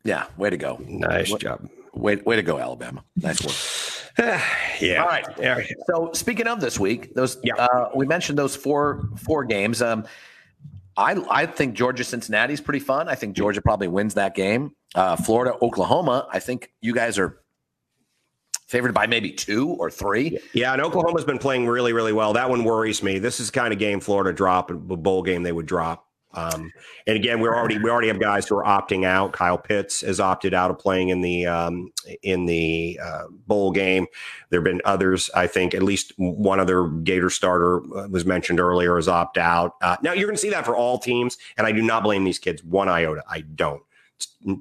Yeah. 0.04 0.26
Way 0.36 0.50
to 0.50 0.56
go. 0.56 0.78
Nice 0.86 1.32
job. 1.34 1.68
Way, 1.92 2.16
way 2.16 2.36
to 2.36 2.42
go, 2.42 2.58
Alabama. 2.58 3.04
Nice 3.16 3.42
work. 3.44 3.56
yeah. 4.80 5.02
All 5.02 5.08
right. 5.08 5.26
Yeah. 5.38 5.60
So 5.86 6.10
speaking 6.12 6.46
of 6.46 6.60
this 6.60 6.78
week, 6.78 7.14
those 7.14 7.36
Yeah. 7.42 7.54
uh, 7.56 7.90
we 7.94 8.06
mentioned 8.06 8.38
those 8.38 8.56
four 8.56 9.08
four 9.24 9.44
games. 9.44 9.82
Um, 9.82 10.04
I 10.96 11.16
I 11.30 11.46
think 11.46 11.74
Georgia 11.74 12.04
Cincinnati 12.04 12.54
is 12.54 12.60
pretty 12.60 12.80
fun. 12.80 13.08
I 13.08 13.14
think 13.14 13.36
Georgia 13.36 13.60
probably 13.62 13.88
wins 13.88 14.14
that 14.14 14.34
game. 14.34 14.74
Uh, 14.94 15.16
Florida 15.16 15.56
Oklahoma. 15.62 16.26
I 16.32 16.38
think 16.40 16.72
you 16.80 16.94
guys 16.94 17.18
are 17.18 17.40
favored 18.70 18.94
by 18.94 19.06
maybe 19.06 19.32
two 19.32 19.70
or 19.70 19.90
three. 19.90 20.38
Yeah, 20.52 20.72
and 20.72 20.80
Oklahoma's 20.80 21.24
been 21.24 21.38
playing 21.38 21.66
really, 21.66 21.92
really 21.92 22.12
well. 22.12 22.32
That 22.32 22.48
one 22.48 22.62
worries 22.62 23.02
me. 23.02 23.18
This 23.18 23.40
is 23.40 23.50
the 23.50 23.58
kind 23.58 23.72
of 23.72 23.80
game 23.80 23.98
Florida 23.98 24.32
drop, 24.32 24.70
a 24.70 24.74
bowl 24.74 25.22
game 25.22 25.42
they 25.42 25.52
would 25.52 25.66
drop. 25.66 26.06
Um, 26.32 26.70
and 27.08 27.16
again, 27.16 27.40
we're 27.40 27.56
already 27.56 27.78
we 27.78 27.90
already 27.90 28.06
have 28.06 28.20
guys 28.20 28.46
who 28.46 28.56
are 28.56 28.64
opting 28.64 29.04
out. 29.04 29.32
Kyle 29.32 29.58
Pitts 29.58 30.02
has 30.02 30.20
opted 30.20 30.54
out 30.54 30.70
of 30.70 30.78
playing 30.78 31.08
in 31.08 31.22
the 31.22 31.46
um, 31.46 31.90
in 32.22 32.46
the 32.46 33.00
uh, 33.02 33.24
bowl 33.48 33.72
game. 33.72 34.06
There 34.50 34.60
have 34.60 34.64
been 34.64 34.80
others. 34.84 35.28
I 35.34 35.48
think 35.48 35.74
at 35.74 35.82
least 35.82 36.12
one 36.16 36.60
other 36.60 36.86
Gator 36.86 37.30
starter 37.30 37.78
uh, 37.96 38.06
was 38.06 38.24
mentioned 38.24 38.60
earlier 38.60 38.96
as 38.96 39.08
opt 39.08 39.38
out. 39.38 39.74
Uh, 39.82 39.96
now 40.02 40.12
you're 40.12 40.28
going 40.28 40.36
to 40.36 40.40
see 40.40 40.50
that 40.50 40.64
for 40.64 40.76
all 40.76 40.98
teams, 40.98 41.36
and 41.58 41.66
I 41.66 41.72
do 41.72 41.82
not 41.82 42.04
blame 42.04 42.22
these 42.22 42.38
kids 42.38 42.62
one 42.62 42.88
iota. 42.88 43.24
I 43.28 43.40
don't, 43.40 43.82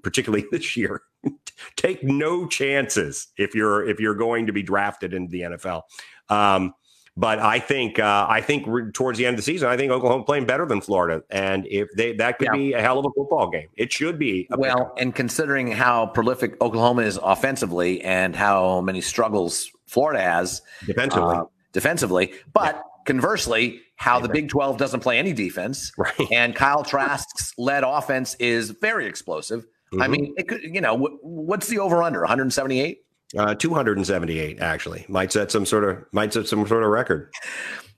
particularly 0.02 0.48
this 0.52 0.76
year. 0.76 1.04
Take 1.76 2.04
no 2.04 2.48
chances 2.48 3.28
if 3.38 3.54
you're 3.56 3.88
if 3.88 4.00
you're 4.00 4.16
going 4.16 4.48
to 4.48 4.54
be 4.54 4.64
drafted 4.64 5.14
into 5.14 5.32
the 5.32 5.42
NFL. 5.42 5.84
Um, 6.30 6.74
but 7.18 7.40
I 7.40 7.60
think 7.60 8.00
uh, 8.00 8.26
I 8.30 8.40
think 8.40 8.66
towards 8.94 9.18
the 9.18 9.26
end 9.26 9.34
of 9.34 9.38
the 9.40 9.44
season, 9.44 9.68
I 9.68 9.76
think 9.76 9.92
Oklahoma 9.92 10.24
playing 10.24 10.46
better 10.46 10.66
than 10.66 10.80
Florida, 10.80 11.22
and 11.30 11.66
if 11.68 11.90
they 11.98 12.14
that 12.14 12.38
could 12.40 12.46
Yeah. 12.46 12.58
be 12.58 12.74
a 12.74 12.82
hell 12.82 12.98
of 13.00 13.06
a 13.06 13.10
football 13.14 13.50
game. 13.50 13.68
It 13.76 13.92
should 13.92 14.18
be. 14.18 14.48
Well, 14.58 14.94
and 14.98 15.14
considering 15.14 15.70
how 15.72 16.06
prolific 16.08 16.56
Oklahoma 16.62 17.02
is 17.02 17.20
offensively 17.22 18.02
and 18.04 18.36
how 18.36 18.80
many 18.82 19.02
struggles 19.02 19.70
Florida 19.86 20.22
has 20.22 20.62
defensively, 20.86 21.36
uh, 21.36 21.44
defensively, 21.74 22.32
but 22.54 22.82
conversely, 23.06 23.82
how 23.98 24.20
the 24.20 24.30
Big 24.30 24.48
12 24.48 24.78
doesn't 24.78 25.02
play 25.02 25.18
any 25.18 25.34
defense 25.34 25.92
right? 25.98 26.14
and 26.32 26.56
Kyle 26.56 26.84
Trask's 26.84 27.54
led 27.58 27.84
offense 27.84 28.36
is 28.40 28.70
very 28.70 29.08
explosive. 29.08 29.66
I 29.94 30.08
Mhm. 30.08 30.10
mean, 30.12 30.34
it 30.38 30.48
could, 30.48 30.62
you 30.64 30.82
know, 30.82 30.96
what's 31.22 31.68
the 31.68 31.80
over 31.80 32.04
under 32.04 32.22
178? 32.22 33.00
uh, 33.38 33.54
two 33.54 33.76
hundred 33.76 33.96
and 33.98 34.08
seventy-eight 34.08 34.60
actually 34.60 35.06
might 35.08 35.32
set 35.32 35.52
some 35.52 35.64
sort 35.64 35.84
of 35.84 35.98
might 36.12 36.34
set 36.34 36.48
some 36.48 36.66
sort 36.68 36.82
of 36.84 36.90
record. 36.90 37.32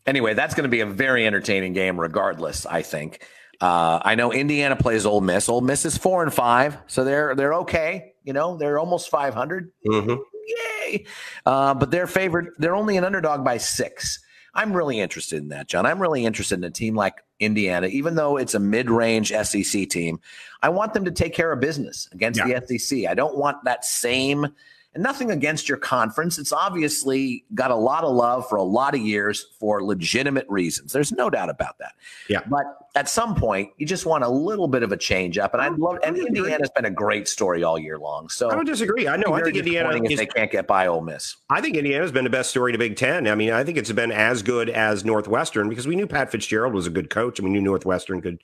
Anyway, 0.05 0.33
that's 0.33 0.53
going 0.53 0.63
to 0.63 0.69
be 0.69 0.81
a 0.81 0.85
very 0.85 1.25
entertaining 1.25 1.71
game, 1.73 1.97
regardless. 1.99 2.65
I 2.65 2.81
think. 2.81 3.25
Uh, 3.61 3.99
I 4.03 4.15
know 4.15 4.33
Indiana 4.33 4.75
plays 4.75 5.05
Ole 5.05 5.21
Miss. 5.21 5.47
Ole 5.47 5.61
Miss 5.61 5.85
is 5.85 5.97
four 5.97 6.21
and 6.23 6.33
five, 6.33 6.77
so 6.87 7.03
they're 7.05 7.33
they're 7.35 7.53
okay. 7.55 8.11
You 8.25 8.33
know, 8.33 8.57
they're 8.57 8.77
almost 8.77 9.09
500. 9.09 9.71
Mhm. 9.87 10.19
Yay! 10.47 11.05
Uh, 11.45 11.75
but 11.75 11.91
they're 11.91 12.07
favored. 12.07 12.49
They're 12.57 12.75
only 12.75 12.97
an 12.97 13.05
underdog 13.05 13.45
by 13.45 13.57
six. 13.57 14.19
I'm 14.53 14.73
really 14.73 14.99
interested 14.99 15.41
in 15.41 15.47
that, 15.49 15.67
John. 15.69 15.85
I'm 15.85 16.01
really 16.01 16.25
interested 16.25 16.55
in 16.57 16.63
a 16.65 16.71
team 16.71 16.93
like 16.95 17.15
Indiana, 17.41 17.87
even 17.87 18.15
though 18.15 18.37
it's 18.37 18.53
a 18.53 18.59
mid-range 18.59 19.31
SEC 19.31 19.89
team. 19.89 20.19
I 20.61 20.69
want 20.69 20.93
them 20.93 21.03
to 21.05 21.11
take 21.11 21.33
care 21.33 21.51
of 21.51 21.59
business 21.59 22.07
against 22.11 22.39
the 22.39 22.79
SEC. 22.79 23.05
I 23.07 23.15
don't 23.15 23.35
want 23.35 23.63
that 23.65 23.83
same. 23.83 24.47
And 24.93 25.03
nothing 25.03 25.31
against 25.31 25.69
your 25.69 25.77
conference. 25.77 26.37
It's 26.37 26.51
obviously 26.51 27.45
got 27.55 27.71
a 27.71 27.75
lot 27.75 28.03
of 28.03 28.13
love 28.13 28.49
for 28.49 28.57
a 28.57 28.63
lot 28.63 28.93
of 28.93 28.99
years 28.99 29.47
for 29.57 29.81
legitimate 29.81 30.45
reasons. 30.49 30.91
There's 30.91 31.13
no 31.13 31.29
doubt 31.29 31.49
about 31.49 31.77
that. 31.77 31.93
Yeah. 32.27 32.41
But 32.45 32.65
at 32.95 33.07
some 33.07 33.35
point, 33.35 33.71
you 33.77 33.85
just 33.85 34.05
want 34.05 34.25
a 34.25 34.27
little 34.27 34.67
bit 34.67 34.83
of 34.83 34.91
a 34.91 34.97
change 34.97 35.37
up. 35.37 35.53
And 35.53 35.61
I'd 35.61 35.77
love. 35.77 35.99
And 36.03 36.17
Indiana's 36.17 36.69
been 36.75 36.83
a 36.83 36.91
great 36.91 37.29
story 37.29 37.63
all 37.63 37.79
year 37.79 37.97
long. 37.97 38.27
So 38.27 38.51
I 38.51 38.55
don't 38.55 38.65
disagree. 38.65 39.07
I 39.07 39.15
know. 39.15 39.33
I 39.33 39.41
think 39.41 39.55
Indiana 39.55 39.95
if 39.95 40.11
is 40.11 40.19
they 40.19 40.25
can't 40.25 40.51
get 40.51 40.67
by 40.67 40.87
Ole 40.87 40.99
Miss. 40.99 41.37
I 41.49 41.61
think 41.61 41.77
Indiana's 41.77 42.11
been 42.11 42.25
the 42.25 42.29
best 42.29 42.49
story 42.49 42.73
to 42.73 42.77
Big 42.77 42.97
Ten. 42.97 43.29
I 43.29 43.35
mean, 43.35 43.51
I 43.51 43.63
think 43.63 43.77
it's 43.77 43.91
been 43.93 44.11
as 44.11 44.43
good 44.43 44.69
as 44.69 45.05
Northwestern 45.05 45.69
because 45.69 45.87
we 45.87 45.95
knew 45.95 46.05
Pat 46.05 46.31
Fitzgerald 46.31 46.73
was 46.73 46.85
a 46.85 46.89
good 46.89 47.09
coach 47.09 47.39
and 47.39 47.47
we 47.47 47.53
knew 47.53 47.61
Northwestern 47.61 48.21
could 48.21 48.41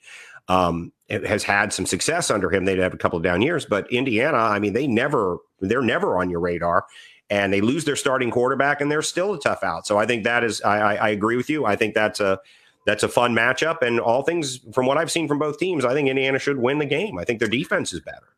um, 0.48 0.92
has 1.08 1.44
had 1.44 1.72
some 1.72 1.86
success 1.86 2.30
under 2.30 2.50
him. 2.50 2.64
They'd 2.64 2.78
have 2.78 2.94
a 2.94 2.98
couple 2.98 3.16
of 3.16 3.22
down 3.22 3.42
years, 3.42 3.64
but 3.64 3.90
Indiana, 3.92 4.38
I 4.38 4.58
mean, 4.58 4.72
they 4.72 4.86
never 4.86 5.38
they're 5.60 5.82
never 5.82 6.18
on 6.18 6.30
your 6.30 6.40
radar. 6.40 6.86
And 7.30 7.52
they 7.52 7.60
lose 7.60 7.84
their 7.84 7.96
starting 7.96 8.30
quarterback, 8.30 8.80
and 8.80 8.90
they're 8.90 9.02
still 9.02 9.34
a 9.34 9.38
tough 9.38 9.62
out. 9.62 9.86
So 9.86 9.98
I 9.98 10.06
think 10.06 10.24
that 10.24 10.42
is, 10.42 10.62
I, 10.62 10.78
I, 10.78 10.94
I 10.94 11.08
agree 11.10 11.36
with 11.36 11.50
you. 11.50 11.66
I 11.66 11.76
think 11.76 11.94
that's 11.94 12.20
a 12.20 12.40
that's 12.86 13.02
a 13.02 13.08
fun 13.08 13.34
matchup. 13.34 13.82
And 13.82 14.00
all 14.00 14.22
things 14.22 14.60
from 14.72 14.86
what 14.86 14.96
I've 14.96 15.10
seen 15.10 15.28
from 15.28 15.38
both 15.38 15.58
teams, 15.58 15.84
I 15.84 15.92
think 15.92 16.08
Indiana 16.08 16.38
should 16.38 16.56
win 16.58 16.78
the 16.78 16.86
game. 16.86 17.18
I 17.18 17.24
think 17.24 17.38
their 17.38 17.48
defense 17.48 17.92
is 17.92 18.00
better. 18.00 18.28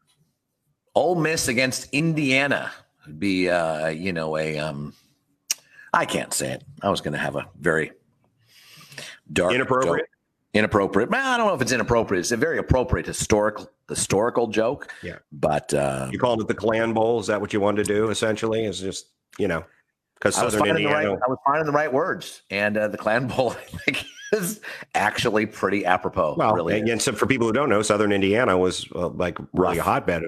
Ole 0.96 1.14
Miss 1.14 1.46
against 1.46 1.88
Indiana 1.92 2.72
would 3.06 3.20
be, 3.20 3.48
uh, 3.48 3.88
you 3.88 4.12
know, 4.12 4.36
a. 4.36 4.58
Um, 4.58 4.92
I 5.92 6.04
can't 6.04 6.34
say 6.34 6.50
it. 6.50 6.64
I 6.82 6.90
was 6.90 7.00
going 7.00 7.12
to 7.12 7.18
have 7.18 7.36
a 7.36 7.48
very 7.60 7.92
dark, 9.32 9.54
Inappropriate? 9.54 10.06
joke. 10.06 10.19
Inappropriate. 10.52 11.10
Well, 11.10 11.32
I 11.32 11.36
don't 11.36 11.46
know 11.46 11.54
if 11.54 11.62
it's 11.62 11.70
inappropriate. 11.72 12.20
It's 12.20 12.32
a 12.32 12.36
very 12.36 12.58
appropriate 12.58 13.06
historic 13.06 13.56
historical 13.88 14.48
joke. 14.48 14.92
Yeah. 15.02 15.18
But 15.30 15.72
uh, 15.72 16.08
You 16.10 16.18
called 16.18 16.40
it 16.40 16.48
the 16.48 16.54
Klan 16.54 16.92
Bowl. 16.92 17.20
Is 17.20 17.28
that 17.28 17.40
what 17.40 17.52
you 17.52 17.60
wanted 17.60 17.86
to 17.86 17.94
do? 17.94 18.10
Essentially, 18.10 18.64
is 18.64 18.80
just 18.80 19.06
you 19.38 19.46
know 19.46 19.64
because 20.14 20.36
I 20.36 20.44
was 20.44 20.54
Southern 20.54 20.66
finding 20.68 20.84
the 20.86 20.90
Indiana. 20.90 21.14
right 21.14 21.22
I 21.24 21.30
was 21.30 21.38
finding 21.46 21.66
the 21.66 21.72
right 21.72 21.92
words, 21.92 22.42
and 22.50 22.76
uh, 22.76 22.88
the 22.88 22.98
Klan 22.98 23.28
Bowl 23.28 23.52
I 23.74 23.78
think 23.84 24.04
is 24.32 24.60
actually 24.96 25.46
pretty 25.46 25.86
apropos. 25.86 26.34
Well, 26.36 26.54
really. 26.54 26.78
and, 26.80 26.88
and 26.88 27.02
so 27.02 27.12
for 27.12 27.26
people 27.26 27.46
who 27.46 27.52
don't 27.52 27.68
know, 27.68 27.82
Southern 27.82 28.10
Indiana 28.12 28.58
was 28.58 28.86
uh, 28.94 29.08
like 29.08 29.38
really 29.52 29.78
a 29.78 29.82
hotbed, 29.84 30.24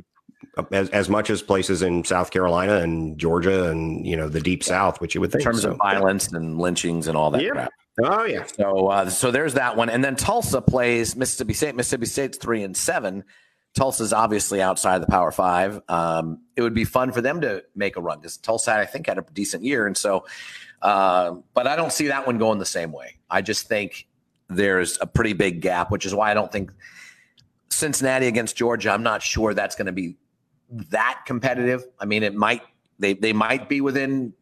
of, 0.56 0.66
as 0.72 0.88
as 0.90 1.08
much 1.08 1.30
as 1.30 1.42
places 1.42 1.82
in 1.82 2.04
South 2.04 2.30
Carolina 2.30 2.76
and 2.76 3.18
Georgia 3.18 3.70
and 3.70 4.06
you 4.06 4.16
know 4.16 4.28
the 4.28 4.40
Deep 4.40 4.62
South, 4.62 5.00
which 5.00 5.16
you 5.16 5.20
would 5.20 5.34
in 5.34 5.40
terms 5.40 5.62
so. 5.62 5.72
of 5.72 5.78
violence 5.78 6.32
and 6.32 6.58
lynchings 6.60 7.08
and 7.08 7.16
all 7.16 7.32
that 7.32 7.42
Yeah. 7.42 7.50
crap. 7.50 7.72
Oh 8.00 8.24
yeah, 8.24 8.46
So, 8.46 8.86
uh, 8.88 9.10
so 9.10 9.30
there's 9.30 9.54
that 9.54 9.76
one, 9.76 9.90
and 9.90 10.02
then 10.02 10.16
Tulsa 10.16 10.62
plays 10.62 11.14
Mississippi 11.14 11.52
State. 11.52 11.74
Mississippi 11.74 12.06
State's 12.06 12.38
three 12.38 12.62
and 12.62 12.74
seven. 12.76 13.24
Tulsa's 13.74 14.12
obviously 14.12 14.62
outside 14.62 15.02
the 15.02 15.06
Power 15.06 15.30
Five. 15.30 15.80
Um, 15.88 16.40
it 16.56 16.62
would 16.62 16.74
be 16.74 16.84
fun 16.84 17.12
for 17.12 17.20
them 17.20 17.42
to 17.42 17.62
make 17.74 17.96
a 17.96 18.00
run 18.00 18.18
because 18.18 18.38
Tulsa, 18.38 18.72
I 18.72 18.86
think, 18.86 19.06
had 19.06 19.18
a 19.18 19.24
decent 19.32 19.64
year, 19.64 19.86
and 19.86 19.96
so. 19.96 20.24
Uh, 20.80 21.36
but 21.54 21.66
I 21.66 21.76
don't 21.76 21.92
see 21.92 22.08
that 22.08 22.26
one 22.26 22.38
going 22.38 22.58
the 22.58 22.66
same 22.66 22.92
way. 22.92 23.18
I 23.30 23.40
just 23.40 23.68
think 23.68 24.08
there's 24.48 24.98
a 25.00 25.06
pretty 25.06 25.32
big 25.32 25.60
gap, 25.60 25.92
which 25.92 26.04
is 26.04 26.14
why 26.14 26.30
I 26.30 26.34
don't 26.34 26.50
think 26.50 26.72
Cincinnati 27.68 28.26
against 28.26 28.56
Georgia. 28.56 28.90
I'm 28.90 29.04
not 29.04 29.22
sure 29.22 29.54
that's 29.54 29.76
going 29.76 29.86
to 29.86 29.92
be 29.92 30.16
that 30.90 31.20
competitive. 31.26 31.84
I 32.00 32.06
mean, 32.06 32.22
it 32.22 32.34
might. 32.34 32.62
They 32.98 33.14
they 33.14 33.32
might 33.32 33.68
be 33.68 33.80
within 33.80 34.32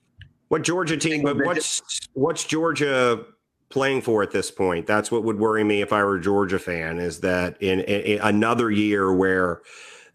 what 0.49 0.63
Georgia 0.63 0.97
team? 0.97 1.23
But 1.23 1.37
what's 1.37 2.09
what's 2.15 2.45
Georgia 2.45 3.25
playing 3.71 4.03
for 4.03 4.23
at 4.23 4.33
this 4.33 4.51
point? 4.51 4.87
That's 4.87 5.11
what 5.11 5.25
would 5.25 5.39
worry 5.39 5.65
me 5.65 5.81
if 5.81 5.93
I 5.93 6.03
were 6.05 6.17
a 6.17 6.21
Georgia 6.21 6.59
fan. 6.59 6.99
Is 6.99 7.21
that 7.21 7.61
in, 7.63 7.81
in 7.81 8.21
another 8.21 8.71
year 8.71 9.13
where 9.13 9.63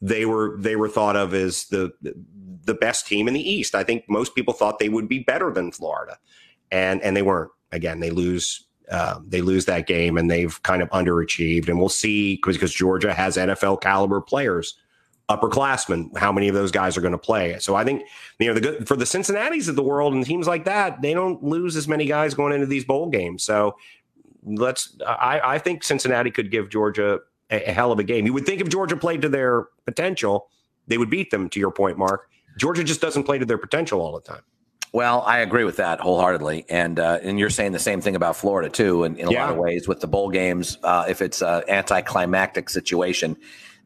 they 0.01 0.25
were 0.25 0.57
they 0.59 0.75
were 0.75 0.89
thought 0.89 1.15
of 1.15 1.33
as 1.33 1.65
the 1.65 1.91
the 2.63 2.73
best 2.73 3.07
team 3.07 3.27
in 3.27 3.33
the 3.33 3.49
East? 3.49 3.73
I 3.75 3.83
think 3.83 4.05
most 4.07 4.35
people 4.35 4.53
thought 4.53 4.79
they 4.79 4.89
would 4.89 5.07
be 5.07 5.19
better 5.19 5.51
than 5.51 5.71
Florida, 5.71 6.17
and 6.71 7.01
and 7.01 7.15
they 7.15 7.21
weren't. 7.23 7.51
Again, 7.71 7.99
they 7.99 8.11
lose. 8.11 8.61
Uh, 8.91 9.19
they 9.25 9.41
lose 9.41 9.65
that 9.65 9.87
game 9.87 10.15
and 10.15 10.29
they've 10.29 10.61
kind 10.61 10.83
of 10.83 10.89
underachieved. 10.89 11.67
And 11.67 11.79
we'll 11.79 11.89
see 11.89 12.35
because 12.35 12.71
Georgia 12.71 13.15
has 13.15 13.35
NFL 13.35 13.81
caliber 13.81 14.21
players, 14.21 14.77
upperclassmen. 15.30 16.15
How 16.17 16.32
many 16.32 16.47
of 16.47 16.55
those 16.55 16.71
guys 16.71 16.97
are 16.97 17.01
going 17.01 17.11
to 17.11 17.17
play? 17.17 17.57
So 17.59 17.76
I 17.76 17.84
think 17.84 18.03
you 18.39 18.47
know 18.47 18.53
the 18.53 18.61
good 18.61 18.88
for 18.88 18.95
the 18.95 19.05
Cincinnati's 19.05 19.67
of 19.67 19.76
the 19.76 19.84
world 19.84 20.13
and 20.13 20.26
teams 20.26 20.47
like 20.47 20.65
that, 20.65 21.01
they 21.01 21.13
don't 21.13 21.43
lose 21.43 21.76
as 21.76 21.88
many 21.88 22.05
guys 22.05 22.34
going 22.34 22.53
into 22.53 22.65
these 22.67 22.86
bowl 22.86 23.09
games. 23.09 23.43
So 23.43 23.76
let's. 24.43 24.97
I, 25.05 25.41
I 25.43 25.59
think 25.59 25.84
Cincinnati 25.84 26.32
could 26.32 26.51
give 26.51 26.69
Georgia 26.69 27.19
a, 27.49 27.69
a 27.69 27.73
hell 27.73 27.91
of 27.91 27.99
a 27.99 28.03
game. 28.03 28.26
You 28.26 28.34
would 28.34 28.45
think 28.45 28.61
if 28.61 28.69
Georgia 28.69 28.97
played 28.97 29.21
to 29.23 29.30
their 29.30 29.67
potential, 29.86 30.49
they 30.88 30.97
would 30.97 31.09
beat 31.09 31.32
them. 31.32 31.49
To 31.49 31.59
your 31.59 31.71
point, 31.71 31.97
Mark, 31.97 32.30
Georgia 32.57 32.84
just 32.84 33.01
doesn't 33.01 33.23
play 33.23 33.38
to 33.39 33.45
their 33.45 33.57
potential 33.57 34.01
all 34.01 34.13
the 34.13 34.21
time. 34.21 34.41
Well, 34.93 35.23
I 35.23 35.39
agree 35.39 35.65
with 35.65 35.76
that 35.78 35.99
wholeheartedly, 35.99 36.65
and 36.69 36.99
uh, 36.99 37.19
and 37.21 37.38
you're 37.38 37.49
saying 37.49 37.73
the 37.73 37.80
same 37.80 37.99
thing 37.99 38.15
about 38.15 38.38
Florida 38.38 38.69
too, 38.69 39.03
in, 39.03 39.17
in 39.17 39.28
a 39.28 39.32
Yeah. 39.32 39.41
lot 39.45 39.49
of 39.51 39.57
ways 39.57 39.89
with 39.89 39.99
the 39.99 40.07
bowl 40.07 40.30
games. 40.30 40.78
Uh, 40.84 41.03
if 41.09 41.21
it's 41.21 41.41
an 41.41 41.63
anticlimactic 41.67 42.69
situation, 42.69 43.36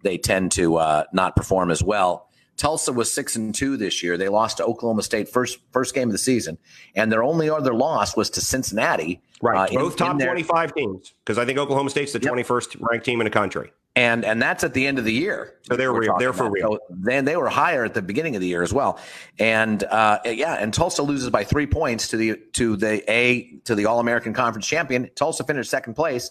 they 0.03 0.17
tend 0.17 0.51
to 0.53 0.77
uh, 0.77 1.03
not 1.13 1.35
perform 1.35 1.71
as 1.71 1.83
well. 1.83 2.27
Tulsa 2.57 2.91
was 2.91 3.09
six 3.11 3.37
and 3.37 3.55
two 3.55 3.77
this 3.77 4.03
year. 4.03 4.17
They 4.17 4.27
lost 4.27 4.57
to 4.57 4.65
Oklahoma 4.65 5.01
State 5.03 5.29
first 5.29 5.59
first 5.71 5.95
game 5.95 6.09
of 6.09 6.11
the 6.11 6.17
season, 6.17 6.57
and 6.95 7.09
their 7.11 7.23
only 7.23 7.49
other 7.49 7.73
loss 7.73 8.17
was 8.17 8.29
to 8.31 8.41
Cincinnati. 8.41 9.21
uh, 9.41 9.67
in- 9.71 9.79
Both 9.79 9.95
top 9.95 10.11
in 10.11 10.17
their- 10.17 10.27
25 10.27 10.73
teams 10.75 11.13
because 11.23 11.37
I 11.37 11.45
think 11.45 11.57
Oklahoma 11.57 11.89
State's 11.89 12.11
the 12.11 12.19
Yep. 12.19 12.33
21st 12.33 12.75
ranked 12.81 13.05
team 13.05 13.21
in 13.21 13.25
the 13.25 13.31
country. 13.31 13.71
and 13.95 14.25
and 14.25 14.41
that's 14.41 14.65
at 14.65 14.73
the 14.73 14.85
end 14.85 14.99
of 14.99 15.05
the 15.05 15.13
year. 15.13 15.53
So 15.61 15.77
they're 15.77 15.93
real. 15.93 16.17
They're 16.19 16.33
for 16.33 16.43
about. 16.43 16.51
real. 16.53 16.71
So 16.73 16.79
then 16.89 17.23
they 17.23 17.37
were 17.37 17.47
higher 17.47 17.85
at 17.85 17.93
the 17.93 18.01
beginning 18.01 18.35
of 18.35 18.41
the 18.41 18.47
year 18.47 18.61
as 18.61 18.73
well, 18.73 18.99
and 19.39 19.81
uh, 19.85 20.19
yeah, 20.25 20.55
and 20.55 20.73
Tulsa 20.73 21.01
loses 21.01 21.29
by 21.29 21.45
three 21.45 21.65
points 21.67 22.09
to 22.09 22.17
the 22.17 22.35
to 22.53 22.75
the 22.75 23.09
A 23.09 23.59
to 23.63 23.73
the 23.75 23.85
All 23.85 24.01
American 24.01 24.33
Conference 24.33 24.67
champion. 24.67 25.09
Tulsa 25.15 25.45
finished 25.45 25.69
second 25.69 25.93
place. 25.93 26.29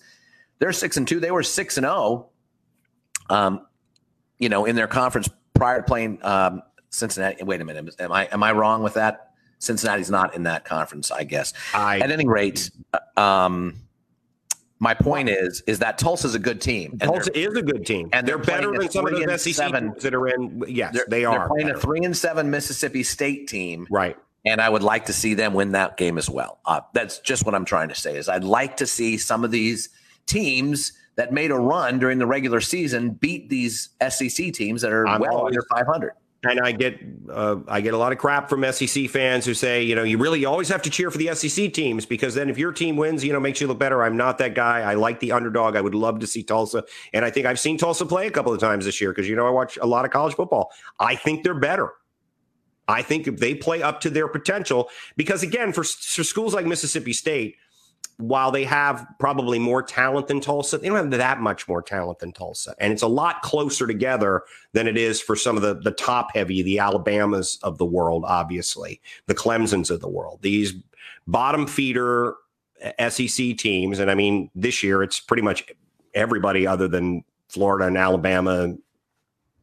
They're 0.59 0.73
six 0.73 0.99
and 0.99 1.09
two. 1.09 1.21
They 1.21 1.31
were 1.31 1.43
six 1.43 1.79
and 1.79 1.85
zero. 1.85 2.29
Um, 3.29 3.67
you 4.39 4.49
know, 4.49 4.65
in 4.65 4.77
their 4.77 4.87
conference 4.87 5.29
prior 5.55 5.79
to 5.79 5.83
playing 5.83 6.19
um, 6.23 6.63
Cincinnati. 6.91 7.43
Wait 7.43 7.61
a 7.61 7.65
minute, 7.65 7.95
am 7.99 8.13
I 8.13 8.27
am 8.27 8.43
I 8.43 8.53
wrong 8.53 8.83
with 8.83 8.95
that? 8.95 9.33
Cincinnati's 9.59 10.11
not 10.11 10.35
in 10.35 10.45
that 10.45 10.65
conference, 10.65 11.11
I 11.11 11.25
guess. 11.25 11.53
I 11.75 11.99
At 11.99 12.11
any 12.11 12.27
rate, 12.27 12.71
uh, 12.93 13.21
um, 13.21 13.75
my 14.79 14.95
point 14.95 15.29
is 15.29 15.63
is 15.67 15.81
that 15.81 15.99
Tulsa's 15.99 16.35
a 16.35 16.39
good 16.39 16.61
team. 16.61 16.99
Tulsa 16.99 17.37
is 17.37 17.57
a 17.57 17.63
good 17.63 17.85
team, 17.85 18.09
and 18.13 18.27
they're, 18.27 18.37
they're 18.37 18.45
better 18.45 18.73
than 18.79 18.91
some 18.91 19.07
of 19.07 19.13
and 19.13 19.41
SEC 19.41 19.55
seven. 19.55 19.91
teams 19.91 20.03
that 20.05 20.15
are 20.15 20.29
in. 20.29 20.63
Yes, 20.69 20.95
They're, 20.95 21.07
they 21.09 21.21
they're 21.21 21.31
are 21.31 21.49
playing 21.49 21.71
a 21.71 21.79
three 21.79 22.05
and 22.05 22.17
seven 22.17 22.51
Mississippi 22.51 23.03
State 23.03 23.49
team, 23.49 23.87
right. 23.91 24.17
and 24.45 24.61
I 24.61 24.69
would 24.69 24.85
like 24.85 25.07
to 25.07 25.13
see 25.13 25.35
them 25.35 25.55
win 25.55 25.73
that 25.73 25.97
game 25.97 26.17
as 26.17 26.31
well. 26.31 26.61
Uh, 26.65 26.81
that's 26.95 27.19
just 27.19 27.45
what 27.45 27.55
I'm 27.55 27.65
trying 27.65 27.89
to 27.89 27.97
say. 27.97 28.17
Is 28.17 28.29
I'd 28.29 28.45
like 28.45 28.77
to 28.77 28.87
see 28.87 29.19
some 29.19 29.45
of 29.45 29.51
these 29.51 29.89
teams 30.27 30.93
that 31.19 31.33
made 31.33 31.51
a 31.51 31.57
run 31.57 31.99
during 31.99 32.19
the 32.19 32.27
regular 32.27 32.61
season 32.61 33.11
beat 33.11 33.51
these 33.51 33.91
SEC 34.09 34.53
teams 34.53 34.81
that 34.83 34.93
are 34.93 35.07
I'm 35.07 35.21
well 35.21 35.37
always- 35.37 35.57
under 35.57 35.67
500. 35.69 36.13
And 36.49 36.61
I 36.61 36.71
get 36.71 37.01
uh, 37.29 37.57
I 37.67 37.81
get 37.81 37.95
a 37.95 37.97
lot 37.97 38.13
of 38.13 38.19
crap 38.19 38.49
from 38.49 38.65
SEC 38.73 39.11
fans 39.11 39.45
who 39.45 39.55
say, 39.55 39.83
you 39.83 39.97
know, 39.97 40.05
you 40.05 40.19
really 40.19 40.45
always 40.45 40.69
have 40.69 40.83
to 40.83 40.91
cheer 40.91 41.11
for 41.11 41.19
the 41.19 41.35
SEC 41.35 41.73
teams 41.73 42.07
because 42.07 42.37
then 42.37 42.49
if 42.49 42.57
your 42.57 42.71
team 42.71 42.97
wins, 42.97 43.25
you 43.25 43.33
know, 43.33 43.41
makes 43.41 43.61
you 43.61 43.67
look 43.67 43.81
better. 43.81 44.05
I'm 44.05 44.17
not 44.17 44.39
that 44.39 44.55
guy. 44.55 44.83
I 44.83 44.95
like 44.95 45.19
the 45.19 45.33
underdog. 45.33 45.75
I 45.75 45.81
would 45.81 45.97
love 45.97 46.21
to 46.21 46.29
see 46.29 46.45
Tulsa, 46.45 46.85
and 47.13 47.25
I 47.25 47.31
think 47.33 47.45
I've 47.47 47.59
seen 47.59 47.77
Tulsa 47.77 48.07
play 48.07 48.29
a 48.29 48.31
couple 48.31 48.53
of 48.53 48.61
times 48.61 48.85
this 48.85 49.01
year 49.01 49.11
because 49.11 49.29
you 49.29 49.35
know 49.35 49.49
I 49.49 49.51
watch 49.51 49.79
a 49.79 49.87
lot 49.87 50.05
of 50.05 50.13
college 50.13 50.37
football. 50.37 50.71
I 51.01 51.17
think 51.17 51.43
they're 51.43 51.59
better. 51.59 51.91
I 52.87 53.03
think 53.03 53.27
if 53.27 53.39
they 53.39 53.57
play 53.57 53.83
up 53.83 54.01
to 54.03 54.09
their 54.09 54.29
potential, 54.29 54.91
because 55.17 55.43
again, 55.43 55.73
for, 55.73 55.83
for 55.83 56.23
schools 56.23 56.55
like 56.55 56.67
Mississippi 56.67 57.15
State, 57.15 57.57
while 58.19 58.51
they 58.51 58.65
have 58.65 59.07
probably 59.21 59.61
more 59.61 59.83
talent 59.83 60.27
than 60.27 60.41
Tulsa, 60.41 60.77
they 60.79 60.89
don't 60.89 60.97
have 60.97 61.11
that 61.13 61.41
much 61.41 61.69
more 61.69 61.81
talent 61.81 62.19
than 62.19 62.33
Tulsa. 62.33 62.75
And 62.79 62.93
it's 62.93 63.03
a 63.03 63.09
lot 63.09 63.43
closer 63.43 63.87
together 63.87 64.43
than 64.73 64.89
it 64.89 64.97
is 64.97 65.21
for 65.21 65.37
some 65.37 65.57
of 65.57 65.63
the, 65.63 65.75
the 65.75 65.93
top 65.93 66.35
heavy, 66.35 66.63
the 66.63 66.81
Alabamas 66.81 67.61
of 67.63 67.79
the 67.79 67.85
world, 67.85 68.25
obviously, 68.27 69.01
the 69.27 69.37
Clemsons 69.37 69.91
of 69.91 70.01
the 70.01 70.09
world. 70.09 70.41
These 70.43 70.75
bottom 71.29 71.67
feeder 71.69 72.35
SEC 73.09 73.57
teams, 73.57 74.01
and 74.01 74.11
I 74.11 74.17
mean, 74.17 74.51
this 74.53 74.83
year 74.83 75.05
it's 75.05 75.21
pretty 75.21 75.43
much 75.43 75.65
everybody 76.13 76.67
other 76.67 76.89
than 76.89 77.23
Florida 77.49 77.87
and 77.87 77.97
Alabama, 77.97 78.75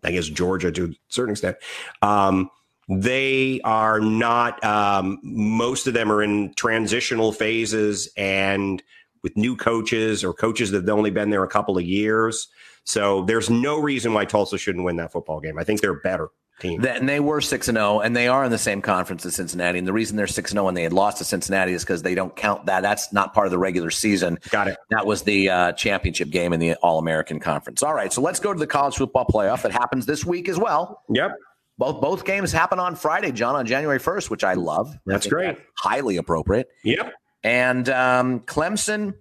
I 0.02 0.12
guess 0.12 0.28
Georgia 0.28 0.72
to 0.72 0.86
a 0.86 0.96
certain 1.10 1.34
extent. 1.34 1.58
Um, 2.02 2.50
they 2.88 3.60
are 3.64 4.00
not 4.00 4.64
um, 4.64 5.20
most 5.24 5.88
of 5.88 5.94
them 5.94 6.12
are 6.12 6.22
in 6.22 6.54
transitional 6.54 7.32
phases 7.32 8.10
and 8.16 8.84
with 9.24 9.36
new 9.36 9.56
coaches 9.56 10.24
or 10.24 10.34
coaches 10.34 10.72
that 10.72 10.82
have 10.82 10.90
only 10.90 11.10
been 11.10 11.30
there 11.30 11.44
a 11.44 11.50
couple 11.50 11.78
of 11.78 11.84
years 11.84 12.48
so 12.84 13.24
there's 13.24 13.50
no 13.50 13.80
reason 13.80 14.14
why 14.14 14.24
tulsa 14.24 14.58
shouldn't 14.58 14.86
win 14.86 14.98
that 14.98 15.12
football 15.12 15.40
game 15.40 15.58
i 15.58 15.64
think 15.64 15.82
they're 15.82 15.92
a 15.92 16.02
better 16.02 16.30
team 16.60 16.82
That, 16.82 16.98
and 16.98 17.10
they 17.10 17.20
were 17.20 17.42
six 17.42 17.68
and 17.68 17.78
zero, 17.78 18.00
and 18.00 18.16
they 18.16 18.28
are 18.28 18.44
in 18.46 18.52
the 18.52 18.58
same 18.58 18.82
conference 18.82 19.26
as 19.26 19.36
Cincinnati. 19.36 19.80
And 19.80 19.88
the 19.88 19.94
reason 19.94 20.16
they're 20.16 20.28
six 20.28 20.52
and 20.52 20.58
zero 20.58 20.68
and 20.68 20.78
they 20.78 20.84
had 20.84 20.94
lost 20.94 21.18
to 21.18 21.24
Cincinnati 21.24 21.74
is 21.74 21.84
because 21.84 22.02
they 22.02 22.16
don't 22.16 22.36
count 22.36 22.66
that. 22.68 22.82
That's 22.82 23.12
not 23.12 23.34
part 23.34 23.48
of 23.48 23.52
the 23.52 23.58
regular 23.58 23.92
season. 23.92 24.40
got 24.50 24.68
it 24.68 24.78
That 24.90 25.06
was 25.06 25.24
the 25.24 25.50
uh, 25.50 25.72
championship 25.74 26.30
game 26.30 26.54
in 26.54 26.60
the 26.60 26.76
All 26.76 27.00
American 27.00 27.40
Conference. 27.40 27.84
All 27.84 27.94
right, 27.94 28.12
so 28.12 28.22
let's 28.22 28.40
go 28.40 28.54
to 28.54 28.60
the 28.60 28.68
college 28.68 28.96
football 28.96 29.26
playoff 29.26 29.62
that 29.64 29.72
happens 29.72 30.06
this 30.06 30.26
week 30.26 30.48
as 30.48 30.58
well. 30.58 31.04
yep 31.10 31.32
Both 31.78 32.02
both 32.02 32.26
games 32.26 32.52
happen 32.52 32.80
on 32.80 32.96
Friday, 32.96 33.32
John, 33.32 33.56
on 33.56 33.66
January 33.66 34.00
first, 34.00 34.30
which 34.30 34.44
I 34.44 34.54
love. 34.54 34.96
That's 35.06 35.26
think 35.26 35.34
great. 35.34 35.58
highly 35.78 36.18
appropriate. 36.18 36.70
yep 36.84 37.14
And 37.44 37.90
um, 37.90 38.40
Clemson 38.42 39.14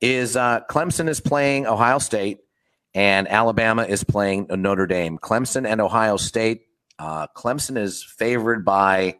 is 0.00 0.36
uh, 0.36 0.60
Clemson 0.70 1.08
is 1.08 1.20
playing 1.20 1.66
Ohio 1.66 1.98
State, 1.98 2.38
and 2.94 3.26
Alabama 3.28 3.82
is 3.82 4.04
playing 4.04 4.46
Notre 4.50 4.86
Dame. 4.86 5.18
Clemson 5.18 5.66
and 5.66 5.80
Ohio 5.80 6.16
State. 6.16 6.62
Uh, 7.00 7.26
Clemson 7.36 7.76
is 7.76 8.02
favored 8.04 8.64
by, 8.64 9.16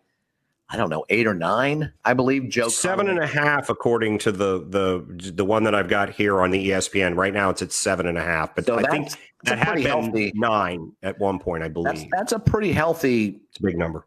I 0.68 0.76
don't 0.76 0.90
know, 0.90 1.04
eight 1.08 1.26
or 1.26 1.34
nine, 1.34 1.92
I 2.04 2.14
believe. 2.14 2.48
Joe 2.48 2.68
seven 2.68 3.08
and 3.08 3.18
a 3.18 3.26
half 3.26 3.70
according 3.70 4.18
to 4.18 4.32
the 4.32 4.64
the 4.68 5.32
the 5.32 5.44
one 5.44 5.64
that 5.64 5.74
i've 5.74 5.88
got 5.88 6.10
here 6.10 6.40
on 6.40 6.50
the 6.50 6.70
espn 6.70 7.16
right 7.16 7.32
now 7.34 7.50
it's 7.50 7.62
at 7.62 7.72
seven 7.72 8.06
and 8.06 8.18
a 8.18 8.22
half 8.22 8.54
but 8.54 8.66
So 8.66 8.78
i 8.78 8.82
think 8.90 9.06
that's 9.08 9.16
that 9.44 9.58
had 9.58 9.68
pretty 9.68 9.82
been 9.84 9.90
healthy. 10.02 10.32
nine 10.34 10.92
at 11.02 11.18
one 11.18 11.38
point 11.38 11.62
i 11.62 11.68
believe 11.68 11.94
That's 11.94 12.04
that's 12.10 12.32
a 12.32 12.38
pretty 12.38 12.72
healthy 12.72 13.40
it's 13.48 13.58
a 13.58 13.62
big 13.62 13.78
number 13.78 14.06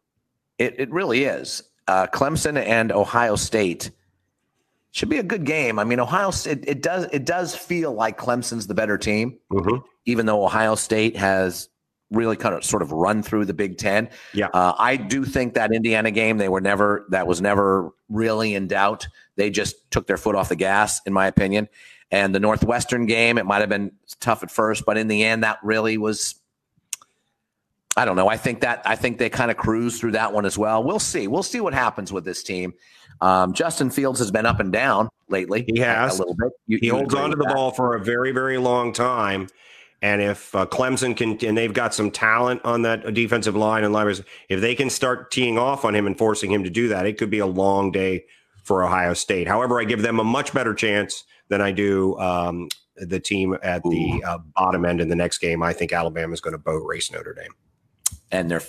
It, 0.57 0.79
it 0.79 0.91
really 0.91 1.23
is. 1.23 1.63
Uh, 1.87 2.05
Clemson 2.07 2.55
and 2.57 2.91
Ohio 2.91 3.35
State 3.35 3.89
should 4.91 5.09
be 5.09 5.17
a 5.17 5.23
good 5.23 5.43
game. 5.45 5.79
I 5.79 5.83
mean, 5.83 5.99
Ohio 5.99 6.29
it, 6.45 6.63
it 6.67 6.81
does 6.83 7.05
it 7.11 7.25
does 7.25 7.55
feel 7.55 7.91
like 7.93 8.17
Clemson's 8.17 8.67
the 8.67 8.73
better 8.75 8.97
team, 8.97 9.39
Mhm. 9.51 9.81
even 10.05 10.25
though 10.27 10.43
Ohio 10.45 10.75
State 10.75 11.17
has 11.17 11.69
really 12.11 12.35
kind 12.35 12.53
of 12.53 12.63
sort 12.63 12.81
of 12.83 12.91
run 12.91 13.23
through 13.23 13.45
the 13.45 13.53
Big 13.53 13.77
Ten. 13.77 14.09
Yeah. 14.33 14.47
uh, 14.53 14.73
I 14.77 14.97
do 14.97 15.23
think 15.25 15.53
that 15.55 15.73
Indiana 15.73 16.11
game 16.11 16.37
they 16.37 16.49
were 16.49 16.61
never 16.61 17.07
that 17.09 17.25
was 17.25 17.41
never 17.41 17.89
really 18.09 18.53
in 18.53 18.67
doubt. 18.67 19.07
They 19.37 19.49
just 19.49 19.89
took 19.91 20.05
their 20.07 20.17
foot 20.17 20.35
off 20.35 20.49
the 20.49 20.55
gas, 20.57 21.01
in 21.05 21.13
my 21.13 21.25
opinion. 21.27 21.67
And 22.11 22.35
the 22.35 22.39
Northwestern 22.39 23.05
game, 23.05 23.37
it 23.37 23.45
might 23.45 23.59
have 23.59 23.69
been 23.69 23.93
tough 24.19 24.43
at 24.43 24.51
first, 24.51 24.85
but 24.85 24.97
in 24.97 25.07
the 25.07 25.23
end, 25.23 25.43
that 25.43 25.59
really 25.63 25.97
was. 25.97 26.35
I 27.95 28.05
don't 28.05 28.15
know. 28.15 28.27
I 28.27 28.37
think 28.37 28.61
that 28.61 28.81
I 28.85 28.95
think 28.95 29.17
they 29.17 29.29
kind 29.29 29.51
of 29.51 29.57
cruise 29.57 29.99
through 29.99 30.13
that 30.13 30.33
one 30.33 30.45
as 30.45 30.57
well. 30.57 30.83
We'll 30.83 30.99
see. 30.99 31.27
We'll 31.27 31.43
see 31.43 31.59
what 31.59 31.73
happens 31.73 32.11
with 32.11 32.23
this 32.25 32.43
team. 32.43 32.73
Um, 33.19 33.53
Justin 33.53 33.89
Fields 33.89 34.19
has 34.19 34.31
been 34.31 34.45
up 34.45 34.59
and 34.59 34.71
down 34.71 35.09
lately. 35.29 35.65
He 35.67 35.79
has 35.79 36.17
a 36.17 36.21
little 36.21 36.35
bit. 36.35 36.51
You, 36.67 36.79
he 36.81 36.87
holds 36.87 37.13
on 37.13 37.29
to 37.29 37.35
the 37.35 37.43
that? 37.43 37.53
ball 37.53 37.71
for 37.71 37.95
a 37.95 37.99
very, 38.03 38.31
very 38.31 38.57
long 38.57 38.93
time. 38.93 39.47
And 40.01 40.21
if 40.21 40.55
uh, 40.55 40.65
Clemson 40.65 41.15
can, 41.15 41.37
and 41.45 41.55
they've 41.55 41.73
got 41.73 41.93
some 41.93 42.09
talent 42.09 42.61
on 42.63 42.81
that 42.81 43.13
defensive 43.13 43.55
line 43.55 43.83
and 43.83 43.93
linebackers, 43.93 44.23
if 44.49 44.59
they 44.59 44.73
can 44.73 44.89
start 44.89 45.29
teeing 45.29 45.59
off 45.59 45.85
on 45.85 45.93
him 45.93 46.07
and 46.07 46.17
forcing 46.17 46.51
him 46.51 46.63
to 46.63 46.71
do 46.71 46.87
that, 46.87 47.05
it 47.05 47.19
could 47.19 47.29
be 47.29 47.39
a 47.39 47.45
long 47.45 47.91
day 47.91 48.25
for 48.63 48.83
Ohio 48.83 49.13
State. 49.13 49.47
However, 49.47 49.79
I 49.79 49.83
give 49.83 50.01
them 50.01 50.19
a 50.19 50.23
much 50.23 50.53
better 50.53 50.73
chance 50.73 51.23
than 51.51 51.61
I 51.61 51.71
do 51.71 52.17
um, 52.17 52.67
the 52.95 53.19
team 53.19 53.55
at 53.61 53.83
the 53.83 54.23
uh, 54.25 54.39
bottom 54.55 54.85
end 54.85 54.99
in 55.01 55.07
the 55.09 55.15
next 55.15 55.37
game. 55.37 55.61
I 55.61 55.73
think 55.73 55.93
Alabama 55.93 56.33
is 56.33 56.41
going 56.41 56.53
to 56.53 56.57
boat 56.57 56.83
race 56.85 57.11
Notre 57.11 57.33
Dame. 57.35 57.51
and 58.31 58.49
they're 58.49 58.63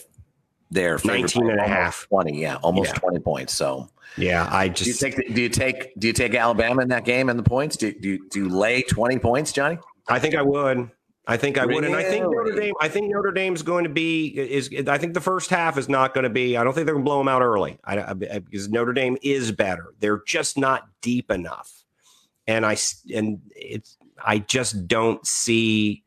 they're 0.70 0.98
favored 0.98 1.20
19 1.34 1.50
and 1.50 1.60
a 1.60 1.68
half. 1.68 2.06
20 2.08 2.40
yeah 2.40 2.56
almost 2.56 2.92
Yeah. 2.94 2.98
20 3.00 3.18
points 3.20 3.52
so 3.54 3.88
Yeah, 4.16 4.48
I 4.50 4.68
do 4.68 4.84
you 4.84 4.92
just 4.92 5.00
take 5.00 5.16
the, 5.16 5.24
do 5.32 5.42
you 5.42 5.48
take 5.50 5.92
do 5.98 6.06
you 6.06 6.12
take 6.14 6.34
alabama 6.34 6.80
in 6.82 6.88
that 6.88 7.04
game 7.04 7.28
and 7.28 7.38
the 7.38 7.42
points 7.42 7.76
do, 7.76 7.92
do, 7.92 8.08
you- 8.08 8.28
do 8.30 8.38
you 8.44 8.48
lay 8.48 8.80
20 8.82 9.18
points 9.18 9.52
johnny 9.52 9.78
I 10.08 10.18
think 10.18 10.34
I 10.34 10.42
would. 10.42 10.90
I 11.28 11.36
think 11.36 11.56
I 11.58 11.64
would, 11.66 11.84
and 11.84 11.94
I 11.94 12.02
think 12.02 12.24
Notre 12.24 12.52
Dame. 12.56 12.74
I 12.80 12.88
think 12.88 13.08
Notre 13.14 13.30
Dame's 13.30 13.62
going 13.62 13.84
to 13.84 13.90
be 13.90 14.26
is. 14.26 14.68
I 14.88 14.98
think 14.98 15.14
the 15.14 15.20
first 15.20 15.50
half 15.50 15.78
is 15.78 15.88
not 15.88 16.14
going 16.14 16.24
to 16.24 16.30
be. 16.30 16.56
I 16.56 16.64
don't 16.64 16.72
think 16.72 16.86
they're 16.86 16.96
going 16.96 17.04
to 17.04 17.08
blow 17.08 17.18
them 17.18 17.28
out 17.28 17.42
early. 17.42 17.78
I, 17.84 17.98
I- 18.02 18.12
because 18.14 18.68
Notre 18.68 18.92
Dame 18.92 19.16
is 19.22 19.52
better. 19.52 19.94
They're 20.00 20.22
just 20.26 20.58
not 20.58 20.88
deep 21.00 21.30
enough, 21.30 21.81
and 22.46 22.66
I 22.66 22.76
and 23.14 23.40
it's. 23.54 23.96
I 24.24 24.38
just 24.38 24.86
don't 24.86 25.26
see. 25.26 26.04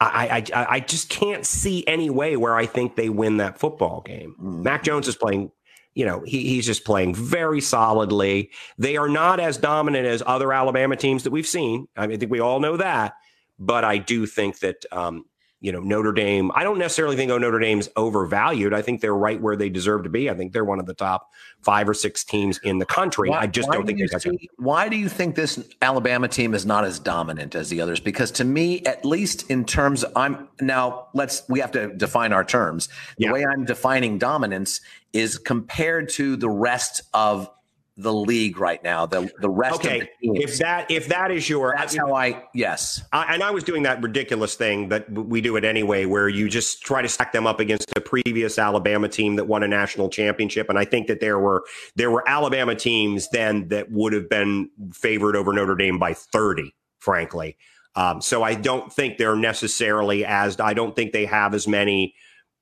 I, 0.00 0.44
I 0.52 0.66
I 0.68 0.80
just 0.80 1.08
can't 1.08 1.46
see 1.46 1.86
any 1.86 2.10
way 2.10 2.36
where 2.36 2.56
I 2.56 2.66
think 2.66 2.96
they 2.96 3.08
win 3.08 3.36
that 3.36 3.58
football 3.60 4.00
game. 4.00 4.34
Mm. 4.40 4.64
Mac 4.64 4.82
Jones 4.82 5.06
is 5.08 5.16
playing. 5.16 5.52
You 5.94 6.06
know, 6.06 6.22
he, 6.24 6.48
he's 6.48 6.64
just 6.64 6.84
playing 6.84 7.14
very 7.14 7.60
solidly. 7.60 8.50
They 8.78 8.96
are 8.96 9.10
not 9.10 9.40
as 9.40 9.58
dominant 9.58 10.06
as 10.06 10.22
other 10.24 10.52
Alabama 10.52 10.96
teams 10.96 11.24
that 11.24 11.30
we've 11.30 11.46
seen. 11.46 11.86
I, 11.96 12.06
mean, 12.06 12.16
I 12.16 12.18
think 12.18 12.32
we 12.32 12.40
all 12.40 12.60
know 12.60 12.78
that. 12.78 13.12
But 13.58 13.84
I 13.84 13.98
do 13.98 14.24
think 14.26 14.60
that, 14.60 14.86
um, 14.90 15.26
you 15.62 15.70
know, 15.70 15.78
Notre 15.80 16.12
Dame, 16.12 16.50
I 16.56 16.64
don't 16.64 16.78
necessarily 16.78 17.14
think 17.14 17.30
oh, 17.30 17.38
Notre 17.38 17.60
Dame's 17.60 17.88
overvalued. 17.96 18.74
I 18.74 18.82
think 18.82 19.00
they're 19.00 19.14
right 19.14 19.40
where 19.40 19.54
they 19.54 19.68
deserve 19.68 20.02
to 20.02 20.10
be. 20.10 20.28
I 20.28 20.34
think 20.34 20.52
they're 20.52 20.64
one 20.64 20.80
of 20.80 20.86
the 20.86 20.92
top 20.94 21.30
five 21.62 21.88
or 21.88 21.94
six 21.94 22.24
teams 22.24 22.58
in 22.64 22.78
the 22.78 22.84
country. 22.84 23.30
I 23.30 23.46
just 23.46 23.70
don't 23.70 23.86
do 23.86 23.94
think 23.94 24.10
they 24.10 24.18
see- 24.18 24.50
why 24.56 24.88
do 24.88 24.96
you 24.96 25.08
think 25.08 25.36
this 25.36 25.62
alabama 25.80 26.26
team 26.26 26.52
is 26.52 26.66
not 26.66 26.84
as 26.84 26.98
dominant 26.98 27.54
as 27.54 27.68
the 27.70 27.80
others 27.80 28.00
because 28.00 28.32
to 28.32 28.44
me 28.44 28.84
at 28.84 29.04
least 29.04 29.48
in 29.50 29.64
terms 29.64 30.04
i'm 30.16 30.48
now 30.60 31.06
let's 31.14 31.42
we 31.48 31.60
have 31.60 31.70
to 31.72 31.88
define 31.94 32.32
our 32.32 32.44
terms 32.44 32.88
the 33.18 33.26
Yeah. 33.26 33.32
way 33.32 33.44
i'm 33.44 33.64
defining 33.64 34.18
dominance 34.18 34.80
is 35.12 35.38
compared 35.38 36.08
to 36.10 36.36
the 36.36 36.48
rest 36.50 37.02
of 37.14 37.48
the 37.96 38.12
league 38.12 38.58
right 38.58 38.82
now 38.82 39.04
the 39.04 39.30
the 39.40 39.50
rest 39.50 39.76
Okay, 39.76 40.00
of 40.00 40.08
the 40.20 40.28
teams 40.28 40.50
if 40.50 40.58
that 40.58 40.90
if 40.90 41.08
that 41.08 41.30
is 41.30 41.48
your 41.48 41.74
that's 41.76 41.94
how 41.94 42.14
i 42.14 42.42
yes 42.54 43.02
I, 43.12 43.34
and 43.34 43.42
I 43.42 43.50
was 43.50 43.64
doing 43.64 43.82
that 43.82 44.02
ridiculous 44.02 44.54
thing 44.54 44.88
that 44.88 45.10
we 45.10 45.40
do 45.40 45.56
it 45.56 45.64
anyway, 45.64 46.06
where 46.06 46.28
you 46.28 46.48
just 46.48 46.82
try 46.82 47.02
to 47.02 47.08
stack 47.08 47.32
them 47.32 47.46
up 47.46 47.60
against 47.60 47.92
a 47.96 48.00
previous 48.00 48.58
Alabama 48.58 49.08
team 49.08 49.36
that 49.36 49.46
won 49.46 49.62
a 49.62 49.68
national 49.68 50.08
championship. 50.08 50.68
And 50.68 50.78
I 50.78 50.84
think 50.84 51.08
that 51.08 51.20
there 51.20 51.38
were 51.38 51.64
there 51.96 52.10
were 52.10 52.26
Alabama 52.28 52.74
teams 52.74 53.28
then 53.30 53.68
that 53.68 53.90
would 53.90 54.12
have 54.12 54.28
been 54.28 54.70
favored 54.92 55.36
over 55.36 55.52
Notre 55.52 55.74
Dame 55.74 55.98
by 55.98 56.14
thirty, 56.14 56.74
frankly. 56.98 57.56
Um, 57.94 58.22
so 58.22 58.42
I 58.42 58.54
don't 58.54 58.90
think 58.90 59.18
they're 59.18 59.36
necessarily 59.36 60.24
as 60.24 60.58
I 60.58 60.72
don't 60.74 60.96
think 60.96 61.12
they 61.12 61.26
have 61.26 61.54
as 61.54 61.68
many 61.68 62.14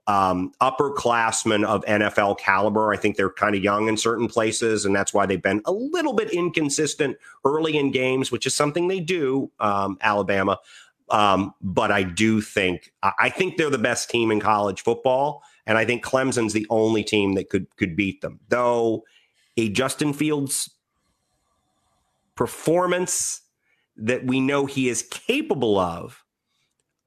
um, 0.07 0.53
upperclassmen 0.61 1.65
of 1.65 1.85
NFL 1.85 2.39
caliber. 2.39 2.93
I 2.93 2.97
think 2.97 3.17
they're 3.17 3.31
kind 3.31 3.55
of 3.55 3.63
young 3.63 3.89
in 3.89 3.97
certain 3.97 4.29
places, 4.29 4.85
and 4.85 4.95
that's 4.95 5.15
why 5.15 5.27
they've 5.27 5.43
been 5.43 5.63
a 5.65 5.73
little 5.73 6.13
bit 6.13 6.33
inconsistent 6.33 7.17
early 7.45 7.77
in 7.77 7.91
games, 7.91 8.33
which 8.33 8.47
is 8.47 8.55
something 8.55 8.89
they 8.89 9.01
do, 9.01 9.51
um, 9.61 9.99
Alabama. 10.01 10.59
Um, 11.11 11.55
but 11.61 11.91
I 11.91 12.05
do 12.05 12.41
think 12.41 12.93
I 13.03 13.31
think 13.31 13.57
they're 13.57 13.71
the 13.71 13.79
best 13.79 14.11
team 14.11 14.31
in 14.31 14.41
college 14.41 14.83
football, 14.83 15.43
and 15.67 15.77
I 15.77 15.85
think 15.85 16.05
Clemson's 16.05 16.53
the 16.53 16.67
only 16.71 17.03
team 17.03 17.35
that 17.35 17.51
could 17.51 17.67
could 17.77 17.97
beat 17.97 18.21
them. 18.21 18.41
Though 18.49 19.05
a 19.57 19.69
Justin 19.69 20.13
Fields 20.13 20.71
performance 22.37 23.43
that 23.97 24.25
we 24.25 24.41
know 24.41 24.67
he 24.67 24.89
is 24.89 25.03
capable 25.03 25.79
of 25.79 26.25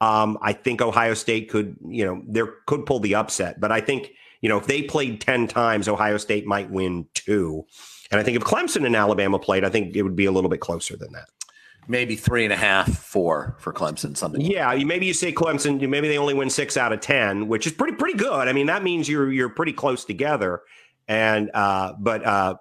um, 0.01 0.37
I 0.41 0.53
think 0.53 0.81
Ohio 0.81 1.13
State 1.13 1.49
could, 1.49 1.75
you 1.87 2.05
know, 2.05 2.21
there 2.27 2.47
could 2.65 2.85
pull 2.85 2.99
the 2.99 3.15
upset, 3.15 3.59
but 3.59 3.71
I 3.71 3.79
think, 3.81 4.11
you 4.41 4.49
know, 4.49 4.57
if 4.57 4.67
they 4.67 4.81
played 4.83 5.21
10 5.21 5.47
times, 5.47 5.87
Ohio 5.87 6.17
State 6.17 6.45
might 6.45 6.69
win 6.69 7.07
two. 7.13 7.65
And 8.11 8.19
I 8.19 8.23
think 8.23 8.35
if 8.37 8.43
Clemson 8.43 8.85
and 8.85 8.95
Alabama 8.95 9.39
played, 9.39 9.63
I 9.63 9.69
think 9.69 9.95
it 9.95 10.03
would 10.03 10.15
be 10.15 10.25
a 10.25 10.31
little 10.31 10.49
bit 10.49 10.59
closer 10.59 10.97
than 10.97 11.11
that. 11.13 11.29
maybe 11.89 12.15
three 12.15 12.45
and 12.45 12.53
a 12.53 12.57
half 12.57 12.97
four 12.97 13.57
for 13.59 13.73
clemson 13.73 14.15
something 14.15 14.41
like 14.41 14.49
Yeah, 14.49 14.71
you- 14.71 14.85
maybe 14.85 15.05
you 15.05 15.13
say 15.13 15.33
Clemson, 15.33 15.81
you- 15.81 15.89
maybe 15.89 16.07
they 16.07 16.17
only 16.17 16.33
win 16.33 16.49
six 16.49 16.77
out 16.77 16.93
of 16.93 17.01
10, 17.01 17.49
which 17.49 17.67
is 17.67 17.73
pretty, 17.73 17.97
pretty 17.97 18.17
good. 18.17 18.47
I 18.47 18.53
mean, 18.53 18.67
that 18.67 18.83
means 18.83 19.09
you're, 19.09 19.29
you're 19.29 19.49
pretty 19.49 19.73
close 19.73 20.05
together. 20.05 20.61
And, 21.09 21.51
uh, 21.53 21.91
but, 21.99 22.25
uh, 22.25 22.55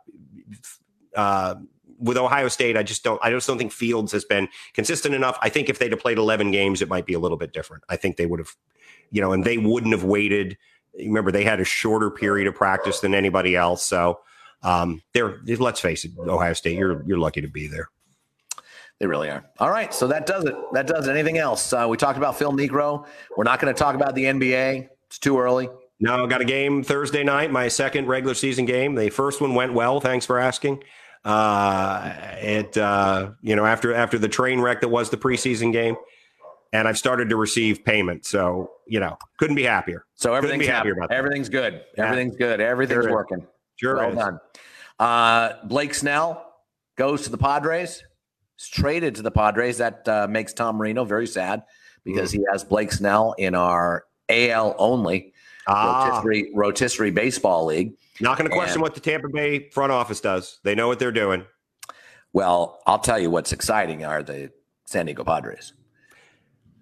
uh, 1.17 1.55
with 2.03 2.17
Ohio 2.17 2.49
State, 2.49 2.77
I 2.77 2.83
just 2.83 3.05
don't. 3.05 3.21
I 3.23 3.31
just 3.31 3.47
don't 3.47 3.59
think 3.59 3.73
Fields 3.73 4.13
has 4.13 4.25
been 4.25 4.49
consistent 4.75 5.15
enough. 5.15 5.39
I 5.41 5.49
think 5.49 5.69
if 5.69 5.79
they'd 5.79 5.93
have 5.93 6.01
played 6.01 6.19
eleven 6.19 6.51
games, 6.51 6.83
it 6.83 6.89
might 6.89 7.07
be 7.07 7.15
a 7.15 7.19
little 7.19 7.39
bit 7.39 7.53
different. 7.53 7.85
I 7.89 7.97
think 7.97 8.17
they 8.17 8.27
would 8.27 8.41
have, 8.41 8.55
you 9.11 9.21
know, 9.21 9.33
and 9.33 9.45
they 9.45 9.59
wouldn't 9.59 9.93
have 9.93 10.05
waited. 10.05 10.59
Remember, 10.99 11.31
they 11.31 11.45
had 11.45 11.61
a 11.61 11.65
shorter 11.65 12.11
period 12.11 12.47
of 12.47 12.55
practice 12.55 13.01
than 13.01 13.15
anybody 13.15 13.57
else. 13.57 13.85
So, 13.85 14.21
um, 14.63 15.03
they're 15.15 15.39
let's 15.59 15.81
face 15.81 16.05
it, 16.05 16.13
Ohio 16.19 16.53
State, 16.53 16.77
you're 16.77 17.03
you're 17.07 17.19
lucky 17.19 17.41
to 17.41 17.49
be 17.49 17.67
there. 17.67 17.89
They 18.99 19.07
really 19.07 19.31
are. 19.31 19.45
All 19.59 19.71
right, 19.71 19.93
so 19.93 20.07
that 20.09 20.27
does 20.27 20.45
it. 20.45 20.55
That 20.73 20.87
does 20.87 21.09
it. 21.09 21.11
Anything 21.11 21.39
else? 21.39 21.73
Uh, 21.73 21.87
we 21.89 21.97
talked 21.97 22.19
about 22.19 22.39
Phil 22.39 22.53
Niekro. 22.53 23.07
We're 23.37 23.45
not 23.45 23.59
going 23.59 23.75
to 23.75 23.79
talk 23.79 23.95
about 23.95 24.15
the 24.15 24.25
NBA. 24.25 24.89
It's 25.07 25.19
too 25.19 25.39
early. 25.41 25.69
No, 25.99 26.25
I 26.25 26.27
got 26.27 26.41
a 26.41 26.45
game 26.45 26.83
Thursday 26.83 27.23
night, 27.23 27.53
my 27.53 27.69
second 27.69 28.09
regular 28.09 28.35
season 28.35 28.65
game. 28.65 28.97
The 28.97 29.11
first 29.11 29.41
one 29.41 29.55
went 29.55 29.73
well. 29.73 30.01
Thanks 30.01 30.27
for 30.27 30.39
asking. 30.39 30.83
Uh, 31.25 32.13
it, 32.41 32.77
uh, 32.77 33.31
you 33.43 33.55
know, 33.57 33.65
after 33.65 33.95
after 33.95 34.19
the 34.19 34.29
train 34.29 34.61
wreck 34.61 34.81
that 34.81 34.89
was 34.89 35.11
the 35.11 35.17
preseason 35.17 35.73
game, 35.73 35.97
and 36.73 36.89
I've 36.89 36.99
started 36.99 37.29
to 37.31 37.37
receive 37.37 37.85
payment. 37.85 38.25
So, 38.27 38.71
you 38.87 38.99
know, 39.01 39.17
couldn't 39.39 39.57
be 39.57 39.63
happier. 39.63 40.05
So 40.15 40.35
everything's 40.35 40.67
happier 40.67 40.93
about 40.95 41.11
that. 41.11 41.17
Everything's 41.17 41.49
good. 41.49 41.83
Yeah. 41.97 42.05
Everything's 42.07 42.37
good. 42.37 42.61
Everything's 42.61 42.97
Sure 43.05 43.09
is. 43.09 43.13
working. 43.15 43.47
Sure 43.77 43.97
well 43.97 44.11
is. 44.11 44.17
done. 44.17 44.41
Uh, 44.99 45.53
Blake 45.65 45.95
Snell 45.95 46.55
goes 46.97 47.23
to 47.23 47.31
the 47.31 47.39
Padres. 47.39 48.03
He's 48.57 48.69
traded 48.69 49.15
to 49.17 49.23
the 49.23 49.31
Padres. 49.31 49.79
That 49.79 50.07
uh, 50.09 50.27
makes 50.29 50.53
Tom 50.53 50.77
Marino 50.77 51.05
very 51.05 51.27
sad 51.27 51.63
because 52.05 52.33
Mm. 52.33 52.37
he 52.39 52.45
has 52.53 52.65
Blake 52.65 52.91
Snell 52.93 53.35
in 53.39 53.55
our 53.55 54.05
AL 54.29 54.75
only 54.79 55.33
Ah, 55.69 56.09
rotisserie, 56.23 56.51
rotisserie 56.55 57.11
baseball 57.13 57.67
league. 57.67 57.95
Not 58.23 58.39
going 58.39 58.49
to 58.51 58.57
question 58.57 58.77
And- 58.77 58.83
what 58.83 58.95
the 58.95 59.01
Tampa 59.01 59.29
Bay 59.29 59.69
front 59.71 59.93
office 59.93 60.21
does. 60.21 60.59
They 60.65 60.75
know 60.75 60.89
what 60.89 60.99
they're 60.99 61.13
doing. 61.13 61.45
Well, 62.33 62.81
I'll 62.87 62.99
tell 62.99 63.19
you 63.19 63.31
what's 63.31 63.53
exciting 63.53 64.05
are 64.05 64.23
the 64.23 64.51
San 64.87 65.07
Diego 65.07 65.25
Padres. 65.25 65.75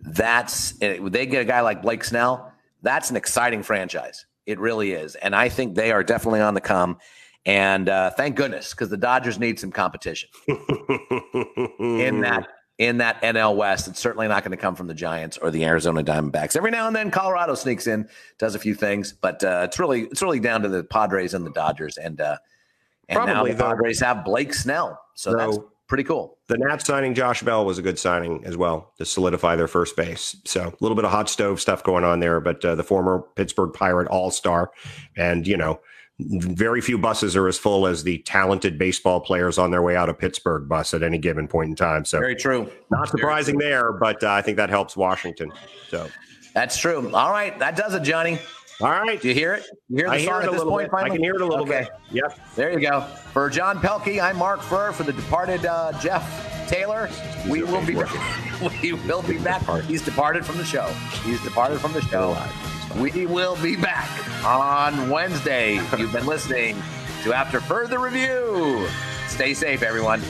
That's 0.03 0.73
they 0.79 1.27
get 1.27 1.43
a 1.43 1.45
guy 1.45 1.61
like 1.61 1.83
Blake 1.83 2.05
Snell. 2.05 2.53
That's 2.83 3.11
an 3.11 3.17
exciting 3.17 3.63
franchise. 3.63 4.25
It 4.47 4.59
really 4.59 4.93
is, 4.93 5.15
and 5.17 5.35
I 5.37 5.49
think 5.49 5.75
they 5.75 5.93
are 5.93 6.03
definitely 6.03 6.41
on 6.41 6.55
the 6.55 6.61
come. 6.61 6.99
And 7.47 7.89
uh, 7.89 8.11
thank 8.11 8.37
goodness 8.37 8.71
because 8.71 8.91
the 8.91 8.97
Dodgers 8.97 9.39
need 9.39 9.59
some 9.59 9.71
competition 9.73 10.29
in 10.49 12.21
that 12.21 12.47
in 12.81 12.97
that 12.97 13.21
NL 13.21 13.57
West. 13.57 13.89
It's 13.89 14.01
certainly 14.01 14.27
not 14.27 14.43
going 14.43 14.53
to 14.53 14.57
come 14.57 14.75
from 14.75 14.87
the 14.87 14.95
Giants 14.95 15.37
or 15.37 15.51
the 15.51 15.67
Arizona 15.67 16.03
Diamondbacks. 16.03 16.57
Every 16.57 16.71
now 16.71 16.87
and 16.87 16.97
then, 16.97 17.11
Colorado 17.11 17.55
sneaks 17.55 17.87
in, 17.87 18.09
does 18.39 18.55
a 18.55 18.59
few 18.59 18.75
things, 18.75 19.13
but 19.13 19.45
uh, 19.45 19.67
it's 19.67 19.79
really 19.79 20.05
it's 20.05 20.23
really 20.23 20.41
down 20.41 20.63
to 20.63 20.69
the 20.69 20.83
Padres 20.83 21.35
and 21.35 21.47
the 21.47 21.51
Dodgers. 21.51 21.99
And 21.99 22.19
uh, 22.21 22.39
and 23.09 23.19
now 23.19 23.27
Probably, 23.27 23.53
the 23.53 23.59
though- 23.59 23.69
Padres 23.69 24.01
have 24.01 24.25
Blake 24.25 24.55
Snell, 24.55 24.99
so 25.15 25.37
that's 25.37 25.59
pretty 25.89 26.05
cool. 26.05 26.39
The 26.47 26.57
Nats 26.57 26.87
signing 26.87 27.13
Josh 27.15 27.43
Bell 27.43 27.67
was 27.67 27.77
a 27.77 27.83
good 27.83 27.99
signing 27.99 28.45
as 28.47 28.57
well 28.57 28.95
to 28.97 29.05
solidify 29.05 29.57
their 29.57 29.69
first 29.69 29.95
base. 29.95 30.35
So 30.47 30.63
a 30.69 30.75
little 30.81 30.97
bit 30.97 31.05
of 31.05 31.11
hot 31.11 31.29
stove 31.29 31.61
stuff 31.61 31.85
going 31.85 32.05
on 32.05 32.21
there, 32.21 32.41
but 32.41 32.65
uh, 32.65 32.77
the 32.77 32.83
former 32.83 33.25
Pittsburgh 33.37 33.75
Pirate 33.75 34.09
All 34.09 34.31
Star, 34.31 34.71
and 35.19 35.47
you 35.47 35.59
know, 35.59 35.81
very 36.29 36.81
few 36.81 36.99
buses 36.99 37.37
are 37.37 37.49
as 37.49 37.59
full 37.59 37.87
as 37.87 38.03
the 38.03 38.19
talented 38.19 38.79
baseball 38.79 39.21
players 39.21 39.59
on 39.59 39.71
their 39.71 39.83
way 39.83 39.97
out 39.97 40.09
of 40.09 40.19
Pittsburgh 40.19 40.69
bus 40.69 40.95
at 40.95 41.03
any 41.03 41.19
given 41.19 41.47
point 41.49 41.71
in 41.71 41.77
time. 41.77 42.05
So 42.05 42.19
Very 42.19 42.37
true. 42.37 42.71
not 42.91 43.09
surprising 43.09 43.59
there, 43.59 43.93
but 43.93 44.23
uh, 44.23 44.31
I 44.31 44.43
think 44.43 44.57
that 44.57 44.71
helps 44.71 44.97
Washington. 44.97 45.53
So 45.89 46.09
That's 46.55 46.77
true. 46.79 47.13
All 47.15 47.31
right, 47.31 47.59
that 47.59 47.77
does 47.77 47.95
it, 47.95 48.03
Johnny. 48.03 48.39
all 48.81 48.91
right, 48.91 49.21
Do 49.21 49.29
you 49.29 49.35
hear 49.35 49.55
it? 49.55 49.65
You 49.89 49.99
hear 49.99 50.07
the 50.09 50.13
I 50.13 50.19
song 50.19 50.27
hear 50.27 50.35
it 50.35 50.43
at 50.45 50.49
a 50.49 50.51
this 50.53 50.59
little 50.59 50.73
point? 50.73 50.91
bit. 50.91 50.99
I 51.01 51.09
can 51.09 51.23
hear 51.23 51.35
it 51.35 51.41
a 51.43 51.47
little 51.47 51.67
okay. 51.67 51.89
bit. 52.11 52.23
Yep. 52.23 52.41
There 52.57 52.73
you 52.73 52.81
go. 52.89 53.01
For 53.33 53.49
John 53.51 53.79
Pelkey, 53.79 54.23
I'm 54.23 54.37
Mark 54.37 54.63
Furr. 54.63 54.93
For 54.93 55.03
the 55.05 55.13
departed 55.13 55.67
uh, 55.67 55.93
Jeff 56.01 56.69
Taylor. 56.69 57.09
We 57.49 57.63
will 57.63 57.85
be 57.85 57.95
we 58.83 58.93
will 58.93 59.23
be 59.23 59.39
back. 59.39 59.63
He's 59.85 60.03
departed 60.03 60.45
from 60.47 60.57
the 60.59 60.65
show. 60.65 60.87
He's 61.25 61.43
departed 61.43 61.81
from 61.81 61.93
the 61.93 62.03
show. 62.03 62.37
We 62.97 63.27
will 63.27 63.57
be 63.63 63.77
back 63.77 64.09
on 64.45 65.09
Wednesday. 65.11 65.75
You've 65.97 66.13
been 66.13 66.27
listening 66.27 66.77
to 67.23 67.33
After 67.33 67.61
Further 67.61 67.99
Review. 67.99 68.89
Stay 69.29 69.55
safe, 69.55 69.83
everyone. 69.83 70.21